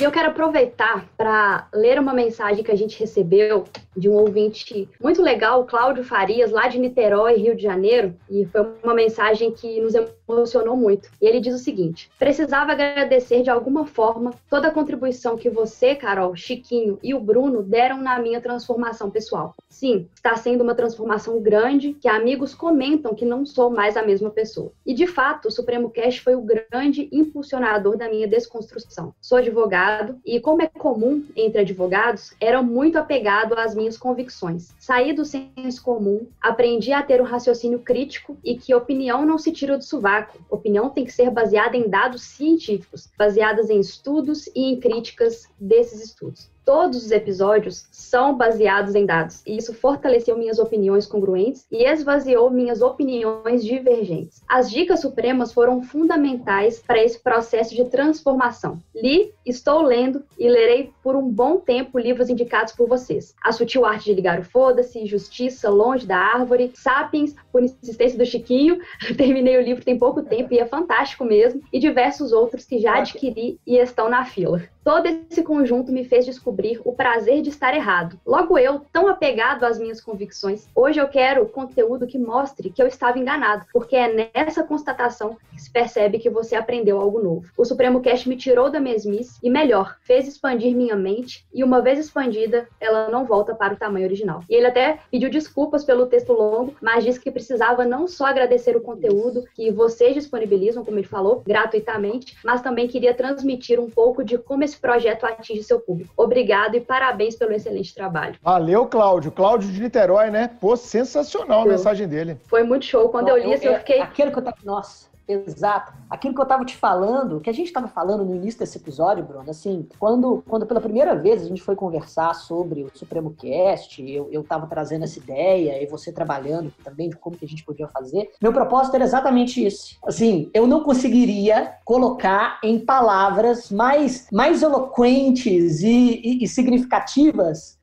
E 0.00 0.02
eu 0.02 0.10
quero 0.10 0.30
aproveitar 0.30 1.06
para 1.16 1.68
ler 1.72 2.00
uma 2.00 2.12
mensagem 2.12 2.64
que 2.64 2.70
a 2.70 2.76
gente 2.76 2.98
recebeu 2.98 3.64
de 3.96 4.08
um 4.08 4.14
ouvinte 4.14 4.88
muito 5.00 5.22
legal, 5.22 5.64
Cláudio 5.64 6.04
Farias, 6.04 6.50
lá 6.50 6.68
de 6.68 6.78
Niterói, 6.78 7.36
Rio 7.36 7.56
de 7.56 7.62
Janeiro, 7.62 8.14
e 8.30 8.44
foi 8.46 8.66
uma 8.82 8.94
mensagem 8.94 9.52
que 9.52 9.80
nos 9.80 9.94
emocionou 10.28 10.76
muito. 10.76 11.10
E 11.20 11.26
ele 11.26 11.40
diz 11.40 11.54
o 11.54 11.58
seguinte: 11.58 12.10
precisava 12.18 12.72
agradecer 12.72 13.42
de 13.42 13.50
alguma 13.50 13.86
forma 13.86 14.32
toda 14.48 14.68
a 14.68 14.70
contribuição 14.70 15.36
que 15.36 15.50
você, 15.50 15.94
Carol, 15.94 16.34
Chiquinho 16.34 16.98
e 17.02 17.14
o 17.14 17.20
Bruno 17.20 17.62
deram 17.62 18.00
na 18.00 18.18
minha 18.18 18.40
transformação 18.40 19.10
pessoal. 19.10 19.54
Sim, 19.68 20.08
está 20.14 20.36
sendo 20.36 20.62
uma 20.62 20.74
transformação 20.74 21.40
grande 21.40 21.94
que 21.94 22.08
amigos 22.08 22.54
comentam 22.54 23.14
que 23.14 23.24
não 23.24 23.44
sou 23.44 23.70
mais 23.70 23.96
a 23.96 24.02
mesma 24.02 24.30
pessoa. 24.30 24.72
E 24.86 24.94
de 24.94 25.06
fato, 25.06 25.48
o 25.48 25.50
Supremo 25.50 25.90
Cash 25.90 26.18
foi 26.18 26.34
o 26.34 26.42
grande 26.42 27.08
impulsionador 27.12 27.96
da 27.96 28.08
minha 28.08 28.26
desconstrução. 28.26 29.14
Sou 29.20 29.38
advogado 29.38 30.18
e, 30.24 30.40
como 30.40 30.62
é 30.62 30.68
comum 30.68 31.24
entre 31.36 31.62
advogados, 31.62 32.34
era 32.40 32.62
muito 32.62 32.96
apegado 32.96 33.54
às 33.58 33.74
minhas 33.74 33.83
convicções. 33.98 34.72
Saí 34.78 35.12
do 35.12 35.24
senso 35.24 35.82
comum, 35.82 36.26
aprendi 36.40 36.92
a 36.92 37.02
ter 37.02 37.20
um 37.20 37.24
raciocínio 37.24 37.80
crítico 37.80 38.36
e 38.42 38.56
que 38.56 38.74
opinião 38.74 39.26
não 39.26 39.36
se 39.36 39.52
tira 39.52 39.76
do 39.76 39.84
sovaco. 39.84 40.38
Opinião 40.48 40.88
tem 40.88 41.04
que 41.04 41.12
ser 41.12 41.30
baseada 41.30 41.76
em 41.76 41.88
dados 41.88 42.22
científicos, 42.22 43.10
baseadas 43.18 43.68
em 43.68 43.80
estudos 43.80 44.46
e 44.48 44.72
em 44.72 44.80
críticas 44.80 45.48
desses 45.58 46.02
estudos. 46.02 46.53
Todos 46.64 47.04
os 47.04 47.10
episódios 47.10 47.86
são 47.92 48.34
baseados 48.34 48.94
em 48.94 49.04
dados, 49.04 49.42
e 49.46 49.56
isso 49.56 49.74
fortaleceu 49.74 50.38
minhas 50.38 50.58
opiniões 50.58 51.06
congruentes 51.06 51.66
e 51.70 51.84
esvaziou 51.84 52.50
minhas 52.50 52.80
opiniões 52.80 53.62
divergentes. 53.62 54.42
As 54.48 54.70
dicas 54.70 55.00
supremas 55.00 55.52
foram 55.52 55.82
fundamentais 55.82 56.78
para 56.78 57.02
esse 57.02 57.22
processo 57.22 57.74
de 57.74 57.84
transformação. 57.84 58.78
Li, 58.94 59.32
estou 59.44 59.82
lendo 59.82 60.24
e 60.38 60.48
lerei 60.48 60.90
por 61.02 61.14
um 61.14 61.28
bom 61.28 61.58
tempo 61.58 61.98
livros 61.98 62.30
indicados 62.30 62.72
por 62.72 62.88
vocês. 62.88 63.34
A 63.44 63.52
Sutil 63.52 63.84
Arte 63.84 64.06
de 64.06 64.14
Ligar 64.14 64.40
o 64.40 64.44
Foda-se, 64.44 65.04
Justiça 65.04 65.68
Longe 65.68 66.06
da 66.06 66.16
Árvore, 66.16 66.72
Sapiens, 66.74 67.34
Por 67.52 67.62
Insistência 67.62 68.16
do 68.16 68.24
Chiquinho. 68.24 68.78
Terminei 69.18 69.58
o 69.58 69.62
livro 69.62 69.84
tem 69.84 69.98
pouco 69.98 70.22
tempo 70.22 70.54
e 70.54 70.58
é 70.58 70.64
fantástico 70.64 71.24
mesmo, 71.26 71.60
e 71.70 71.78
diversos 71.78 72.32
outros 72.32 72.64
que 72.64 72.78
já 72.78 72.96
adquiri 72.96 73.60
e 73.66 73.76
estão 73.76 74.08
na 74.08 74.24
fila. 74.24 74.62
Todo 74.84 75.06
esse 75.06 75.42
conjunto 75.42 75.90
me 75.90 76.04
fez 76.04 76.26
descobrir 76.26 76.78
o 76.84 76.92
prazer 76.92 77.40
de 77.40 77.48
estar 77.48 77.74
errado. 77.74 78.20
Logo 78.26 78.58
eu, 78.58 78.82
tão 78.92 79.08
apegado 79.08 79.64
às 79.64 79.78
minhas 79.78 79.98
convicções, 79.98 80.68
hoje 80.74 81.00
eu 81.00 81.08
quero 81.08 81.46
conteúdo 81.46 82.06
que 82.06 82.18
mostre 82.18 82.68
que 82.68 82.82
eu 82.82 82.86
estava 82.86 83.18
enganado, 83.18 83.64
porque 83.72 83.96
é 83.96 84.30
nessa 84.34 84.62
constatação 84.62 85.38
que 85.50 85.62
se 85.62 85.70
percebe 85.70 86.18
que 86.18 86.28
você 86.28 86.54
aprendeu 86.54 87.00
algo 87.00 87.18
novo. 87.18 87.50
O 87.56 87.64
Supremo 87.64 88.02
Cast 88.02 88.28
me 88.28 88.36
tirou 88.36 88.70
da 88.70 88.78
mesmice 88.78 89.38
e, 89.42 89.48
melhor, 89.48 89.96
fez 90.02 90.28
expandir 90.28 90.76
minha 90.76 90.94
mente 90.94 91.46
e, 91.54 91.64
uma 91.64 91.80
vez 91.80 91.98
expandida, 91.98 92.68
ela 92.78 93.08
não 93.08 93.24
volta 93.24 93.54
para 93.54 93.72
o 93.72 93.78
tamanho 93.78 94.04
original. 94.04 94.42
E 94.50 94.54
ele 94.54 94.66
até 94.66 94.98
pediu 95.10 95.30
desculpas 95.30 95.82
pelo 95.82 96.06
texto 96.06 96.34
longo, 96.34 96.74
mas 96.82 97.04
disse 97.04 97.20
que 97.20 97.30
precisava 97.30 97.86
não 97.86 98.06
só 98.06 98.26
agradecer 98.26 98.76
o 98.76 98.82
conteúdo 98.82 99.44
que 99.54 99.70
vocês 99.70 100.12
disponibilizam, 100.12 100.84
como 100.84 100.98
ele 100.98 101.06
falou, 101.06 101.42
gratuitamente, 101.46 102.36
mas 102.44 102.60
também 102.60 102.86
queria 102.86 103.14
transmitir 103.14 103.80
um 103.80 103.88
pouco 103.88 104.22
de 104.22 104.36
como 104.36 104.62
esse 104.62 104.73
esse 104.74 104.80
projeto 104.80 105.24
atinge 105.24 105.62
seu 105.62 105.80
público. 105.80 106.12
Obrigado 106.16 106.74
e 106.74 106.80
parabéns 106.80 107.36
pelo 107.36 107.52
excelente 107.52 107.94
trabalho. 107.94 108.36
Valeu, 108.42 108.86
Cláudio. 108.86 109.30
Cláudio 109.30 109.70
de 109.70 109.80
Niterói, 109.80 110.30
né? 110.30 110.50
Pô, 110.60 110.76
sensacional 110.76 111.62
a 111.62 111.66
mensagem 111.66 112.06
dele. 112.06 112.36
Foi 112.46 112.62
muito 112.62 112.84
show. 112.84 113.08
Quando 113.08 113.28
eu 113.28 113.36
li, 113.36 113.44
eu, 113.44 113.52
assim, 113.52 113.66
eu 113.66 113.78
fiquei. 113.78 114.00
Aquele 114.00 114.30
que 114.30 114.38
eu 114.38 114.42
tava. 114.42 114.56
Nossa. 114.64 115.13
Exato. 115.26 115.92
Aquilo 116.08 116.34
que 116.34 116.40
eu 116.40 116.44
estava 116.44 116.64
te 116.64 116.76
falando, 116.76 117.40
que 117.40 117.48
a 117.48 117.52
gente 117.52 117.66
estava 117.66 117.88
falando 117.88 118.24
no 118.24 118.34
início 118.34 118.60
desse 118.60 118.78
episódio, 118.78 119.24
Bruno, 119.24 119.50
assim, 119.50 119.88
quando, 119.98 120.42
quando 120.46 120.66
pela 120.66 120.80
primeira 120.80 121.14
vez 121.14 121.42
a 121.42 121.46
gente 121.46 121.62
foi 121.62 121.74
conversar 121.74 122.34
sobre 122.34 122.84
o 122.84 122.90
Supremo 122.94 123.34
Cast, 123.34 124.02
eu 124.02 124.40
estava 124.40 124.66
trazendo 124.66 125.04
essa 125.04 125.18
ideia 125.18 125.82
e 125.82 125.86
você 125.86 126.12
trabalhando 126.12 126.72
também 126.82 127.08
de 127.08 127.16
como 127.16 127.36
que 127.36 127.44
a 127.44 127.48
gente 127.48 127.64
podia 127.64 127.88
fazer, 127.88 128.30
meu 128.40 128.52
propósito 128.52 128.94
era 128.94 129.04
exatamente 129.04 129.64
isso. 129.64 129.96
Assim, 130.04 130.50
eu 130.52 130.66
não 130.66 130.82
conseguiria 130.82 131.74
colocar 131.84 132.60
em 132.62 132.78
palavras 132.78 133.70
mais, 133.70 134.28
mais 134.30 134.62
eloquentes 134.62 135.80
e, 135.82 136.20
e, 136.22 136.44
e 136.44 136.48
significativas 136.48 137.78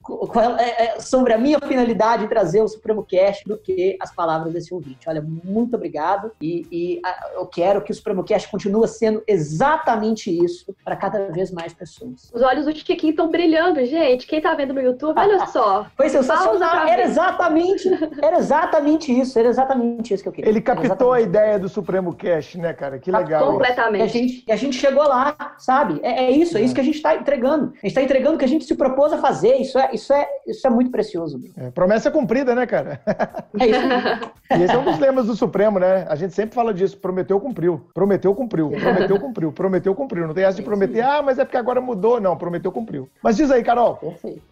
sobre 0.99 1.33
a 1.33 1.37
minha 1.37 1.59
finalidade 1.59 2.23
de 2.23 2.29
trazer 2.29 2.61
o 2.61 2.67
Supremo 2.67 3.03
Cast 3.03 3.43
do 3.47 3.57
que 3.57 3.97
as 3.99 4.13
palavras 4.13 4.53
desse 4.53 4.73
ouvinte. 4.73 5.07
Olha, 5.07 5.21
muito 5.21 5.75
obrigado 5.75 6.31
e, 6.41 6.65
e 6.71 7.01
a, 7.05 7.31
eu 7.35 7.45
quero 7.45 7.81
que 7.81 7.91
o 7.91 7.95
Supremo 7.95 8.23
Cast 8.23 8.49
continue 8.49 8.87
sendo 8.87 9.23
exatamente 9.27 10.31
isso 10.31 10.75
para 10.83 10.95
cada 10.95 11.27
vez 11.31 11.51
mais 11.51 11.73
pessoas. 11.73 12.31
Os 12.33 12.41
olhos 12.41 12.65
do 12.65 12.75
Chiquinho 12.75 13.11
estão 13.11 13.29
brilhando, 13.29 13.83
gente. 13.85 14.27
Quem 14.27 14.41
tá 14.41 14.53
vendo 14.53 14.73
no 14.73 14.81
YouTube, 14.81 15.17
olha 15.17 15.45
só. 15.47 15.85
Foi 15.95 16.09
sensacional. 16.09 16.87
Era 16.87 17.03
exatamente, 17.03 17.89
era 18.21 18.37
exatamente 18.37 19.11
isso. 19.11 19.37
Era 19.37 19.49
exatamente 19.49 20.13
isso 20.13 20.23
que 20.23 20.29
eu 20.29 20.33
queria. 20.33 20.49
Ele 20.49 20.61
captou 20.61 21.13
a 21.13 21.21
ideia 21.21 21.59
do 21.59 21.69
Supremo 21.69 22.13
Cast, 22.13 22.57
né, 22.57 22.73
cara? 22.73 22.99
Que 22.99 23.11
legal. 23.11 23.51
Completamente. 23.51 24.01
E 24.01 24.03
a, 24.03 24.07
gente, 24.07 24.43
e 24.47 24.51
a 24.51 24.55
gente 24.55 24.75
chegou 24.75 25.03
lá, 25.03 25.55
sabe? 25.57 25.99
É, 26.03 26.25
é 26.25 26.31
isso, 26.31 26.57
é 26.57 26.61
isso 26.61 26.73
que 26.73 26.81
a 26.81 26.83
gente 26.83 26.95
está 26.95 27.15
entregando. 27.15 27.73
A 27.73 27.75
gente 27.75 27.87
está 27.87 28.01
entregando 28.01 28.35
o 28.35 28.37
que 28.37 28.45
a 28.45 28.47
gente 28.47 28.65
se 28.65 28.75
propôs 28.75 29.13
a 29.13 29.17
fazer. 29.17 29.55
Isso 29.57 29.77
é, 29.77 29.90
isso 29.93 30.13
é, 30.13 30.27
isso 30.47 30.65
é 30.65 30.69
muito 30.69 30.91
precioso. 30.91 31.39
É, 31.57 31.69
promessa 31.71 32.11
cumprida, 32.11 32.55
né, 32.55 32.65
cara? 32.65 33.01
É 33.59 33.65
isso. 33.67 33.81
e 34.57 34.63
esse 34.63 34.73
é 34.73 34.77
um 34.77 34.83
dos 34.83 34.99
lemas 34.99 35.27
do 35.27 35.35
Supremo, 35.35 35.79
né? 35.79 36.05
A 36.09 36.15
gente 36.15 36.33
sempre 36.33 36.55
fala 36.55 36.73
disso. 36.73 36.97
Prometeu, 36.97 37.39
cumpriu. 37.39 37.81
Prometeu, 37.93 38.33
cumpriu. 38.33 38.69
Prometeu, 38.69 39.19
cumpriu. 39.19 39.51
Prometeu, 39.51 39.95
cumpriu. 39.95 40.27
Não 40.27 40.33
tem 40.33 40.43
essa 40.43 40.57
de 40.57 40.63
prometer, 40.63 41.01
ah, 41.01 41.21
mas 41.21 41.39
é 41.39 41.45
porque 41.45 41.57
agora 41.57 41.81
mudou. 41.81 42.19
Não, 42.19 42.37
prometeu, 42.37 42.71
cumpriu. 42.71 43.09
Mas 43.21 43.37
diz 43.37 43.51
aí, 43.51 43.63
Carol. 43.63 43.99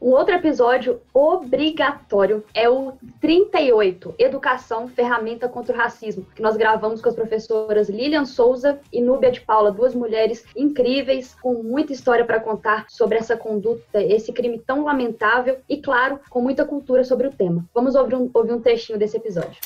Um 0.02 0.10
outro 0.10 0.36
episódio 0.36 1.00
obrigatório 1.14 2.44
é 2.54 2.70
o 2.70 2.94
38, 3.22 4.16
Educação, 4.18 4.88
Ferramenta 4.88 5.48
contra 5.48 5.74
o 5.74 5.78
Racismo, 5.78 6.26
que 6.36 6.42
nós 6.42 6.58
gravamos 6.58 7.02
com 7.02 7.10
as 7.10 7.16
professoras 7.16 7.90
Lilian 7.90 8.26
Souza 8.26 8.80
e 8.92 9.02
Núbia 9.02 9.32
de 9.32 9.42
Paula, 9.42 9.72
duas 9.72 9.94
mulheres 9.94 10.46
incríveis, 10.56 11.36
com 11.42 11.62
muita 11.64 11.94
história 11.94 12.26
para 12.26 12.40
contar 12.40 12.86
sobre 12.88 13.18
essa 13.18 13.36
conduta, 13.38 14.02
esse 14.02 14.32
crime 14.32 14.60
tão 14.60 14.84
lamentável 14.84 15.29
e, 15.68 15.82
claro, 15.82 16.20
com 16.30 16.42
muita 16.42 16.66
cultura 16.66 17.04
sobre 17.04 17.28
o 17.28 17.32
tema. 17.32 17.66
Vamos 17.74 17.96
ouvir 17.96 18.16
um, 18.16 18.30
ouvir 18.34 18.54
um 18.54 18.62
trechinho 18.62 18.98
desse 18.98 19.18
episódio. 19.18 19.60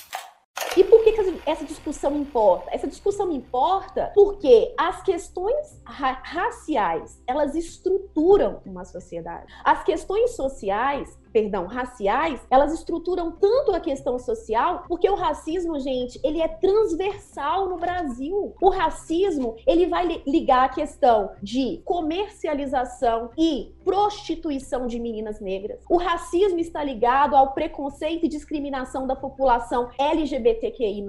E 0.76 0.84
por 0.84 1.04
que, 1.04 1.12
que, 1.12 1.42
essa 1.46 1.64
discussão 1.66 2.16
importa? 2.16 2.70
Essa 2.72 2.88
discussão 2.88 3.32
importa 3.32 4.12
porque 4.16 4.74
as 4.78 5.04
questões 5.04 5.80
ra 5.86 6.20
raciais, 6.24 7.22
elas 7.28 7.54
estruturam 7.54 8.60
uma 8.66 8.84
sociedade. 8.84 9.54
As 9.64 9.84
questões 9.84 10.36
sociais, 10.36 11.16
perdão, 11.34 11.66
raciais, 11.66 12.40
elas 12.50 12.72
estruturam 12.72 13.32
tanto 13.32 13.74
a 13.74 13.80
questão 13.80 14.20
social, 14.20 14.86
porque 14.88 15.10
o 15.10 15.16
racismo, 15.16 15.80
gente, 15.80 16.20
ele 16.24 16.40
é 16.40 16.48
transversal 16.48 17.68
no 17.68 17.78
Brasil. 17.78 18.56
O 18.62 18.70
racismo, 18.70 19.56
ele 19.66 19.88
vai 19.88 20.22
ligar 20.28 20.66
a 20.66 20.70
questão 20.70 21.32
de 21.42 21.82
comercialização 21.84 23.32
e 23.36 23.74
prostituição 23.84 24.86
de 24.86 25.00
meninas 25.00 25.42
negras. 25.42 25.84
O 25.90 25.98
racismo 25.98 26.60
está 26.60 26.84
ligado 26.84 27.36
ao 27.36 27.54
preconceito 27.54 28.26
e 28.26 28.30
discriminação 28.30 29.08
da 29.08 29.16
população 29.16 29.90
LGBTQI+. 29.98 31.04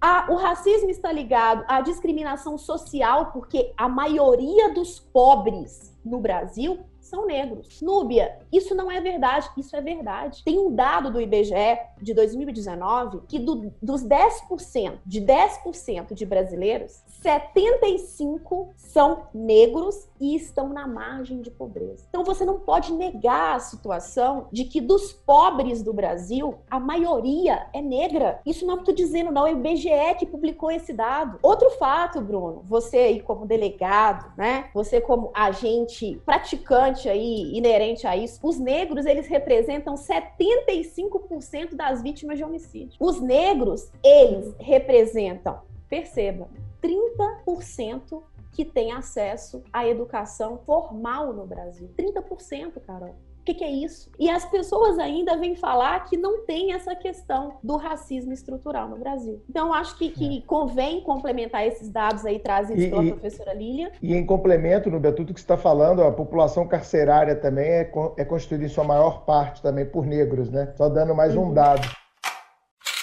A, 0.00 0.26
o 0.32 0.34
racismo 0.34 0.90
está 0.90 1.12
ligado 1.12 1.64
à 1.68 1.80
discriminação 1.80 2.58
social, 2.58 3.30
porque 3.32 3.72
a 3.76 3.88
maioria 3.88 4.74
dos 4.74 4.98
pobres 4.98 5.96
no 6.04 6.18
Brasil 6.18 6.80
são 7.08 7.26
negros. 7.26 7.80
Núbia, 7.80 8.38
isso 8.52 8.74
não 8.74 8.90
é 8.90 9.00
verdade, 9.00 9.48
isso 9.56 9.76
é 9.76 9.80
verdade. 9.80 10.42
Tem 10.44 10.58
um 10.58 10.74
dado 10.74 11.10
do 11.10 11.20
IBGE 11.20 11.78
de 12.00 12.14
2019 12.14 13.22
que 13.28 13.38
do, 13.38 13.72
dos 13.82 14.02
10%, 14.04 14.98
de 15.04 15.20
10% 15.20 16.14
de 16.14 16.26
brasileiros, 16.26 17.02
75 17.20 18.70
são 18.76 19.24
negros 19.34 20.08
e 20.20 20.34
estão 20.36 20.68
na 20.68 20.86
margem 20.86 21.40
de 21.40 21.50
pobreza. 21.50 22.04
Então 22.08 22.24
você 22.24 22.44
não 22.44 22.58
pode 22.58 22.92
negar 22.92 23.56
a 23.56 23.60
situação 23.60 24.48
de 24.52 24.64
que 24.64 24.80
dos 24.80 25.12
pobres 25.12 25.82
do 25.82 25.92
Brasil, 25.92 26.56
a 26.70 26.78
maioria 26.78 27.66
é 27.72 27.80
negra. 27.80 28.40
Isso 28.44 28.66
não 28.66 28.78
estou 28.78 28.94
dizendo, 28.94 29.32
não, 29.32 29.46
é 29.46 29.52
o 29.52 29.58
IBGE 29.58 30.16
que 30.18 30.26
publicou 30.26 30.70
esse 30.70 30.92
dado. 30.92 31.38
Outro 31.42 31.70
fato, 31.70 32.20
Bruno, 32.20 32.62
você 32.64 32.98
aí 32.98 33.20
como 33.20 33.46
delegado, 33.46 34.32
né? 34.36 34.70
Você 34.74 35.00
como 35.00 35.30
agente 35.34 36.20
praticante 36.24 37.08
aí, 37.08 37.56
inerente 37.56 38.06
a 38.06 38.16
isso, 38.16 38.37
os 38.42 38.58
negros, 38.58 39.06
eles 39.06 39.26
representam 39.26 39.94
75% 39.94 41.74
das 41.74 42.02
vítimas 42.02 42.38
de 42.38 42.44
homicídio. 42.44 42.96
Os 43.00 43.20
negros, 43.20 43.90
eles 44.02 44.54
representam, 44.58 45.60
perceba, 45.88 46.48
30% 46.82 48.22
que 48.52 48.64
tem 48.64 48.92
acesso 48.92 49.62
à 49.72 49.86
educação 49.86 50.58
formal 50.58 51.32
no 51.32 51.46
Brasil. 51.46 51.90
30%, 51.96 52.80
Carol. 52.84 53.14
O 53.48 53.50
que, 53.50 53.60
que, 53.60 53.64
é 53.64 53.70
isso? 53.70 54.10
E 54.18 54.28
as 54.28 54.44
pessoas 54.44 54.98
ainda 54.98 55.34
vêm 55.38 55.56
falar 55.56 56.04
que 56.04 56.18
não 56.18 56.44
tem 56.44 56.74
essa 56.74 56.94
questão 56.94 57.56
do 57.62 57.78
racismo 57.78 58.30
estrutural 58.30 58.90
no 58.90 58.98
Brasil. 58.98 59.42
Então, 59.48 59.72
acho 59.72 59.96
que, 59.96 60.10
que 60.10 60.38
é. 60.38 60.42
convém 60.46 61.00
complementar 61.00 61.66
esses 61.66 61.88
dados 61.88 62.26
aí 62.26 62.38
trazidos 62.38 62.84
e, 62.84 62.90
pela 62.90 63.04
e, 63.04 63.10
professora 63.10 63.54
Lília. 63.54 63.90
E 64.02 64.14
em 64.14 64.26
complemento, 64.26 64.90
no 64.90 65.00
tudo 65.00 65.32
que 65.32 65.40
você 65.40 65.44
está 65.44 65.56
falando, 65.56 66.02
a 66.02 66.12
população 66.12 66.68
carcerária 66.68 67.34
também 67.34 67.68
é, 67.68 67.90
é 68.18 68.24
constituída 68.26 68.66
em 68.66 68.68
sua 68.68 68.84
maior 68.84 69.24
parte 69.24 69.62
também 69.62 69.86
por 69.86 70.04
negros, 70.04 70.50
né? 70.50 70.74
Só 70.76 70.90
dando 70.90 71.14
mais 71.14 71.34
uhum. 71.34 71.46
um 71.46 71.54
dado. 71.54 71.88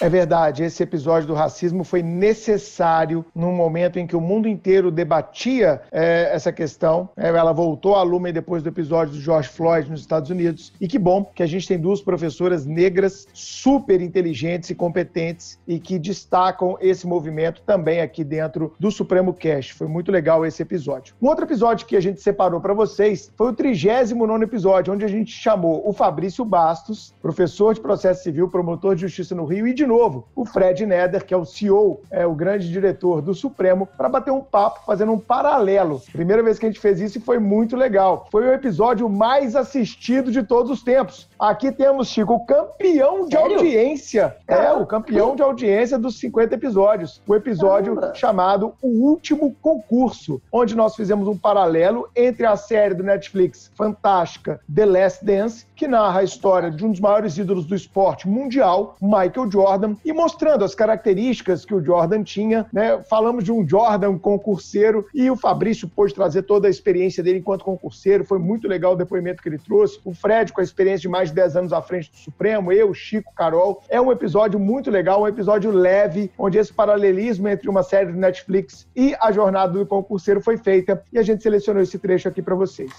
É 0.02 0.10
verdade, 0.10 0.62
esse 0.62 0.84
episódio 0.84 1.26
do 1.26 1.34
racismo 1.34 1.86
foi 1.86 2.04
necessário 2.04 3.26
num 3.34 3.54
momento 3.54 3.98
em 3.98 4.06
que 4.06 4.16
o 4.16 4.20
mundo 4.20 4.46
inteiro 4.46 4.92
debatia 4.92 5.82
é, 5.90 6.30
essa 6.34 6.52
questão. 6.52 7.08
É, 7.16 7.30
ela 7.30 7.54
voltou 7.54 7.96
à 7.96 8.04
lume 8.04 8.34
depois 8.34 8.62
do 8.62 8.68
episódio 8.68 9.14
do 9.14 9.22
George 9.22 9.48
Floyd 9.48 9.90
nos 9.90 10.02
Estados 10.02 10.30
Unidos. 10.30 10.74
E 10.82 10.88
que 10.88 11.00
bom 11.00 11.24
que 11.24 11.42
a 11.42 11.48
gente 11.48 11.66
tem 11.66 11.80
duas 11.80 12.02
professoras 12.02 12.66
negras 12.66 13.26
super 13.34 14.02
inteligentes 14.02 14.70
e 14.70 14.76
competentes 14.76 15.58
e 15.66 15.80
que 15.80 15.98
destacam 15.98 16.78
esse 16.82 17.08
movimento 17.08 17.62
também 17.66 18.02
aqui 18.02 18.24
dentro 18.24 18.74
do 18.78 18.92
Supremo 18.92 19.34
Cast. 19.34 19.74
Foi 19.76 19.88
muito 19.88 20.12
legal 20.12 20.46
esse 20.46 20.62
episódio. 20.62 21.16
Um 21.22 21.28
outro 21.28 21.46
episódio 21.46 21.88
que 21.88 21.96
a 21.96 22.02
gente 22.02 22.20
separou 22.20 22.60
para 22.60 22.74
vocês 22.74 23.32
foi 23.38 23.52
o 23.52 23.54
39 23.54 24.44
episódio, 24.44 24.94
onde 24.94 25.06
a 25.06 25.10
gente 25.10 25.32
chamou 25.32 25.88
o 25.88 25.94
Fabrício 25.94 26.44
Bastos, 26.44 27.14
professor 27.22 27.74
de 27.74 27.80
processo 27.80 28.24
civil, 28.24 28.50
promotor 28.50 28.94
de 28.94 29.02
justiça 29.02 29.34
no 29.34 29.46
Rio 29.46 29.66
e 29.66 29.74
de 29.74 29.85
de 29.86 29.88
novo 29.88 30.28
o 30.36 30.44
Fred 30.44 30.84
Neder, 30.84 31.24
que 31.24 31.34
é 31.34 31.38
o 31.38 31.46
CEO, 31.46 32.02
é 32.10 32.26
o 32.26 32.34
grande 32.34 32.70
diretor 32.70 33.22
do 33.22 33.36
Supremo, 33.36 33.88
para 33.96 34.10
bater 34.10 34.32
um 34.32 34.42
papo, 34.42 34.82
fazendo 34.86 35.12
um 35.12 35.20
paralelo. 35.20 36.02
Primeira 36.12 36.42
vez 36.42 36.58
que 36.58 36.66
a 36.66 36.70
gente 36.70 36.82
fez 36.82 37.00
isso 37.00 37.20
e 37.20 37.22
foi 37.22 37.38
muito 37.38 37.76
legal. 37.76 38.28
Foi 38.32 38.48
o 38.48 38.52
episódio 38.52 39.08
mais 39.08 39.56
assistido 39.56 40.32
de 40.32 40.42
todos 40.42 40.72
os 40.72 40.84
tempos. 40.84 41.30
Aqui 41.40 41.72
temos, 41.72 42.08
Chico, 42.08 42.34
o 42.34 42.46
campeão 42.46 43.28
de 43.28 43.38
Sério? 43.38 43.58
audiência. 43.58 44.36
Caramba. 44.48 44.70
É, 44.70 44.74
o 44.74 44.86
campeão 44.86 45.36
de 45.36 45.44
audiência 45.44 46.00
dos 46.00 46.20
50 46.20 46.56
episódios. 46.56 47.22
O 47.28 47.36
episódio 47.36 47.96
Caramba. 47.96 48.16
chamado 48.16 48.74
O 48.82 48.88
Último 48.88 49.56
Concurso, 49.62 50.42
onde 50.52 50.76
nós 50.76 50.96
fizemos 50.96 51.28
um 51.28 51.38
paralelo 51.38 52.10
entre 52.16 52.46
a 52.46 52.56
série 52.56 52.96
do 52.96 53.04
Netflix 53.04 53.72
fantástica 53.76 54.60
The 54.74 54.86
Last 54.86 55.24
Dance, 55.24 55.68
que 55.76 55.88
narra 55.88 56.22
a 56.22 56.24
história 56.24 56.72
de 56.72 56.84
um 56.84 56.92
dos 56.92 57.00
maiores 57.00 57.38
ídolos 57.38 57.66
do 57.66 57.76
esporte 57.76 58.28
mundial, 58.28 58.96
Michael 59.02 59.52
Jordan, 59.52 59.75
e 60.04 60.14
mostrando 60.14 60.64
as 60.64 60.76
características 60.76 61.66
que 61.66 61.74
o 61.74 61.84
Jordan 61.84 62.24
tinha. 62.24 62.66
Né? 62.72 63.02
Falamos 63.10 63.44
de 63.44 63.52
um 63.52 63.68
Jordan 63.68 64.18
concurseiro 64.18 65.06
e 65.14 65.30
o 65.30 65.36
Fabrício 65.36 65.88
pôde 65.88 66.14
trazer 66.14 66.44
toda 66.44 66.68
a 66.68 66.72
experiência 66.72 67.24
dele 67.24 67.40
enquanto 67.40 67.64
concurseiro. 67.66 68.24
Foi 68.24 68.40
muito 68.40 68.68
legal 68.68 68.94
o 68.94 68.96
depoimento 68.96 69.42
que 69.42 69.50
ele 69.50 69.58
trouxe. 69.58 70.00
O 70.04 70.14
Fred, 70.14 70.52
com 70.54 70.62
a 70.62 70.64
experiência 70.64 71.02
de 71.02 71.10
mais 71.10 71.30
de 71.30 71.36
10 71.36 71.58
anos 71.58 71.74
à 71.74 71.82
frente 71.82 72.12
do 72.12 72.18
Supremo, 72.18 72.72
eu, 72.72 72.94
Chico, 72.94 73.34
Carol. 73.36 73.82
É 73.90 74.00
um 74.00 74.12
episódio 74.12 74.60
muito 74.60 74.90
legal, 74.90 75.22
um 75.22 75.28
episódio 75.28 75.72
leve, 75.72 76.32
onde 76.38 76.58
esse 76.58 76.74
paralelismo 76.74 77.48
entre 77.48 77.70
uma 77.70 77.84
série 77.84 78.12
do 78.12 78.18
Netflix 78.18 78.88
e 78.96 79.16
a 79.20 79.32
jornada 79.32 79.74
do 79.74 79.86
concurseiro 79.86 80.42
foi 80.42 80.58
feita 80.58 81.04
e 81.12 81.20
a 81.20 81.24
gente 81.24 81.44
selecionou 81.44 81.82
esse 81.82 81.98
trecho 82.00 82.28
aqui 82.28 82.42
para 82.42 82.56
vocês. 82.56 82.92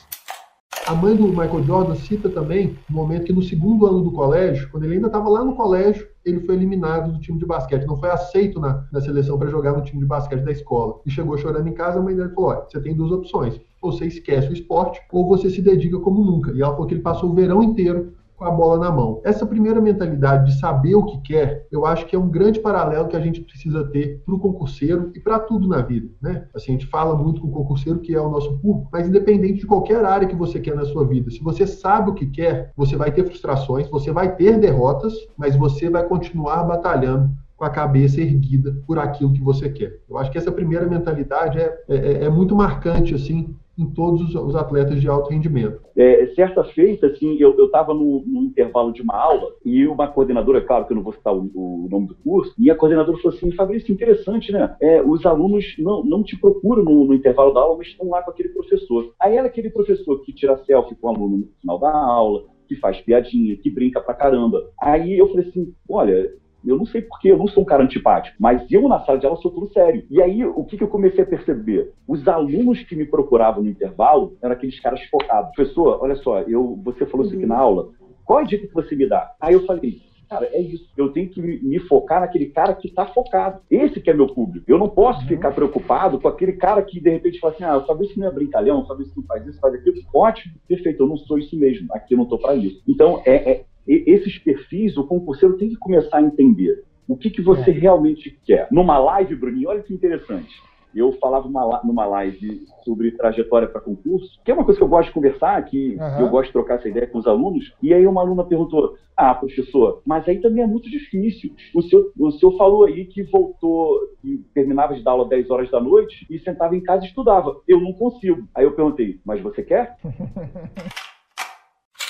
A 0.87 0.95
mãe 0.95 1.17
do 1.17 1.27
Michael 1.27 1.65
Jordan 1.65 1.97
cita 1.97 2.29
também 2.29 2.79
o 2.89 2.93
momento 2.93 3.25
que 3.25 3.33
no 3.33 3.43
segundo 3.43 3.87
ano 3.87 4.03
do 4.03 4.13
colégio, 4.13 4.71
quando 4.71 4.85
ele 4.85 4.95
ainda 4.95 5.09
estava 5.09 5.29
lá 5.29 5.45
no 5.45 5.57
colégio, 5.57 6.07
ele 6.25 6.39
foi 6.39 6.55
eliminado 6.55 7.13
do 7.13 7.19
time 7.19 7.41
de 7.41 7.45
basquete, 7.45 7.85
não 7.87 7.97
foi 7.97 8.09
aceito 8.09 8.61
na, 8.61 8.87
na 8.93 9.01
seleção 9.01 9.37
para 9.37 9.51
jogar 9.51 9.73
no 9.73 9.83
time 9.83 9.99
de 9.99 10.07
basquete 10.07 10.45
da 10.45 10.53
escola. 10.53 11.01
E 11.05 11.11
chegou 11.11 11.37
chorando 11.37 11.67
em 11.67 11.73
casa, 11.73 11.99
a 11.99 12.03
mãe 12.03 12.15
dele 12.15 12.29
falou: 12.29 12.51
Olha, 12.51 12.67
você 12.69 12.81
tem 12.81 12.95
duas 12.95 13.11
opções. 13.11 13.61
Ou 13.83 13.91
você 13.91 14.07
esquece 14.07 14.49
o 14.49 14.53
esporte, 14.53 15.01
ou 15.11 15.27
você 15.27 15.51
se 15.51 15.61
dedica 15.61 15.99
como 15.99 16.23
nunca. 16.23 16.53
E 16.53 16.63
ela 16.63 16.71
falou 16.71 16.87
que 16.87 16.95
ele 16.95 17.03
passou 17.03 17.31
o 17.31 17.35
verão 17.35 17.65
inteiro 17.65 18.13
com 18.37 18.45
a 18.45 18.51
bola 18.51 18.79
na 18.79 18.91
mão. 18.91 19.21
Essa 19.25 19.47
primeira 19.47 19.81
mentalidade 19.81 20.53
de 20.53 20.59
saber 20.59 20.95
o 20.95 21.05
que 21.05 21.19
quer, 21.23 21.67
eu 21.71 21.87
acho 21.87 22.07
que 22.07 22.15
é 22.15 22.19
um 22.19 22.29
grande 22.29 22.61
paralelo 22.61 23.09
que 23.09 23.17
a 23.17 23.21
gente 23.21 23.41
precisa 23.41 23.85
ter 23.85 24.23
para 24.25 24.35
o 24.35 24.39
concurseiro 24.39 25.11
e 25.15 25.21
para 25.21 25.39
tudo 25.39 25.67
na 25.67 25.81
vida, 25.81 26.09
né? 26.21 26.47
Assim, 26.55 26.73
a 26.73 26.79
gente 26.79 26.87
fala 26.87 27.17
muito 27.17 27.41
com 27.41 27.49
o 27.49 27.53
concurseiro 27.53 27.99
que 27.99 28.15
é 28.15 28.21
o 28.21 28.31
nosso 28.31 28.59
público, 28.59 28.89
mas 28.93 29.09
independente 29.09 29.61
de 29.61 29.67
qualquer 29.67 30.05
área 30.05 30.29
que 30.29 30.37
você 30.37 30.61
quer 30.61 30.77
na 30.77 30.85
sua 30.85 31.07
vida, 31.07 31.31
se 31.31 31.43
você 31.43 31.67
sabe 31.67 32.11
o 32.11 32.15
que 32.15 32.27
quer, 32.27 32.73
você 32.77 32.97
vai 32.97 33.11
ter 33.11 33.25
frustrações, 33.25 33.89
você 33.89 34.13
vai 34.13 34.37
ter 34.37 34.59
derrotas, 34.59 35.15
mas 35.37 35.57
você 35.57 35.89
vai 35.89 36.05
continuar 36.05 36.65
batalhando 36.65 37.31
com 37.57 37.65
a 37.65 37.71
cabeça 37.71 38.21
erguida 38.21 38.77
por 38.87 38.99
aquilo 38.99 39.33
que 39.33 39.43
você 39.43 39.71
quer. 39.71 39.99
Eu 40.09 40.19
acho 40.19 40.31
que 40.31 40.37
essa 40.37 40.53
primeira 40.53 40.87
mentalidade 40.87 41.59
é, 41.59 41.79
é, 41.89 42.25
é 42.25 42.29
muito 42.29 42.55
marcante, 42.55 43.15
assim, 43.15 43.57
em 43.79 43.87
todos 43.91 44.35
os, 44.35 44.57
atletas 44.57 45.01
de 45.01 45.09
alto 45.09 45.31
rendimento. 45.31 45.81
É, 45.97 46.27
certa 46.35 46.65
feita, 46.65 47.09
assim, 47.09 47.37
eu 47.39 47.55
estava 47.65 47.93
no, 47.93 48.23
no, 48.27 48.43
intervalo 48.45 48.93
de 48.93 49.03
uma 49.03 49.15
aula 49.15 49.53
e 49.65 49.87
uma 49.87 50.09
coordenadora, 50.09 50.61
claro 50.61 50.87
que 50.87 50.93
eu 50.93 50.97
não 50.97 51.03
vou 51.03 51.13
citar 51.13 51.35
o, 51.35 51.51
o 51.55 51.89
nome 51.91 52.09
do 52.09 52.15
curso, 52.17 52.55
e 52.59 52.71
a 52.71 52.75
coordenadora 52.75 53.19
falou 53.19 53.37
assim, 53.37 53.53
Fabrício, 53.53 53.93
interessante, 53.93 54.51
né? 54.51 54.75
É, 54.81 55.03
os 55.03 55.25
alunos 55.27 55.75
não, 55.79 56.03
não 56.03 56.23
te 56.23 56.39
procuram 56.39 56.85
no, 56.85 57.07
no, 57.07 57.15
intervalo 57.15 57.53
da 57.53 57.61
aula, 57.61 57.79
mas 57.79 57.89
estão 57.89 58.09
lá 58.09 58.23
com 58.23 58.31
aquele 58.31 58.49
professor. 58.51 59.13
Aí 59.21 59.37
era 59.37 59.47
aquele 59.47 59.71
professor 59.71 60.23
que 60.23 60.33
tira 60.33 60.57
selfie 60.65 60.97
com 60.97 61.09
o 61.09 61.11
aluno 61.11 61.37
no 61.39 61.49
final 61.61 61.79
da 61.79 61.93
aula, 61.93 62.45
que 62.67 62.77
faz 62.77 63.01
piadinha, 63.01 63.57
que 63.57 63.71
brinca 63.71 64.01
pra 64.01 64.15
caramba. 64.15 64.71
Aí 64.81 65.19
eu 65.19 65.29
falei 65.29 65.49
assim, 65.49 65.73
olha, 65.89 66.33
eu 66.67 66.77
não 66.77 66.87
sei 66.87 67.03
porquê, 67.03 67.31
eu 67.31 67.39
não 67.39 67.49
sou 67.49 67.63
um 67.63 67.67
cara 67.67 67.83
antipático, 67.83 68.37
mas 68.39 68.65
eu 68.71 68.89
na 68.89 69.01
sala 69.05 69.19
de 69.19 69.27
aula 69.27 69.39
sou 69.41 69.51
tudo 69.51 69.73
sério. 69.73 70.05
E 70.11 70.21
aí, 70.21 70.45
o 70.45 70.65
que, 70.65 70.77
que 70.77 70.83
eu 70.83 70.89
comecei 70.89 71.23
a 71.23 71.27
perceber? 71.27 71.93
Os 72.07 72.27
alunos 72.27 72.83
que 72.85 72.97
me 72.97 73.05
procuravam 73.05 73.63
no 73.63 73.71
intervalo 73.71 74.37
eram 74.43 74.55
aqueles 74.55 74.79
caras 74.81 75.03
focados. 75.05 75.55
Professor, 75.55 75.99
olha 76.03 76.17
só, 76.17 76.41
eu, 76.43 76.79
você 76.85 77.07
falou 77.07 77.27
isso 77.27 77.37
aqui 77.37 77.47
na 77.47 77.57
aula, 77.57 77.91
qual 78.25 78.41
é 78.41 78.43
a 78.43 78.47
dica 78.47 78.67
que 78.67 78.75
você 78.75 78.97
me 78.97 79.09
dá? 79.09 79.35
Aí 79.41 79.55
eu 79.55 79.65
falei, 79.65 80.01
cara, 80.29 80.49
é 80.53 80.61
isso. 80.61 80.89
Eu 80.97 81.11
tenho 81.13 81.29
que 81.29 81.41
me 81.41 81.79
focar 81.81 82.21
naquele 82.21 82.47
cara 82.47 82.75
que 82.75 82.89
está 82.89 83.07
focado. 83.07 83.61
Esse 83.71 84.01
que 84.01 84.11
é 84.11 84.15
meu 84.15 84.27
público. 84.27 84.65
Eu 84.69 84.79
não 84.79 84.89
posso 84.89 85.21
uhum. 85.21 85.29
ficar 85.29 85.53
preocupado 85.53 86.21
com 86.21 86.29
aquele 86.29 86.55
cara 86.55 86.83
que 86.83 87.01
de 87.01 87.11
repente 87.11 87.39
fala 87.39 87.55
assim, 87.55 87.65
ah, 87.65 87.81
talvez 87.81 88.11
isso 88.11 88.21
não 88.21 88.27
é 88.27 88.31
brincalhão, 88.31 88.85
talvez 88.85 89.09
isso 89.09 89.21
não 89.21 89.27
faz 89.27 89.47
isso, 89.47 89.61
faz 89.61 89.75
aquilo. 89.75 89.97
Ótimo, 90.13 90.55
perfeito, 90.67 91.03
eu 91.03 91.07
não 91.07 91.17
sou 91.17 91.39
isso 91.39 91.57
mesmo. 91.57 91.87
Aqui 91.93 92.15
eu 92.15 92.19
não 92.19 92.25
estou 92.25 92.39
para 92.39 92.55
isso. 92.55 92.83
Então, 92.87 93.23
é, 93.25 93.51
é, 93.51 93.65
esses 93.87 94.39
perfis, 94.39 94.97
o 94.97 95.07
concurseiro 95.07 95.57
tem 95.57 95.69
que 95.69 95.77
começar 95.77 96.19
a 96.19 96.23
entender 96.23 96.85
o 97.09 97.17
que, 97.17 97.31
que 97.31 97.43
você 97.43 97.71
é. 97.71 97.75
realmente 97.75 98.39
quer. 98.45 98.69
Numa 98.71 98.99
live, 98.99 99.37
Bruninho, 99.37 99.69
olha 99.69 99.83
que 99.83 99.95
interessante. 99.95 100.55
Eu 100.95 101.13
falava 101.21 101.47
uma, 101.47 101.83
numa 101.85 102.07
live 102.07 102.65
sobre 102.83 103.11
trajetória 103.13 103.69
para 103.69 103.83
concurso, 103.83 104.41
que 104.43 104.51
é 104.51 104.55
uma 104.55 104.65
coisa 104.65 104.79
que 104.79 104.85
eu 104.85 104.89
gosto 104.89 105.09
de 105.09 105.15
conversar, 105.15 105.63
que 105.67 105.95
uhum. 105.95 106.21
eu 106.21 106.31
gosto 106.31 106.47
de 106.47 106.53
trocar 106.55 106.77
essa 106.77 106.89
ideia 106.89 107.07
com 107.07 107.19
os 107.19 107.27
alunos. 107.27 107.75
E 107.83 107.93
aí 107.93 108.07
uma 108.07 108.23
aluna 108.23 108.43
perguntou: 108.45 108.97
Ah, 109.15 109.35
professor, 109.35 110.01
mas 110.07 110.27
aí 110.27 110.41
também 110.41 110.65
é 110.65 110.67
muito 110.67 110.91
difícil. 110.91 111.53
O 111.75 111.83
senhor, 111.83 112.11
o 112.19 112.31
senhor 112.33 112.57
falou 112.57 112.85
aí 112.85 113.05
que 113.05 113.23
voltou, 113.25 114.01
que 114.23 114.39
terminava 114.55 114.95
de 114.95 115.03
dar 115.03 115.11
aula 115.11 115.29
10 115.29 115.51
horas 115.51 115.71
da 115.71 115.81
noite 115.81 116.27
e 116.31 116.39
sentava 116.39 116.75
em 116.75 116.83
casa 116.83 117.05
e 117.05 117.09
estudava. 117.09 117.61
Eu 117.69 117.79
não 117.79 117.93
consigo. 117.93 118.49
Aí 118.55 118.65
eu 118.65 118.73
perguntei: 118.73 119.21
Mas 119.23 119.43
você 119.43 119.63
quer? 119.63 119.99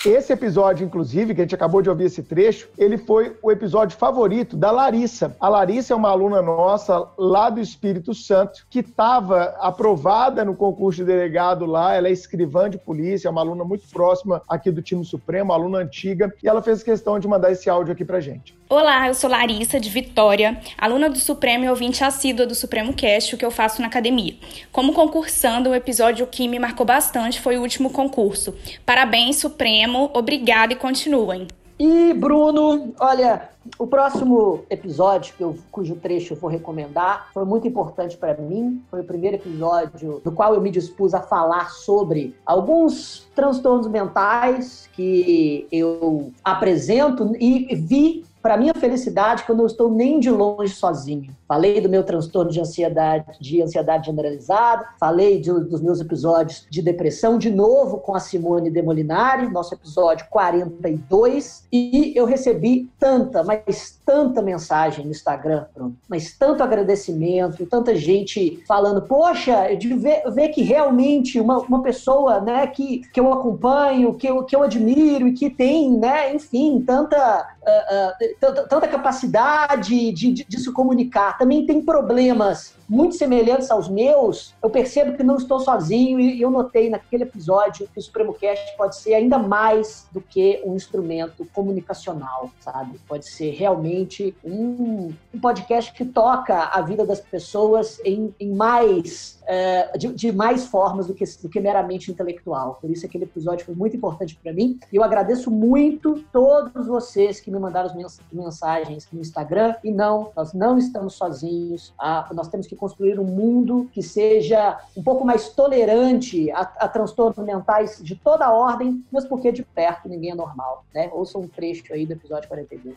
Esse 0.07 0.33
episódio, 0.33 0.87
inclusive, 0.87 1.35
que 1.35 1.41
a 1.41 1.45
gente 1.45 1.57
acabou 1.57 1.83
de 1.83 1.91
ouvir 1.91 2.05
esse 2.05 2.23
trecho, 2.23 2.69
ele 2.79 2.97
foi 2.97 3.37
o 3.43 3.51
episódio 3.51 3.99
favorito 3.99 4.57
da 4.57 4.71
Larissa. 4.71 5.35
A 5.41 5.49
Larissa 5.49 5.95
é 5.95 5.97
uma 5.97 6.11
aluna 6.11 6.41
nossa 6.41 7.09
lá 7.19 7.51
do 7.51 7.59
Espírito 7.59 8.15
Santo, 8.15 8.65
que 8.71 8.79
estava 8.79 9.57
aprovada 9.59 10.45
no 10.45 10.55
concurso 10.55 10.99
de 10.99 11.07
delegado 11.07 11.67
lá. 11.67 11.93
Ela 11.93 12.07
é 12.07 12.13
escrivã 12.13 12.71
de 12.71 12.79
polícia, 12.79 13.27
é 13.27 13.31
uma 13.33 13.41
aluna 13.41 13.65
muito 13.65 13.89
próxima 13.89 14.41
aqui 14.49 14.71
do 14.71 14.81
time 14.81 15.05
Supremo, 15.05 15.53
aluna 15.53 15.79
antiga, 15.79 16.33
e 16.41 16.47
ela 16.47 16.63
fez 16.63 16.85
questão 16.85 17.19
de 17.19 17.27
mandar 17.27 17.51
esse 17.51 17.69
áudio 17.69 17.93
aqui 17.93 18.05
pra 18.05 18.21
gente. 18.21 18.57
Olá, 18.69 19.07
eu 19.07 19.15
sou 19.15 19.31
Larissa, 19.31 19.79
de 19.79 19.89
Vitória, 19.89 20.61
aluna 20.77 21.09
do 21.09 21.21
Supremo 21.21 21.65
e 21.65 21.71
ouvinte 21.71 22.03
assídua 22.03 22.45
do 22.45 22.55
Supremo 22.55 22.93
Cast, 22.93 23.33
o 23.33 23.39
que 23.39 23.45
eu 23.45 23.51
faço 23.53 23.81
na 23.81 23.87
academia. 23.87 24.35
Como 24.73 24.93
concursando, 24.93 25.71
o 25.71 25.75
episódio 25.75 26.27
que 26.27 26.49
me 26.49 26.59
marcou 26.59 26.85
bastante 26.85 27.41
foi 27.41 27.57
o 27.57 27.61
último 27.61 27.91
concurso. 27.91 28.57
Parabéns, 28.85 29.37
Supremo, 29.37 30.11
obrigado 30.13 30.73
e 30.73 30.75
continuem. 30.75 31.47
E 31.79 32.13
Bruno, 32.15 32.93
olha, 32.99 33.51
o 33.79 33.87
próximo 33.87 34.65
episódio, 34.69 35.35
que 35.37 35.45
eu, 35.45 35.57
cujo 35.71 35.95
trecho 35.95 36.33
eu 36.33 36.37
vou 36.39 36.51
recomendar, 36.51 37.29
foi 37.33 37.45
muito 37.45 37.69
importante 37.69 38.17
para 38.17 38.35
mim. 38.35 38.83
Foi 38.91 39.03
o 39.03 39.05
primeiro 39.05 39.37
episódio 39.37 40.21
no 40.25 40.33
qual 40.33 40.55
eu 40.55 40.61
me 40.61 40.71
dispus 40.71 41.15
a 41.15 41.21
falar 41.21 41.71
sobre 41.71 42.35
alguns 42.45 43.29
transtornos 43.35 43.87
mentais 43.87 44.89
que 44.93 45.69
eu 45.71 46.33
apresento 46.43 47.33
e 47.39 47.77
vi 47.77 48.25
para 48.43 48.57
minha 48.57 48.75
felicidade, 48.75 49.45
que 49.45 49.51
eu 49.51 49.57
não 49.57 49.67
estou 49.67 49.91
nem 49.91 50.21
de 50.21 50.31
longe 50.31 50.75
sozinho. 50.75 51.35
Falei 51.49 51.81
do 51.81 51.89
meu 51.89 52.03
transtorno 52.03 52.51
de 52.51 52.61
ansiedade, 52.61 53.25
de 53.41 53.63
ansiedade 53.63 54.07
generalizada, 54.07 54.87
falei 54.99 55.41
de, 55.41 55.53
dos 55.53 55.81
meus 55.81 56.01
episódios 56.01 56.67
de 56.69 56.83
depressão, 56.83 57.39
de 57.39 57.51
novo 57.51 57.99
com 57.99 58.15
a 58.15 58.21
Simone 58.21 58.71
Demolinari, 58.71 59.49
nosso 59.49 59.75
episódio 59.75 60.27
42, 60.29 61.67
e 61.73 62.13
eu 62.17 62.25
recebi 62.25 62.91
tanta, 62.99 63.45
mas 63.45 63.99
tanta 64.05 64.43
mensagem 64.43 65.05
no 65.05 65.11
Instagram, 65.11 65.67
Bruno, 65.75 65.97
mas 66.09 66.37
tanto 66.37 66.63
agradecimento, 66.63 67.65
tanta 67.67 67.95
gente 67.95 68.63
falando, 68.67 69.03
poxa, 69.03 69.75
de 69.77 69.95
ver, 69.95 70.23
ver 70.33 70.49
que 70.49 70.63
realmente 70.63 71.39
uma, 71.41 71.59
uma 71.59 71.83
pessoa, 71.83 72.41
né, 72.41 72.67
que, 72.67 73.03
que 73.13 73.21
eu 73.21 73.33
acompanho, 73.33 74.15
que 74.15 74.27
eu, 74.27 74.43
que 74.45 74.57
eu 74.57 74.63
admiro 74.63 75.29
e 75.29 75.33
que 75.33 75.49
tem, 75.49 75.93
né, 75.97 76.35
enfim, 76.35 76.83
tanta 76.85 77.47
uh, 77.63 78.53
uh, 78.63 78.69
tanta 78.69 78.89
capacidade 78.89 80.13
de, 80.13 80.33
de, 80.33 80.45
de, 80.45 80.61
se 80.61 80.73
comunicar, 80.73 81.36
também 81.39 81.65
tem 81.67 81.83
problemas 81.83 82.76
muito 82.89 83.17
semelhantes 83.17 83.71
aos 83.71 83.89
meus, 83.89 84.55
eu 84.63 84.71
percebo 84.71 85.17
que 85.17 85.23
não 85.23 85.37
estou 85.37 85.61
sozinho 85.61 86.21
e 86.21 86.41
eu 86.41 86.51
notei 86.51 86.89
naquele 86.89 87.25
episódio 87.25 87.89
que 87.93 87.99
o 87.99 88.03
Supremo 88.03 88.35
Cast 88.35 88.77
pode 88.77 88.97
ser 88.97 89.15
ainda 89.15 89.39
mais 89.39 90.07
do 90.13 90.21
que 90.21 90.63
um 90.65 90.75
instrumento 90.75 91.47
comunicacional, 91.53 92.51
sabe? 92.61 92.99
Pode 93.09 93.29
ser 93.29 93.51
realmente 93.51 94.35
um, 94.45 95.13
um 95.35 95.41
podcast 95.41 95.93
que 95.93 96.05
toca 96.05 96.65
a 96.65 96.81
vida 96.81 97.05
das 97.05 97.21
pessoas 97.21 98.01
em, 98.05 98.35
em 98.39 98.55
mais 98.55 99.37
é, 99.47 99.97
de, 99.97 100.09
de, 100.13 100.33
mais 100.33 100.67
formas 100.67 101.07
do 101.07 101.15
que, 101.15 101.25
do 101.43 101.49
que 101.49 101.61
meramente 101.61 102.11
intelectual. 102.11 102.79
Por 102.81 102.91
isso 102.91 103.07
aquele 103.07 103.25
episódio 103.25 103.65
foi 103.65 103.75
muito 103.75 103.97
importante 103.97 104.39
para 104.43 104.53
mim. 104.53 104.79
E 104.93 104.97
eu 104.97 105.05
agradeço 105.05 105.51
muito 105.51 106.25
todos 106.33 106.87
vocês 106.87 107.41
que 107.41 107.51
me 107.51 107.59
mandaram 107.59 107.89
as 107.89 108.23
mensagens 108.33 109.09
no 109.13 109.21
Instagram. 109.21 109.77
E 109.85 109.91
não, 109.91 110.31
nós 110.37 110.53
não 110.53 110.77
estamos 110.77 111.15
sozinhos. 111.15 111.95
Ah, 111.99 112.29
nós 112.35 112.49
temos 112.49 112.67
que 112.67 112.76
construir 112.77 113.19
um 113.19 113.25
mundo 113.25 113.89
que 113.93 114.03
seja 114.03 114.79
um 114.97 115.03
pouco 115.03 115.25
mais 115.25 115.49
tolerante 115.49 116.51
a, 116.51 116.61
a 116.61 116.89
transtornos 116.89 117.39
mentais 117.39 117.99
de 118.03 118.15
toda 118.15 118.53
ordem, 118.53 119.05
mas 119.11 119.25
porque 119.25 119.51
de 119.51 119.63
perto 119.63 120.09
ninguém 120.09 120.31
é 120.31 120.35
normal. 120.35 120.85
Né? 120.95 121.11
Ouça 121.13 121.39
um 121.39 121.49
trecho 121.49 121.93
aí 121.93 122.07
do 122.07 122.13
episódio 122.13 122.49
42. 122.49 122.97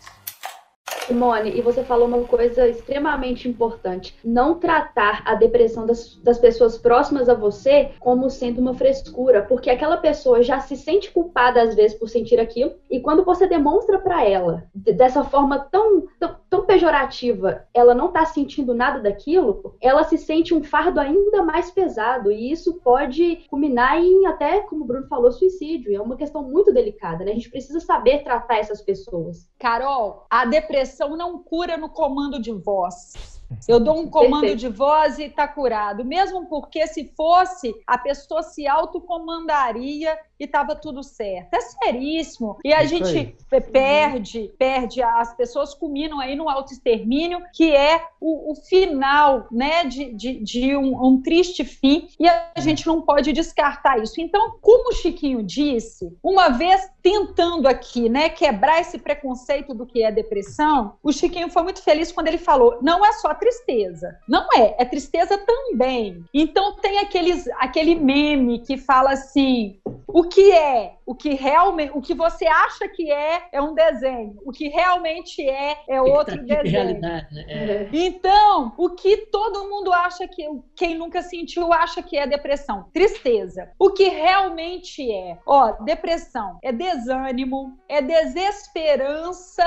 Simone, 1.09 1.57
e 1.57 1.61
você 1.61 1.83
falou 1.83 2.07
uma 2.07 2.23
coisa 2.23 2.67
extremamente 2.67 3.49
importante: 3.49 4.15
não 4.23 4.59
tratar 4.59 5.23
a 5.25 5.33
depressão 5.33 5.85
das, 5.85 6.15
das 6.17 6.37
pessoas 6.37 6.77
próximas 6.77 7.27
a 7.27 7.33
você 7.33 7.91
como 7.99 8.29
sendo 8.29 8.61
uma 8.61 8.75
frescura, 8.75 9.41
porque 9.41 9.71
aquela 9.71 9.97
pessoa 9.97 10.43
já 10.43 10.59
se 10.59 10.77
sente 10.77 11.11
culpada 11.11 11.63
às 11.63 11.73
vezes 11.73 11.97
por 11.97 12.07
sentir 12.07 12.39
aquilo, 12.39 12.73
e 12.89 12.99
quando 12.99 13.25
você 13.25 13.47
demonstra 13.47 13.97
para 13.97 14.23
ela 14.23 14.63
dessa 14.73 15.23
forma 15.23 15.57
tão, 15.71 16.05
tão, 16.19 16.35
tão, 16.47 16.65
pejorativa, 16.69 17.65
ela 17.73 17.95
não 17.95 18.09
tá 18.11 18.23
sentindo 18.25 18.75
nada 18.75 18.99
daquilo, 18.99 19.75
ela 19.81 20.03
se 20.03 20.17
sente 20.17 20.53
um 20.53 20.63
fardo 20.63 20.99
ainda 20.99 21.41
mais 21.41 21.71
pesado, 21.71 22.31
e 22.31 22.51
isso 22.51 22.79
pode 22.83 23.43
culminar 23.49 23.97
em 23.97 24.27
até, 24.27 24.59
como 24.59 24.83
o 24.83 24.87
Bruno 24.87 25.07
falou, 25.07 25.31
suicídio. 25.31 25.91
E 25.91 25.95
é 25.95 26.01
uma 26.01 26.15
questão 26.15 26.43
muito 26.43 26.71
delicada, 26.71 27.25
né? 27.25 27.31
A 27.31 27.33
gente 27.33 27.49
precisa 27.49 27.79
saber 27.79 28.23
tratar 28.23 28.59
essas 28.59 28.81
pessoas. 28.81 29.49
Carol, 29.57 30.25
a 30.29 30.45
depressão 30.45 30.98
depressão 30.99 31.15
não 31.15 31.41
cura 31.41 31.77
no 31.77 31.89
comando 31.89 32.41
de 32.41 32.51
voz. 32.51 33.39
Eu 33.67 33.79
dou 33.79 33.99
um 33.99 34.09
comando 34.09 34.41
Perfeito. 34.41 34.59
de 34.59 34.67
voz 34.67 35.17
e 35.17 35.23
está 35.23 35.47
curado. 35.47 36.05
Mesmo 36.05 36.45
porque, 36.47 36.85
se 36.85 37.11
fosse, 37.15 37.73
a 37.87 37.97
pessoa 37.97 38.43
se 38.43 38.67
autocomandaria 38.67 40.17
e 40.39 40.45
estava 40.45 40.75
tudo 40.75 41.03
certo. 41.03 41.53
É 41.53 41.61
seríssimo. 41.61 42.57
E 42.63 42.73
a 42.73 42.83
Isso 42.83 42.95
gente 42.95 43.35
aí. 43.51 43.61
perde, 43.61 44.51
perde, 44.57 45.03
as 45.03 45.35
pessoas 45.35 45.73
culminam 45.73 46.19
aí 46.19 46.35
no 46.35 46.49
autoextermínio, 46.49 47.41
que 47.53 47.75
é 47.75 48.05
o, 48.19 48.51
o 48.51 48.55
final 48.55 49.47
né, 49.51 49.83
de, 49.85 50.13
de, 50.13 50.39
de 50.39 50.75
um, 50.75 51.05
um, 51.05 51.21
triste 51.21 51.63
fim, 51.63 52.07
e 52.19 52.27
a 52.27 52.51
gente 52.59 52.87
não 52.87 53.01
pode 53.01 53.33
descartar 53.33 54.01
isso. 54.01 54.21
Então, 54.21 54.57
como 54.61 54.89
o 54.89 54.95
Chiquinho 54.95 55.43
disse, 55.43 56.15
uma 56.23 56.49
vez 56.49 56.89
tentando 57.01 57.67
aqui 57.67 58.09
né, 58.09 58.29
quebrar 58.29 58.79
esse 58.79 58.97
preconceito 58.97 59.73
do 59.73 59.85
que 59.85 60.03
é 60.03 60.11
depressão, 60.11 60.93
o 61.03 61.11
Chiquinho 61.11 61.49
foi 61.49 61.63
muito 61.63 61.81
feliz 61.81 62.11
quando 62.11 62.27
ele 62.27 62.37
falou: 62.37 62.77
não 62.81 63.05
é 63.05 63.11
só 63.13 63.33
tristeza. 63.33 64.17
Não 64.27 64.47
é, 64.53 64.75
é 64.77 64.85
tristeza 64.85 65.37
também. 65.37 66.23
Então 66.33 66.75
tem 66.75 66.99
aqueles, 66.99 67.47
aquele 67.59 67.95
meme 67.95 68.59
que 68.59 68.77
fala 68.77 69.11
assim: 69.11 69.79
o 70.07 70.23
que 70.29 70.51
é, 70.51 70.98
o 71.09 71.15
que 71.15 71.33
realmente, 71.33 71.91
o 71.95 72.01
que 72.03 72.13
você 72.13 72.45
acha 72.45 72.87
que 72.87 73.11
é, 73.11 73.47
é 73.51 73.59
um 73.59 73.73
desenho. 73.73 74.37
O 74.45 74.51
que 74.51 74.67
realmente 74.67 75.41
é, 75.41 75.79
é 75.89 75.99
outro 75.99 76.37
desenho. 76.45 76.69
Realidade, 76.69 77.33
né? 77.33 77.45
é. 77.47 77.89
Então, 77.91 78.71
o 78.77 78.91
que 78.91 79.17
todo 79.17 79.67
mundo 79.67 79.91
acha 79.91 80.27
que, 80.27 80.47
quem 80.75 80.95
nunca 80.95 81.23
sentiu, 81.23 81.73
acha 81.73 82.03
que 82.03 82.15
é 82.15 82.27
depressão? 82.27 82.91
Tristeza. 82.93 83.71
O 83.79 83.89
que 83.89 84.07
realmente 84.07 85.11
é? 85.11 85.39
Ó, 85.47 85.71
depressão 85.83 86.59
é 86.61 86.71
desânimo, 86.71 87.75
é 87.89 88.03
desesperança. 88.03 89.65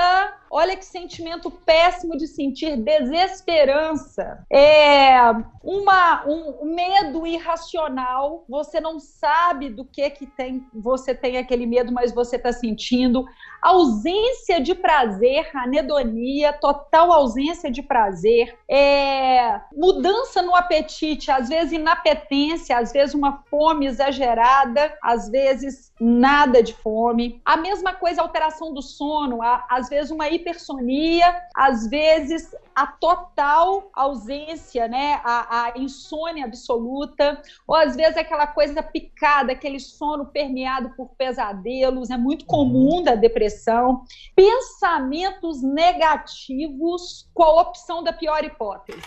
Olha 0.49 0.77
que 0.77 0.85
sentimento 0.85 1.51
péssimo 1.51 2.15
de 2.15 2.25
sentir 2.25 2.77
desesperança. 2.77 4.45
É 4.49 5.17
uma, 5.61 6.25
um 6.25 6.73
medo 6.73 7.27
irracional. 7.27 8.45
Você 8.47 8.79
não 8.79 8.97
sabe 8.97 9.69
do 9.69 9.83
que 9.83 10.09
que 10.11 10.25
tem, 10.25 10.65
você 10.73 11.13
tem 11.13 11.32
aquele 11.37 11.65
medo, 11.65 11.91
mas 11.91 12.13
você 12.13 12.35
está 12.35 12.51
sentindo. 12.51 13.25
Ausência 13.61 14.59
de 14.59 14.75
prazer, 14.75 15.49
anedonia, 15.53 16.51
total 16.51 17.11
ausência 17.11 17.71
de 17.71 17.81
prazer. 17.81 18.57
É, 18.69 19.61
mudança 19.73 20.41
no 20.41 20.55
apetite, 20.55 21.31
às 21.31 21.47
vezes 21.47 21.71
inapetência, 21.71 22.77
às 22.77 22.91
vezes 22.91 23.15
uma 23.15 23.43
fome 23.49 23.85
exagerada, 23.85 24.93
às 25.01 25.29
vezes 25.29 25.93
nada 25.99 26.61
de 26.61 26.73
fome. 26.73 27.41
A 27.45 27.55
mesma 27.55 27.93
coisa, 27.93 28.21
alteração 28.21 28.73
do 28.73 28.81
sono, 28.81 29.39
às 29.69 29.87
vezes 29.87 30.11
uma 30.11 30.27
hipersonia, 30.27 31.33
às 31.55 31.87
vezes 31.87 32.53
a 32.75 32.87
total 32.87 33.89
ausência, 33.93 34.87
né? 34.87 35.21
A, 35.23 35.65
a, 35.65 35.77
insônia 35.77 36.45
absoluta, 36.45 37.41
ou 37.67 37.75
às 37.75 37.95
vezes 37.95 38.17
aquela 38.17 38.47
coisa 38.47 38.81
picada, 38.81 39.51
aquele 39.51 39.79
sono 39.79 40.25
permeado 40.25 40.89
por 40.95 41.09
pesadelos, 41.23 42.09
é 42.09 42.17
muito 42.17 42.45
comum 42.45 43.01
da 43.01 43.15
depressão. 43.15 44.03
Pensamentos 44.35 45.63
negativos 45.63 47.29
com 47.33 47.43
a 47.43 47.61
opção 47.61 48.03
da 48.03 48.11
pior 48.11 48.43
hipótese. 48.43 49.01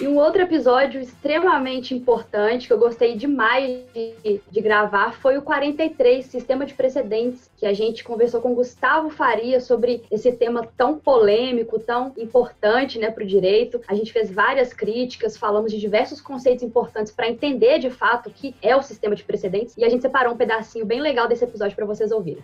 E 0.00 0.08
um 0.08 0.16
outro 0.16 0.40
episódio 0.40 1.02
extremamente 1.02 1.94
importante 1.94 2.66
que 2.66 2.72
eu 2.72 2.78
gostei 2.78 3.14
demais 3.14 3.84
de, 3.92 4.40
de, 4.50 4.60
gravar 4.62 5.12
foi 5.12 5.36
o 5.36 5.42
43, 5.42 6.24
Sistema 6.24 6.64
de 6.64 6.72
Precedentes, 6.72 7.50
que 7.58 7.66
a 7.66 7.74
gente 7.74 8.02
conversou 8.02 8.40
com 8.40 8.54
Gustavo 8.54 9.10
Faria 9.10 9.60
sobre 9.60 10.02
esse 10.10 10.32
tema 10.32 10.66
tão 10.78 10.98
polêmico, 10.98 11.78
tão 11.78 12.10
importante 12.16 12.98
né, 12.98 13.10
para 13.10 13.22
o 13.22 13.26
direito. 13.26 13.82
A 13.86 13.94
gente 13.94 14.14
fez 14.14 14.30
várias 14.30 14.72
críticas, 14.72 15.36
falamos 15.36 15.70
de 15.70 15.78
diversos 15.78 16.22
conceitos 16.22 16.64
importantes 16.64 17.12
para 17.12 17.28
entender 17.28 17.78
de 17.78 17.90
fato 17.90 18.30
o 18.30 18.32
que 18.32 18.54
é 18.62 18.74
o 18.74 18.82
sistema 18.82 19.14
de 19.14 19.24
precedentes 19.24 19.76
e 19.76 19.84
a 19.84 19.90
gente 19.90 20.00
separou 20.00 20.32
um 20.32 20.38
pedacinho 20.38 20.86
bem 20.86 21.02
legal 21.02 21.28
desse 21.28 21.44
episódio 21.44 21.76
para 21.76 21.84
vocês 21.84 22.10
ouvirem 22.10 22.42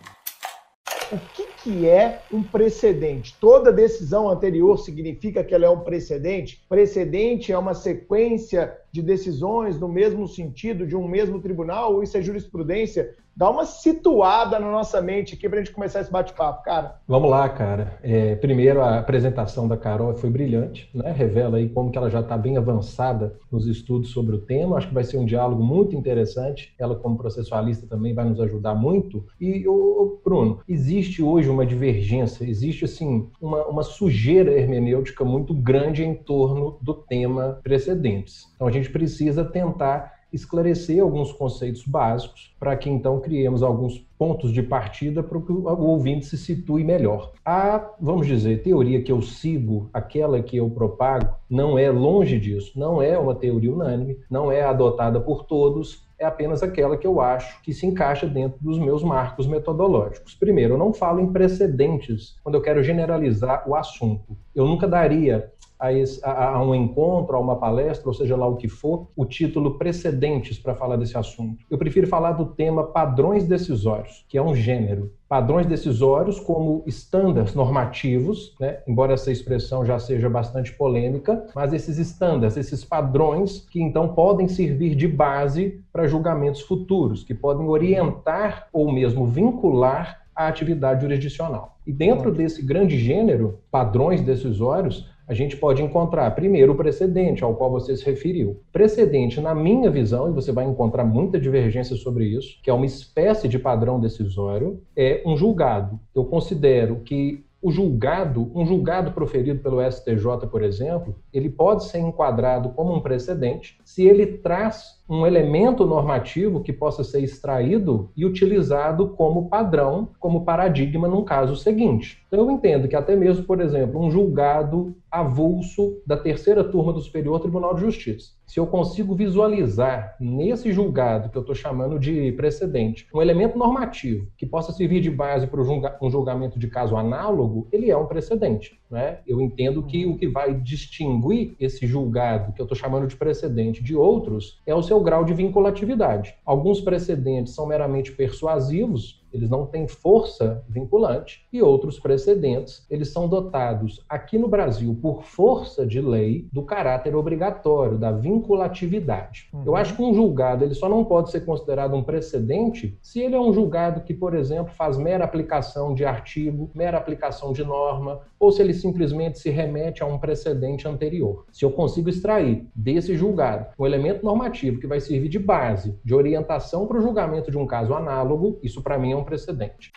o 1.11 1.19
que, 1.35 1.47
que 1.63 1.89
é 1.89 2.23
um 2.33 2.43
precedente? 2.43 3.35
Toda 3.41 3.73
decisão 3.73 4.29
anterior 4.29 4.79
significa 4.79 5.43
que 5.43 5.55
ela 5.55 5.67
é 5.67 5.71
um 5.71 5.81
precedente? 5.81 6.63
Precedente 6.69 7.53
é 7.53 7.59
uma 7.59 7.75
sequência 7.75 8.77
de 8.93 9.03
decisões 9.03 9.79
no 9.79 9.89
mesmo 9.89 10.27
sentido 10.27 10.87
de 10.87 10.97
um 10.97 11.07
mesmo 11.07 11.41
tribunal 11.41 11.95
ou 11.95 12.03
isso 12.03 12.17
é 12.17 12.23
jurisprudência? 12.23 13.15
Dá 13.39 13.49
uma 13.49 13.65
situada 13.65 14.59
na 14.59 14.69
nossa 14.69 15.01
mente 15.01 15.37
aqui 15.37 15.49
para 15.49 15.61
a 15.61 15.63
gente 15.63 15.73
começar 15.73 16.01
esse 16.01 16.11
bate-papo, 16.11 16.65
cara. 16.65 16.97
Vamos 17.07 17.31
lá, 17.31 17.49
cara. 17.49 17.97
É, 18.03 18.35
primeiro, 18.35 18.83
a 18.83 18.99
apresentação 18.99 19.69
da 19.69 19.77
Carol 19.77 20.13
foi 20.17 20.29
brilhante, 20.29 20.91
né? 20.93 21.13
Revela 21.13 21.59
aí 21.59 21.69
como 21.69 21.89
que 21.93 21.97
ela 21.97 22.11
já 22.11 22.19
está 22.19 22.37
bem 22.37 22.57
avançada 22.57 23.39
nos 23.49 23.69
estudos 23.69 24.11
sobre 24.11 24.35
o 24.35 24.41
tema. 24.41 24.77
Acho 24.77 24.89
que 24.89 24.95
vai 24.95 25.05
ser 25.05 25.19
um 25.19 25.25
diálogo 25.25 25.63
muito 25.63 25.95
interessante. 25.95 26.75
Ela, 26.77 26.97
como 26.97 27.17
processualista, 27.17 27.87
também 27.87 28.13
vai 28.13 28.29
nos 28.29 28.41
ajudar 28.41 28.75
muito. 28.75 29.25
E, 29.41 29.69
ô, 29.69 30.21
Bruno, 30.25 30.59
existe 30.69 31.23
hoje 31.23 31.49
uma 31.49 31.65
divergência, 31.65 32.45
existe, 32.45 32.87
assim, 32.87 33.29
uma, 33.41 33.65
uma 33.67 33.83
sujeira 33.85 34.51
hermenêutica 34.51 35.25
muito 35.25 35.55
grande 35.55 36.03
em 36.03 36.13
torno 36.13 36.77
do 36.83 36.93
tema 36.93 37.61
precedentes. 37.63 38.49
Então, 38.57 38.67
a 38.67 38.73
gente 38.73 38.78
precisa 38.87 39.43
tentar 39.43 40.19
esclarecer 40.33 41.03
alguns 41.03 41.33
conceitos 41.33 41.85
básicos 41.87 42.55
para 42.61 42.77
que 42.77 42.91
então 42.91 43.21
criemos 43.21 43.63
alguns 43.63 43.99
pontos 44.19 44.53
de 44.53 44.63
partida 44.63 45.23
para 45.23 45.41
que 45.41 45.53
o 45.53 45.65
ouvinte 45.65 46.27
se 46.27 46.37
situe 46.37 46.85
melhor. 46.85 47.33
A, 47.45 47.93
vamos 48.01 48.27
dizer, 48.27 48.63
teoria 48.63 49.03
que 49.03 49.13
eu 49.13 49.23
sigo, 49.23 49.89
aquela 49.93 50.43
que 50.43 50.57
eu 50.57 50.69
propago, 50.69 51.35
não 51.49 51.79
é 51.79 51.91
longe 51.91 52.39
disso, 52.39 52.79
não 52.79 53.01
é 53.01 53.19
uma 53.19 53.35
teoria 53.35 53.73
unânime, 53.73 54.19
não 54.29 54.53
é 54.53 54.63
adotada 54.63 55.21
por 55.21 55.45
todos, 55.45 56.07
é 56.19 56.27
apenas 56.27 56.65
aquela 56.65 56.97
que 56.97 57.07
eu 57.07 57.21
acho 57.21 57.63
que 57.63 57.73
se 57.73 57.87
encaixa 57.87 58.27
dentro 58.27 58.59
dos 58.61 58.77
meus 58.77 59.05
marcos 59.05 59.47
metodológicos. 59.47 60.35
Primeiro, 60.35 60.75
eu 60.75 60.79
não 60.79 60.93
falo 60.93 61.21
em 61.21 61.33
precedentes 61.33 62.37
quando 62.43 62.57
eu 62.57 62.61
quero 62.61 62.83
generalizar 62.83 63.63
o 63.69 63.77
assunto. 63.77 64.37
Eu 64.53 64.67
nunca 64.67 64.89
daria 64.89 65.53
a, 65.79 65.93
esse, 65.93 66.21
a, 66.25 66.51
a, 66.51 66.63
um 66.63 66.75
encontro, 66.75 67.37
a 67.37 67.41
uma 67.41 67.57
palestra, 67.57 68.09
ou 68.09 68.15
seja 68.15 68.37
lá 68.37 68.47
o 68.47 68.57
que 68.57 68.69
for, 68.69 69.09
o 69.17 69.25
título 69.25 69.79
precedentes 69.79 70.59
para 70.59 70.75
falar 70.75 70.97
desse 70.97 71.17
assunto. 71.17 71.65
Eu 71.71 71.79
prefiro 71.79 72.07
falar 72.07 72.33
do 72.33 72.47
tema 72.47 72.85
padrões 72.85 73.45
decisórios, 73.45 74.25
que 74.29 74.37
é 74.37 74.43
um 74.43 74.55
gênero. 74.55 75.13
Padrões 75.29 75.67
decisórios 75.67 76.41
como 76.41 76.83
estándares 76.87 77.55
normativos, 77.55 78.57
né? 78.59 78.79
embora 78.89 79.13
essa 79.13 79.31
expressão 79.31 79.85
já 79.85 79.99
seja 79.99 80.29
bastante 80.29 80.73
polêmica, 80.73 81.47
mas 81.55 81.73
esses 81.73 81.99
estándares, 81.99 82.57
esses 82.57 82.83
padrões 82.85 83.67
que 83.71 83.81
então 83.81 84.09
podem 84.09 84.49
servir 84.49 84.95
de 84.95 85.07
base 85.07 85.81
para 85.93 86.09
julgamentos 86.09 86.63
futuros, 86.63 87.23
que 87.23 87.35
podem 87.35 87.69
orientar 87.69 88.69
ou 88.73 88.91
mesmo 88.91 89.27
vincular 89.27 90.23
a 90.35 90.47
atividade 90.47 91.03
jurisdicional. 91.03 91.77
E 91.87 91.93
dentro 91.93 92.31
desse 92.31 92.63
grande 92.63 92.97
gênero, 92.97 93.59
padrões 93.71 94.21
decisórios, 94.21 95.11
a 95.29 95.35
gente 95.35 95.57
pode 95.57 95.83
encontrar, 95.83 96.31
primeiro, 96.35 96.73
o 96.73 96.77
precedente 96.77 97.45
ao 97.45 97.55
qual 97.55 97.71
você 97.71 97.95
se 97.95 98.05
referiu. 98.05 98.63
Precedente, 98.73 99.41
na 99.41 99.55
minha 99.55 99.91
visão, 99.91 100.29
e 100.29 100.33
você 100.33 100.51
vai 100.51 100.65
encontrar 100.65 101.05
muita 101.05 101.39
divergência 101.39 101.95
sobre 101.97 102.25
isso, 102.25 102.59
que 102.63 102.71
é 102.71 102.73
uma 102.73 102.87
espécie 102.87 103.47
de 103.47 103.59
padrão 103.59 104.01
decisório, 104.01 104.81
é 104.97 105.23
um 105.27 105.37
julgado. 105.37 106.01
Eu 106.15 106.25
considero 106.25 107.01
que 107.01 107.45
o 107.61 107.71
julgado, 107.71 108.51
um 108.55 108.65
julgado 108.65 109.13
proferido 109.13 109.61
pelo 109.61 109.83
STJ, 109.83 110.47
por 110.51 110.63
exemplo, 110.63 111.17
ele 111.33 111.51
pode 111.51 111.85
ser 111.85 111.99
enquadrado 111.99 112.71
como 112.71 112.95
um 112.95 113.01
precedente 113.01 113.79
se 113.85 114.07
ele 114.07 114.27
traz 114.39 114.98
um 115.09 115.27
elemento 115.27 115.87
normativo 115.87 116.61
que 116.61 116.73
possa 116.73 117.03
ser 117.03 117.23
extraído 117.23 118.11
e 118.15 118.27
utilizado 118.27 119.09
como 119.09 119.49
padrão, 119.49 120.11
como 120.19 120.45
paradigma 120.45 121.09
num 121.09 121.25
caso 121.25 121.57
seguinte. 121.57 122.23
Então 122.29 122.41
eu 122.41 122.51
entendo 122.51 122.87
que 122.87 122.95
até 122.95 123.17
mesmo, 123.17 123.45
por 123.45 123.61
exemplo, 123.61 123.99
um 124.01 124.11
julgado 124.11 124.95
avulso 125.11 126.03
da 126.07 126.17
terceira 126.17 126.63
turma 126.63 126.93
do 126.93 127.01
Superior 127.01 127.41
Tribunal 127.41 127.75
de 127.75 127.81
Justiça. 127.81 128.33
Se 128.47 128.61
eu 128.61 128.67
consigo 128.67 129.15
visualizar 129.15 130.15
nesse 130.21 130.73
julgado 130.73 131.31
que 131.31 131.37
eu 131.37 131.41
estou 131.41 131.55
chamando 131.55 131.99
de 131.99 132.33
precedente 132.33 133.07
um 133.15 133.23
elemento 133.23 133.59
normativo 133.59 134.27
que 134.37 134.45
possa 134.45 134.73
servir 134.73 135.01
de 135.01 135.11
base 135.11 135.47
para 135.47 135.61
um 135.61 136.11
julgamento 136.11 136.59
de 136.59 136.69
caso 136.69 136.97
análogo, 136.97 137.67
ele 137.73 137.91
é 137.91 137.97
um 137.97 138.07
precedente. 138.07 138.79
Né? 138.91 139.19
Eu 139.27 139.41
entendo 139.41 139.83
que 139.83 140.07
o 140.07 140.17
que 140.17 140.27
vai 140.27 140.55
distinguir 140.55 141.55
esse 141.61 141.87
julgado 141.87 142.55
que 142.55 142.61
eu 142.61 142.65
estou 142.65 142.77
chamando 142.77 143.07
de 143.07 143.17
precedente 143.17 143.83
de 143.83 143.95
outros 143.95 144.63
é 144.65 144.75
o 144.75 144.83
seu 144.83 144.99
grau 145.01 145.25
de 145.25 145.35
vinculatividade. 145.35 146.35
Alguns 146.45 146.81
precedentes 146.81 147.55
são 147.55 147.67
meramente 147.67 148.13
persuasivos, 148.13 149.27
eles 149.33 149.49
não 149.49 149.67
têm 149.67 149.87
força 149.87 150.65
vinculante, 150.69 151.47
e 151.53 151.63
outros 151.63 151.99
precedentes, 151.99 152.87
eles 152.91 153.13
são 153.13 153.29
dotados 153.29 154.05
aqui 154.09 154.39
no 154.39 154.49
Brasil 154.49 154.97
por 155.01 155.23
força 155.23 155.87
de 155.87 156.01
lei 156.01 156.49
do 156.53 156.63
caráter 156.63 157.15
obrigatório, 157.15 157.99
da 157.99 158.13
vinculatividade. 158.13 159.49
Uhum. 159.53 159.63
Eu 159.67 159.77
acho 159.77 159.95
que 159.95 160.03
um 160.03 160.15
julgado, 160.15 160.65
ele 160.65 160.75
só 160.75 160.89
não 160.89 161.05
pode 161.05 161.31
ser 161.31 161.45
considerado 161.45 161.95
um 161.95 162.03
precedente 162.03 162.97
se 163.03 163.21
ele 163.21 163.35
é 163.35 163.41
um 163.41 163.53
julgado 163.53 164.03
que, 164.03 164.15
por 164.15 164.35
exemplo, 164.35 164.73
faz 164.75 164.97
mera 164.97 165.25
aplicação 165.25 165.95
de 165.95 166.05
artigo, 166.05 166.71
mera 166.75 166.99
aplicação 166.99 167.53
de 167.53 167.65
norma, 167.65 168.21
ou 168.39 168.53
se 168.53 168.63
ele 168.63 168.75
simplesmente 168.75 169.39
se 169.39 169.51
remete 169.51 170.03
a 170.03 170.07
um 170.07 170.19
precedente 170.19 170.87
anterior. 170.87 171.45
Se 171.53 171.65
eu 171.65 171.71
consigo 171.71 172.09
extrair 172.09 172.67
desse 172.75 173.17
julgado 173.17 173.67
um 173.79 173.87
elemento 173.87 174.25
normativo 174.25 174.79
que 174.79 174.87
vai 174.87 175.01
servir 175.01 175.29
de 175.29 175.39
base, 175.39 175.99
de 176.05 176.15
orientação 176.15 176.87
para 176.87 176.99
o 176.99 177.03
julgamento 177.03 177.51
de 177.51 177.59
um 177.59 177.67
caso 177.67 177.95
análogo, 177.95 178.59
isso 178.63 178.83
para 178.83 178.99
mim 178.99 179.13
é 179.13 179.17
um 179.19 179.25
precedente. 179.25 179.93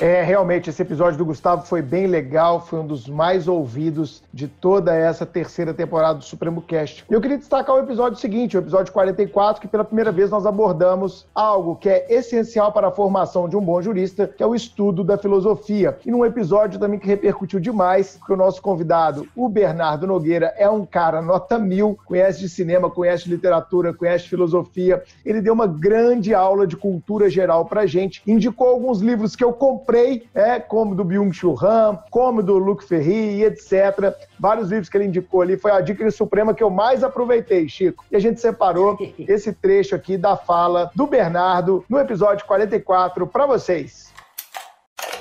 É, 0.00 0.22
realmente, 0.22 0.70
esse 0.70 0.80
episódio 0.80 1.18
do 1.18 1.24
Gustavo 1.26 1.66
foi 1.66 1.82
bem 1.82 2.06
legal, 2.06 2.64
foi 2.64 2.78
um 2.78 2.86
dos 2.86 3.06
mais 3.06 3.46
ouvidos 3.46 4.22
de 4.32 4.48
toda 4.48 4.94
essa 4.94 5.26
terceira 5.26 5.74
temporada 5.74 6.18
do 6.18 6.24
Supremo 6.24 6.62
Cast. 6.62 7.04
E 7.10 7.12
eu 7.12 7.20
queria 7.20 7.36
destacar 7.36 7.76
o 7.76 7.78
episódio 7.78 8.18
seguinte, 8.18 8.56
o 8.56 8.60
episódio 8.60 8.90
44, 8.90 9.60
que 9.60 9.68
pela 9.68 9.84
primeira 9.84 10.10
vez 10.10 10.30
nós 10.30 10.46
abordamos 10.46 11.26
algo 11.34 11.76
que 11.76 11.90
é 11.90 12.06
essencial 12.08 12.72
para 12.72 12.88
a 12.88 12.90
formação 12.90 13.46
de 13.46 13.54
um 13.54 13.60
bom 13.60 13.82
jurista, 13.82 14.26
que 14.26 14.42
é 14.42 14.46
o 14.46 14.54
estudo 14.54 15.04
da 15.04 15.18
filosofia. 15.18 15.98
E 16.06 16.10
num 16.10 16.24
episódio 16.24 16.80
também 16.80 16.98
que 16.98 17.06
repercutiu 17.06 17.60
demais, 17.60 18.16
porque 18.16 18.32
o 18.32 18.36
nosso 18.36 18.62
convidado, 18.62 19.28
o 19.36 19.46
Bernardo 19.46 20.06
Nogueira, 20.06 20.54
é 20.56 20.70
um 20.70 20.86
cara 20.86 21.20
nota 21.20 21.58
mil, 21.58 21.98
conhece 22.06 22.40
de 22.40 22.48
cinema, 22.48 22.88
conhece 22.88 23.28
literatura, 23.28 23.92
conhece 23.92 24.26
filosofia. 24.26 25.02
Ele 25.22 25.42
deu 25.42 25.52
uma 25.52 25.66
grande 25.66 26.34
aula 26.34 26.66
de 26.66 26.78
cultura 26.78 27.28
geral 27.28 27.66
pra 27.66 27.84
gente, 27.84 28.22
indicou 28.26 28.68
alguns 28.68 29.00
livros 29.00 29.36
que 29.36 29.44
eu 29.44 29.52
comprei 29.52 29.81
comprei, 29.82 30.28
é, 30.32 30.60
como 30.60 30.94
do 30.94 31.04
Byung-Chul 31.04 31.58
Han, 31.62 31.98
como 32.10 32.42
do 32.42 32.56
Luc 32.56 32.84
Ferry 32.84 33.40
e 33.40 33.44
etc. 33.44 34.14
Vários 34.38 34.70
livros 34.70 34.88
que 34.88 34.96
ele 34.96 35.06
indicou 35.06 35.42
ali, 35.42 35.56
foi 35.56 35.72
a 35.72 35.80
dica 35.80 36.08
suprema 36.10 36.54
que 36.54 36.62
eu 36.62 36.70
mais 36.70 37.02
aproveitei, 37.02 37.68
Chico. 37.68 38.04
E 38.10 38.16
a 38.16 38.20
gente 38.20 38.40
separou 38.40 38.96
esse 39.18 39.52
trecho 39.52 39.94
aqui 39.94 40.16
da 40.16 40.36
fala 40.36 40.90
do 40.94 41.06
Bernardo 41.06 41.84
no 41.88 41.98
episódio 41.98 42.46
44 42.46 43.26
para 43.26 43.46
vocês. 43.46 44.11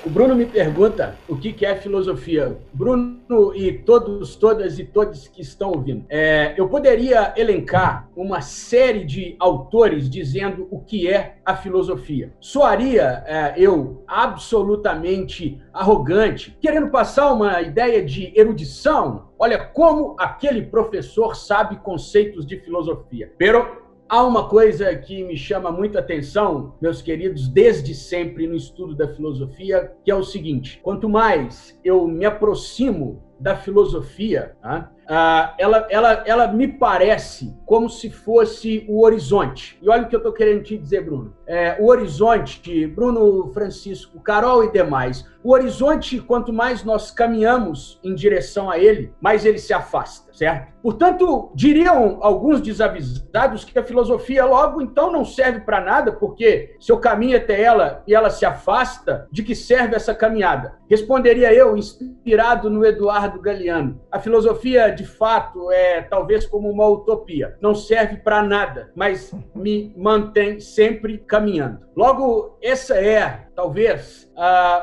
O 0.04 0.10
Bruno 0.10 0.36
me 0.36 0.48
pergunta 0.48 1.16
o 1.30 1.38
que 1.38 1.64
é 1.64 1.76
filosofia. 1.76 2.58
Bruno 2.74 3.54
e 3.54 3.72
todos, 3.72 4.36
todas 4.36 4.80
e 4.80 4.84
todos 4.84 5.28
que 5.28 5.44
estão 5.44 5.70
ouvindo. 5.70 6.06
É, 6.10 6.56
eu 6.58 6.68
poderia 6.68 7.36
elencar 7.38 8.10
uma 8.16 8.42
série 8.42 9.06
de 9.06 9.36
autores 9.38 10.10
dizendo 10.10 10.68
o 10.72 10.80
que 10.80 11.08
é 11.08 11.36
a 11.46 11.56
filosofia. 11.56 12.34
Soaria 12.40 13.24
é, 13.28 13.54
eu 13.58 14.04
absolutamente 14.08 15.62
arrogante, 15.72 16.58
querendo 16.60 16.90
passar 16.90 17.32
uma 17.32 17.62
ideia 17.62 18.04
de 18.04 18.34
erudição. 18.36 19.30
Olha 19.38 19.60
como 19.60 20.16
aquele 20.20 20.64
professor 20.64 21.36
sabe 21.36 21.76
conceitos 21.76 22.44
de 22.44 22.58
filosofia. 22.60 23.32
Pero 23.38 23.81
Há 24.12 24.24
uma 24.24 24.50
coisa 24.50 24.94
que 24.94 25.24
me 25.24 25.38
chama 25.38 25.72
muita 25.72 26.00
atenção, 26.00 26.76
meus 26.82 27.02
queridos, 27.02 27.48
desde 27.48 27.96
sempre 27.96 28.46
no 28.46 28.58
estudo 28.58 28.94
da 28.94 29.08
filosofia, 29.08 29.90
que 30.04 30.12
é 30.12 30.16
o 30.16 30.22
seguinte: 30.22 30.82
quanto 30.84 31.08
mais 31.08 31.80
eu 31.82 32.06
me 32.10 32.26
aproximo 32.26 33.24
da 33.40 33.56
filosofia, 33.56 34.58
tá? 34.62 34.92
Ah, 35.08 35.54
ela, 35.58 35.88
ela, 35.90 36.24
ela 36.26 36.48
me 36.48 36.68
parece 36.68 37.54
como 37.66 37.90
se 37.90 38.10
fosse 38.10 38.86
o 38.88 39.04
horizonte. 39.04 39.78
E 39.82 39.90
olha 39.90 40.04
o 40.04 40.08
que 40.08 40.16
eu 40.16 40.20
estou 40.20 40.34
querendo 40.34 40.64
te 40.64 40.78
dizer, 40.78 41.04
Bruno. 41.04 41.34
É, 41.48 41.78
o 41.80 41.88
horizonte, 41.88 42.88
Bruno, 42.88 43.52
Francisco, 43.54 44.20
Carol 44.22 44.64
e 44.64 44.72
demais, 44.72 45.26
o 45.44 45.54
horizonte, 45.54 46.20
quanto 46.20 46.54
mais 46.54 46.84
nós 46.84 47.10
caminhamos 47.10 48.00
em 48.04 48.14
direção 48.14 48.70
a 48.70 48.78
ele, 48.78 49.12
mais 49.20 49.44
ele 49.44 49.58
se 49.58 49.74
afasta, 49.74 50.32
certo? 50.34 50.72
Portanto, 50.84 51.52
diriam 51.56 52.20
alguns 52.22 52.62
desavisados 52.62 53.64
que 53.64 53.78
a 53.78 53.84
filosofia 53.84 54.46
logo 54.46 54.82
então 54.82 55.12
não 55.12 55.26
serve 55.26 55.62
para 55.62 55.82
nada, 55.82 56.12
porque 56.12 56.76
se 56.80 56.92
eu 56.92 57.00
caminho 57.00 57.38
até 57.38 57.60
ela 57.60 58.04
e 58.08 58.14
ela 58.14 58.30
se 58.30 58.46
afasta, 58.46 59.28
de 59.32 59.42
que 59.42 59.56
serve 59.56 59.96
essa 59.96 60.14
caminhada? 60.14 60.76
Responderia 60.88 61.54
eu, 61.54 61.76
inspirado 61.76 62.70
no 62.70 62.86
Eduardo 62.86 63.42
Galeano. 63.42 64.00
A 64.12 64.20
filosofia, 64.20 64.91
de 64.92 65.06
fato, 65.06 65.72
é 65.72 66.02
talvez 66.02 66.46
como 66.46 66.70
uma 66.70 66.88
utopia. 66.88 67.58
Não 67.60 67.74
serve 67.74 68.18
para 68.18 68.44
nada, 68.44 68.92
mas 68.96 69.34
me 69.56 69.94
mantém 69.98 70.60
sempre 70.60 71.18
caminhando. 71.18 71.88
Logo, 71.96 72.58
essa 72.62 72.96
é, 72.96 73.48
talvez, 73.56 74.32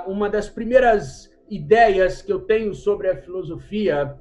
uma 0.07 0.29
das 0.29 0.49
primeiras 0.49 1.29
ideias 1.51 2.21
que 2.21 2.31
eu 2.31 2.41
tenho 2.41 2.75
sobre 2.75 3.09
a 3.09 3.17
filosofia, 3.17 4.15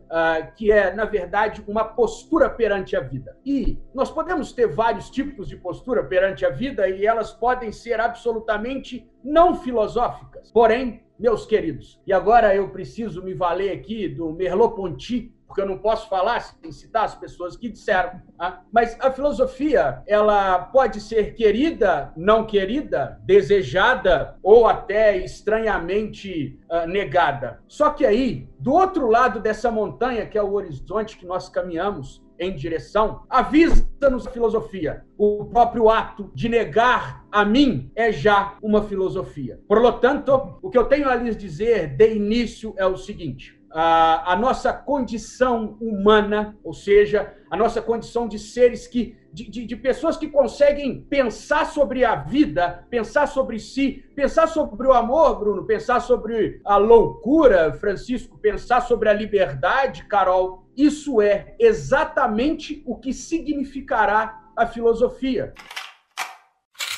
que 0.56 0.72
é, 0.72 0.94
na 0.94 1.04
verdade, 1.04 1.62
uma 1.68 1.84
postura 1.84 2.50
perante 2.50 2.96
a 2.96 3.02
vida. 3.02 3.38
E 3.46 3.78
nós 3.94 4.10
podemos 4.10 4.54
ter 4.54 4.68
vários 4.68 5.10
tipos 5.10 5.50
de 5.50 5.58
postura 5.58 6.04
perante 6.06 6.46
a 6.46 6.50
vida 6.50 6.88
e 6.88 7.06
elas 7.06 7.34
podem 7.34 7.72
ser 7.72 8.00
absolutamente 8.00 9.10
não 9.22 9.56
filosóficas. 9.56 10.52
Porém, 10.52 11.04
meus 11.20 11.46
queridos, 11.46 12.00
e 12.06 12.14
agora 12.14 12.56
eu 12.56 12.70
preciso 12.70 13.24
me 13.24 13.34
valer 13.34 13.72
aqui 13.72 14.08
do 14.08 14.32
Merleau-Ponty, 14.32 15.34
porque 15.48 15.62
eu 15.62 15.66
não 15.66 15.78
posso 15.78 16.10
falar 16.10 16.40
sem 16.42 16.72
citar 16.72 17.06
as 17.06 17.16
pessoas 17.16 17.56
que 17.56 17.70
disseram. 17.70 18.22
Tá? 18.38 18.64
Mas 18.72 18.98
a 19.00 19.10
filosofia, 19.10 20.04
ela 20.06 20.60
pode 20.60 21.00
ser 21.00 21.34
querida, 21.34 22.12
não 22.16 22.46
querida, 22.46 23.20
desejada 23.24 24.38
ou 24.44 24.68
até 24.68 25.18
estranhamente 25.18 26.60
uh, 26.70 26.86
negada. 26.86 27.62
Só 27.68 27.92
que 27.92 28.06
aí, 28.06 28.50
do 28.60 28.74
outro 28.74 29.08
lado 29.08 29.40
dessa 29.40 29.72
montanha, 29.72 30.26
que 30.26 30.38
é 30.38 30.44
o 30.44 30.54
horizonte 30.54 31.18
que 31.18 31.26
nós 31.26 31.48
caminhamos, 31.48 32.22
em 32.40 32.56
direção, 32.56 33.24
avisa-nos 33.30 34.28
a 34.28 34.32
filosofia. 34.32 35.04
O 35.18 35.46
próprio 35.46 35.90
ato 35.90 36.32
de 36.34 36.48
negar 36.48 37.26
a 37.32 37.44
mim 37.44 37.92
é 37.96 38.12
já 38.12 38.56
uma 38.62 38.84
filosofia. 38.84 39.60
Por 39.68 39.82
lo 39.82 39.94
tanto, 39.94 40.58
o 40.62 40.70
que 40.70 40.78
eu 40.78 40.86
tenho 40.86 41.10
a 41.10 41.16
lhes 41.16 41.36
dizer 41.36 41.96
de 41.96 42.16
início 42.16 42.74
é 42.78 42.86
o 42.86 42.96
seguinte: 42.98 43.57
a, 43.80 44.36
nossa 44.36 44.74
condição 44.74 45.78
humana, 45.80 46.58
ou 46.64 46.74
seja, 46.74 47.32
a 47.48 47.56
nossa 47.56 47.80
condição 47.80 48.28
de 48.28 48.40
seres 48.40 48.88
que 48.88 49.16
de, 49.32 49.48
de, 49.52 49.66
de, 49.68 49.76
pessoas 49.76 50.18
que 50.18 50.28
conseguem 50.30 51.02
pensar 51.02 51.68
sobre 51.68 52.04
a 52.04 52.16
vida, 52.16 52.88
pensar 52.90 53.28
sobre 53.28 53.60
si, 53.60 54.04
pensar 54.16 54.48
sobre 54.48 54.88
o 54.88 54.94
amor, 54.94 55.38
Bruno, 55.38 55.64
pensar 55.64 56.00
sobre 56.00 56.60
a 56.66 56.78
loucura, 56.78 57.72
Francisco, 57.74 58.40
pensar 58.40 58.82
sobre 58.82 59.10
a 59.10 59.14
liberdade, 59.14 60.06
Carol. 60.06 60.66
Isso 60.76 61.22
é 61.22 61.56
exatamente 61.60 62.82
o 62.84 62.96
que 62.96 63.14
significará 63.14 64.42
a 64.56 64.66
filosofia 64.66 65.54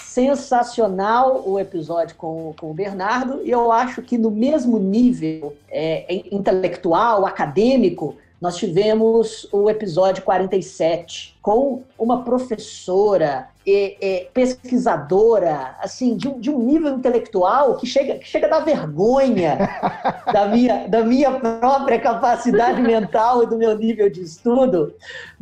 sensacional 0.10 1.44
o 1.48 1.60
episódio 1.60 2.16
com, 2.16 2.52
com 2.60 2.72
o 2.72 2.74
Bernardo, 2.74 3.42
e 3.44 3.52
eu 3.52 3.72
acho 3.72 4.02
que 4.02 4.18
no 4.18 4.32
mesmo 4.32 4.80
nível 4.80 5.56
é, 5.70 6.22
intelectual, 6.32 7.28
acadêmico, 7.28 8.16
nós 8.42 8.56
tivemos 8.56 9.48
o 9.52 9.70
episódio 9.70 10.24
47 10.24 11.38
com 11.42 11.84
uma 11.98 12.24
professora 12.24 13.50
e, 13.66 13.98
e, 14.02 14.30
pesquisadora, 14.34 15.76
assim, 15.80 16.16
de 16.16 16.28
um, 16.28 16.40
de 16.40 16.50
um 16.50 16.60
nível 16.60 16.94
intelectual 16.94 17.76
que 17.76 17.86
chega, 17.86 18.16
que 18.16 18.28
chega 18.28 18.48
a 18.48 18.50
dar 18.50 18.60
vergonha 18.62 19.58
da 20.32 20.48
minha, 20.48 20.88
da 20.88 21.04
minha 21.04 21.40
própria 21.40 22.00
capacidade 22.00 22.82
mental 22.82 23.44
e 23.44 23.48
do 23.48 23.58
meu 23.58 23.78
nível 23.78 24.10
de 24.10 24.22
estudo. 24.22 24.96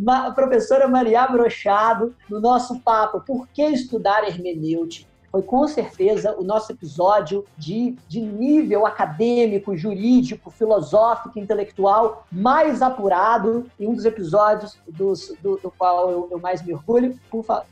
A 0.07 0.31
professora 0.31 0.87
Maria 0.87 1.27
Brochado, 1.27 2.15
no 2.29 2.39
nosso 2.39 2.79
papo 2.79 3.21
Por 3.21 3.47
que 3.49 3.63
estudar 3.63 4.27
hermenêutica? 4.27 5.06
Foi 5.31 5.41
com 5.41 5.67
certeza 5.67 6.35
o 6.37 6.43
nosso 6.43 6.71
episódio 6.71 7.45
de, 7.57 7.95
de 8.07 8.21
nível 8.21 8.85
acadêmico, 8.85 9.75
jurídico, 9.75 10.49
filosófico, 10.49 11.37
intelectual 11.37 12.25
mais 12.31 12.81
apurado 12.81 13.65
e 13.79 13.87
um 13.87 13.93
dos 13.93 14.05
episódios 14.05 14.77
dos, 14.87 15.33
do, 15.41 15.57
do 15.57 15.71
qual 15.71 16.09
eu, 16.09 16.27
eu 16.31 16.39
mais 16.39 16.61
me 16.63 16.73
orgulho. 16.73 17.17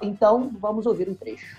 Então, 0.01 0.51
vamos 0.59 0.85
ouvir 0.85 1.09
um 1.09 1.13
trecho. 1.13 1.57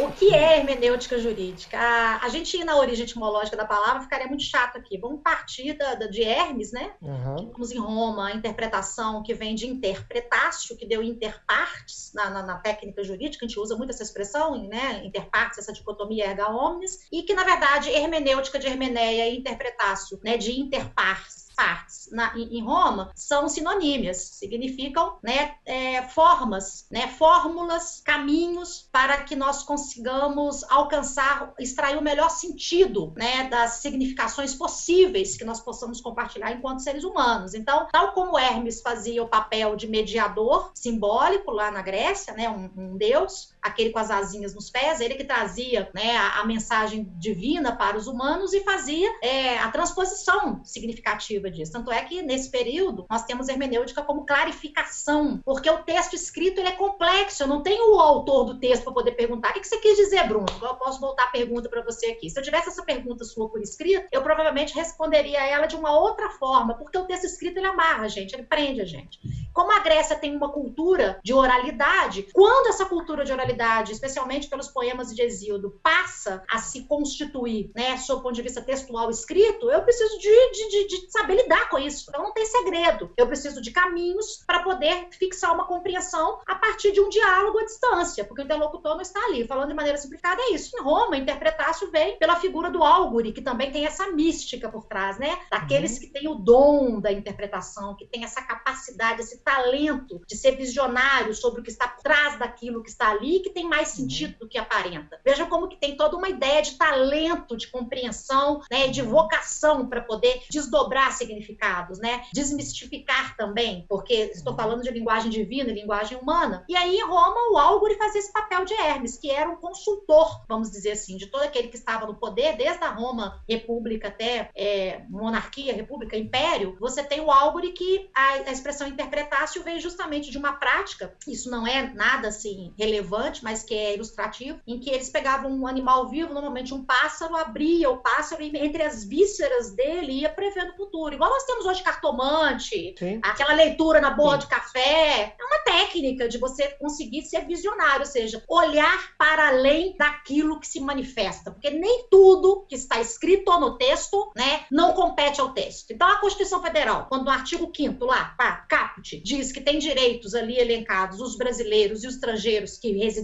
O 0.00 0.12
que 0.12 0.32
é 0.32 0.58
hermenêutica 0.58 1.18
jurídica? 1.18 1.76
A, 1.76 2.24
a 2.24 2.28
gente 2.28 2.56
ir 2.56 2.64
na 2.64 2.76
origem 2.76 3.04
etimológica 3.04 3.56
da 3.56 3.64
palavra 3.64 4.02
ficaria 4.02 4.28
muito 4.28 4.44
chato 4.44 4.76
aqui. 4.76 4.96
Vamos 4.96 5.20
partir 5.22 5.72
da, 5.72 5.94
da 5.96 6.06
de 6.06 6.22
Hermes, 6.22 6.70
né? 6.70 6.92
Uhum. 7.02 7.50
Vamos 7.52 7.72
em 7.72 7.78
Roma, 7.78 8.28
a 8.28 8.32
interpretação 8.32 9.22
que 9.22 9.34
vem 9.34 9.56
de 9.56 9.66
interpretácio, 9.66 10.76
que 10.76 10.86
deu 10.86 11.02
interpartes 11.02 12.12
na, 12.14 12.30
na, 12.30 12.42
na, 12.44 12.58
técnica 12.58 13.02
jurídica, 13.02 13.44
a 13.44 13.48
gente 13.48 13.58
usa 13.58 13.76
muito 13.76 13.90
essa 13.90 14.02
expressão, 14.02 14.68
né? 14.68 15.04
Interpartes, 15.04 15.58
essa 15.58 15.72
dicotomia 15.72 16.26
erga 16.26 16.48
omnes, 16.48 17.06
e 17.10 17.22
que, 17.22 17.34
na 17.34 17.42
verdade, 17.42 17.90
hermenêutica 17.90 18.58
de 18.58 18.68
hermeneia 18.68 19.28
e 19.28 19.36
interpretácio, 19.36 20.20
né? 20.22 20.36
De 20.36 20.60
interpartes 20.60 21.47
partes 21.58 22.08
na, 22.12 22.32
em 22.38 22.62
Roma 22.62 23.10
são 23.16 23.48
sinonímias, 23.48 24.18
significam 24.18 25.18
né, 25.20 25.56
é, 25.66 26.02
formas, 26.02 26.86
né, 26.88 27.08
fórmulas, 27.08 28.00
caminhos 28.04 28.88
para 28.92 29.24
que 29.24 29.34
nós 29.34 29.64
consigamos 29.64 30.62
alcançar, 30.70 31.52
extrair 31.58 31.98
o 31.98 32.02
melhor 32.02 32.30
sentido 32.30 33.12
né, 33.16 33.48
das 33.48 33.72
significações 33.72 34.54
possíveis 34.54 35.36
que 35.36 35.44
nós 35.44 35.58
possamos 35.60 36.00
compartilhar 36.00 36.52
enquanto 36.52 36.80
seres 36.80 37.02
humanos. 37.02 37.54
Então, 37.54 37.88
tal 37.90 38.12
como 38.12 38.38
Hermes 38.38 38.80
fazia 38.80 39.20
o 39.20 39.28
papel 39.28 39.74
de 39.74 39.88
mediador 39.88 40.70
simbólico 40.74 41.50
lá 41.50 41.72
na 41.72 41.82
Grécia, 41.82 42.34
né, 42.34 42.48
um, 42.48 42.70
um 42.76 42.96
deus, 42.96 43.52
aquele 43.68 43.90
com 43.90 43.98
as 43.98 44.10
asinhas 44.10 44.54
nos 44.54 44.70
pés, 44.70 45.00
ele 45.00 45.14
que 45.14 45.24
trazia 45.24 45.90
né, 45.94 46.16
a, 46.16 46.40
a 46.40 46.46
mensagem 46.46 47.08
divina 47.16 47.76
para 47.76 47.96
os 47.96 48.06
humanos 48.06 48.52
e 48.52 48.60
fazia 48.60 49.10
é, 49.22 49.58
a 49.58 49.70
transposição 49.70 50.62
significativa 50.64 51.50
disso. 51.50 51.72
Tanto 51.72 51.92
é 51.92 52.02
que 52.02 52.22
nesse 52.22 52.50
período 52.50 53.06
nós 53.08 53.24
temos 53.24 53.48
hermenêutica 53.48 54.02
como 54.02 54.26
clarificação, 54.26 55.40
porque 55.44 55.70
o 55.70 55.82
texto 55.82 56.14
escrito 56.14 56.60
ele 56.60 56.68
é 56.68 56.72
complexo. 56.72 57.42
Eu 57.42 57.46
não 57.46 57.62
tenho 57.62 57.94
o 57.94 58.00
autor 58.00 58.44
do 58.44 58.58
texto 58.58 58.84
para 58.84 58.92
poder 58.92 59.12
perguntar 59.12 59.50
o 59.50 59.52
que 59.54 59.66
você 59.66 59.78
quis 59.78 59.96
dizer, 59.96 60.26
Bruno. 60.26 60.46
Eu 60.60 60.74
posso 60.74 61.00
voltar 61.00 61.24
a 61.24 61.30
pergunta 61.30 61.68
para 61.68 61.82
você 61.82 62.06
aqui. 62.06 62.30
Se 62.30 62.38
eu 62.38 62.42
tivesse 62.42 62.68
essa 62.68 62.82
pergunta 62.82 63.24
sua 63.24 63.48
por 63.48 63.60
escrito, 63.60 64.06
eu 64.12 64.22
provavelmente 64.22 64.74
responderia 64.74 65.44
ela 65.46 65.66
de 65.66 65.76
uma 65.76 65.98
outra 65.98 66.30
forma, 66.30 66.74
porque 66.74 66.98
o 66.98 67.06
texto 67.06 67.24
escrito 67.24 67.58
ele 67.58 67.66
amarra 67.66 68.04
a 68.04 68.08
gente, 68.08 68.32
ele 68.34 68.44
prende 68.44 68.80
a 68.80 68.84
gente. 68.84 69.18
Como 69.52 69.72
a 69.72 69.80
Grécia 69.80 70.16
tem 70.16 70.36
uma 70.36 70.52
cultura 70.52 71.18
de 71.22 71.34
oralidade, 71.34 72.28
quando 72.32 72.68
essa 72.68 72.86
cultura 72.86 73.24
de 73.24 73.32
oralidade, 73.32 73.57
especialmente 73.92 74.48
pelos 74.48 74.68
poemas 74.68 75.14
de 75.14 75.22
Exíodo, 75.22 75.78
passa 75.82 76.42
a 76.50 76.58
se 76.58 76.84
constituir, 76.84 77.70
né, 77.74 77.96
sob 77.96 78.20
o 78.20 78.22
ponto 78.22 78.34
de 78.34 78.42
vista 78.42 78.60
textual 78.60 79.10
escrito, 79.10 79.70
eu 79.70 79.82
preciso 79.82 80.18
de, 80.18 80.50
de, 80.52 80.68
de, 80.68 80.88
de 80.88 81.10
saber 81.10 81.36
lidar 81.36 81.68
com 81.68 81.78
isso. 81.78 82.06
Então 82.08 82.22
não 82.22 82.32
tem 82.32 82.46
segredo. 82.46 83.12
Eu 83.16 83.26
preciso 83.26 83.60
de 83.60 83.70
caminhos 83.70 84.42
para 84.46 84.62
poder 84.62 85.08
fixar 85.12 85.54
uma 85.54 85.66
compreensão 85.66 86.40
a 86.46 86.54
partir 86.54 86.92
de 86.92 87.00
um 87.00 87.08
diálogo 87.08 87.58
à 87.58 87.64
distância, 87.64 88.24
porque 88.24 88.42
o 88.42 88.44
interlocutor 88.44 88.94
não 88.94 89.02
está 89.02 89.20
ali. 89.26 89.46
Falando 89.46 89.68
de 89.68 89.74
maneira 89.74 89.98
simplificada, 89.98 90.40
é 90.42 90.52
isso. 90.52 90.76
Em 90.76 90.82
Roma, 90.82 91.16
interpretácio 91.16 91.90
vem 91.90 92.18
pela 92.18 92.36
figura 92.36 92.70
do 92.70 92.82
álgore, 92.82 93.32
que 93.32 93.42
também 93.42 93.70
tem 93.70 93.86
essa 93.86 94.10
mística 94.10 94.68
por 94.68 94.84
trás, 94.84 95.18
né? 95.18 95.38
Daqueles 95.50 95.94
uhum. 95.94 96.00
que 96.00 96.06
têm 96.08 96.28
o 96.28 96.34
dom 96.34 97.00
da 97.00 97.12
interpretação, 97.12 97.96
que 97.96 98.06
tem 98.06 98.24
essa 98.24 98.42
capacidade, 98.42 99.20
esse 99.20 99.38
talento 99.42 100.20
de 100.26 100.36
ser 100.36 100.52
visionário 100.52 101.34
sobre 101.34 101.60
o 101.60 101.64
que 101.64 101.70
está 101.70 101.88
por 101.88 102.02
trás 102.02 102.38
daquilo 102.38 102.82
que 102.82 102.90
está 102.90 103.10
ali, 103.10 103.37
que 103.40 103.50
tem 103.50 103.64
mais 103.64 103.90
uhum. 103.90 103.96
sentido 103.96 104.32
uhum. 104.32 104.38
do 104.40 104.48
que 104.48 104.58
aparenta. 104.58 105.20
Veja 105.24 105.46
como 105.46 105.68
que 105.68 105.76
tem 105.76 105.96
toda 105.96 106.16
uma 106.16 106.28
ideia 106.28 106.62
de 106.62 106.76
talento, 106.76 107.56
de 107.56 107.68
compreensão, 107.68 108.62
né, 108.70 108.88
de 108.88 109.02
vocação 109.02 109.88
para 109.88 110.00
poder 110.00 110.42
desdobrar 110.50 111.12
significados, 111.12 111.98
né? 111.98 112.24
Desmistificar 112.32 113.36
também, 113.36 113.84
porque 113.88 114.14
estou 114.14 114.52
uhum. 114.52 114.58
falando 114.58 114.82
de 114.82 114.90
linguagem 114.90 115.30
divina 115.30 115.70
e 115.70 115.74
linguagem 115.74 116.18
humana. 116.18 116.64
E 116.68 116.76
aí 116.76 116.96
em 116.96 117.04
Roma 117.04 117.52
o 117.52 117.58
Álgore 117.58 117.96
fazia 117.96 118.20
esse 118.20 118.32
papel 118.32 118.64
de 118.64 118.74
Hermes, 118.74 119.18
que 119.18 119.30
era 119.30 119.48
um 119.48 119.56
consultor, 119.56 120.44
vamos 120.48 120.70
dizer 120.70 120.92
assim, 120.92 121.16
de 121.16 121.26
todo 121.26 121.42
aquele 121.42 121.68
que 121.68 121.76
estava 121.76 122.06
no 122.06 122.14
poder, 122.14 122.56
desde 122.56 122.82
a 122.84 122.90
Roma 122.90 123.42
República 123.48 124.08
até 124.08 124.50
é, 124.54 125.02
monarquia, 125.08 125.74
república, 125.74 126.16
império, 126.16 126.76
você 126.80 127.02
tem 127.02 127.20
o 127.20 127.30
Álgore 127.30 127.72
que 127.72 128.10
a, 128.14 128.32
a 128.32 128.52
expressão 128.52 128.86
interpretácio 128.86 129.62
vem 129.62 129.78
justamente 129.78 130.30
de 130.30 130.38
uma 130.38 130.54
prática, 130.54 131.14
isso 131.26 131.50
não 131.50 131.66
é 131.66 131.92
nada 131.94 132.28
assim 132.28 132.72
relevante, 132.78 133.27
mas 133.42 133.62
que 133.62 133.74
é 133.74 133.94
ilustrativo, 133.94 134.60
em 134.66 134.78
que 134.78 134.90
eles 134.90 135.10
pegavam 135.10 135.50
um 135.50 135.66
animal 135.66 136.08
vivo, 136.08 136.32
normalmente 136.32 136.72
um 136.72 136.84
pássaro, 136.84 137.36
abria 137.36 137.90
o 137.90 137.98
pássaro 137.98 138.42
e 138.42 138.56
entre 138.56 138.82
as 138.82 139.04
vísceras 139.04 139.70
dele 139.74 140.12
ia 140.12 140.30
prevendo 140.30 140.72
o 140.72 140.76
futuro. 140.76 141.14
Igual 141.14 141.30
nós 141.30 141.44
temos 141.44 141.66
hoje 141.66 141.82
cartomante, 141.82 142.94
Sim. 142.98 143.20
aquela 143.22 143.54
leitura 143.54 144.00
na 144.00 144.10
borra 144.10 144.40
Sim. 144.40 144.46
de 144.46 144.46
café. 144.48 145.34
É 145.38 145.44
uma 145.44 145.58
técnica 145.58 146.28
de 146.28 146.38
você 146.38 146.68
conseguir 146.68 147.22
ser 147.22 147.44
visionário, 147.46 148.00
ou 148.00 148.06
seja, 148.06 148.42
olhar 148.48 149.16
para 149.16 149.48
além 149.48 149.96
daquilo 149.96 150.60
que 150.60 150.66
se 150.66 150.80
manifesta, 150.80 151.50
porque 151.50 151.70
nem 151.70 152.06
tudo 152.10 152.64
que 152.68 152.74
está 152.74 153.00
escrito 153.00 153.48
no 153.58 153.76
texto, 153.76 154.30
né, 154.36 154.64
não 154.70 154.92
compete 154.92 155.40
ao 155.40 155.52
texto. 155.52 155.90
Então, 155.90 156.08
a 156.08 156.20
Constituição 156.20 156.62
Federal, 156.62 157.06
quando 157.08 157.24
no 157.24 157.30
artigo 157.30 157.70
5 157.74 158.04
lá, 158.04 158.34
pá, 158.36 158.64
caput, 158.68 159.20
diz 159.20 159.52
que 159.52 159.60
tem 159.60 159.78
direitos 159.78 160.34
ali 160.34 160.58
elencados 160.58 161.20
os 161.20 161.36
brasileiros 161.36 162.04
e 162.04 162.06
os 162.06 162.14
estrangeiros 162.14 162.78
que 162.78 162.92
residem 162.92 163.17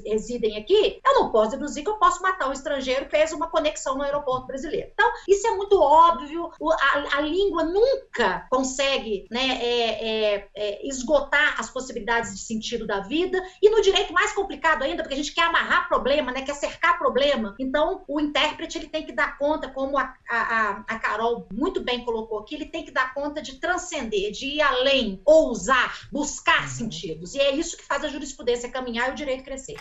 aqui, 0.57 1.01
eu 1.05 1.15
não 1.15 1.31
posso 1.31 1.53
deduzir 1.53 1.85
que 1.85 1.91
eu 1.91 1.99
posso 1.99 2.23
matar 2.23 2.49
um 2.49 2.53
estrangeiro 2.53 3.05
que 3.07 3.11
fez 3.11 3.33
uma 3.33 3.49
conexão 3.49 3.97
no 3.97 4.03
aeroporto 4.03 4.47
brasileiro. 4.47 4.91
Então, 4.93 5.11
isso 5.29 5.47
é 5.47 5.51
muito 5.53 5.81
óbvio, 5.81 6.51
a, 6.81 7.19
a 7.19 7.21
língua 7.21 7.65
nunca 7.65 8.47
consegue 8.51 9.27
né, 9.31 9.59
é, 9.61 10.35
é, 10.35 10.49
é, 10.55 10.87
esgotar 10.87 11.55
as 11.59 11.71
possibilidades 11.71 12.33
de 12.35 12.41
sentido 12.41 12.87
da 12.87 13.01
vida, 13.01 13.43
e 13.63 13.71
no 13.71 13.81
direito 13.81 14.13
mais 14.13 14.33
complicado 14.33 14.83
ainda, 14.83 15.03
porque 15.03 15.15
a 15.15 15.19
gente 15.19 15.35
quer 15.35 15.45
amarrar 15.45 15.89
problema, 15.89 16.33
né, 16.33 16.43
quer 16.43 16.55
cercar 16.55 16.99
problema, 16.99 17.55
então 17.59 18.05
o 18.09 18.21
intérprete 18.21 18.79
ele 18.79 18.89
tem 18.89 19.05
que 19.05 19.13
dar 19.13 19.39
conta, 19.39 19.69
como 19.69 19.99
a, 19.99 20.15
a, 20.29 20.85
a 20.89 20.99
Carol 20.99 21.47
muito 21.53 21.81
bem 21.81 22.05
colocou 22.05 22.39
aqui, 22.39 22.55
ele 22.55 22.67
tem 22.67 22.85
que 22.85 22.91
dar 22.91 23.15
conta 23.15 23.43
de 23.43 23.57
transcender, 23.61 24.31
de 24.31 24.47
ir 24.47 24.63
além, 24.63 25.21
ousar, 25.25 26.09
buscar 26.11 26.63
uhum. 26.63 26.69
sentidos, 26.69 27.35
e 27.35 27.41
é 27.41 27.55
isso 27.55 27.77
que 27.77 27.85
faz 27.85 28.05
a 28.05 28.09
jurisprudência 28.09 28.71
caminhar 28.71 29.09
e 29.09 29.13
o 29.13 29.15
direito 29.15 29.45
crescer. 29.45 29.77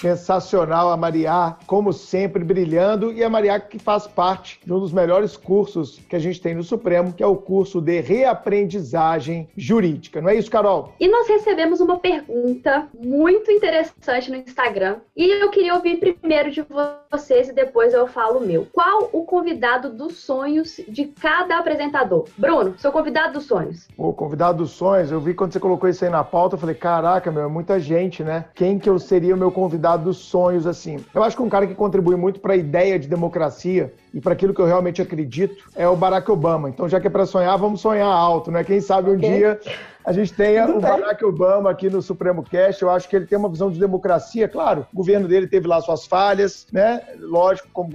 Sensacional 0.00 0.92
a 0.92 0.96
Maria, 0.96 1.56
como 1.66 1.92
sempre, 1.92 2.44
brilhando. 2.44 3.12
E 3.12 3.24
a 3.24 3.28
Maria 3.28 3.58
que 3.58 3.78
faz 3.78 4.06
parte 4.06 4.60
de 4.64 4.72
um 4.72 4.78
dos 4.78 4.92
melhores 4.92 5.36
cursos 5.36 5.98
que 6.08 6.14
a 6.14 6.18
gente 6.18 6.40
tem 6.40 6.54
no 6.54 6.62
Supremo, 6.62 7.12
que 7.12 7.22
é 7.22 7.26
o 7.26 7.34
curso 7.34 7.80
de 7.80 8.00
reaprendizagem 8.00 9.48
jurídica. 9.56 10.20
Não 10.20 10.28
é 10.28 10.36
isso, 10.36 10.50
Carol? 10.50 10.92
E 11.00 11.08
nós 11.08 11.26
recebemos 11.26 11.80
uma 11.80 11.98
pergunta 11.98 12.86
muito 13.02 13.50
interessante 13.50 14.30
no 14.30 14.36
Instagram. 14.36 14.96
E 15.16 15.42
eu 15.42 15.50
queria 15.50 15.74
ouvir 15.74 15.96
primeiro 15.96 16.50
de 16.50 16.64
vocês 17.10 17.48
e 17.48 17.52
depois 17.52 17.92
eu 17.92 18.06
falo 18.06 18.38
o 18.38 18.46
meu. 18.46 18.66
Qual 18.72 19.10
o 19.12 19.24
convidado 19.24 19.90
dos 19.90 20.18
sonhos 20.18 20.80
de 20.88 21.06
cada 21.06 21.58
apresentador? 21.58 22.28
Bruno, 22.36 22.78
seu 22.78 22.92
convidado 22.92 23.34
dos 23.34 23.44
sonhos. 23.44 23.88
O 23.96 24.12
convidado 24.12 24.58
dos 24.58 24.70
sonhos, 24.70 25.10
eu 25.10 25.20
vi 25.20 25.34
quando 25.34 25.52
você 25.52 25.60
colocou 25.60 25.88
isso 25.88 26.04
aí 26.04 26.10
na 26.10 26.22
pauta, 26.22 26.54
eu 26.54 26.60
falei, 26.60 26.74
caraca, 26.74 27.30
meu, 27.30 27.44
é 27.44 27.48
muita 27.48 27.80
gente, 27.80 28.22
né? 28.22 28.44
Quem 28.54 28.78
que 28.78 28.88
eu 28.88 28.98
seria 28.98 29.34
o 29.34 29.38
meu 29.38 29.50
convidado? 29.50 29.87
Dos 29.96 30.18
sonhos 30.18 30.66
assim. 30.66 30.98
Eu 31.14 31.22
acho 31.22 31.36
que 31.36 31.42
um 31.42 31.48
cara 31.48 31.66
que 31.66 31.74
contribui 31.74 32.16
muito 32.16 32.40
para 32.40 32.54
a 32.54 32.56
ideia 32.56 32.98
de 32.98 33.08
democracia 33.08 33.92
e 34.12 34.20
para 34.20 34.32
aquilo 34.32 34.54
que 34.54 34.60
eu 34.60 34.66
realmente 34.66 35.00
acredito 35.00 35.68
é 35.74 35.88
o 35.88 35.96
Barack 35.96 36.30
Obama. 36.30 36.68
Então, 36.68 36.88
já 36.88 37.00
que 37.00 37.06
é 37.06 37.10
para 37.10 37.26
sonhar, 37.26 37.56
vamos 37.58 37.80
sonhar 37.80 38.08
alto, 38.08 38.50
né? 38.50 38.64
Quem 38.64 38.80
sabe 38.80 39.10
um 39.10 39.16
dia 39.16 39.60
a 40.08 40.12
gente 40.12 40.32
tenha 40.32 40.66
o 40.66 40.80
Barack 40.80 41.22
Obama 41.22 41.68
aqui 41.68 41.90
no 41.90 42.00
Supremo 42.00 42.42
Cast. 42.42 42.80
Eu 42.80 42.88
acho 42.88 43.06
que 43.06 43.14
ele 43.14 43.26
tem 43.26 43.36
uma 43.36 43.50
visão 43.50 43.70
de 43.70 43.78
democracia. 43.78 44.48
Claro, 44.48 44.86
o 44.90 44.96
governo 44.96 45.28
dele 45.28 45.46
teve 45.46 45.68
lá 45.68 45.82
suas 45.82 46.06
falhas, 46.06 46.66
né? 46.72 47.02
Lógico, 47.18 47.68
como 47.74 47.90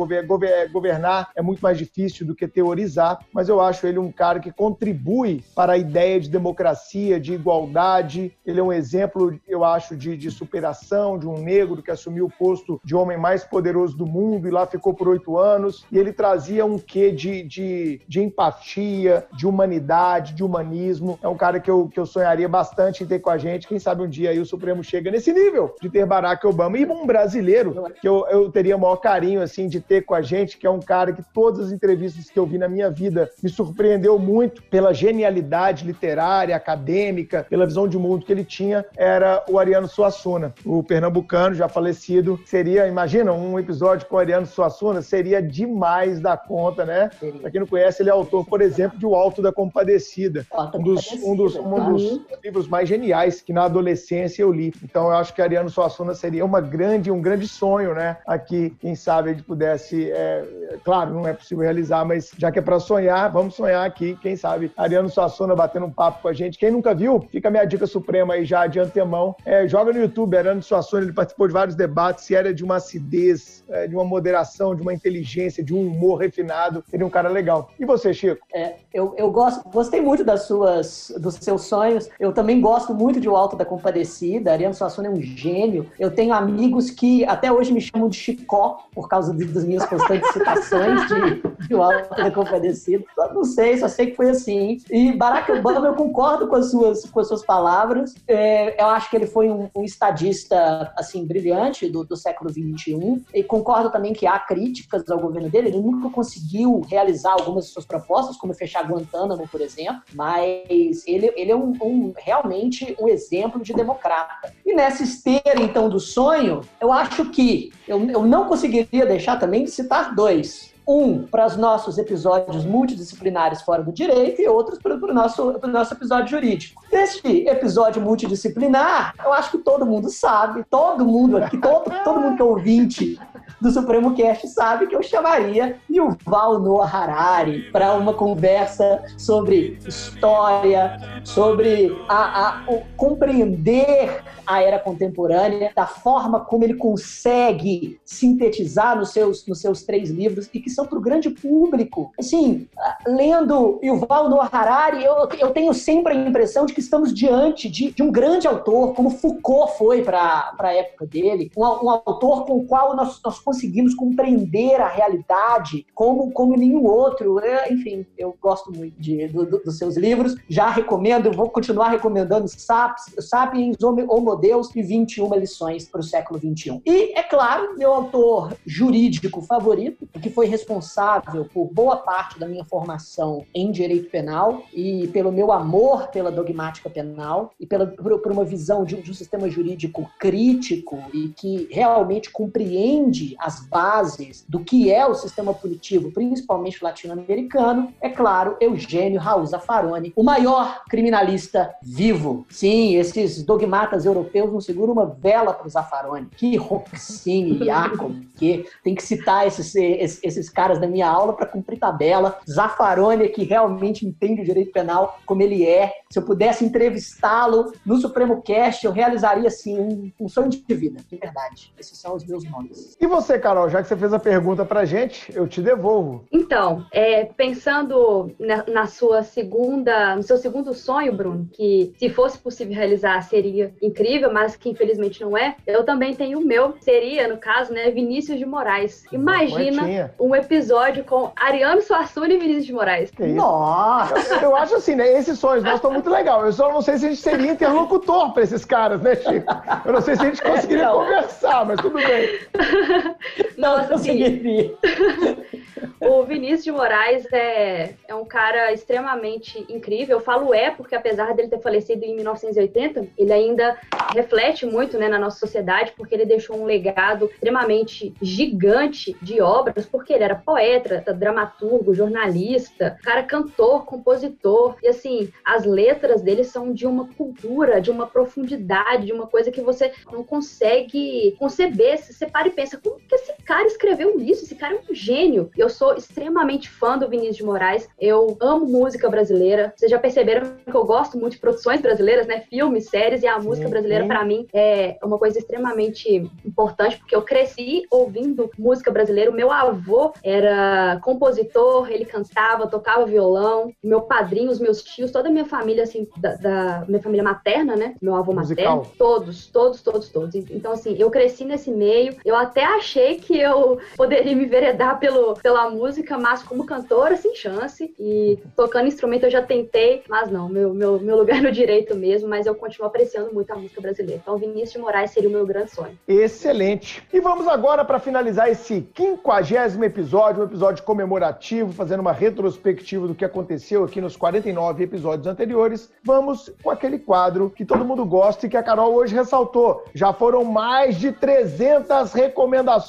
governar 0.72 1.32
é 1.36 1.42
muito 1.42 1.62
mais 1.62 1.76
difícil 1.76 2.28
do 2.28 2.36
que 2.36 2.48
teorizar, 2.48 3.18
mas 3.34 3.50
eu 3.50 3.60
acho 3.60 3.88
ele 3.88 3.98
um 3.98 4.12
cara 4.12 4.40
que 4.40 4.52
contribui 4.52 5.44
para 5.56 5.74
a 5.74 5.78
ideia 5.78 6.20
de 6.20 6.30
democracia, 6.30 7.20
de 7.20 7.34
igualdade. 7.34 8.32
Ele 8.46 8.60
é 8.60 8.64
um 8.64 8.72
exemplo, 8.72 9.36
eu 9.48 9.66
acho, 9.66 9.96
de, 9.98 10.16
de 10.16 10.30
superação 10.30 11.18
de 11.18 11.28
um 11.28 11.40
negro 11.40 11.82
que 11.82 11.90
assumiu 11.90 12.28
o 12.28 12.32
posto 12.32 12.80
de 12.84 12.96
homem 12.96 13.18
mais 13.18 13.44
poderoso 13.44 13.98
do 13.98 14.06
mundo 14.06 14.48
e 14.48 14.52
lá 14.52 14.68
ficou 14.68 14.94
por 14.94 15.08
oito 15.08 15.36
anos. 15.40 15.84
E 15.92 15.98
ele 15.98 16.14
trazia 16.14 16.64
um 16.64 16.78
quê 16.78 17.12
de, 17.12 17.42
de, 17.42 18.02
de 18.08 18.22
empatia, 18.22 19.26
de 19.36 19.48
humanidade, 19.48 20.36
de 20.36 20.44
humanismo. 20.44 21.18
É 21.20 21.28
um 21.28 21.36
cara 21.36 21.60
que 21.60 21.72
eu, 21.72 21.88
que 21.88 22.00
eu 22.00 22.03
sonharia 22.06 22.48
bastante 22.48 23.04
em 23.04 23.08
ter 23.08 23.20
com 23.20 23.30
a 23.30 23.38
gente. 23.38 23.68
Quem 23.68 23.80
sabe 23.80 24.04
um 24.04 24.10
dia 24.10 24.30
aí 24.30 24.40
o 24.40 24.46
Supremo 24.46 24.84
chega 24.84 25.12
nesse 25.12 25.32
nível 25.34 25.76
de 25.82 25.90
ter 25.90 26.06
Barack 26.06 26.46
Obama. 26.46 26.78
E 26.78 26.86
um 26.86 27.06
brasileiro 27.06 27.74
que 28.00 28.08
eu, 28.08 28.26
eu 28.30 28.52
teria 28.52 28.76
o 28.76 28.80
maior 28.80 28.98
carinho, 28.98 29.42
assim, 29.42 29.68
de 29.68 29.80
ter 29.80 30.02
com 30.02 30.14
a 30.14 30.22
gente, 30.22 30.58
que 30.58 30.68
é 30.68 30.70
um 30.70 30.80
cara 30.80 31.14
que 31.14 31.24
todas 31.34 31.68
as 31.68 31.72
entrevistas 31.72 32.30
que 32.30 32.38
eu 32.38 32.46
vi 32.46 32.58
na 32.58 32.68
minha 32.68 32.90
vida 32.90 33.30
me 33.42 33.50
surpreendeu 33.50 34.18
muito 34.20 34.64
pela 34.64 34.94
genialidade 34.94 35.86
literária, 35.86 36.56
acadêmica, 36.56 37.46
pela 37.50 37.66
visão 37.66 37.88
de 37.88 37.98
mundo 37.98 38.26
que 38.26 38.32
ele 38.32 38.44
tinha, 38.44 38.86
era 38.98 39.44
o 39.50 39.58
Ariano 39.58 39.88
Suassuna, 39.88 40.54
o 40.66 40.84
pernambucano 40.84 41.56
já 41.56 41.68
falecido. 41.68 42.40
Seria, 42.46 42.88
imagina, 42.88 43.34
um 43.34 43.58
episódio 43.60 44.08
com 44.08 44.16
o 44.16 44.20
Ariano 44.20 44.46
Suassuna, 44.46 45.02
seria 45.02 45.42
demais 45.42 46.20
da 46.20 46.38
conta, 46.38 46.86
né? 46.86 47.10
Pra 47.42 47.52
quem 47.52 47.60
não 47.60 47.68
conhece, 47.68 48.02
ele 48.02 48.10
é 48.10 48.14
autor, 48.14 48.46
por 48.46 48.62
exemplo, 48.62 48.98
de 48.98 49.06
O 49.06 49.16
Alto 49.16 49.42
da 49.42 49.52
Compadecida. 49.52 50.46
Um 50.74 50.84
dos, 50.84 51.12
um 51.24 51.36
dos, 51.36 51.56
dos 51.94 52.22
livros 52.44 52.68
mais 52.68 52.88
geniais 52.88 53.42
que 53.42 53.54
na 53.54 53.64
adolescência 53.66 54.42
eu 54.42 54.52
li. 54.52 54.74
Então 54.84 55.06
eu 55.06 55.16
acho 55.16 55.34
que 55.34 55.42
Ariano 55.42 55.70
Suassuna 55.70 56.14
seria 56.14 56.46
uma 56.46 56.62
grande, 56.62 57.12
um 57.12 57.22
grande 57.22 57.48
sonho, 57.48 57.94
né? 57.94 58.18
Aqui, 58.26 58.76
quem 58.80 58.96
sabe 58.96 59.30
a 59.30 59.34
gente 59.34 59.44
pudesse, 59.44 60.12
é, 60.12 60.78
claro, 60.84 61.14
não 61.14 61.28
é 61.28 61.34
possível 61.34 61.64
realizar, 61.64 62.06
mas 62.06 62.32
já 62.38 62.52
que 62.52 62.60
é 62.60 62.62
para 62.62 62.80
sonhar, 62.80 63.32
vamos 63.32 63.56
sonhar 63.56 63.86
aqui. 63.86 64.18
Quem 64.22 64.36
sabe 64.36 64.72
Ariano 64.78 65.10
Suassuna 65.10 65.56
batendo 65.56 65.86
um 65.86 65.92
papo 65.92 66.22
com 66.22 66.28
a 66.28 66.34
gente. 66.34 66.58
Quem 66.58 66.72
nunca 66.72 66.94
viu, 66.94 67.26
fica 67.32 67.48
a 67.48 67.52
minha 67.52 67.66
dica 67.66 67.88
suprema 67.88 68.34
aí 68.36 68.46
já 68.46 68.68
de 68.68 68.80
antemão. 68.80 69.36
É, 69.46 69.68
joga 69.68 69.94
no 69.94 70.00
YouTube, 70.00 70.38
Ariano 70.38 70.62
Suassuna, 70.62 71.04
ele 71.04 71.14
participou 71.14 71.48
de 71.48 71.54
vários 71.54 71.76
debates, 71.76 72.26
se 72.26 72.36
era 72.36 72.54
de 72.54 72.64
uma 72.64 72.76
acidez, 72.76 73.64
é, 73.70 73.88
de 73.88 73.96
uma 73.96 74.06
moderação, 74.06 74.76
de 74.76 74.82
uma 74.82 74.94
inteligência, 74.94 75.64
de 75.64 75.74
um 75.74 75.88
humor 75.88 76.20
refinado. 76.20 76.84
Seria 76.88 77.06
um 77.06 77.10
cara 77.10 77.30
legal. 77.30 77.70
E 77.80 77.86
você, 77.86 78.14
Chico? 78.14 78.46
É, 78.54 78.76
eu, 78.94 79.14
eu 79.18 79.32
gosto, 79.32 79.68
gostei 79.70 80.02
muito 80.02 80.24
das 80.24 80.44
suas, 80.44 81.14
dos 81.20 81.36
seus 81.36 81.64
sonhos. 81.64 81.83
Eu 82.20 82.34
também 82.34 82.60
gosto 82.60 82.94
muito 82.94 83.20
de 83.20 83.30
O 83.30 83.36
Alto 83.36 83.56
da 83.56 83.66
Compadecida. 83.66 84.52
Ariano 84.52 84.74
Suassuna 84.74 85.08
é 85.08 85.12
um 85.12 85.22
gênio. 85.22 85.90
Eu 86.00 86.12
tenho 86.12 86.34
amigos 86.34 86.90
que 86.90 87.26
até 87.26 87.52
hoje 87.52 87.72
me 87.72 87.82
chamam 87.82 88.10
de 88.10 88.18
Chicó 88.18 88.86
por 88.94 89.08
causa 89.08 89.34
das 89.34 89.64
minhas 89.64 89.86
constantes 89.86 90.32
citações 90.32 91.08
de, 91.08 91.68
de 91.68 91.76
O 91.76 91.82
Alto 91.82 92.16
da 92.16 92.32
Compadecida. 92.32 93.04
Não 93.34 93.44
sei, 93.44 93.78
só 93.78 93.88
sei 93.88 94.08
que 94.08 94.16
foi 94.16 94.30
assim. 94.30 94.78
E 94.90 95.12
Barack 95.14 95.52
Obama, 95.52 95.88
eu 95.88 95.96
concordo 95.96 96.48
com 96.48 96.56
as 96.56 96.72
suas, 96.72 97.06
com 97.06 97.20
as 97.20 97.28
suas 97.28 97.46
palavras. 97.46 98.16
É, 98.28 98.82
eu 98.82 98.88
acho 98.88 99.10
que 99.10 99.16
ele 99.16 99.28
foi 99.28 99.50
um, 99.50 99.70
um 99.76 99.84
estadista, 99.84 100.92
assim, 100.98 101.26
brilhante 101.26 101.90
do, 101.90 102.04
do 102.04 102.16
século 102.16 102.50
XXI. 102.50 103.24
E 103.34 103.44
concordo 103.44 103.92
também 103.92 104.14
que 104.14 104.28
há 104.28 104.40
críticas 104.40 105.10
ao 105.10 105.20
governo 105.20 105.50
dele. 105.50 105.70
Ele 105.70 105.82
nunca 105.82 106.10
conseguiu 106.10 106.82
realizar 106.82 107.34
algumas 107.34 107.66
de 107.66 107.72
suas 107.72 107.86
propostas, 107.86 108.38
como 108.38 108.54
fechar 108.54 108.88
Guantánamo, 108.88 109.48
por 109.48 109.62
exemplo. 109.62 110.02
Mas 110.14 111.04
ele, 111.08 111.32
ele 111.36 111.52
é 111.52 111.56
um, 111.56 111.63
um 111.64 112.14
realmente 112.18 112.96
um 113.00 113.08
exemplo 113.08 113.62
de 113.62 113.74
democrata. 113.74 114.54
E 114.66 114.74
nessa 114.74 115.04
esteira, 115.04 115.62
então, 115.62 115.90
do 115.90 116.00
sonho, 116.00 116.62
eu 116.80 116.92
acho 116.92 117.26
que 117.26 117.72
eu, 117.88 118.10
eu 118.10 118.24
não 118.24 118.46
conseguiria 118.48 119.06
deixar 119.06 119.40
também 119.40 119.64
de 119.64 119.72
citar 119.72 120.14
dois. 120.16 120.74
Um 120.86 121.24
para 121.24 121.46
os 121.46 121.56
nossos 121.56 121.98
episódios 121.98 122.66
multidisciplinares 122.66 123.62
fora 123.62 123.82
do 123.82 123.94
direito 123.94 124.42
e 124.42 124.48
outros 124.50 124.78
para 124.80 124.96
o 124.96 125.14
nosso, 125.14 125.58
nosso 125.66 125.94
episódio 125.94 126.28
jurídico. 126.28 126.84
Neste 126.92 127.48
episódio 127.48 128.02
multidisciplinar, 128.02 129.14
eu 129.24 129.32
acho 129.32 129.52
que 129.52 129.60
todo 129.60 129.86
mundo 129.86 130.10
sabe, 130.10 130.66
todo 130.70 131.06
mundo 131.06 131.38
aqui, 131.38 131.58
todo, 131.58 131.90
todo 132.04 132.20
mundo 132.20 132.36
que 132.36 132.42
é 132.42 132.46
ouvinte 132.46 133.20
do 133.64 133.72
Supremo 133.72 134.14
Cast 134.14 134.46
sabe 134.50 134.88
que 134.88 134.96
eu 134.96 135.02
chamaria 135.02 135.80
Yuval 135.90 136.60
Noah 136.60 136.86
Harari 136.86 137.72
para 137.72 137.94
uma 137.94 138.14
conversa 138.14 139.02
sobre 139.18 139.80
história, 139.88 140.98
sobre 141.24 141.98
a, 142.10 142.50
a, 142.50 142.64
compreender 142.98 144.22
a 144.46 144.62
era 144.62 144.78
contemporânea, 144.78 145.72
da 145.74 145.88
forma 145.88 146.42
como 146.42 146.66
ele 146.66 146.74
consegue 146.74 148.00
sintetizar 148.04 148.98
nos 148.98 149.12
seus, 149.12 149.48
nos 149.48 149.62
seus 149.62 149.84
três 149.84 150.10
livros 150.10 150.50
e 150.54 150.60
que 150.60 150.70
são 150.70 150.86
para 150.86 150.98
o 150.98 151.02
grande 151.02 151.30
público. 151.30 152.12
Assim, 152.20 152.68
lendo 153.08 153.80
Yuval 153.82 154.30
Noah 154.30 154.50
Harari, 154.52 155.06
eu, 155.06 155.30
eu 155.40 155.52
tenho 155.52 155.74
sempre 155.74 156.14
a 156.14 156.16
impressão 156.16 156.66
de 156.66 156.74
que 156.74 156.82
estamos 156.82 157.14
diante 157.14 157.70
de, 157.70 157.92
de 157.92 158.04
um 158.04 158.12
grande 158.12 158.46
autor, 158.46 158.94
como 158.94 159.10
Foucault 159.10 159.78
foi 159.78 160.04
para 160.04 160.54
a 160.60 160.74
época 160.74 161.06
dele, 161.06 161.50
um, 161.56 161.64
um, 161.64 161.90
autor 161.90 162.46
com 162.46 162.58
o 162.58 162.66
qual 162.66 162.96
nós, 162.96 163.22
nós 163.24 163.38
conseguimos 163.54 163.94
compreender 163.94 164.82
a 164.82 164.88
realidade 164.88 165.86
como, 165.94 166.32
como 166.32 166.58
nenhum 166.58 166.86
outro. 166.86 167.40
É, 167.40 167.72
enfim, 167.72 168.04
eu 168.18 168.36
gosto 168.42 168.72
muito 168.72 169.00
de, 169.00 169.28
do, 169.28 169.46
do, 169.46 169.60
dos 169.60 169.78
seus 169.78 169.96
livros, 169.96 170.36
já 170.50 170.70
recomendo, 170.70 171.32
vou 171.32 171.50
continuar 171.50 171.90
recomendando 171.90 172.48
Sapiens, 172.48 173.30
Sapiens 173.30 173.78
Homo 173.84 174.36
Deus 174.36 174.76
e 174.76 174.82
21 174.82 175.36
lições 175.36 175.88
para 175.88 176.02
o 176.02 176.04
século 176.04 176.40
21. 176.40 176.82
E, 176.84 177.18
é 177.18 177.22
claro, 177.22 177.78
meu 177.78 177.94
autor 177.94 178.56
jurídico 178.66 179.42
favorito, 179.42 180.08
que 180.20 180.32
foi 180.32 180.48
responsável 180.48 181.46
por 181.54 181.72
boa 181.72 181.98
parte 181.98 182.40
da 182.40 182.48
minha 182.48 182.66
formação 182.66 183.46
em 183.54 183.72
direito 183.72 184.10
penal 184.10 184.64
e 184.74 185.08
pelo 185.10 185.32
meu 185.32 185.52
amor 185.52 186.08
pela 186.08 186.32
dogmática 186.32 186.90
penal 186.90 187.54
e 187.60 187.68
pela, 187.68 187.86
por, 187.86 188.20
por 188.20 188.32
uma 188.32 188.44
visão 188.44 188.84
de, 188.84 188.96
de 189.00 189.12
um 189.12 189.14
sistema 189.14 189.48
jurídico 189.48 190.10
crítico 190.20 190.98
e 191.14 191.30
que 191.30 191.68
realmente 191.70 192.32
compreende 192.32 193.36
as 193.44 193.60
bases 193.68 194.46
do 194.48 194.62
que 194.62 194.92
é 194.92 195.06
o 195.06 195.14
sistema 195.14 195.54
punitivo, 195.54 196.12
principalmente 196.12 196.82
latino-americano, 196.82 197.94
é 198.00 198.10
claro, 198.10 198.56
Eugênio 198.62 199.20
Raul 199.20 199.46
Zaffaroni, 199.46 200.14
o 200.16 200.24
maior 200.24 200.84
criminalista 200.90 201.76
vivo. 201.82 202.46
Sim, 202.50 202.96
esses 202.96 203.44
dogmatas 203.44 204.06
europeus 204.06 204.52
não 204.52 204.62
seguram 204.62 204.94
uma 204.94 205.06
vela 205.06 205.54
para 205.54 205.68
o 205.68 205.70
Zaffaroni. 205.70 206.30
Que 206.38 206.56
Roxine, 206.56 207.66
Jacob, 207.66 208.16
que 208.38 208.66
tem 208.84 208.96
que 208.96 209.04
citar 209.04 209.46
esses, 209.46 209.76
esses, 209.76 210.24
esses 210.24 210.50
caras 210.50 210.80
da 210.80 210.88
minha 210.88 211.08
aula 211.08 211.34
para 211.34 211.46
cumprir 211.46 211.78
tabela. 211.78 212.40
Zaffaroni, 212.50 213.28
que 213.30 213.44
realmente 213.44 214.06
entende 214.06 214.42
o 214.42 214.46
direito 214.46 214.72
penal 214.72 215.20
como 215.26 215.42
ele 215.42 215.66
é. 215.66 215.92
Se 216.10 216.20
eu 216.20 216.24
pudesse 216.24 216.64
entrevistá-lo 216.64 217.74
no 217.86 217.98
Supremo 217.98 218.42
Cast, 218.42 218.86
eu 218.86 218.92
realizaria, 218.92 219.48
assim, 219.48 219.78
um, 219.80 220.12
um 220.20 220.30
sonho 220.30 220.50
de 220.50 220.62
vida, 220.74 221.02
de 221.10 221.18
verdade. 221.18 221.74
Esses 221.78 221.98
são 221.98 222.16
os 222.16 222.26
meus 222.26 222.44
nomes. 222.50 222.96
E 223.00 223.08
você, 223.08 223.33
Carol, 223.40 223.70
já 223.70 223.82
que 223.82 223.88
você 223.88 223.96
fez 223.96 224.14
a 224.14 224.20
pergunta 224.20 224.66
para 224.66 224.86
gente, 224.86 225.32
eu 225.36 225.48
te 225.48 225.62
devolvo. 225.62 226.26
Então, 226.32 226.86
é, 226.92 227.26
pensando 227.26 228.32
na, 228.40 228.64
na 228.68 228.88
sua 228.88 229.24
segunda, 229.24 230.16
no 230.16 230.24
seu 230.24 230.38
segundo 230.38 230.74
sonho, 230.74 231.14
Bruno, 231.14 231.48
que 231.52 231.94
se 231.98 232.10
fosse 232.10 232.38
possível 232.38 232.76
realizar 232.76 233.22
seria 233.22 233.74
incrível, 233.82 234.32
mas 234.32 234.56
que 234.56 234.70
infelizmente 234.70 235.22
não 235.22 235.38
é, 235.38 235.56
eu 235.66 235.84
também 235.84 236.16
tenho 236.16 236.40
o 236.40 236.46
meu, 236.46 236.76
seria, 236.80 237.28
no 237.28 237.38
caso, 237.38 237.74
né, 237.74 237.90
Vinícius 237.92 238.38
de 238.38 238.46
Moraes. 238.46 239.04
Imagina 239.12 240.12
um 240.20 240.36
episódio 240.36 241.04
com 241.04 241.32
Ariano 241.36 241.82
Suassuna 241.82 242.34
e 242.34 242.38
Vinícius 242.38 242.66
de 242.66 242.74
Moraes. 242.74 243.12
Nossa! 243.20 244.36
Eu, 244.36 244.42
eu, 244.42 244.56
acho 244.56 244.76
assim, 244.76 244.96
né, 244.96 245.18
esses 245.18 245.40
sonhos 245.40 245.64
nossos 245.64 245.80
estão 245.80 245.92
muito 245.92 246.10
legais. 246.10 246.44
Eu 246.44 246.54
só 246.54 246.72
não 246.72 246.82
sei 246.82 246.98
se 246.98 247.06
a 247.06 247.10
gente 247.10 247.22
seria 247.22 247.52
interlocutor 247.52 248.34
para 248.34 248.44
esses 248.44 248.66
caras, 248.66 249.02
né, 249.02 249.16
Chico? 249.16 249.54
Eu 249.86 249.94
não 249.94 250.02
sei 250.02 250.16
se 250.16 250.22
a 250.22 250.26
gente 250.26 250.42
conseguiria 250.44 250.86
não. 250.86 251.00
conversar, 251.00 251.66
mas 251.66 251.80
tudo 251.80 251.96
bem. 251.96 252.40
Nossa, 253.58 253.98
sim. 253.98 254.76
o 256.00 256.24
Vinícius 256.24 256.64
de 256.64 256.72
Moraes 256.72 257.26
é, 257.32 257.94
é 258.08 258.16
um 258.16 258.26
cara 258.26 258.72
extremamente 258.72 259.66
incrível. 259.70 260.18
Eu 260.18 260.24
falo 260.24 260.54
é 260.54 260.72
porque, 260.72 260.96
apesar 260.96 261.34
dele 261.34 261.50
ter 261.50 261.62
falecido 261.62 262.04
em 262.04 262.16
1980, 262.16 263.08
ele 263.18 263.34
ainda 263.34 263.78
reflete 264.14 264.66
muito 264.66 264.98
né, 264.98 265.08
na 265.08 265.20
nossa 265.20 265.40
sociedade, 265.40 265.94
porque 265.96 266.14
ele 266.16 266.26
deixou 266.26 266.58
um 266.58 266.66
legado 266.66 267.26
extremamente 267.26 268.14
gigante 268.22 269.16
de 269.22 269.42
obras, 269.42 269.86
porque 269.86 270.14
ele 270.14 270.24
era 270.24 270.36
poeta, 270.36 271.04
dramaturgo, 271.14 271.94
jornalista, 271.94 272.98
cara 273.04 273.24
cantor, 273.24 273.86
compositor, 273.86 274.76
e 274.82 274.88
assim, 274.88 275.32
as 275.44 275.66
letras 275.66 276.22
dele 276.22 276.44
são 276.44 276.74
de 276.74 276.86
uma 276.86 277.08
cultura, 277.14 277.82
de 277.82 277.92
uma 277.92 278.08
profundidade, 278.08 279.06
de 279.06 279.14
uma 279.14 279.28
coisa 279.28 279.52
que 279.52 279.62
você 279.62 279.92
não 280.12 280.24
consegue 280.24 281.36
conceber. 281.40 281.98
Você 281.98 282.26
para 282.26 282.48
e 282.48 282.52
pensa, 282.52 282.80
como 282.82 283.00
que 283.08 283.16
esse 283.16 283.34
cara 283.44 283.66
escreveu 283.66 284.20
isso? 284.20 284.46
Esse 284.46 284.56
cara 284.56 284.76
é 284.76 284.80
um 284.80 284.96
gênio. 284.96 285.50
Eu 285.58 285.70
sou 285.70 285.96
extremamente 285.96 286.70
fã 286.70 286.98
do 286.98 287.10
Vinícius 287.10 287.38
de 287.38 287.44
Moraes, 287.44 287.88
eu 288.00 288.38
amo 288.40 288.66
música 288.66 289.10
brasileira. 289.10 289.74
Vocês 289.76 289.92
já 289.92 290.00
perceberam 290.00 290.54
que 290.66 290.76
eu 290.76 290.86
gosto 290.86 291.18
muito 291.18 291.34
de 291.34 291.40
produções 291.40 291.82
brasileiras, 291.82 292.28
né? 292.28 292.42
Filmes, 292.50 292.90
séries, 292.90 293.24
e 293.24 293.28
a 293.28 293.40
música 293.40 293.68
brasileira, 293.70 294.06
para 294.06 294.24
mim, 294.26 294.48
é 294.54 294.98
uma 295.04 295.18
coisa 295.18 295.38
extremamente 295.38 296.30
importante, 296.46 296.98
porque 296.98 297.16
eu 297.16 297.22
cresci 297.22 297.84
ouvindo 297.92 298.50
música 298.58 298.92
brasileira. 298.92 299.32
O 299.32 299.34
meu 299.34 299.52
avô 299.52 300.14
era 300.24 301.00
compositor, 301.02 301.92
ele 301.92 302.06
cantava, 302.06 302.68
tocava 302.68 303.06
violão. 303.06 303.74
Meu 303.84 304.02
padrinho, 304.02 304.52
os 304.52 304.60
meus 304.60 304.82
tios, 304.82 305.12
toda 305.12 305.30
a 305.30 305.32
minha 305.32 305.46
família, 305.46 305.84
assim, 305.84 306.08
da, 306.18 306.36
da 306.36 306.86
minha 306.88 307.02
família 307.02 307.24
materna, 307.24 307.76
né? 307.76 307.96
Meu 308.02 308.16
avô 308.16 308.34
Musical. 308.34 308.78
materno, 308.78 308.96
todos, 308.98 309.48
todos, 309.48 309.82
todos, 309.82 310.10
todos. 310.10 310.36
Então, 310.36 310.72
assim, 310.72 310.96
eu 310.98 311.10
cresci 311.12 311.46
nesse 311.46 311.72
meio. 311.72 312.16
Eu 312.26 312.36
até 312.36 312.64
achei 312.64 313.03
que 313.16 313.40
eu 313.40 313.80
poderia 313.96 314.36
me 314.36 314.46
veredar 314.46 315.00
pelo, 315.00 315.36
pela 315.36 315.70
música, 315.70 316.18
mas 316.18 316.44
como 316.44 316.66
cantora, 316.66 317.16
sem 317.16 317.36
chance. 317.36 317.94
E 318.00 318.40
tocando 318.56 318.88
instrumento 318.88 319.26
eu 319.26 319.30
já 319.30 319.42
tentei, 319.42 320.04
mas 320.08 320.30
não, 320.30 320.50
meu, 320.50 320.74
meu, 320.74 321.00
meu 321.00 321.18
lugar 321.18 321.42
no 321.42 321.52
direito 321.52 321.96
mesmo, 321.96 322.30
mas 322.30 322.46
eu 322.46 322.56
continuo 322.56 322.88
apreciando 322.88 323.34
muito 323.34 323.52
a 323.52 323.56
música 323.56 323.82
brasileira. 323.82 324.22
Então, 324.22 324.38
Vinícius 324.38 324.74
de 324.74 324.80
Moraes 324.80 325.12
seria 325.12 325.30
o 325.30 325.32
meu 325.32 325.46
grande 325.46 325.72
sonho. 325.72 325.98
Excelente. 326.08 327.04
E 327.12 327.20
vamos 327.20 327.48
agora 327.48 327.84
para 327.84 328.00
finalizar 328.00 328.50
esse 328.50 328.82
quinquagésimo 328.94 329.84
episódio, 329.84 330.42
um 330.42 330.46
episódio 330.46 330.84
comemorativo, 330.84 331.74
fazendo 331.74 332.00
uma 332.00 332.12
retrospectiva 332.12 333.08
do 333.08 333.16
que 333.16 333.26
aconteceu 333.26 333.84
aqui 333.84 334.00
nos 334.00 334.16
49 334.16 334.84
episódios 334.84 335.28
anteriores. 335.28 335.92
Vamos 336.04 336.52
com 336.62 336.70
aquele 336.70 337.00
quadro 337.00 337.50
que 337.50 337.66
todo 337.66 337.86
mundo 337.86 338.06
gosta 338.06 338.46
e 338.46 338.50
que 338.50 338.58
a 338.58 338.64
Carol 338.64 338.94
hoje 338.94 339.16
ressaltou. 339.16 339.84
Já 339.94 340.14
foram 340.14 340.44
mais 340.44 340.98
de 340.98 341.12
300 341.12 342.14
recomendações 342.14 342.83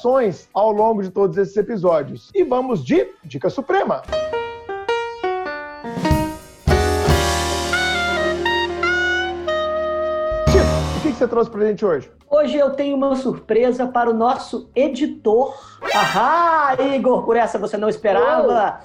ao 0.53 0.71
longo 0.71 1.01
de 1.01 1.09
todos 1.09 1.37
esses 1.37 1.55
episódios. 1.55 2.31
E 2.33 2.43
vamos 2.43 2.83
de 2.83 3.07
Dica 3.23 3.49
Suprema. 3.49 4.01
que 11.15 11.19
você 11.19 11.27
trouxe 11.29 11.49
pra 11.49 11.65
gente 11.65 11.85
hoje? 11.85 12.11
Hoje 12.29 12.57
eu 12.57 12.71
tenho 12.71 12.97
uma 12.97 13.15
surpresa 13.15 13.87
para 13.87 14.09
o 14.09 14.13
nosso 14.13 14.69
editor. 14.75 15.55
Ahá, 15.93 16.75
Igor, 16.93 17.23
por 17.23 17.37
essa 17.37 17.57
você 17.57 17.77
não 17.77 17.87
esperava. 17.87 18.81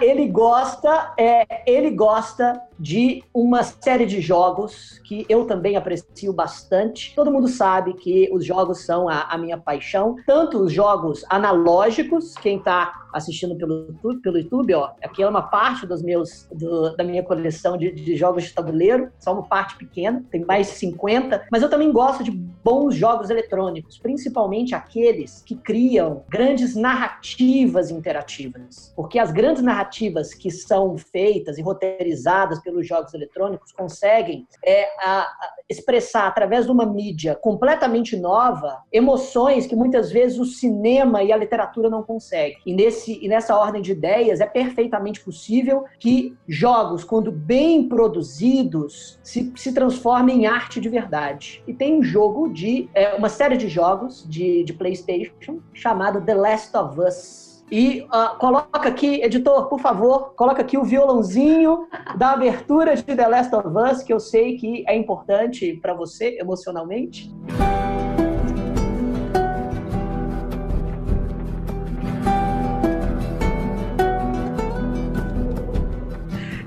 Ele, 0.00 0.10
ele, 0.22 0.28
gosta, 0.28 1.12
é, 1.18 1.62
ele 1.66 1.90
gosta 1.90 2.62
de 2.78 3.22
uma 3.32 3.62
série 3.62 4.06
de 4.06 4.20
jogos 4.20 5.00
que 5.04 5.24
eu 5.28 5.46
também 5.46 5.76
aprecio 5.76 6.32
bastante. 6.32 7.14
Todo 7.14 7.30
mundo 7.30 7.48
sabe 7.48 7.94
que 7.94 8.28
os 8.32 8.44
jogos 8.44 8.84
são 8.84 9.08
a, 9.08 9.22
a 9.22 9.38
minha 9.38 9.58
paixão, 9.58 10.16
tanto 10.26 10.58
os 10.58 10.72
jogos 10.72 11.24
analógicos, 11.28 12.34
quem 12.34 12.58
está 12.58 13.06
assistindo 13.16 13.56
pelo, 13.56 13.94
pelo 14.20 14.38
YouTube, 14.38 14.74
ó, 14.74 14.90
aqui 15.02 15.22
é 15.22 15.28
uma 15.28 15.42
parte 15.42 15.86
dos 15.86 16.02
meus, 16.02 16.46
do, 16.52 16.94
da 16.96 17.02
minha 17.02 17.22
coleção 17.22 17.76
de, 17.76 17.90
de, 17.90 18.14
jogos 18.14 18.44
de 18.44 18.52
tabuleiro, 18.52 19.10
só 19.18 19.32
uma 19.32 19.42
parte 19.42 19.76
pequena, 19.76 20.22
tem 20.30 20.44
mais 20.44 20.66
de 20.68 20.74
50, 20.74 21.46
mas 21.50 21.62
eu 21.62 21.70
também 21.70 21.90
gosto 21.90 22.22
de 22.22 22.30
bons 22.30 22.94
jogos 22.94 23.30
eletrônicos, 23.30 23.98
principalmente 23.98 24.74
aqueles 24.74 25.42
que 25.46 25.54
criam 25.54 26.24
grandes 26.28 26.74
narrativas 26.76 27.90
interativas, 27.90 28.92
porque 28.94 29.18
as 29.18 29.32
grandes 29.32 29.62
narrativas 29.62 30.34
que 30.34 30.50
são 30.50 30.98
feitas 30.98 31.56
e 31.56 31.62
roteirizadas 31.62 32.60
pelos 32.66 32.86
jogos 32.86 33.14
eletrônicos 33.14 33.70
conseguem 33.70 34.44
é, 34.64 34.88
a, 35.00 35.20
a 35.20 35.54
expressar 35.70 36.26
através 36.26 36.66
de 36.66 36.72
uma 36.72 36.84
mídia 36.84 37.36
completamente 37.36 38.16
nova 38.16 38.82
emoções 38.92 39.66
que 39.66 39.76
muitas 39.76 40.10
vezes 40.10 40.38
o 40.38 40.44
cinema 40.44 41.22
e 41.22 41.32
a 41.32 41.36
literatura 41.36 41.88
não 41.88 42.02
conseguem. 42.02 42.58
E 42.66 42.74
nesse 42.74 43.24
e 43.24 43.28
nessa 43.28 43.56
ordem 43.56 43.80
de 43.80 43.92
ideias, 43.92 44.40
é 44.40 44.46
perfeitamente 44.46 45.20
possível 45.20 45.84
que 45.98 46.36
jogos, 46.46 47.04
quando 47.04 47.30
bem 47.30 47.88
produzidos, 47.88 49.18
se, 49.22 49.52
se 49.54 49.72
transformem 49.72 50.42
em 50.42 50.46
arte 50.46 50.80
de 50.80 50.88
verdade. 50.88 51.62
E 51.66 51.72
tem 51.72 51.98
um 51.98 52.02
jogo 52.02 52.48
de. 52.48 52.88
É, 52.94 53.14
uma 53.14 53.28
série 53.28 53.56
de 53.56 53.68
jogos 53.68 54.26
de, 54.28 54.64
de 54.64 54.72
PlayStation 54.72 55.60
chamado 55.72 56.24
The 56.24 56.34
Last 56.34 56.76
of 56.76 57.00
Us. 57.00 57.45
E 57.70 58.02
uh, 58.02 58.38
coloca 58.38 58.88
aqui, 58.88 59.20
editor, 59.22 59.68
por 59.68 59.80
favor, 59.80 60.34
coloca 60.36 60.62
aqui 60.62 60.78
o 60.78 60.84
violãozinho 60.84 61.88
da 62.16 62.32
abertura 62.32 62.94
de 62.94 63.02
The 63.02 63.26
Last 63.26 63.54
of 63.54 63.68
Us, 63.68 64.02
que 64.02 64.12
eu 64.12 64.20
sei 64.20 64.56
que 64.56 64.84
é 64.86 64.96
importante 64.96 65.78
para 65.82 65.92
você 65.92 66.38
emocionalmente. 66.40 67.28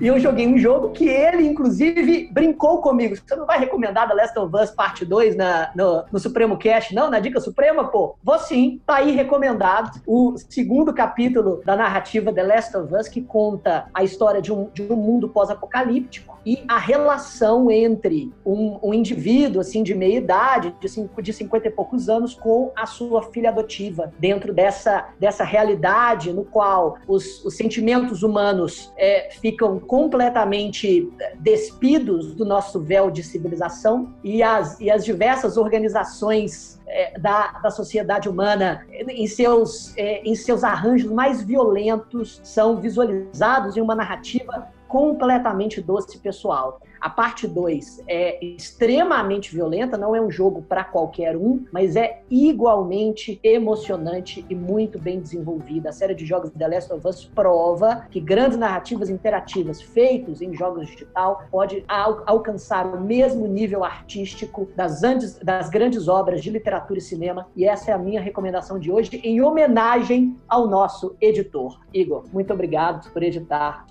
E 0.02 0.08
eu 0.08 0.18
joguei 0.18 0.48
um 0.48 0.58
jogo 0.58 0.92
que 0.92 1.10
ele, 1.10 1.46
inclusive, 1.46 2.30
brincou 2.32 2.82
comigo. 2.82 3.16
Você 3.16 3.36
não 3.36 3.46
vai 3.46 3.60
recomendar 3.60 4.08
The 4.08 4.14
Last 4.14 4.40
of 4.40 4.56
Us 4.56 4.72
Parte 4.72 5.04
2 5.04 5.36
na, 5.36 5.72
no, 5.76 6.06
no 6.10 6.20
Supremo 6.20 6.58
Cast, 6.58 6.96
não? 6.96 7.10
Na 7.10 7.20
Dica 7.20 7.42
Suprema, 7.42 7.90
pô? 7.90 8.16
Vou 8.24 8.40
sim. 8.40 8.80
Tá 8.86 8.96
aí 8.96 9.12
recomendado. 9.12 10.02
O 10.08 10.36
segundo 10.50 10.94
capítulo 10.94 11.62
da 11.66 11.76
narrativa 11.76 12.32
The 12.32 12.44
Last 12.44 12.78
of 12.78 12.96
Us, 12.96 13.10
que 13.10 13.22
conta 13.22 13.88
a 13.94 14.02
história 14.02 14.42
de 14.42 14.54
um, 14.54 14.70
de 14.74 14.84
um 14.84 14.96
mundo 14.96 15.28
pós-apocalíptico 15.28 16.40
e 16.46 16.64
a 16.68 16.78
relação 16.78 17.70
entre 17.70 18.34
um, 18.46 18.80
um, 18.82 18.94
indivíduo, 18.94 19.62
assim, 19.62 19.84
de 19.84 19.94
meia 19.94 20.18
idade, 20.18 20.74
de, 20.80 20.88
cinco, 20.88 21.22
de 21.22 21.34
50 21.34 21.68
e 21.68 21.72
poucos 21.72 22.10
anos, 22.10 22.34
com 22.34 22.72
a 22.76 22.86
sua 22.86 23.24
filha 23.24 23.50
adotiva, 23.50 24.14
dentro 24.18 24.54
dessa, 24.54 25.10
dessa 25.20 25.44
realidade 25.44 26.32
no 26.32 26.46
qual 26.46 26.98
os, 27.08 27.44
os 27.44 27.56
sentimentos 27.56 28.24
humanos 28.24 28.94
é, 28.98 29.30
ficam 29.42 29.80
completamente 29.90 31.12
despidos 31.40 32.36
do 32.36 32.46
nosso 32.46 32.80
véu 32.80 33.10
de 33.10 33.24
civilização 33.24 34.14
e 34.24 34.44
as, 34.44 34.80
e 34.80 34.88
as 34.92 35.04
diversas 35.04 35.58
organizações 35.58 36.80
é, 36.86 37.18
da, 37.18 37.54
da 37.54 37.72
sociedade 37.72 38.30
humana 38.30 38.86
em 38.92 39.26
seus, 39.26 39.98
é, 39.98 40.22
em 40.22 40.36
seus 40.36 40.64
arranjos 40.64 41.12
mais 41.12 41.42
violentos 41.42 42.40
são 42.44 42.78
visualizados 42.78 43.78
em 43.78 43.82
uma 43.82 43.96
narrativa 43.96 44.68
completamente 44.88 45.82
doce 45.82 46.20
pessoal. 46.20 46.80
A 47.00 47.10
parte 47.10 47.48
2 47.48 48.04
é 48.08 48.44
extremamente 48.44 49.54
violenta, 49.54 49.98
não 49.98 50.16
é 50.16 50.22
um 50.22 50.30
jogo 50.30 50.62
para 50.62 50.84
qualquer 50.84 51.36
um, 51.38 51.66
mas 51.72 51.96
é 51.96 52.22
igualmente 52.30 53.40
emocionante 53.44 54.46
e 54.50 54.56
muito 54.56 55.00
bem 55.00 55.20
desenvolvida. 55.20 55.90
A 55.90 55.94
série 55.94 56.14
de 56.14 56.26
jogos 56.26 56.52
The 56.52 56.68
Last 56.68 56.94
of 56.94 57.08
Us 57.08 57.26
prova 57.26 58.06
que 58.10 58.20
grandes 58.20 58.58
narrativas 58.58 59.10
interativas 59.10 59.82
feitos 59.82 60.42
em 60.42 60.54
jogos 60.54 60.88
digital 60.88 61.44
pode 61.50 61.84
al 61.88 62.24
alcançar 62.26 62.86
o 62.86 63.00
mesmo 63.00 63.48
nível 63.48 63.84
artístico 63.84 64.70
das, 64.76 65.04
andes, 65.04 65.40
das 65.40 65.70
grandes 65.70 66.08
obras 66.08 66.42
de 66.42 66.50
literatura 66.50 67.00
e 67.00 67.02
cinema. 67.02 67.48
E 67.56 67.66
essa 67.66 67.92
é 67.92 67.94
a 67.94 67.98
minha 67.98 68.22
recomendação 68.22 68.80
de 68.80 68.92
hoje, 68.92 69.22
em 69.24 69.42
homenagem 69.42 70.38
ao 70.48 70.68
nosso 70.68 71.16
editor. 71.22 71.80
Igor, 71.94 72.26
muito 72.32 72.54
obrigado 72.54 73.12
por 73.12 73.24
editar 73.24 73.86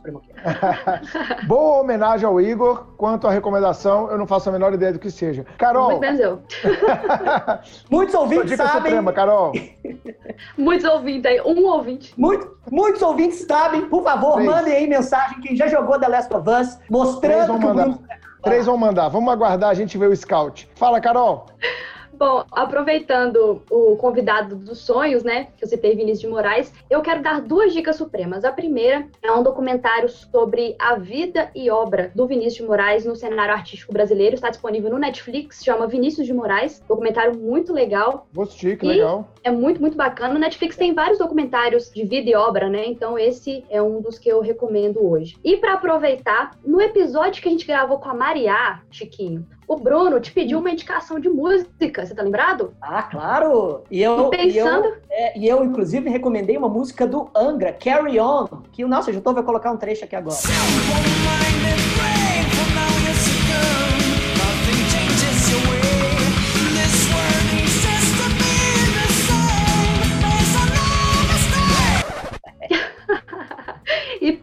Boa 1.46 1.80
homenagem 1.80 2.26
ao 2.26 2.40
Igor. 2.40 2.86
Quanto 2.98 3.28
à 3.28 3.30
recomendação, 3.30 4.10
eu 4.10 4.18
não 4.18 4.26
faço 4.26 4.48
a 4.48 4.52
menor 4.52 4.74
ideia 4.74 4.92
do 4.92 4.98
que 4.98 5.08
seja. 5.08 5.46
Carol. 5.56 6.00
muitos 7.88 8.12
ouvintes 8.12 8.50
dica 8.50 8.66
sabem. 8.66 8.82
Suprema, 8.82 9.12
Carol. 9.12 9.52
muitos 10.58 10.84
ouvintes 10.84 11.24
aí, 11.24 11.40
um 11.42 11.64
ouvinte. 11.66 12.12
Muito, 12.18 12.58
muitos 12.68 13.00
ouvintes 13.00 13.46
sabem. 13.46 13.88
Por 13.88 14.02
favor, 14.02 14.34
Três. 14.34 14.50
mandem 14.50 14.74
aí 14.74 14.88
mensagem 14.88 15.40
quem 15.40 15.54
já 15.54 15.68
jogou 15.68 15.96
The 16.00 16.08
Last 16.08 16.34
of 16.34 16.50
Us, 16.50 16.76
mostrando 16.90 17.56
que 17.60 17.66
o 17.66 17.72
Bruno... 17.72 18.02
Três 18.42 18.66
vão 18.66 18.76
mandar. 18.76 19.08
Vamos 19.08 19.32
aguardar, 19.32 19.70
a 19.70 19.74
gente 19.74 19.96
vê 19.96 20.06
o 20.06 20.16
scout. 20.16 20.68
Fala, 20.74 21.00
Carol. 21.00 21.46
Bom, 22.18 22.44
aproveitando 22.50 23.62
o 23.70 23.94
convidado 23.96 24.56
dos 24.56 24.80
sonhos, 24.80 25.22
né, 25.22 25.48
que 25.56 25.62
eu 25.62 25.68
citei 25.68 25.94
Vinícius 25.94 26.22
de 26.22 26.26
Moraes, 26.26 26.74
eu 26.90 27.00
quero 27.00 27.22
dar 27.22 27.40
duas 27.40 27.72
dicas 27.72 27.94
supremas. 27.94 28.44
A 28.44 28.50
primeira 28.50 29.06
é 29.22 29.30
um 29.30 29.40
documentário 29.40 30.08
sobre 30.08 30.74
a 30.80 30.96
vida 30.96 31.48
e 31.54 31.70
obra 31.70 32.10
do 32.16 32.26
Vinícius 32.26 32.56
de 32.56 32.62
Moraes 32.64 33.04
no 33.04 33.14
cenário 33.14 33.54
artístico 33.54 33.92
brasileiro. 33.92 34.34
Está 34.34 34.50
disponível 34.50 34.90
no 34.90 34.98
Netflix, 34.98 35.62
chama 35.62 35.86
Vinícius 35.86 36.26
de 36.26 36.34
Moraes. 36.34 36.82
Documentário 36.88 37.38
muito 37.38 37.72
legal. 37.72 38.26
Vou 38.32 38.42
assistir, 38.42 38.76
que 38.76 38.86
legal. 38.86 39.28
É 39.44 39.52
muito, 39.52 39.80
muito 39.80 39.96
bacana. 39.96 40.34
No 40.34 40.40
Netflix 40.40 40.76
tem 40.76 40.92
vários 40.92 41.20
documentários 41.20 41.88
de 41.88 42.04
vida 42.04 42.28
e 42.28 42.34
obra, 42.34 42.68
né? 42.68 42.84
Então 42.84 43.16
esse 43.16 43.64
é 43.70 43.80
um 43.80 44.00
dos 44.00 44.18
que 44.18 44.28
eu 44.28 44.40
recomendo 44.40 45.06
hoje. 45.08 45.36
E 45.44 45.56
para 45.58 45.74
aproveitar, 45.74 46.58
no 46.64 46.80
episódio 46.80 47.40
que 47.40 47.48
a 47.48 47.52
gente 47.52 47.66
gravou 47.66 47.98
com 47.98 48.08
a 48.08 48.14
Mariá, 48.14 48.82
Chiquinho, 48.90 49.46
o 49.68 49.76
Bruno 49.76 50.18
te 50.18 50.32
pediu 50.32 50.58
uma 50.58 50.70
indicação 50.70 51.20
de 51.20 51.28
música, 51.28 52.04
você 52.04 52.14
tá 52.14 52.22
lembrado? 52.22 52.72
Ah, 52.80 53.02
claro! 53.02 53.84
E 53.90 54.02
eu, 54.02 54.30
pensando. 54.30 54.86
E 54.86 54.88
eu, 54.88 54.96
é, 55.10 55.38
e 55.38 55.46
eu, 55.46 55.62
inclusive, 55.62 56.08
recomendei 56.08 56.56
uma 56.56 56.70
música 56.70 57.06
do 57.06 57.28
Angra, 57.36 57.72
Carry 57.72 58.18
On, 58.18 58.46
que, 58.72 58.82
nossa, 58.86 59.10
eu 59.10 59.14
já 59.14 59.20
tô, 59.20 59.34
vou 59.34 59.44
colocar 59.44 59.70
um 59.70 59.76
trecho 59.76 60.04
aqui 60.04 60.16
agora. 60.16 60.38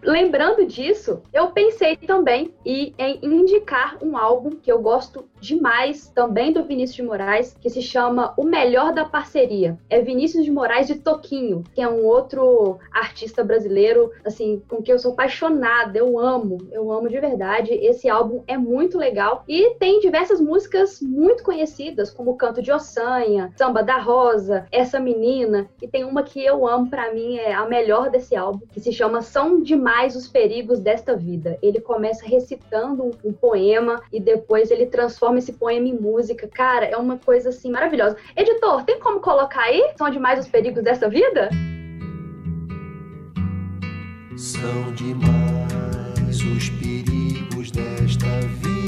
Lembrando 0.05 0.65
disso, 0.65 1.21
eu 1.33 1.47
pensei 1.51 1.95
também 1.97 2.53
em 2.65 2.93
indicar 3.21 3.97
um 4.01 4.17
álbum 4.17 4.51
que 4.51 4.71
eu 4.71 4.81
gosto 4.81 5.27
demais, 5.45 6.07
também 6.09 6.51
do 6.51 6.63
Vinícius 6.63 6.95
de 6.95 7.03
Moraes, 7.03 7.55
que 7.59 7.69
se 7.69 7.81
chama 7.81 8.33
O 8.37 8.43
Melhor 8.43 8.93
da 8.93 9.05
Parceria. 9.05 9.77
É 9.89 10.01
Vinícius 10.01 10.43
de 10.43 10.51
Moraes 10.51 10.87
de 10.87 10.95
Toquinho, 10.95 11.63
que 11.73 11.81
é 11.81 11.87
um 11.87 12.05
outro 12.05 12.79
artista 12.91 13.43
brasileiro, 13.43 14.11
assim, 14.23 14.61
com 14.67 14.81
quem 14.81 14.93
eu 14.93 14.99
sou 14.99 15.13
apaixonada, 15.13 15.97
eu 15.97 16.19
amo, 16.19 16.57
eu 16.71 16.91
amo 16.91 17.09
de 17.09 17.19
verdade. 17.19 17.73
Esse 17.73 18.09
álbum 18.09 18.43
é 18.47 18.57
muito 18.57 18.97
legal 18.97 19.43
e 19.47 19.75
tem 19.75 19.99
diversas 19.99 20.41
músicas 20.41 20.99
muito 21.01 21.43
conhecidas, 21.43 22.09
como 22.09 22.35
Canto 22.35 22.61
de 22.61 22.71
Ossanha, 22.71 23.51
Samba 23.55 23.83
da 23.83 23.97
Rosa, 23.97 24.65
Essa 24.71 24.99
Menina, 24.99 25.69
e 25.81 25.87
tem 25.87 26.03
uma 26.03 26.23
que 26.23 26.43
eu 26.43 26.67
amo, 26.67 26.89
para 26.89 27.13
mim 27.13 27.37
é 27.37 27.53
a 27.53 27.65
melhor 27.65 28.09
desse 28.09 28.35
álbum, 28.35 28.65
que 28.71 28.79
se 28.79 28.91
chama 28.91 29.21
São 29.21 29.61
Demais 29.61 30.15
os 30.15 30.27
Perigos 30.27 30.79
desta 30.79 31.15
Vida. 31.15 31.57
Ele 31.61 31.79
começa 31.79 32.25
recitando 32.25 33.03
um, 33.03 33.11
um 33.23 33.33
poema 33.33 34.01
e 34.11 34.19
depois 34.19 34.71
ele 34.71 34.85
transforma 34.85 35.34
transforma 35.35 35.39
esse 35.39 35.53
poema 35.53 35.87
em 35.87 35.93
música. 35.93 36.47
Cara, 36.47 36.85
é 36.85 36.97
uma 36.97 37.17
coisa 37.17 37.49
assim 37.49 37.69
maravilhosa. 37.71 38.17
Editor, 38.35 38.83
tem 38.83 38.99
como 38.99 39.19
colocar 39.19 39.63
aí? 39.63 39.93
São 39.97 40.09
demais 40.09 40.39
os 40.39 40.47
perigos 40.47 40.83
dessa 40.83 41.09
vida? 41.09 41.49
São 44.35 44.93
demais 44.93 46.41
os 46.41 46.69
perigos 46.69 47.71
desta 47.71 48.27
vida. 48.61 48.85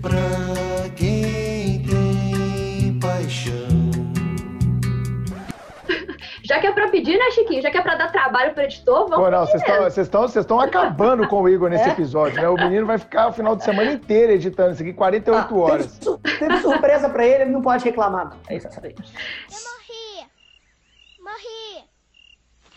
Pra 0.00 0.88
quem 0.96 1.82
tem 1.82 2.98
paixão. 3.00 3.67
Já 6.48 6.58
que 6.58 6.66
é 6.66 6.72
pra 6.72 6.88
pedir, 6.88 7.18
né, 7.18 7.30
Chiquinho? 7.32 7.60
Já 7.60 7.70
que 7.70 7.76
é 7.76 7.82
pra 7.82 7.94
dar 7.94 8.10
trabalho 8.10 8.54
pro 8.54 8.62
editor, 8.62 9.06
vamos 9.06 9.26
Pô, 9.26 9.30
não, 9.30 9.44
vocês 9.46 10.08
estão 10.34 10.58
acabando 10.58 11.28
com 11.28 11.42
o 11.42 11.48
Igor 11.48 11.68
nesse 11.68 11.86
é? 11.86 11.92
episódio, 11.92 12.40
né? 12.40 12.48
O 12.48 12.54
menino 12.54 12.86
vai 12.86 12.96
ficar 12.96 13.28
o 13.28 13.32
final 13.34 13.54
de 13.54 13.62
semana 13.62 13.92
inteiro 13.92 14.32
editando 14.32 14.72
isso 14.72 14.80
aqui, 14.82 14.94
48 14.94 15.36
ah, 15.36 15.58
horas. 15.58 15.98
Teve, 15.98 16.38
teve 16.38 16.58
surpresa 16.60 17.10
pra 17.10 17.26
ele, 17.26 17.42
ele 17.42 17.50
não 17.50 17.60
pode 17.60 17.84
reclamar. 17.84 18.34
É 18.48 18.56
isso 18.56 18.66
aí. 18.82 18.94
Eu 18.94 19.58
morri! 21.20 21.84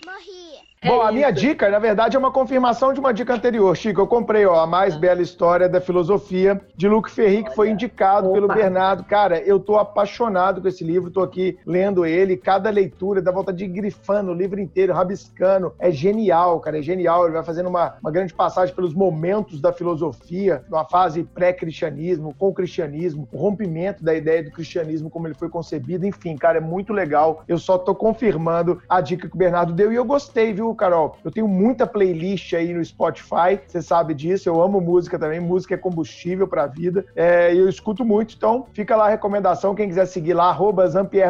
Morri! 0.05 0.70
Bom, 0.83 1.03
É 1.03 1.09
a 1.09 1.11
minha 1.11 1.29
isso. 1.29 1.39
dica, 1.39 1.69
na 1.69 1.77
verdade, 1.77 2.15
é 2.15 2.19
uma 2.19 2.31
confirmação 2.31 2.91
de 2.91 2.99
uma 2.99 3.13
dica 3.13 3.35
anterior. 3.35 3.77
Chico, 3.77 4.01
eu 4.01 4.07
comprei 4.07 4.47
ó, 4.47 4.61
a 4.61 4.65
mais 4.65 4.97
bela 4.97 5.21
história 5.21 5.69
da 5.69 5.79
filosofia 5.79 6.59
de 6.75 6.87
Luc 6.87 7.07
Ferry, 7.07 7.43
que 7.43 7.53
foi 7.53 7.69
indicado 7.69 8.33
pelo 8.33 8.47
Bernardo. 8.47 9.03
Cara, 9.03 9.37
eu 9.41 9.59
tô 9.59 9.77
apaixonado 9.77 10.59
com 10.59 10.67
esse 10.67 10.83
livro, 10.83 11.11
tô 11.11 11.21
aqui 11.21 11.59
lendo 11.67 12.03
ele. 12.03 12.35
Cada 12.35 12.71
leitura 12.71 13.21
dá 13.21 13.31
vontade 13.31 13.59
de 13.59 13.67
grifando 13.67 14.31
o 14.31 14.33
livro 14.33 14.59
inteiro, 14.59 14.91
rabiscando. 14.91 15.71
É 15.77 15.91
genial, 15.91 16.59
cara, 16.59 16.79
é 16.79 16.81
genial. 16.81 17.25
Ele 17.25 17.33
vai 17.33 17.43
fazendo 17.43 17.69
uma, 17.69 17.93
uma 18.01 18.09
grande 18.09 18.33
passagem 18.33 18.73
pelos 18.73 18.95
momentos 18.95 19.61
da 19.61 19.71
filosofia, 19.71 20.63
uma 20.67 20.85
fase 20.85 21.23
pré-cristianismo, 21.23 22.33
com 22.39 22.47
o 22.47 22.53
cristianismo, 22.53 23.27
o 23.31 23.37
rompimento 23.37 24.03
da 24.03 24.15
ideia 24.15 24.43
do 24.43 24.49
cristianismo 24.49 25.11
como 25.11 25.27
ele 25.27 25.35
foi 25.35 25.47
concebido. 25.47 26.07
Enfim, 26.07 26.35
cara, 26.35 26.57
é 26.57 26.61
muito 26.61 26.91
legal. 26.91 27.43
Eu 27.47 27.59
só 27.59 27.77
tô 27.77 27.93
confirmando 27.93 28.81
a 28.89 28.99
dica 28.99 29.29
que 29.29 29.35
o 29.35 29.37
Bernardo 29.37 29.73
deu 29.73 29.93
e 29.93 29.95
eu 29.95 30.03
gostei, 30.05 30.51
viu, 30.51 30.70
Carol? 30.75 31.17
Eu 31.23 31.31
tenho 31.31 31.47
muita 31.47 31.85
playlist 31.87 32.53
aí 32.53 32.73
no 32.73 32.83
Spotify, 32.83 33.59
você 33.67 33.81
sabe 33.81 34.13
disso. 34.13 34.49
Eu 34.49 34.61
amo 34.61 34.79
música 34.79 35.17
também. 35.17 35.39
Música 35.39 35.75
é 35.75 35.77
combustível 35.77 36.47
pra 36.47 36.67
vida. 36.67 37.05
É, 37.15 37.53
eu 37.53 37.67
escuto 37.67 38.05
muito, 38.05 38.35
então 38.35 38.65
fica 38.73 38.95
lá 38.95 39.07
a 39.07 39.09
recomendação. 39.09 39.75
Quem 39.75 39.87
quiser 39.87 40.05
seguir 40.05 40.33
lá, 40.33 40.49
arroba 40.49 40.85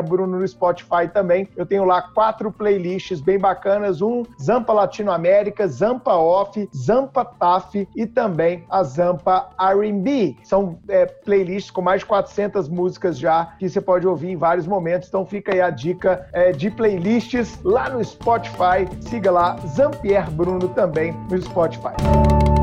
Bruno 0.07 0.39
no 0.39 0.47
Spotify 0.47 1.07
também. 1.11 1.47
Eu 1.55 1.65
tenho 1.65 1.85
lá 1.85 2.01
quatro 2.01 2.51
playlists 2.51 3.21
bem 3.21 3.39
bacanas: 3.39 4.01
um 4.01 4.23
Zampa 4.41 4.73
Latinoamérica, 4.73 5.67
Zampa 5.67 6.15
Off, 6.15 6.69
Zampa 6.75 7.25
TAF 7.25 7.87
e 7.95 8.05
também 8.05 8.65
a 8.69 8.83
Zampa 8.83 9.49
R&B. 9.59 10.35
São 10.43 10.77
é, 10.87 11.05
playlists 11.05 11.71
com 11.71 11.81
mais 11.81 12.01
de 12.01 12.05
400 12.05 12.69
músicas 12.69 13.17
já 13.17 13.53
que 13.57 13.69
você 13.69 13.81
pode 13.81 14.07
ouvir 14.07 14.29
em 14.29 14.37
vários 14.37 14.67
momentos. 14.67 15.07
Então 15.07 15.25
fica 15.25 15.53
aí 15.53 15.61
a 15.61 15.69
dica 15.69 16.27
é, 16.33 16.51
de 16.51 16.69
playlists 16.69 17.59
lá 17.63 17.89
no 17.89 18.03
Spotify. 18.03 18.87
Siga 19.01 19.30
lá 19.31 19.55
Zampier 19.65 20.29
Bruno 20.29 20.67
também 20.69 21.13
no 21.29 21.41
Spotify. 21.41 22.60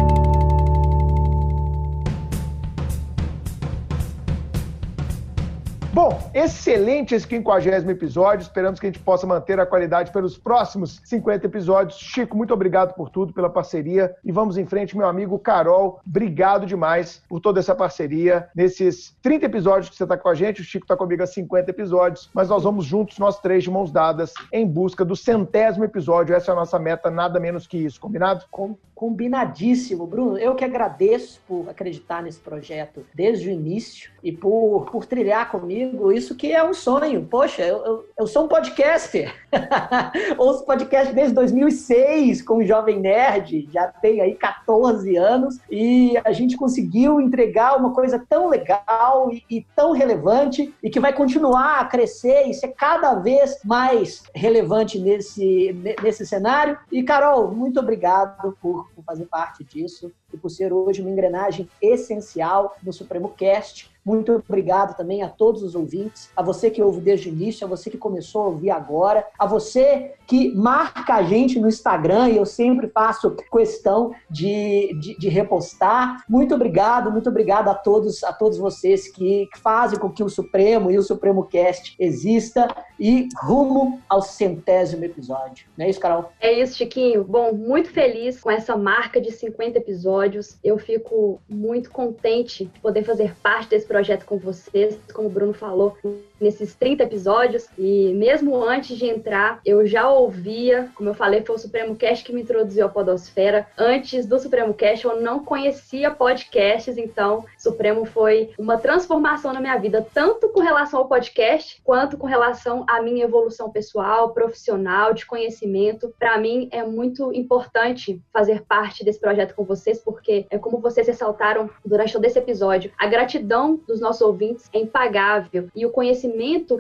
Excelente 6.38 7.14
esse 7.14 7.26
50 7.26 7.90
episódio. 7.90 8.42
Esperamos 8.42 8.78
que 8.78 8.86
a 8.86 8.90
gente 8.90 9.02
possa 9.02 9.26
manter 9.26 9.58
a 9.58 9.66
qualidade 9.66 10.12
pelos 10.12 10.38
próximos 10.38 11.00
50 11.04 11.46
episódios. 11.46 11.98
Chico, 11.98 12.36
muito 12.36 12.54
obrigado 12.54 12.94
por 12.94 13.10
tudo, 13.10 13.32
pela 13.32 13.50
parceria. 13.50 14.14
E 14.24 14.30
vamos 14.30 14.56
em 14.56 14.64
frente, 14.64 14.96
meu 14.96 15.06
amigo 15.06 15.38
Carol. 15.38 16.00
Obrigado 16.06 16.66
demais 16.66 17.22
por 17.28 17.40
toda 17.40 17.60
essa 17.60 17.74
parceria. 17.74 18.48
Nesses 18.54 19.16
30 19.22 19.46
episódios 19.46 19.90
que 19.90 19.96
você 19.96 20.04
está 20.04 20.16
com 20.16 20.28
a 20.28 20.34
gente, 20.34 20.60
o 20.60 20.64
Chico 20.64 20.84
está 20.84 20.96
comigo 20.96 21.22
há 21.22 21.26
50 21.26 21.70
episódios, 21.70 22.30
mas 22.32 22.48
nós 22.48 22.62
vamos 22.62 22.84
juntos, 22.84 23.18
nós 23.18 23.40
três, 23.40 23.64
de 23.64 23.70
mãos 23.70 23.90
dadas, 23.90 24.32
em 24.52 24.66
busca 24.66 25.04
do 25.04 25.16
centésimo 25.16 25.84
episódio. 25.84 26.34
Essa 26.34 26.52
é 26.52 26.52
a 26.52 26.56
nossa 26.56 26.78
meta, 26.78 27.10
nada 27.10 27.40
menos 27.40 27.66
que 27.66 27.78
isso. 27.78 28.00
Combinado? 28.00 28.44
Com- 28.50 28.76
combinadíssimo, 28.94 30.08
Bruno. 30.08 30.36
Eu 30.36 30.56
que 30.56 30.64
agradeço 30.64 31.40
por 31.46 31.68
acreditar 31.68 32.20
nesse 32.20 32.40
projeto 32.40 33.06
desde 33.14 33.48
o 33.48 33.52
início 33.52 34.10
e 34.24 34.32
por, 34.32 34.90
por 34.90 35.06
trilhar 35.06 35.50
comigo 35.52 36.10
isso 36.10 36.27
que 36.34 36.52
é 36.52 36.62
um 36.62 36.74
sonho. 36.74 37.26
Poxa, 37.28 37.62
eu, 37.62 37.84
eu, 37.84 38.04
eu 38.18 38.26
sou 38.26 38.44
um 38.44 38.48
podcaster. 38.48 39.34
Ouço 40.38 40.64
podcast 40.64 41.14
desde 41.14 41.34
2006 41.34 42.42
com 42.42 42.58
o 42.58 42.66
Jovem 42.66 43.00
Nerd, 43.00 43.68
já 43.72 43.88
tem 43.88 44.20
aí 44.20 44.34
14 44.34 45.16
anos 45.16 45.58
e 45.70 46.18
a 46.24 46.32
gente 46.32 46.56
conseguiu 46.56 47.20
entregar 47.20 47.76
uma 47.76 47.92
coisa 47.92 48.24
tão 48.28 48.48
legal 48.48 49.30
e, 49.32 49.44
e 49.50 49.66
tão 49.74 49.92
relevante 49.92 50.74
e 50.82 50.90
que 50.90 51.00
vai 51.00 51.12
continuar 51.12 51.80
a 51.80 51.84
crescer 51.84 52.48
e 52.48 52.54
ser 52.54 52.68
cada 52.68 53.14
vez 53.14 53.58
mais 53.64 54.22
relevante 54.34 54.98
nesse, 54.98 55.72
ne- 55.72 55.96
nesse 56.02 56.26
cenário. 56.26 56.78
E, 56.90 57.02
Carol, 57.02 57.50
muito 57.50 57.80
obrigado 57.80 58.56
por, 58.60 58.88
por 58.94 59.04
fazer 59.04 59.26
parte 59.26 59.64
disso 59.64 60.12
e 60.32 60.36
por 60.36 60.50
ser 60.50 60.72
hoje 60.72 61.00
uma 61.00 61.10
engrenagem 61.10 61.68
essencial 61.80 62.76
no 62.82 62.92
Supremo 62.92 63.30
Cast. 63.30 63.90
Muito 64.08 64.42
obrigado 64.48 64.96
também 64.96 65.22
a 65.22 65.28
todos 65.28 65.62
os 65.62 65.74
ouvintes, 65.74 66.30
a 66.34 66.42
você 66.42 66.70
que 66.70 66.82
ouve 66.82 66.98
desde 66.98 67.28
o 67.28 67.32
início, 67.32 67.66
a 67.66 67.68
você 67.68 67.90
que 67.90 67.98
começou 67.98 68.40
a 68.40 68.46
ouvir 68.46 68.70
agora, 68.70 69.26
a 69.38 69.46
você 69.46 70.14
que 70.26 70.54
marca 70.54 71.16
a 71.16 71.22
gente 71.22 71.60
no 71.60 71.68
Instagram, 71.68 72.30
e 72.30 72.38
eu 72.38 72.46
sempre 72.46 72.88
faço 72.88 73.36
questão 73.52 74.14
de, 74.30 74.94
de, 74.98 75.18
de 75.18 75.28
repostar. 75.28 76.24
Muito 76.26 76.54
obrigado, 76.54 77.12
muito 77.12 77.28
obrigado 77.28 77.68
a 77.68 77.74
todos, 77.74 78.24
a 78.24 78.32
todos 78.32 78.56
vocês 78.56 79.08
que, 79.08 79.46
que 79.52 79.58
fazem 79.58 79.98
com 79.98 80.10
que 80.10 80.24
o 80.24 80.28
Supremo 80.30 80.90
e 80.90 80.96
o 80.96 81.02
Supremo 81.02 81.44
Cast 81.44 81.94
exista 81.98 82.66
e 82.98 83.28
rumo 83.42 84.00
ao 84.08 84.22
centésimo 84.22 85.04
episódio. 85.04 85.66
Não 85.76 85.84
é 85.84 85.90
isso, 85.90 86.00
Carol? 86.00 86.32
É 86.40 86.50
isso, 86.50 86.78
Chiquinho. 86.78 87.24
Bom, 87.24 87.52
muito 87.52 87.90
feliz 87.90 88.40
com 88.40 88.50
essa 88.50 88.74
marca 88.74 89.20
de 89.20 89.32
50 89.32 89.76
episódios. 89.76 90.58
Eu 90.64 90.78
fico 90.78 91.42
muito 91.46 91.90
contente 91.90 92.64
de 92.64 92.80
poder 92.80 93.04
fazer 93.04 93.34
parte 93.42 93.68
desse 93.68 93.86
projeto 93.86 93.97
com 94.24 94.38
vocês, 94.38 94.98
como 95.12 95.28
o 95.28 95.30
Bruno 95.30 95.52
falou, 95.52 95.96
nesses 96.40 96.74
30 96.74 97.04
episódios. 97.04 97.68
E 97.76 98.12
mesmo 98.14 98.62
antes 98.62 98.96
de 98.96 99.06
entrar, 99.06 99.60
eu 99.64 99.86
já 99.86 100.08
ouvia, 100.08 100.88
como 100.94 101.08
eu 101.08 101.14
falei, 101.14 101.42
foi 101.42 101.56
o 101.56 101.58
Supremo 101.58 101.96
Cast 101.96 102.24
que 102.24 102.32
me 102.32 102.42
introduziu 102.42 102.86
à 102.86 102.88
Podosfera. 102.88 103.66
Antes 103.76 104.26
do 104.26 104.38
Supremo 104.38 104.74
Cast, 104.74 105.04
eu 105.04 105.20
não 105.20 105.44
conhecia 105.44 106.10
podcasts, 106.10 106.96
então 106.96 107.44
Supremo 107.56 108.04
foi 108.04 108.50
uma 108.58 108.78
transformação 108.78 109.52
na 109.52 109.60
minha 109.60 109.76
vida, 109.76 110.06
tanto 110.14 110.48
com 110.48 110.60
relação 110.60 111.00
ao 111.00 111.08
podcast, 111.08 111.80
quanto 111.84 112.16
com 112.16 112.26
relação 112.26 112.84
à 112.88 113.02
minha 113.02 113.24
evolução 113.24 113.70
pessoal, 113.70 114.30
profissional, 114.30 115.12
de 115.12 115.26
conhecimento. 115.26 116.14
Para 116.18 116.38
mim 116.38 116.68
é 116.70 116.84
muito 116.84 117.32
importante 117.32 118.20
fazer 118.32 118.62
parte 118.62 119.04
desse 119.04 119.20
projeto 119.20 119.54
com 119.54 119.64
vocês, 119.64 119.98
porque 119.98 120.46
é 120.50 120.58
como 120.58 120.78
vocês 120.78 121.06
ressaltaram 121.06 121.70
durante 121.84 122.12
todo 122.12 122.24
esse 122.24 122.38
episódio, 122.38 122.92
a 122.98 123.06
gratidão 123.06 123.80
dos 123.86 124.00
nossos 124.00 124.22
ouvintes 124.22 124.68
é 124.72 124.78
impagável 124.78 125.68
e 125.74 125.84
o 125.84 125.90
conhecimento 125.90 126.27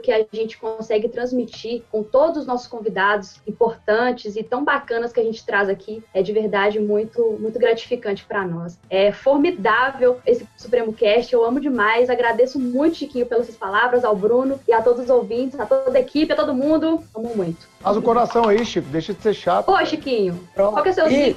que 0.02 0.12
a 0.12 0.24
gente 0.32 0.58
consegue 0.58 1.08
transmitir 1.08 1.82
com 1.90 2.02
todos 2.02 2.38
os 2.38 2.46
nossos 2.46 2.66
convidados 2.66 3.40
importantes 3.46 4.36
e 4.36 4.42
tão 4.42 4.64
bacanas 4.64 5.12
que 5.12 5.20
a 5.20 5.22
gente 5.22 5.44
traz 5.44 5.68
aqui 5.68 6.02
é 6.12 6.22
de 6.22 6.32
verdade 6.32 6.80
muito 6.80 7.36
muito 7.38 7.58
gratificante 7.58 8.24
para 8.24 8.46
nós. 8.46 8.78
É 8.90 9.12
formidável 9.12 10.18
esse 10.26 10.46
Supremo 10.56 10.92
Cast, 10.92 11.32
eu 11.32 11.44
amo 11.44 11.60
demais, 11.60 12.10
agradeço 12.10 12.58
muito 12.58 12.96
Chiquinho 12.96 13.26
pelas 13.26 13.46
suas 13.46 13.56
palavras, 13.56 14.04
ao 14.04 14.16
Bruno 14.16 14.58
e 14.66 14.72
a 14.72 14.82
todos 14.82 15.04
os 15.04 15.10
ouvintes, 15.10 15.58
a 15.58 15.66
toda 15.66 15.96
a 15.96 16.00
equipe, 16.00 16.32
a 16.32 16.36
todo 16.36 16.54
mundo, 16.54 17.02
amo 17.14 17.32
muito. 17.34 17.68
Faz 17.80 17.96
o 17.96 18.02
coração 18.02 18.48
aí, 18.48 18.64
Chico. 18.64 18.88
Deixa 18.88 19.14
de 19.14 19.22
ser 19.22 19.34
chato. 19.34 19.68
Ô, 19.68 19.84
Chiquinho, 19.84 20.38
qual 20.54 20.82
que 20.82 20.88
é 20.88 20.92
o 20.92 20.94
seu 20.94 21.10
Ih. 21.10 21.34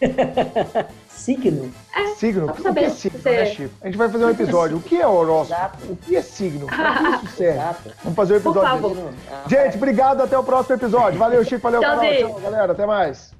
signo? 1.20 1.70
Signo? 2.16 2.16
Signo? 2.16 2.46
O 2.46 2.52
que 2.52 2.68
é 2.68 2.90
signo, 2.90 3.18
se 3.18 3.22
você- 3.22 3.30
né, 3.30 3.46
Chico? 3.46 3.74
A 3.82 3.86
gente 3.86 3.96
vai 3.98 4.08
fazer 4.08 4.24
um 4.24 4.30
episódio. 4.30 4.76
O 4.76 4.80
que 4.82 5.00
é 5.00 5.06
horóscopo? 5.06 5.76
O 5.92 5.96
que 5.96 6.16
é 6.16 6.22
signo? 6.22 6.66
Pra 6.66 6.94
que 7.18 7.26
isso 7.26 7.26
serve? 7.36 7.90
Vamos 8.02 8.16
fazer 8.16 8.36
um 8.36 8.40
Por 8.40 8.56
episódio. 8.56 9.08
Gente, 9.46 9.76
obrigado. 9.76 10.22
Até 10.22 10.38
o 10.38 10.42
próximo 10.44 10.76
episódio. 10.76 11.18
Valeu, 11.18 11.44
Chico. 11.44 11.62
Valeu, 11.62 11.80
Carol. 11.80 12.00
Tchauzinho. 12.00 12.28
Tchau, 12.28 12.40
galera. 12.40 12.72
Até 12.72 12.86
mais. 12.86 13.32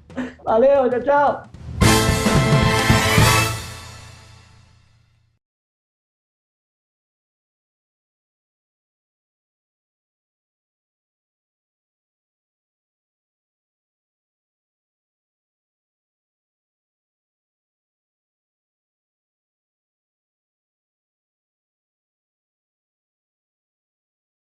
Valeu, 0.44 0.90
tchau, 0.90 1.00
tchau. 1.02 1.59